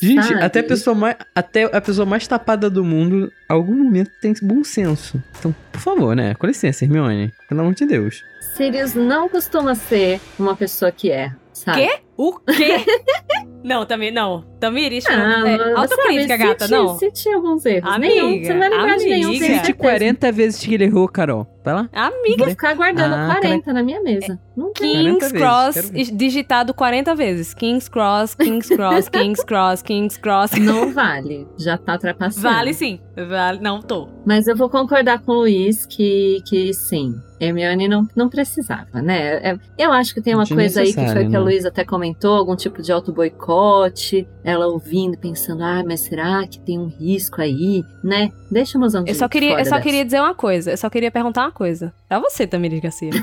Gente, 0.00 0.24
Sabe? 0.24 0.42
até 0.42 0.60
a, 0.60 0.64
pessoa 0.64 0.96
mais, 0.96 1.16
até 1.32 1.64
a 1.64 1.80
pessoa 1.80 2.04
mais 2.04 2.26
tapada 2.26 2.68
do 2.68 2.82
mundo, 2.84 3.32
algum 3.48 3.76
momento 3.84 4.10
tem 4.20 4.34
bom 4.42 4.64
senso. 4.64 5.22
Então, 5.38 5.54
por 5.70 5.80
favor, 5.80 6.16
né? 6.16 6.34
Com 6.34 6.46
licença, 6.48 6.84
Hermione. 6.84 7.32
Pelo 7.48 7.60
amor 7.60 7.74
de 7.74 7.86
Deus. 7.86 8.24
Sirius 8.56 8.94
não 8.94 9.28
costuma 9.28 9.76
ser 9.76 10.20
uma 10.36 10.56
pessoa 10.56 10.90
que 10.90 11.08
erra, 11.08 11.38
sabe? 11.52 11.86
Quê? 11.86 11.98
O 12.16 12.38
quê? 12.38 12.84
não, 13.64 13.84
também 13.86 14.10
não. 14.12 14.44
Tamires, 14.60 15.04
Ah, 15.08 15.42
é, 15.48 15.72
autocrítica, 15.74 16.28
sabe, 16.38 16.48
gata, 16.48 16.66
se 16.66 16.70
não. 16.72 16.98
Se 16.98 17.10
tinha 17.10 17.34
alguns 17.36 17.64
erros. 17.66 17.90
Amiga, 17.90 18.14
nenhum. 18.14 18.42
Você 18.44 18.52
não 18.52 18.58
vai 18.60 18.68
lembrar 18.68 18.96
de 18.96 19.04
nenhum. 19.04 19.28
amiga. 19.28 19.38
tenho 19.40 19.52
Existe 19.52 19.66
certeza. 19.66 19.74
40 19.78 20.32
vezes 20.32 20.64
que 20.64 20.74
ele 20.74 20.84
errou, 20.84 21.08
Carol. 21.08 21.46
Vai 21.64 21.74
lá. 21.74 21.88
Amiga, 21.92 22.38
Vou 22.38 22.48
ficar 22.48 22.74
guardando 22.74 23.14
Ah, 23.14 23.36
40 23.40 23.72
na 23.72 23.82
minha 23.82 24.00
mesa. 24.02 24.38
Não 24.56 24.72
tem. 24.72 24.92
40 25.04 25.18
King's 25.18 25.32
Cross 25.32 25.90
digitado 26.12 26.74
40 26.74 27.14
vezes. 27.14 27.54
King's 27.54 27.88
Cross, 27.88 28.34
King's 28.34 28.68
Cross, 28.68 29.08
King's 29.08 29.44
Cross, 29.44 29.82
King's 29.82 30.16
Cross. 30.16 30.52
Não 30.60 30.92
vale. 30.92 31.48
Já 31.58 31.78
tá 31.78 31.94
ultrapassando. 31.94 32.42
Vale 32.48 32.74
sim. 32.74 33.00
Vale, 33.16 33.60
não 33.60 33.82
tô. 33.82 34.08
Mas 34.24 34.46
eu 34.46 34.56
vou 34.56 34.70
concordar 34.70 35.20
com 35.20 35.32
o 35.32 35.40
Luiz 35.40 35.84
que, 35.84 36.42
que 36.46 36.72
sim. 36.72 37.14
Hermione 37.38 37.88
não, 37.88 38.06
não 38.16 38.28
precisava, 38.28 39.02
né? 39.02 39.50
É- 39.50 39.58
eu 39.76 39.92
acho 39.92 40.14
que 40.14 40.22
tem 40.22 40.34
uma 40.34 40.46
coisa 40.46 40.80
aí 40.80 40.86
que 40.86 40.94
foi 40.94 41.02
desnecessário, 41.02 41.30
que 41.30 41.36
a 41.36 41.38
né? 41.40 41.44
Luísa 41.44 41.68
até 41.68 41.84
comentou, 41.84 42.36
algum 42.36 42.54
tipo 42.56 42.80
de 42.80 42.92
auto-boicote, 42.92 44.26
ela 44.44 44.66
ouvindo, 44.68 45.18
pensando, 45.18 45.62
ah, 45.62 45.82
mas 45.86 46.00
será 46.00 46.46
que 46.46 46.60
tem 46.60 46.78
um 46.78 46.86
risco 46.86 47.40
aí, 47.42 47.84
né? 48.02 48.30
Deixa 48.50 48.78
meus 48.78 48.94
Eu 48.94 49.14
só 49.14 49.28
queria, 49.28 49.58
eu 49.58 49.64
só 49.66 49.80
queria 49.80 50.04
dizer 50.04 50.20
uma 50.20 50.34
coisa. 50.34 50.70
Eu 50.70 50.76
só 50.76 50.88
queria 50.88 51.10
perguntar 51.10 51.42
uma 51.42 51.52
coisa. 51.52 51.92
Pra 52.08 52.18
você, 52.20 52.46
Tamires 52.46 52.80
Garcia. 52.80 53.10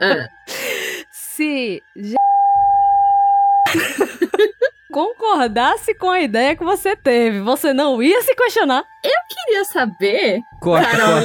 Ih, 0.00 0.28
Se 1.12 1.82
já 1.94 2.16
concordasse 4.96 5.94
com 5.94 6.08
a 6.08 6.22
ideia 6.22 6.56
que 6.56 6.64
você 6.64 6.96
teve, 6.96 7.40
você 7.40 7.74
não 7.74 8.02
ia 8.02 8.22
se 8.22 8.34
questionar? 8.34 8.82
Queria 9.28 9.64
saber 9.64 10.40
corta, 10.60 10.86
Carol 10.90 11.22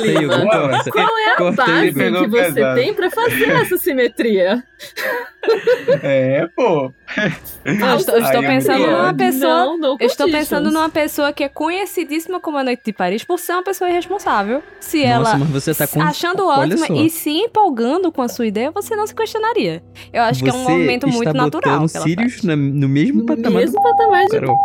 corta 0.69 0.91
qual 0.91 1.17
é 1.17 1.32
a 1.32 1.36
Corta 1.36 1.65
base 1.65 1.93
que 1.93 2.27
você 2.27 2.53
pesado. 2.53 2.79
tem 2.79 2.93
pra 2.93 3.09
fazer 3.11 3.49
essa 3.49 3.77
simetria. 3.77 4.63
É, 6.03 6.47
pô. 6.55 6.91
Eu 7.65 7.97
estou, 7.97 8.15
eu 8.15 8.21
estou 8.21 8.43
é 8.43 8.47
pensando 8.47 8.79
muito 8.79 8.91
numa 8.91 9.13
pessoa. 9.13 9.77
Não, 9.77 9.97
Eu 9.99 10.07
estou 10.07 10.32
pensando 10.32 10.71
numa 10.71 10.89
pessoa 10.89 11.34
que 11.34 11.43
é 11.43 11.49
conhecidíssima 11.49 12.39
como 12.39 12.57
a 12.57 12.63
Noite 12.63 12.82
de 12.86 12.93
Paris 12.93 13.23
por 13.23 13.39
ser 13.39 13.53
uma 13.53 13.63
pessoa 13.63 13.89
irresponsável. 13.89 14.61
Se 14.79 15.05
Nossa, 15.05 15.32
ela 15.32 15.38
mas 15.39 15.49
você 15.49 15.73
tá 15.73 15.88
com... 15.88 16.01
achando 16.01 16.47
ótima 16.47 16.88
e 16.89 17.09
se 17.09 17.29
empolgando 17.32 18.11
com 18.11 18.21
a 18.21 18.27
sua 18.27 18.45
ideia, 18.47 18.71
você 18.71 18.95
não 18.95 19.05
se 19.07 19.15
questionaria. 19.15 19.84
Eu 20.13 20.23
acho 20.23 20.43
que 20.43 20.49
é 20.49 20.53
um 20.53 20.63
Você 20.63 20.71
movimento 20.71 21.07
muito 21.07 21.34
natural. 21.34 21.88
Sirius 21.88 22.43
na- 22.43 22.55
no 22.55 22.88
mesmo 22.88 23.21
No 23.21 23.25
patamar 23.25 23.51
do 23.51 23.57
mesmo 23.57 23.82
patamar 23.82 24.25
de... 24.25 24.32
Carol. 24.39 24.57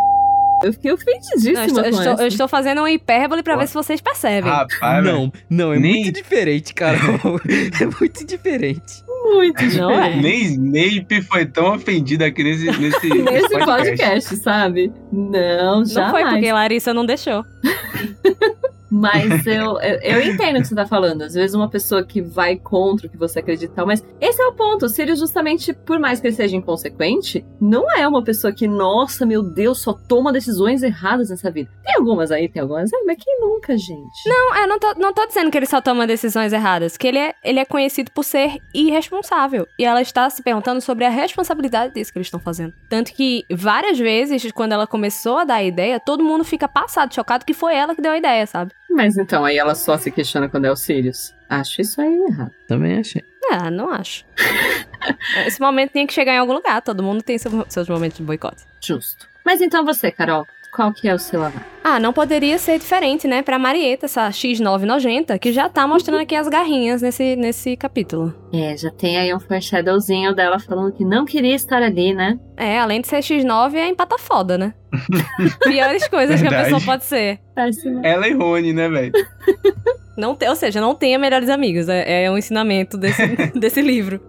Eu 0.63 0.73
fiquei 0.73 0.91
ofendidíssima 0.91 1.53
Não, 1.53 1.61
eu, 1.61 1.67
estou, 1.67 1.83
eu, 1.83 1.89
estou, 1.91 2.13
essa. 2.13 2.23
eu 2.23 2.27
estou 2.27 2.47
fazendo 2.47 2.79
uma 2.79 2.91
hipérbole 2.91 3.43
pra 3.43 3.55
Ó. 3.55 3.57
ver 3.57 3.67
se 3.67 3.73
vocês 3.73 4.01
percebem. 4.01 4.51
Rapaz. 4.51 5.03
Não, 5.05 5.31
não, 5.49 5.73
é 5.73 5.79
Nem- 5.79 6.03
muito 6.03 6.11
diferente, 6.15 6.73
Carol. 6.73 7.39
é 7.47 7.85
muito 7.99 8.25
diferente. 8.25 9.05
Muito 9.23 9.61
Não 9.75 9.91
é? 9.91 10.15
Nem 10.15 10.41
Snape 10.43 11.21
foi 11.23 11.45
tão 11.45 11.75
ofendido 11.75 12.23
aqui 12.23 12.43
nesse, 12.43 12.65
nesse, 12.79 13.09
Nesse 13.11 13.59
podcast, 13.65 14.35
sabe? 14.37 14.91
Não, 15.11 15.79
não 15.79 15.85
jamais. 15.85 16.11
foi 16.11 16.23
porque 16.31 16.51
Larissa 16.51 16.93
não 16.93 17.05
deixou. 17.05 17.43
Mas 18.89 19.45
eu, 19.47 19.79
eu, 19.79 19.99
eu 20.01 20.21
entendo 20.21 20.57
o 20.57 20.61
que 20.61 20.67
você 20.67 20.75
tá 20.75 20.85
falando. 20.85 21.21
Às 21.23 21.33
vezes 21.33 21.55
uma 21.55 21.69
pessoa 21.69 22.05
que 22.05 22.21
vai 22.21 22.57
contra 22.57 23.07
o 23.07 23.09
que 23.09 23.17
você 23.17 23.39
acredita 23.39 23.71
e 23.71 23.75
tal, 23.75 23.85
mas 23.85 24.03
esse 24.19 24.41
é 24.41 24.47
o 24.47 24.53
ponto. 24.53 24.85
O 24.85 24.89
Sirius, 24.89 25.19
justamente, 25.19 25.73
por 25.73 25.99
mais 25.99 26.19
que 26.19 26.27
ele 26.27 26.35
seja 26.35 26.55
inconsequente, 26.55 27.45
não 27.59 27.89
é 27.91 28.07
uma 28.07 28.23
pessoa 28.23 28.53
que, 28.53 28.67
nossa, 28.67 29.25
meu 29.25 29.43
Deus, 29.43 29.81
só 29.81 29.93
toma 29.93 30.31
decisões 30.31 30.83
erradas 30.83 31.29
nessa 31.29 31.51
vida. 31.51 31.69
Tem 31.83 31.95
algumas 31.95 32.31
aí, 32.31 32.49
tem 32.49 32.61
algumas 32.61 32.91
aí, 32.93 33.03
mas 33.05 33.17
quem 33.23 33.39
nunca, 33.39 33.77
gente? 33.77 34.27
Não, 34.27 34.55
eu 34.55 34.67
não 34.67 34.79
tô, 34.79 34.93
não 34.95 35.13
tô 35.13 35.25
dizendo 35.25 35.51
que 35.51 35.57
ele 35.57 35.65
só 35.65 35.81
toma 35.81 36.07
decisões 36.07 36.53
erradas, 36.53 36.97
que 36.97 37.07
ele 37.07 37.19
é, 37.19 37.35
ele 37.43 37.59
é 37.59 37.65
conhecido 37.65 38.11
por 38.11 38.23
ser 38.23 38.57
irresponsável. 38.73 39.67
E 39.79 39.85
ela 39.85 40.01
está 40.01 40.29
se 40.29 40.41
perguntando 40.41 40.81
sobre 40.81 41.05
a 41.05 41.09
responsabilidade 41.09 41.93
disso 41.93 42.11
que 42.11 42.17
eles 42.17 42.27
estão 42.27 42.39
fazendo. 42.39 42.73
Tanto 42.89 43.13
que 43.13 43.43
várias 43.51 43.97
vezes, 43.97 44.51
quando 44.51 44.71
ela 44.73 44.87
começou 44.87 45.39
a 45.39 45.43
dar 45.43 45.55
a 45.55 45.63
ideia, 45.63 45.99
todo 45.99 46.23
mundo 46.23 46.43
fica 46.43 46.67
passado, 46.67 47.13
chocado 47.13 47.45
que 47.45 47.53
foi 47.53 47.75
ela 47.75 47.95
que 47.95 48.01
deu 48.01 48.11
a 48.11 48.17
ideia, 48.17 48.45
sabe? 48.45 48.71
Mas 48.97 49.15
então, 49.15 49.45
aí 49.45 49.57
ela 49.59 49.75
só 49.75 49.95
se 49.97 50.09
questiona 50.09 50.49
quando 50.49 50.65
é 50.65 50.71
o 50.71 50.75
Sirius. 50.75 51.31
Acho 51.47 51.81
isso 51.81 52.01
aí 52.01 52.15
errado. 52.29 52.51
Também 52.67 52.97
achei. 52.97 53.23
Ah, 53.51 53.69
não 53.69 53.91
acho. 53.91 54.25
Esse 55.45 55.61
momento 55.61 55.91
tinha 55.91 56.07
que 56.07 56.13
chegar 56.13 56.33
em 56.33 56.39
algum 56.39 56.53
lugar, 56.53 56.81
todo 56.81 57.03
mundo 57.03 57.21
tem 57.21 57.37
seu- 57.37 57.63
seus 57.69 57.87
momentos 57.87 58.17
de 58.17 58.23
boicote. 58.23 58.63
Justo. 58.81 59.27
Mas 59.45 59.61
então 59.61 59.85
você, 59.85 60.11
Carol, 60.11 60.45
qual 60.73 60.91
que 60.91 61.07
é 61.07 61.13
o 61.13 61.19
seu 61.19 61.39
lavar? 61.39 61.63
Ah, 61.89 62.01
não 62.01 62.11
poderia 62.11 62.57
ser 62.57 62.77
diferente, 62.79 63.29
né? 63.29 63.41
Pra 63.41 63.57
Marieta, 63.57 64.07
essa 64.07 64.27
X9 64.29 64.81
nojenta, 64.81 65.39
que 65.39 65.53
já 65.53 65.69
tá 65.69 65.87
mostrando 65.87 66.19
aqui 66.19 66.35
as 66.35 66.49
garrinhas 66.49 67.01
nesse, 67.01 67.37
nesse 67.37 67.77
capítulo. 67.77 68.35
É, 68.51 68.75
já 68.75 68.91
tem 68.91 69.17
aí 69.17 69.33
um 69.33 69.39
foreshadowzinho 69.39 70.35
dela 70.35 70.59
falando 70.59 70.91
que 70.91 71.05
não 71.05 71.23
queria 71.23 71.55
estar 71.55 71.81
ali, 71.81 72.13
né? 72.13 72.37
É, 72.57 72.77
além 72.77 72.99
de 72.99 73.07
ser 73.07 73.19
X9, 73.19 73.75
é 73.75 73.87
empata 73.87 74.17
foda, 74.17 74.57
né? 74.57 74.73
Piores 75.63 76.05
coisas 76.09 76.41
que 76.41 76.47
a 76.47 76.49
Verdade. 76.49 76.71
pessoa 76.73 76.81
pode 76.85 77.05
ser. 77.05 77.39
Péssimo. 77.55 78.05
Ela 78.05 78.27
e 78.27 78.33
Rony, 78.33 78.73
né, 78.73 78.89
velho? 78.89 79.13
Não 80.17 80.35
te- 80.35 80.47
ou 80.49 80.55
seja, 80.55 80.81
não 80.81 80.95
tenha 80.95 81.19
melhores 81.19 81.47
amigos. 81.47 81.87
É, 81.87 82.23
é 82.23 82.31
um 82.31 82.39
ensinamento 82.39 82.97
desse, 82.97 83.21
desse 83.53 83.83
livro. 83.83 84.19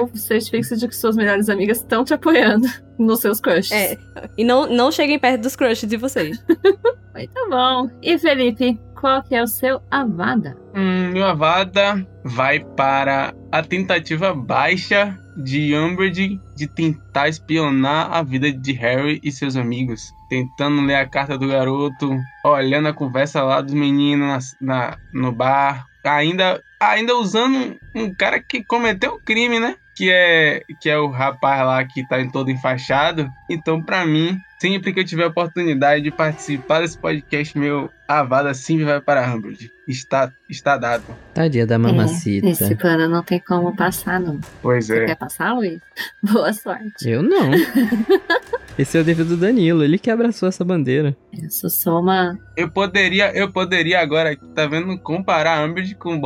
Ou 0.00 0.10
certifique-se 0.16 0.76
de 0.76 0.88
que 0.88 0.96
suas 0.96 1.14
melhores 1.14 1.48
amigas 1.48 1.76
estão 1.76 2.04
te 2.04 2.12
apoiando 2.12 2.66
nos 2.98 3.20
seus 3.20 3.40
crushes. 3.40 3.70
É. 3.70 3.96
E 4.36 4.42
não, 4.42 4.66
não 4.66 4.90
cheguem 4.90 5.16
perto 5.16 5.42
dos 5.42 5.54
crushes 5.54 5.88
de 5.88 5.96
vocês. 5.96 6.42
Muito 7.14 7.48
bom. 7.50 7.90
E 8.02 8.18
Felipe, 8.18 8.78
qual 8.98 9.22
que 9.22 9.34
é 9.34 9.42
o 9.42 9.46
seu 9.46 9.80
Avada? 9.90 10.56
Hum, 10.74 11.10
meu 11.12 11.24
Avada 11.26 12.06
vai 12.24 12.60
para 12.60 13.34
a 13.50 13.62
tentativa 13.62 14.32
baixa 14.34 15.18
de 15.36 15.74
Umbridge 15.74 16.38
de 16.56 16.66
tentar 16.68 17.28
espionar 17.28 18.12
a 18.12 18.22
vida 18.22 18.52
de 18.52 18.72
Harry 18.72 19.20
e 19.22 19.32
seus 19.32 19.56
amigos. 19.56 20.12
Tentando 20.28 20.82
ler 20.82 20.96
a 20.96 21.08
carta 21.08 21.36
do 21.36 21.48
garoto, 21.48 22.16
olhando 22.44 22.88
a 22.88 22.92
conversa 22.92 23.42
lá 23.42 23.60
dos 23.60 23.74
meninos 23.74 24.54
na, 24.60 24.76
na- 24.90 24.98
no 25.12 25.32
bar. 25.32 25.86
Ainda, 26.04 26.62
ainda 26.80 27.16
usando 27.16 27.76
um 27.94 28.14
cara 28.14 28.40
que 28.40 28.62
cometeu 28.64 29.14
um 29.14 29.20
crime, 29.20 29.58
né? 29.58 29.76
Que 30.00 30.10
é, 30.10 30.62
que 30.80 30.88
é 30.88 30.96
o 30.96 31.08
rapaz 31.08 31.62
lá 31.62 31.84
que 31.84 32.08
tá 32.08 32.18
em 32.18 32.30
todo 32.30 32.50
enfaixado. 32.50 33.30
Então, 33.50 33.82
pra 33.82 34.06
mim, 34.06 34.40
sempre 34.58 34.94
que 34.94 35.00
eu 35.00 35.04
tiver 35.04 35.24
a 35.24 35.28
oportunidade 35.28 36.02
de 36.02 36.10
participar 36.10 36.80
desse 36.80 36.96
podcast, 36.96 37.58
meu 37.58 37.90
avada 38.08 38.54
sempre 38.54 38.86
vai 38.86 38.98
para 38.98 39.28
a 39.28 39.34
Umbridge. 39.34 39.70
Está, 39.86 40.32
está 40.48 40.78
dado. 40.78 41.04
Tadinha 41.34 41.66
da 41.66 41.78
mamacita. 41.78 42.46
É, 42.46 42.50
esse 42.52 42.74
pano 42.76 43.10
não 43.10 43.22
tem 43.22 43.40
como 43.40 43.76
passar, 43.76 44.18
não. 44.18 44.40
Pois 44.62 44.86
Você 44.86 45.02
é. 45.02 45.04
quer 45.04 45.16
passar, 45.16 45.52
Luiz? 45.52 45.82
Boa 46.32 46.50
sorte. 46.54 47.06
Eu 47.06 47.22
não. 47.22 47.50
Esse 48.78 48.96
é 48.96 49.02
o 49.02 49.04
dever 49.04 49.26
do 49.26 49.36
Danilo, 49.36 49.84
ele 49.84 49.98
que 49.98 50.10
abraçou 50.10 50.48
essa 50.48 50.64
bandeira. 50.64 51.14
Eu 51.38 51.50
sou 51.50 51.68
só 51.68 52.00
uma. 52.00 52.38
Eu 52.56 52.70
poderia, 52.70 53.30
eu 53.36 53.52
poderia 53.52 54.00
agora, 54.00 54.34
tá 54.54 54.66
vendo, 54.66 54.98
comparar 55.00 55.58
a 55.58 55.64
Umbridge 55.66 55.94
com 55.96 56.16
o 56.16 56.20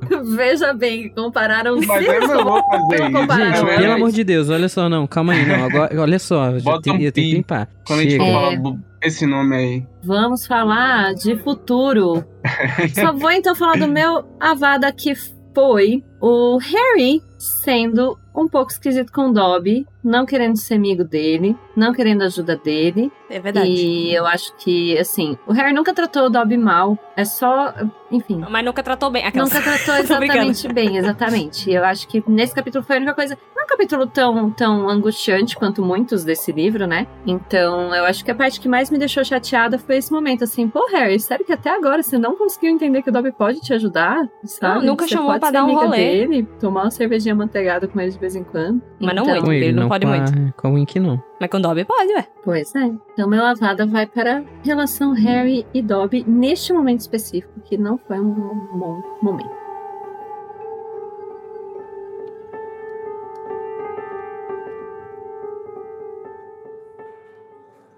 Veja 0.36 0.72
bem, 0.72 1.08
compararam 1.10 1.78
Mas 1.86 2.06
eu 2.06 2.28
não 2.28 2.44
vou 2.44 2.62
fazer 2.64 3.10
Vamos 3.10 3.22
isso. 3.22 3.36
Gente, 3.36 3.62
Não, 3.62 3.66
pelo 3.66 3.92
amor 3.92 4.12
de 4.12 4.24
Deus, 4.24 4.50
olha 4.50 4.68
só, 4.68 4.88
não, 4.88 5.06
calma 5.06 5.32
aí, 5.32 5.46
não. 5.46 5.64
Agora, 5.64 6.00
olha 6.00 6.18
só, 6.18 6.58
já 6.58 6.64
Bota 6.64 6.82
tem, 6.82 6.92
um 6.94 7.00
eu 7.00 7.12
tenho 7.12 7.28
que 7.28 7.34
limpar. 7.36 7.68
Quando 7.86 8.00
a 8.00 8.02
gente 8.02 8.12
Chega. 8.12 8.24
É. 8.24 8.32
fala 8.32 8.78
esse 9.02 9.26
nome 9.26 9.56
aí. 9.56 9.86
Vamos 10.04 10.46
falar 10.46 11.14
de 11.14 11.36
futuro. 11.36 12.24
Só 12.94 13.12
vou 13.12 13.30
então 13.30 13.54
falar 13.54 13.78
do 13.78 13.86
meu 13.86 14.24
Avada 14.40 14.92
que 14.92 15.14
foi 15.54 16.02
o 16.20 16.58
Harry 16.58 17.22
sendo 17.38 18.18
um 18.34 18.46
pouco 18.46 18.70
esquisito 18.70 19.10
com 19.10 19.30
o 19.30 19.32
Dobby, 19.32 19.86
não 20.04 20.26
querendo 20.26 20.56
ser 20.58 20.74
amigo 20.74 21.02
dele, 21.02 21.56
não 21.74 21.92
querendo 21.92 22.22
a 22.22 22.26
ajuda 22.26 22.56
dele. 22.56 23.10
É 23.30 23.40
verdade. 23.40 23.68
E 23.68 24.14
eu 24.14 24.26
acho 24.26 24.54
que, 24.58 24.98
assim, 24.98 25.38
o 25.46 25.52
Harry 25.52 25.72
nunca 25.72 25.94
tratou 25.94 26.26
o 26.26 26.30
Dobby 26.30 26.58
mal. 26.58 26.98
É 27.16 27.24
só, 27.24 27.72
enfim. 28.10 28.42
Mas 28.48 28.64
nunca 28.64 28.82
tratou 28.82 29.10
bem. 29.10 29.24
Aquelas... 29.24 29.50
Nunca 29.52 29.62
tratou 29.62 29.94
exatamente 30.02 30.68
bem, 30.72 30.96
exatamente. 30.96 31.70
E 31.70 31.74
eu 31.74 31.84
acho 31.84 32.06
que 32.08 32.22
nesse 32.26 32.54
capítulo 32.54 32.84
foi 32.84 32.96
a 32.96 32.98
única 32.98 33.14
coisa. 33.14 33.36
Não 33.54 33.62
é 33.62 33.64
um 33.64 33.68
capítulo 33.68 34.06
tão, 34.06 34.50
tão 34.50 34.88
angustiante 34.88 35.56
quanto 35.56 35.82
muitos 35.82 36.24
desse 36.24 36.52
livro, 36.52 36.86
né? 36.86 37.06
Então 37.26 37.94
eu 37.94 38.04
acho 38.04 38.24
que 38.24 38.30
a 38.30 38.34
parte 38.34 38.60
que 38.60 38.68
mais 38.68 38.90
me 38.90 38.98
deixou 38.98 39.24
chateada 39.24 39.78
foi 39.78 39.96
esse 39.96 40.12
momento, 40.12 40.44
assim, 40.44 40.68
pô, 40.68 40.86
Harry, 40.92 41.18
sério 41.18 41.44
que 41.44 41.52
até 41.52 41.70
agora 41.70 42.02
você 42.02 42.18
não 42.18 42.36
conseguiu 42.36 42.70
entender 42.70 43.02
que 43.02 43.10
o 43.10 43.12
Dobby 43.12 43.32
pode 43.32 43.60
te 43.60 43.72
ajudar? 43.74 44.28
Sabe? 44.44 44.86
nunca 44.86 45.04
Você 45.06 45.14
chamou 45.14 45.38
pra 45.38 45.50
dar 45.50 45.64
um 45.64 45.74
rolê. 45.74 45.96
dele, 45.96 46.42
tomar 46.60 46.82
uma 46.84 46.90
cervejinha 46.90 47.34
manteigada 47.34 47.86
com 47.88 48.00
ele 48.00 48.10
de 48.12 48.18
vez 48.18 48.36
em 48.36 48.44
quando. 48.44 48.80
Mas 49.00 49.14
não 49.14 49.22
Então, 49.22 49.26
muito. 49.34 49.44
Com 49.44 49.52
ele, 49.52 49.64
ele 49.66 49.72
não 49.74 49.82
não 49.82 49.88
pode 49.88 50.06
com 50.06 50.12
a- 50.12 50.16
muito. 50.16 50.54
Com 50.56 50.68
a 50.68 50.70
Wink, 50.70 51.00
não. 51.00 51.22
Mas 51.40 51.50
com 51.50 51.60
Dobby 51.60 51.84
pode, 51.84 52.12
ué. 52.14 52.26
Pois 52.42 52.74
é. 52.74 52.90
Então 53.12 53.28
meu 53.28 53.44
Avada 53.44 53.84
vai 53.86 54.06
para 54.06 54.38
a 54.38 54.42
relação 54.64 55.12
Harry 55.12 55.66
e 55.74 55.82
Dobby 55.82 56.24
neste 56.26 56.72
momento 56.72 57.00
específico, 57.00 57.52
que 57.64 57.76
não 57.76 57.95
foi 58.06 58.20
um 58.20 58.32
bom 58.32 59.02
momento. 59.22 59.66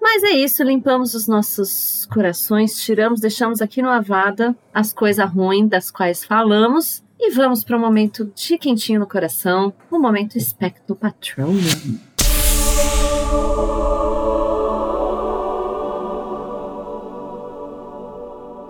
Mas 0.01 0.23
é 0.25 0.31
isso, 0.31 0.65
limpamos 0.65 1.15
os 1.15 1.29
nossos 1.29 2.07
corações, 2.07 2.81
tiramos, 2.81 3.21
deixamos 3.21 3.61
aqui 3.61 3.81
no 3.81 3.89
Avada 3.89 4.57
as 4.75 4.93
coisas 4.93 5.31
ruins 5.31 5.69
das 5.69 5.91
quais 5.91 6.25
falamos 6.25 7.05
e 7.21 7.31
vamos 7.31 7.63
para 7.63 7.77
um 7.77 7.81
momento 7.81 8.33
de 8.35 8.59
quentinho 8.59 9.01
no 9.01 9.07
coração, 9.07 9.73
o 9.91 9.99
momento 9.99 10.37
Espectro 10.37 10.97
Patronum. 10.97 12.08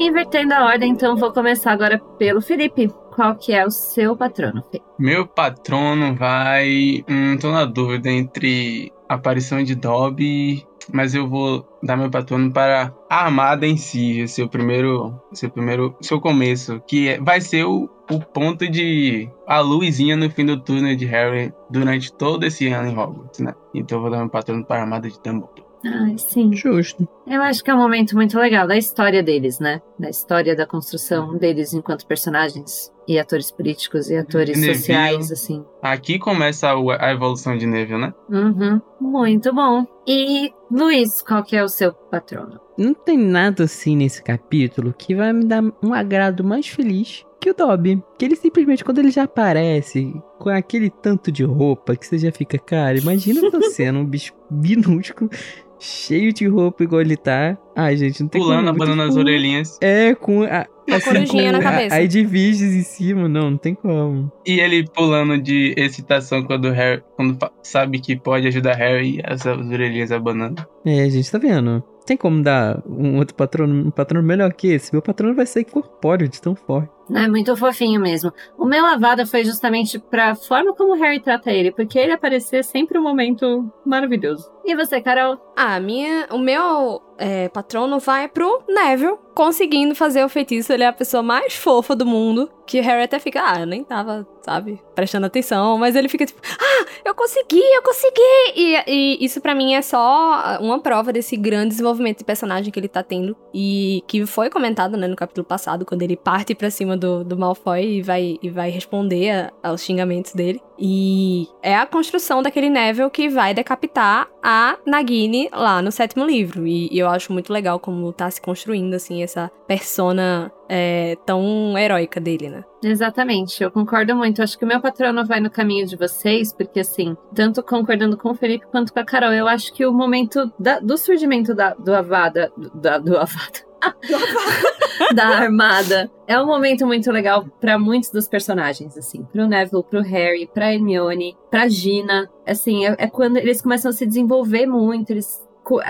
Invertendo 0.08 0.54
a 0.54 0.64
ordem, 0.64 0.90
então 0.92 1.16
vou 1.16 1.30
começar 1.32 1.70
agora 1.70 1.98
pelo 2.18 2.40
Felipe. 2.40 2.88
Qual 3.14 3.34
que 3.36 3.52
é 3.52 3.66
o 3.66 3.70
seu 3.70 4.16
patrono? 4.16 4.64
Meu 4.98 5.26
patrono 5.26 6.14
vai. 6.14 7.04
Hum, 7.06 7.36
tô 7.38 7.52
na 7.52 7.66
dúvida 7.66 8.08
entre 8.10 8.90
a 9.06 9.16
aparição 9.16 9.62
de 9.62 9.74
Dobby, 9.74 10.66
mas 10.90 11.14
eu 11.14 11.28
vou 11.28 11.66
dar 11.82 11.98
meu 11.98 12.10
patrono 12.10 12.50
para 12.50 12.90
a 13.10 13.24
armada 13.24 13.66
em 13.66 13.76
si, 13.76 14.22
é 14.22 14.42
o 14.42 14.48
primeiro, 14.48 15.20
esse 15.30 15.44
é 15.44 15.48
primeiro, 15.50 15.94
seu 16.00 16.18
começo, 16.18 16.80
que 16.88 17.08
é- 17.08 17.20
vai 17.20 17.42
ser 17.42 17.64
o, 17.64 17.90
o 18.10 18.18
ponto 18.18 18.66
de 18.66 19.28
a 19.46 19.60
luzinha 19.60 20.16
no 20.16 20.30
fim 20.30 20.46
do 20.46 20.58
túnel 20.58 20.96
de 20.96 21.04
Harry 21.04 21.52
durante 21.68 22.10
todo 22.12 22.44
esse 22.44 22.66
ano 22.68 22.88
em 22.88 22.96
Hogwarts, 22.98 23.40
né? 23.40 23.54
Então 23.74 23.98
eu 23.98 24.02
vou 24.02 24.10
dar 24.10 24.18
meu 24.18 24.30
patrono 24.30 24.64
para 24.64 24.78
a 24.78 24.80
armada 24.82 25.06
de 25.08 25.20
Dumbledore. 25.22 25.67
Ai, 25.84 26.16
sim. 26.18 26.52
Justo. 26.52 27.08
Eu 27.26 27.42
acho 27.42 27.62
que 27.62 27.70
é 27.70 27.74
um 27.74 27.78
momento 27.78 28.14
muito 28.14 28.38
legal 28.38 28.66
da 28.66 28.76
história 28.76 29.22
deles, 29.22 29.58
né? 29.58 29.80
Da 29.98 30.08
história 30.10 30.56
da 30.56 30.66
construção 30.66 31.36
deles 31.36 31.72
enquanto 31.72 32.06
personagens 32.06 32.92
e 33.06 33.18
atores 33.18 33.50
políticos 33.50 34.10
e 34.10 34.16
atores 34.16 34.58
Neville. 34.58 34.76
sociais, 34.76 35.32
assim. 35.32 35.64
Aqui 35.80 36.18
começa 36.18 36.68
a 36.98 37.12
evolução 37.12 37.56
de 37.56 37.66
Neville, 37.66 38.00
né? 38.00 38.14
Uhum. 38.28 38.80
Muito 39.00 39.54
bom. 39.54 39.86
E, 40.06 40.52
Luiz, 40.70 41.22
qual 41.22 41.42
que 41.42 41.56
é 41.56 41.62
o 41.62 41.68
seu 41.68 41.92
patrono? 41.92 42.60
Não 42.76 42.94
tem 42.94 43.16
nada 43.16 43.64
assim 43.64 43.96
nesse 43.96 44.22
capítulo 44.22 44.94
que 44.96 45.14
vai 45.14 45.32
me 45.32 45.44
dar 45.44 45.62
um 45.82 45.94
agrado 45.94 46.44
mais 46.44 46.68
feliz 46.68 47.24
que 47.40 47.50
o 47.50 47.54
Dobby. 47.54 48.02
Que 48.18 48.24
ele 48.24 48.36
simplesmente, 48.36 48.84
quando 48.84 48.98
ele 48.98 49.10
já 49.10 49.24
aparece 49.24 50.14
com 50.38 50.50
aquele 50.50 50.90
tanto 50.90 51.30
de 51.30 51.44
roupa, 51.44 51.96
que 51.96 52.06
você 52.06 52.18
já 52.18 52.32
fica, 52.32 52.58
cara, 52.58 52.98
imagina 52.98 53.48
você 53.50 53.90
num 53.92 54.04
bicho 54.04 54.34
minúsculo, 54.50 55.30
cheio 55.78 56.32
de 56.32 56.46
roupa 56.46 56.82
igual 56.84 57.00
ele 57.00 57.16
tá. 57.16 57.56
Ai, 57.76 57.96
gente, 57.96 58.20
não 58.22 58.28
tem 58.28 58.40
Pulando, 58.40 58.66
como. 58.66 58.82
abanando 58.82 59.02
as 59.02 59.08
Tipo, 59.10 59.20
orelhinhas. 59.20 59.78
É, 59.80 60.14
com 60.14 60.42
a. 60.42 60.66
Uma 60.88 61.00
corujinha 61.00 61.52
na 61.52 61.60
cabeça. 61.60 61.94
Aí 61.96 62.08
de 62.08 62.24
virgens 62.24 62.72
em 62.74 62.82
cima, 62.82 63.28
não, 63.28 63.50
não 63.50 63.58
tem 63.58 63.74
como. 63.74 64.32
E 64.46 64.58
ele 64.58 64.86
pulando 64.88 65.36
de 65.40 65.74
excitação 65.76 66.42
quando 66.42 66.70
Harry, 66.70 67.02
quando 67.14 67.36
sabe 67.62 67.98
que 68.00 68.16
pode 68.16 68.46
ajudar 68.46 68.74
Harry 68.74 69.16
e 69.16 69.22
as 69.24 69.44
orelhinhas 69.44 70.10
abanando. 70.10 70.66
É, 70.86 71.08
gente, 71.10 71.30
tá 71.30 71.36
vendo? 71.36 71.84
Tem 72.06 72.16
como 72.16 72.42
dar 72.42 72.82
um 72.88 73.18
outro 73.18 73.34
patrono, 73.34 73.88
um 73.88 73.90
patrono 73.90 74.26
melhor 74.26 74.50
que 74.54 74.68
esse? 74.68 74.90
Meu 74.92 75.02
patrono 75.02 75.34
vai 75.34 75.44
ser 75.44 75.60
incorpóreo 75.60 76.26
de 76.26 76.40
tão 76.40 76.54
forte. 76.56 76.90
É 77.14 77.26
muito 77.26 77.56
fofinho 77.56 78.00
mesmo. 78.00 78.32
O 78.56 78.66
meu 78.66 78.82
lavada 78.82 79.26
foi 79.26 79.44
justamente 79.44 79.98
pra 79.98 80.34
forma 80.34 80.74
como 80.74 80.94
o 80.94 80.98
Harry 80.98 81.20
trata 81.20 81.50
ele, 81.50 81.72
porque 81.72 81.98
ele 81.98 82.12
aparecer 82.12 82.58
é 82.58 82.62
sempre 82.62 82.98
um 82.98 83.02
momento 83.02 83.72
maravilhoso. 83.84 84.50
E 84.68 84.76
você, 84.76 85.00
Carol? 85.00 85.40
Ah, 85.56 85.80
minha, 85.80 86.26
o 86.30 86.38
meu 86.38 87.00
é, 87.16 87.48
patrono 87.48 87.98
vai 87.98 88.28
pro 88.28 88.62
Neville, 88.68 89.16
conseguindo 89.34 89.94
fazer 89.94 90.22
o 90.22 90.28
feitiço. 90.28 90.70
Ele 90.70 90.82
é 90.84 90.88
a 90.88 90.92
pessoa 90.92 91.22
mais 91.22 91.54
fofa 91.54 91.96
do 91.96 92.04
mundo. 92.04 92.50
Que 92.66 92.78
o 92.78 92.82
Harry 92.82 93.04
até 93.04 93.18
fica, 93.18 93.40
ah, 93.42 93.60
eu 93.60 93.66
nem 93.66 93.82
tava, 93.82 94.28
sabe, 94.42 94.78
prestando 94.94 95.24
atenção. 95.24 95.78
Mas 95.78 95.96
ele 95.96 96.06
fica 96.06 96.26
tipo, 96.26 96.38
ah, 96.44 96.86
eu 97.02 97.14
consegui, 97.14 97.62
eu 97.62 97.82
consegui! 97.82 98.20
E, 98.54 98.82
e 98.86 99.24
isso 99.24 99.40
pra 99.40 99.54
mim 99.54 99.72
é 99.72 99.80
só 99.80 100.58
uma 100.60 100.78
prova 100.80 101.14
desse 101.14 101.34
grande 101.34 101.70
desenvolvimento 101.70 102.18
de 102.18 102.24
personagem 102.24 102.70
que 102.70 102.78
ele 102.78 102.88
tá 102.88 103.02
tendo. 103.02 103.34
E 103.54 104.04
que 104.06 104.26
foi 104.26 104.50
comentado, 104.50 104.98
né, 104.98 105.06
no 105.06 105.16
capítulo 105.16 105.46
passado, 105.46 105.86
quando 105.86 106.02
ele 106.02 106.14
parte 106.14 106.54
pra 106.54 106.70
cima 106.70 106.94
do, 106.98 107.24
do 107.24 107.36
Malfoy 107.38 107.98
e 107.98 108.02
vai, 108.02 108.38
e 108.42 108.50
vai 108.50 108.70
responder 108.70 109.30
a- 109.30 109.52
aos 109.62 109.82
xingamentos 109.82 110.34
dele. 110.34 110.60
E 110.80 111.48
é 111.62 111.74
a 111.74 111.86
construção 111.86 112.40
daquele 112.42 112.70
Neville 112.70 113.10
que 113.10 113.28
vai 113.28 113.52
decapitar 113.52 114.28
a 114.42 114.76
Nagini 114.86 115.48
lá 115.52 115.82
no 115.82 115.90
sétimo 115.90 116.24
livro. 116.24 116.66
E, 116.66 116.88
e 116.92 116.98
eu 116.98 117.08
acho 117.08 117.32
muito 117.32 117.52
legal 117.52 117.80
como 117.80 118.12
tá 118.12 118.30
se 118.30 118.40
construindo, 118.40 118.94
assim, 118.94 119.22
essa 119.22 119.50
persona 119.66 120.52
é, 120.68 121.16
tão 121.26 121.76
heróica 121.76 122.20
dele, 122.20 122.48
né? 122.48 122.64
Exatamente, 122.84 123.62
eu 123.62 123.70
concordo 123.72 124.14
muito. 124.14 124.40
Acho 124.42 124.56
que 124.58 124.64
o 124.64 124.68
meu 124.68 124.80
patrono 124.80 125.24
vai 125.26 125.40
no 125.40 125.50
caminho 125.50 125.84
de 125.86 125.96
vocês, 125.96 126.52
porque 126.52 126.80
assim, 126.80 127.16
tanto 127.34 127.60
concordando 127.62 128.16
com 128.16 128.30
o 128.30 128.34
Felipe 128.34 128.66
quanto 128.70 128.92
com 128.92 129.00
a 129.00 129.04
Carol, 129.04 129.32
eu 129.32 129.48
acho 129.48 129.72
que 129.72 129.84
o 129.84 129.92
momento 129.92 130.52
da- 130.58 130.78
do 130.78 130.96
surgimento 130.96 131.54
da, 131.54 131.74
do 131.74 131.92
Avada. 131.94 132.52
Da- 132.74 132.98
do 132.98 133.16
Avada. 133.16 133.66
da 135.14 135.28
armada. 135.28 136.10
É 136.26 136.40
um 136.40 136.46
momento 136.46 136.86
muito 136.86 137.10
legal 137.10 137.44
pra 137.60 137.78
muitos 137.78 138.10
dos 138.10 138.28
personagens, 138.28 138.96
assim, 138.96 139.24
pro 139.24 139.46
Neville, 139.46 139.84
pro 139.84 140.02
Harry, 140.02 140.48
pra 140.52 140.72
Hermione, 140.72 141.36
pra 141.50 141.68
Gina. 141.68 142.30
Assim, 142.46 142.86
é, 142.86 142.96
é 142.98 143.06
quando 143.08 143.36
eles 143.36 143.62
começam 143.62 143.90
a 143.90 143.94
se 143.94 144.06
desenvolver 144.06 144.66
muito, 144.66 145.10
eles 145.10 145.46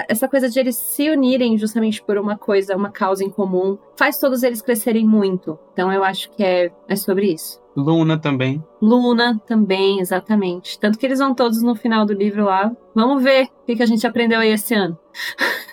essa 0.09 0.29
coisa 0.29 0.49
de 0.49 0.59
eles 0.59 0.77
se 0.77 1.09
unirem 1.09 1.57
justamente 1.57 2.03
por 2.03 2.19
uma 2.19 2.37
coisa, 2.37 2.77
uma 2.77 2.91
causa 2.91 3.23
em 3.23 3.31
comum, 3.31 3.79
faz 3.97 4.19
todos 4.19 4.43
eles 4.43 4.61
crescerem 4.61 5.07
muito. 5.07 5.59
Então 5.73 5.93
eu 5.93 6.03
acho 6.03 6.31
que 6.31 6.43
é, 6.43 6.73
é 6.89 6.97
sobre 6.97 7.33
isso. 7.33 7.61
Luna 7.79 8.19
também. 8.19 8.63
Luna 8.83 9.41
também, 9.47 10.01
exatamente. 10.01 10.79
Tanto 10.81 10.99
que 10.99 11.07
eles 11.07 11.21
vão 11.21 11.33
todos 11.33 11.63
no 11.63 11.77
final 11.77 12.05
do 12.05 12.13
livro 12.13 12.45
lá. 12.45 12.73
Vamos 12.95 13.23
ver 13.23 13.45
o 13.45 13.67
que, 13.67 13.77
que 13.77 13.83
a 13.83 13.87
gente 13.87 14.05
aprendeu 14.07 14.41
aí 14.41 14.51
esse 14.51 14.75
ano. 14.75 14.99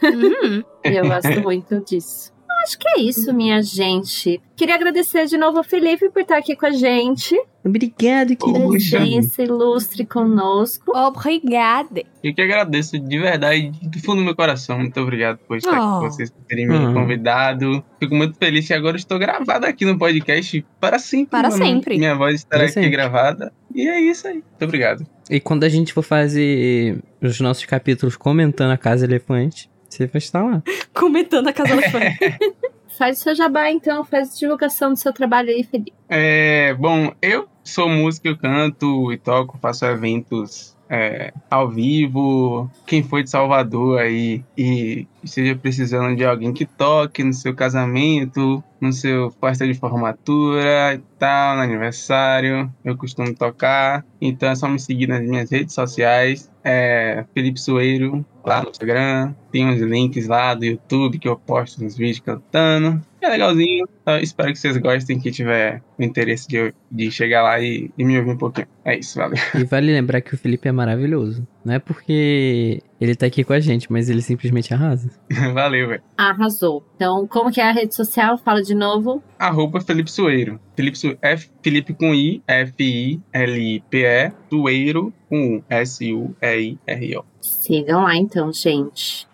Hum, 0.03 0.64
E 0.84 0.90
eu 0.95 1.07
gosto 1.07 1.30
muito 1.41 1.80
disso. 1.84 2.32
Acho 2.66 2.80
que 2.80 2.88
é 2.90 3.02
isso, 3.02 3.32
minha 3.34 3.62
gente. 3.62 4.42
Queria 4.56 4.74
agradecer 4.76 5.26
de 5.28 5.38
novo 5.38 5.60
ao 5.60 5.64
Felipe 5.64 6.10
por 6.10 6.22
estar 6.24 6.38
aqui 6.38 6.56
com 6.56 6.66
a 6.66 6.72
gente. 6.72 7.36
Obrigado, 7.64 8.36
querido. 8.36 8.60
Poxa. 8.60 8.98
Presença 8.98 9.44
ilustre 9.44 10.06
conosco. 10.06 10.92
obrigada. 10.98 12.02
Eu 12.24 12.34
que 12.34 12.42
agradeço 12.42 12.98
de 12.98 13.20
verdade, 13.20 13.72
do 13.84 14.00
fundo 14.00 14.18
do 14.20 14.24
meu 14.26 14.36
coração. 14.36 14.78
Muito 14.80 15.00
obrigado 15.00 15.38
por 15.48 15.58
estar 15.58 15.72
aqui 15.72 15.80
Oh. 15.80 16.00
com 16.00 16.10
vocês, 16.10 16.30
por 16.32 16.44
terem 16.46 16.68
me 16.68 16.76
Hum. 16.76 16.94
convidado. 16.94 17.84
Fico 18.00 18.16
muito 18.16 18.36
feliz 18.38 18.66
que 18.68 18.74
agora 18.74 18.98
estou 18.98 19.20
gravado 19.20 19.66
aqui 19.66 19.86
no 19.86 19.98
podcast 19.98 20.66
para 20.80 20.98
sempre. 21.00 21.28
Para 21.30 21.50
mano. 21.50 21.64
sempre. 21.64 21.98
Minha 21.98 22.16
voz 22.16 22.36
estará 22.36 22.60
Para 22.62 22.66
aqui 22.66 22.74
sempre. 22.74 22.90
gravada. 22.90 23.54
E 23.74 23.88
é 23.88 24.00
isso 24.00 24.28
aí. 24.28 24.36
Muito 24.36 24.64
obrigado. 24.64 25.06
E 25.30 25.40
quando 25.40 25.64
a 25.66 25.70
gente 25.70 25.92
for 25.94 26.02
fazer 26.04 27.00
os 27.22 27.40
nossos 27.40 27.66
capítulos 27.66 28.16
comentando 28.16 28.72
a 28.72 28.78
Casa 28.78 29.06
Elefante, 29.06 29.70
você 29.95 30.07
vai 30.07 30.19
estar 30.19 30.43
lá. 30.43 30.61
Comentando 30.93 31.47
a 31.47 31.53
casa 31.53 31.73
elefante. 31.73 32.17
Faz 32.97 33.19
o 33.19 33.23
seu 33.23 33.35
jabá, 33.35 33.69
então. 33.69 34.05
Faz 34.05 34.34
a 34.34 34.39
divulgação 34.39 34.93
do 34.93 34.99
seu 34.99 35.11
trabalho 35.11 35.49
aí, 35.49 35.63
Felipe. 35.63 35.93
É, 36.07 36.73
bom, 36.76 37.13
eu 37.22 37.47
sou 37.63 37.89
músico, 37.89 38.27
eu 38.27 38.38
canto 38.38 39.11
e 39.11 39.17
toco, 39.17 39.57
faço 39.57 39.85
eventos 39.85 40.74
é, 40.90 41.34
ao 41.49 41.70
vivo. 41.70 42.70
Quem 42.86 43.03
foi 43.03 43.24
de 43.24 43.30
Salvador 43.30 43.99
aí 43.99 44.44
e 44.57 45.07
esteja 45.24 45.56
precisando 45.56 46.16
de 46.16 46.24
alguém 46.24 46.53
que 46.53 46.66
toque 46.66 47.24
no 47.24 47.34
seu 47.34 47.53
casamento, 47.56 48.64
no 48.80 48.94
seu 48.94 49.32
festa 49.32 49.66
de 49.66 49.74
formatura 49.74 50.94
e 50.95 51.02
tal, 51.18 51.57
no 51.57 51.64
aniversário, 51.64 52.72
eu 52.84 52.95
costumo 52.95 53.34
tocar. 53.34 54.06
Então 54.22 54.49
é 54.49 54.56
só 54.56 54.68
me 54.68 54.80
seguir 54.80 55.07
nas 55.07 55.22
minhas 55.22 55.49
redes 55.52 55.74
sociais. 55.74 56.52
É 56.64 57.26
Felipe 57.34 57.60
Soeiro, 57.60 58.26
lá 58.44 58.64
no 58.64 58.70
Instagram. 58.70 59.34
Tem 59.52 59.68
uns 59.68 59.82
links 59.82 60.28
lá 60.28 60.53
do 60.53 60.66
YouTube 60.66 61.20
que 61.20 61.28
eu 61.28 61.36
posto 61.36 61.84
uns 61.84 61.95
vídeos 61.95 62.20
cantando. 62.20 63.02
É 63.26 63.30
legalzinho. 63.30 63.88
Eu 64.06 64.18
espero 64.19 64.52
que 64.53 64.60
vocês 64.60 64.77
gostem, 64.77 65.19
que 65.19 65.31
tiver 65.31 65.81
o 65.97 66.03
interesse 66.03 66.47
de, 66.47 66.73
de 66.91 67.10
chegar 67.11 67.41
lá 67.41 67.60
e, 67.60 67.89
e 67.97 68.03
me 68.06 68.18
ouvir 68.19 68.31
um 68.31 68.38
pouquinho. 68.38 68.68
É 68.84 68.97
isso, 68.99 69.18
valeu. 69.18 69.38
E 69.56 69.64
vale 69.64 69.91
lembrar 69.91 70.22
que 70.22 70.35
o 70.35 70.38
Felipe 70.38 70.68
é 70.68 70.72
maravilhoso. 70.72 71.45
Não 71.64 71.73
é 71.73 71.80
porque 71.80 72.84
ele 73.02 73.15
tá 73.15 73.26
aqui 73.26 73.43
com 73.43 73.53
a 73.53 73.60
gente, 73.60 73.91
mas 73.91 74.07
ele 74.10 74.22
simplesmente 74.22 74.72
arrasa. 74.73 75.10
valeu, 75.53 75.88
velho. 75.88 76.02
Arrasou. 76.15 76.85
Então, 76.95 77.26
como 77.27 77.52
que 77.52 77.60
é 77.60 77.68
a 77.68 77.72
rede 77.72 77.95
social? 77.95 78.38
Fala 78.38 78.61
de 78.61 78.76
novo. 78.76 79.23
Arroba 79.39 79.81
Felipe 79.81 80.11
Soeiro. 80.11 80.60
Felipe, 80.76 80.97
Su- 80.97 81.18
F, 81.22 81.49
Felipe 81.64 81.93
com 81.95 82.14
I, 82.14 82.43
F-I-L-I-P-E, 82.47 84.31
Sueiro 84.49 85.11
com 85.27 85.57
U, 85.57 85.64
S-U-E-I-R-O. 85.69 87.26
Sigam 87.41 88.03
lá, 88.03 88.15
então, 88.15 88.52
gente. 88.53 89.27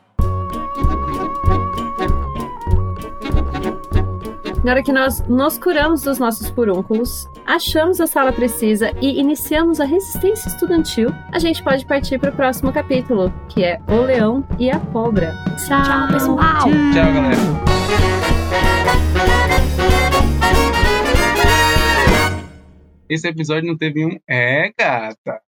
Agora 4.62 4.84
que 4.84 4.92
nós 4.92 5.28
nos 5.28 5.58
curamos 5.58 6.04
dos 6.04 6.20
nossos 6.20 6.50
furúnculos, 6.50 7.28
achamos 7.48 8.00
a 8.00 8.06
sala 8.06 8.32
precisa 8.32 8.92
e 9.02 9.20
iniciamos 9.20 9.80
a 9.80 9.86
resistência 9.86 10.50
estudantil, 10.50 11.10
a 11.32 11.40
gente 11.40 11.64
pode 11.64 11.84
partir 11.84 12.20
para 12.20 12.30
o 12.30 12.36
próximo 12.36 12.72
capítulo, 12.72 13.34
que 13.50 13.64
é 13.64 13.82
O 13.88 14.02
Leão 14.02 14.48
e 14.60 14.70
a 14.70 14.80
Cobra. 14.80 15.34
Tchau, 15.66 15.84
Tchau, 15.84 16.08
pessoal. 16.12 16.60
Tchau, 16.60 16.94
galera. 16.94 17.38
Esse 23.10 23.28
episódio 23.28 23.68
não 23.68 23.76
teve 23.76 24.06
um. 24.06 24.20
É, 24.30 24.72
gata. 24.78 25.42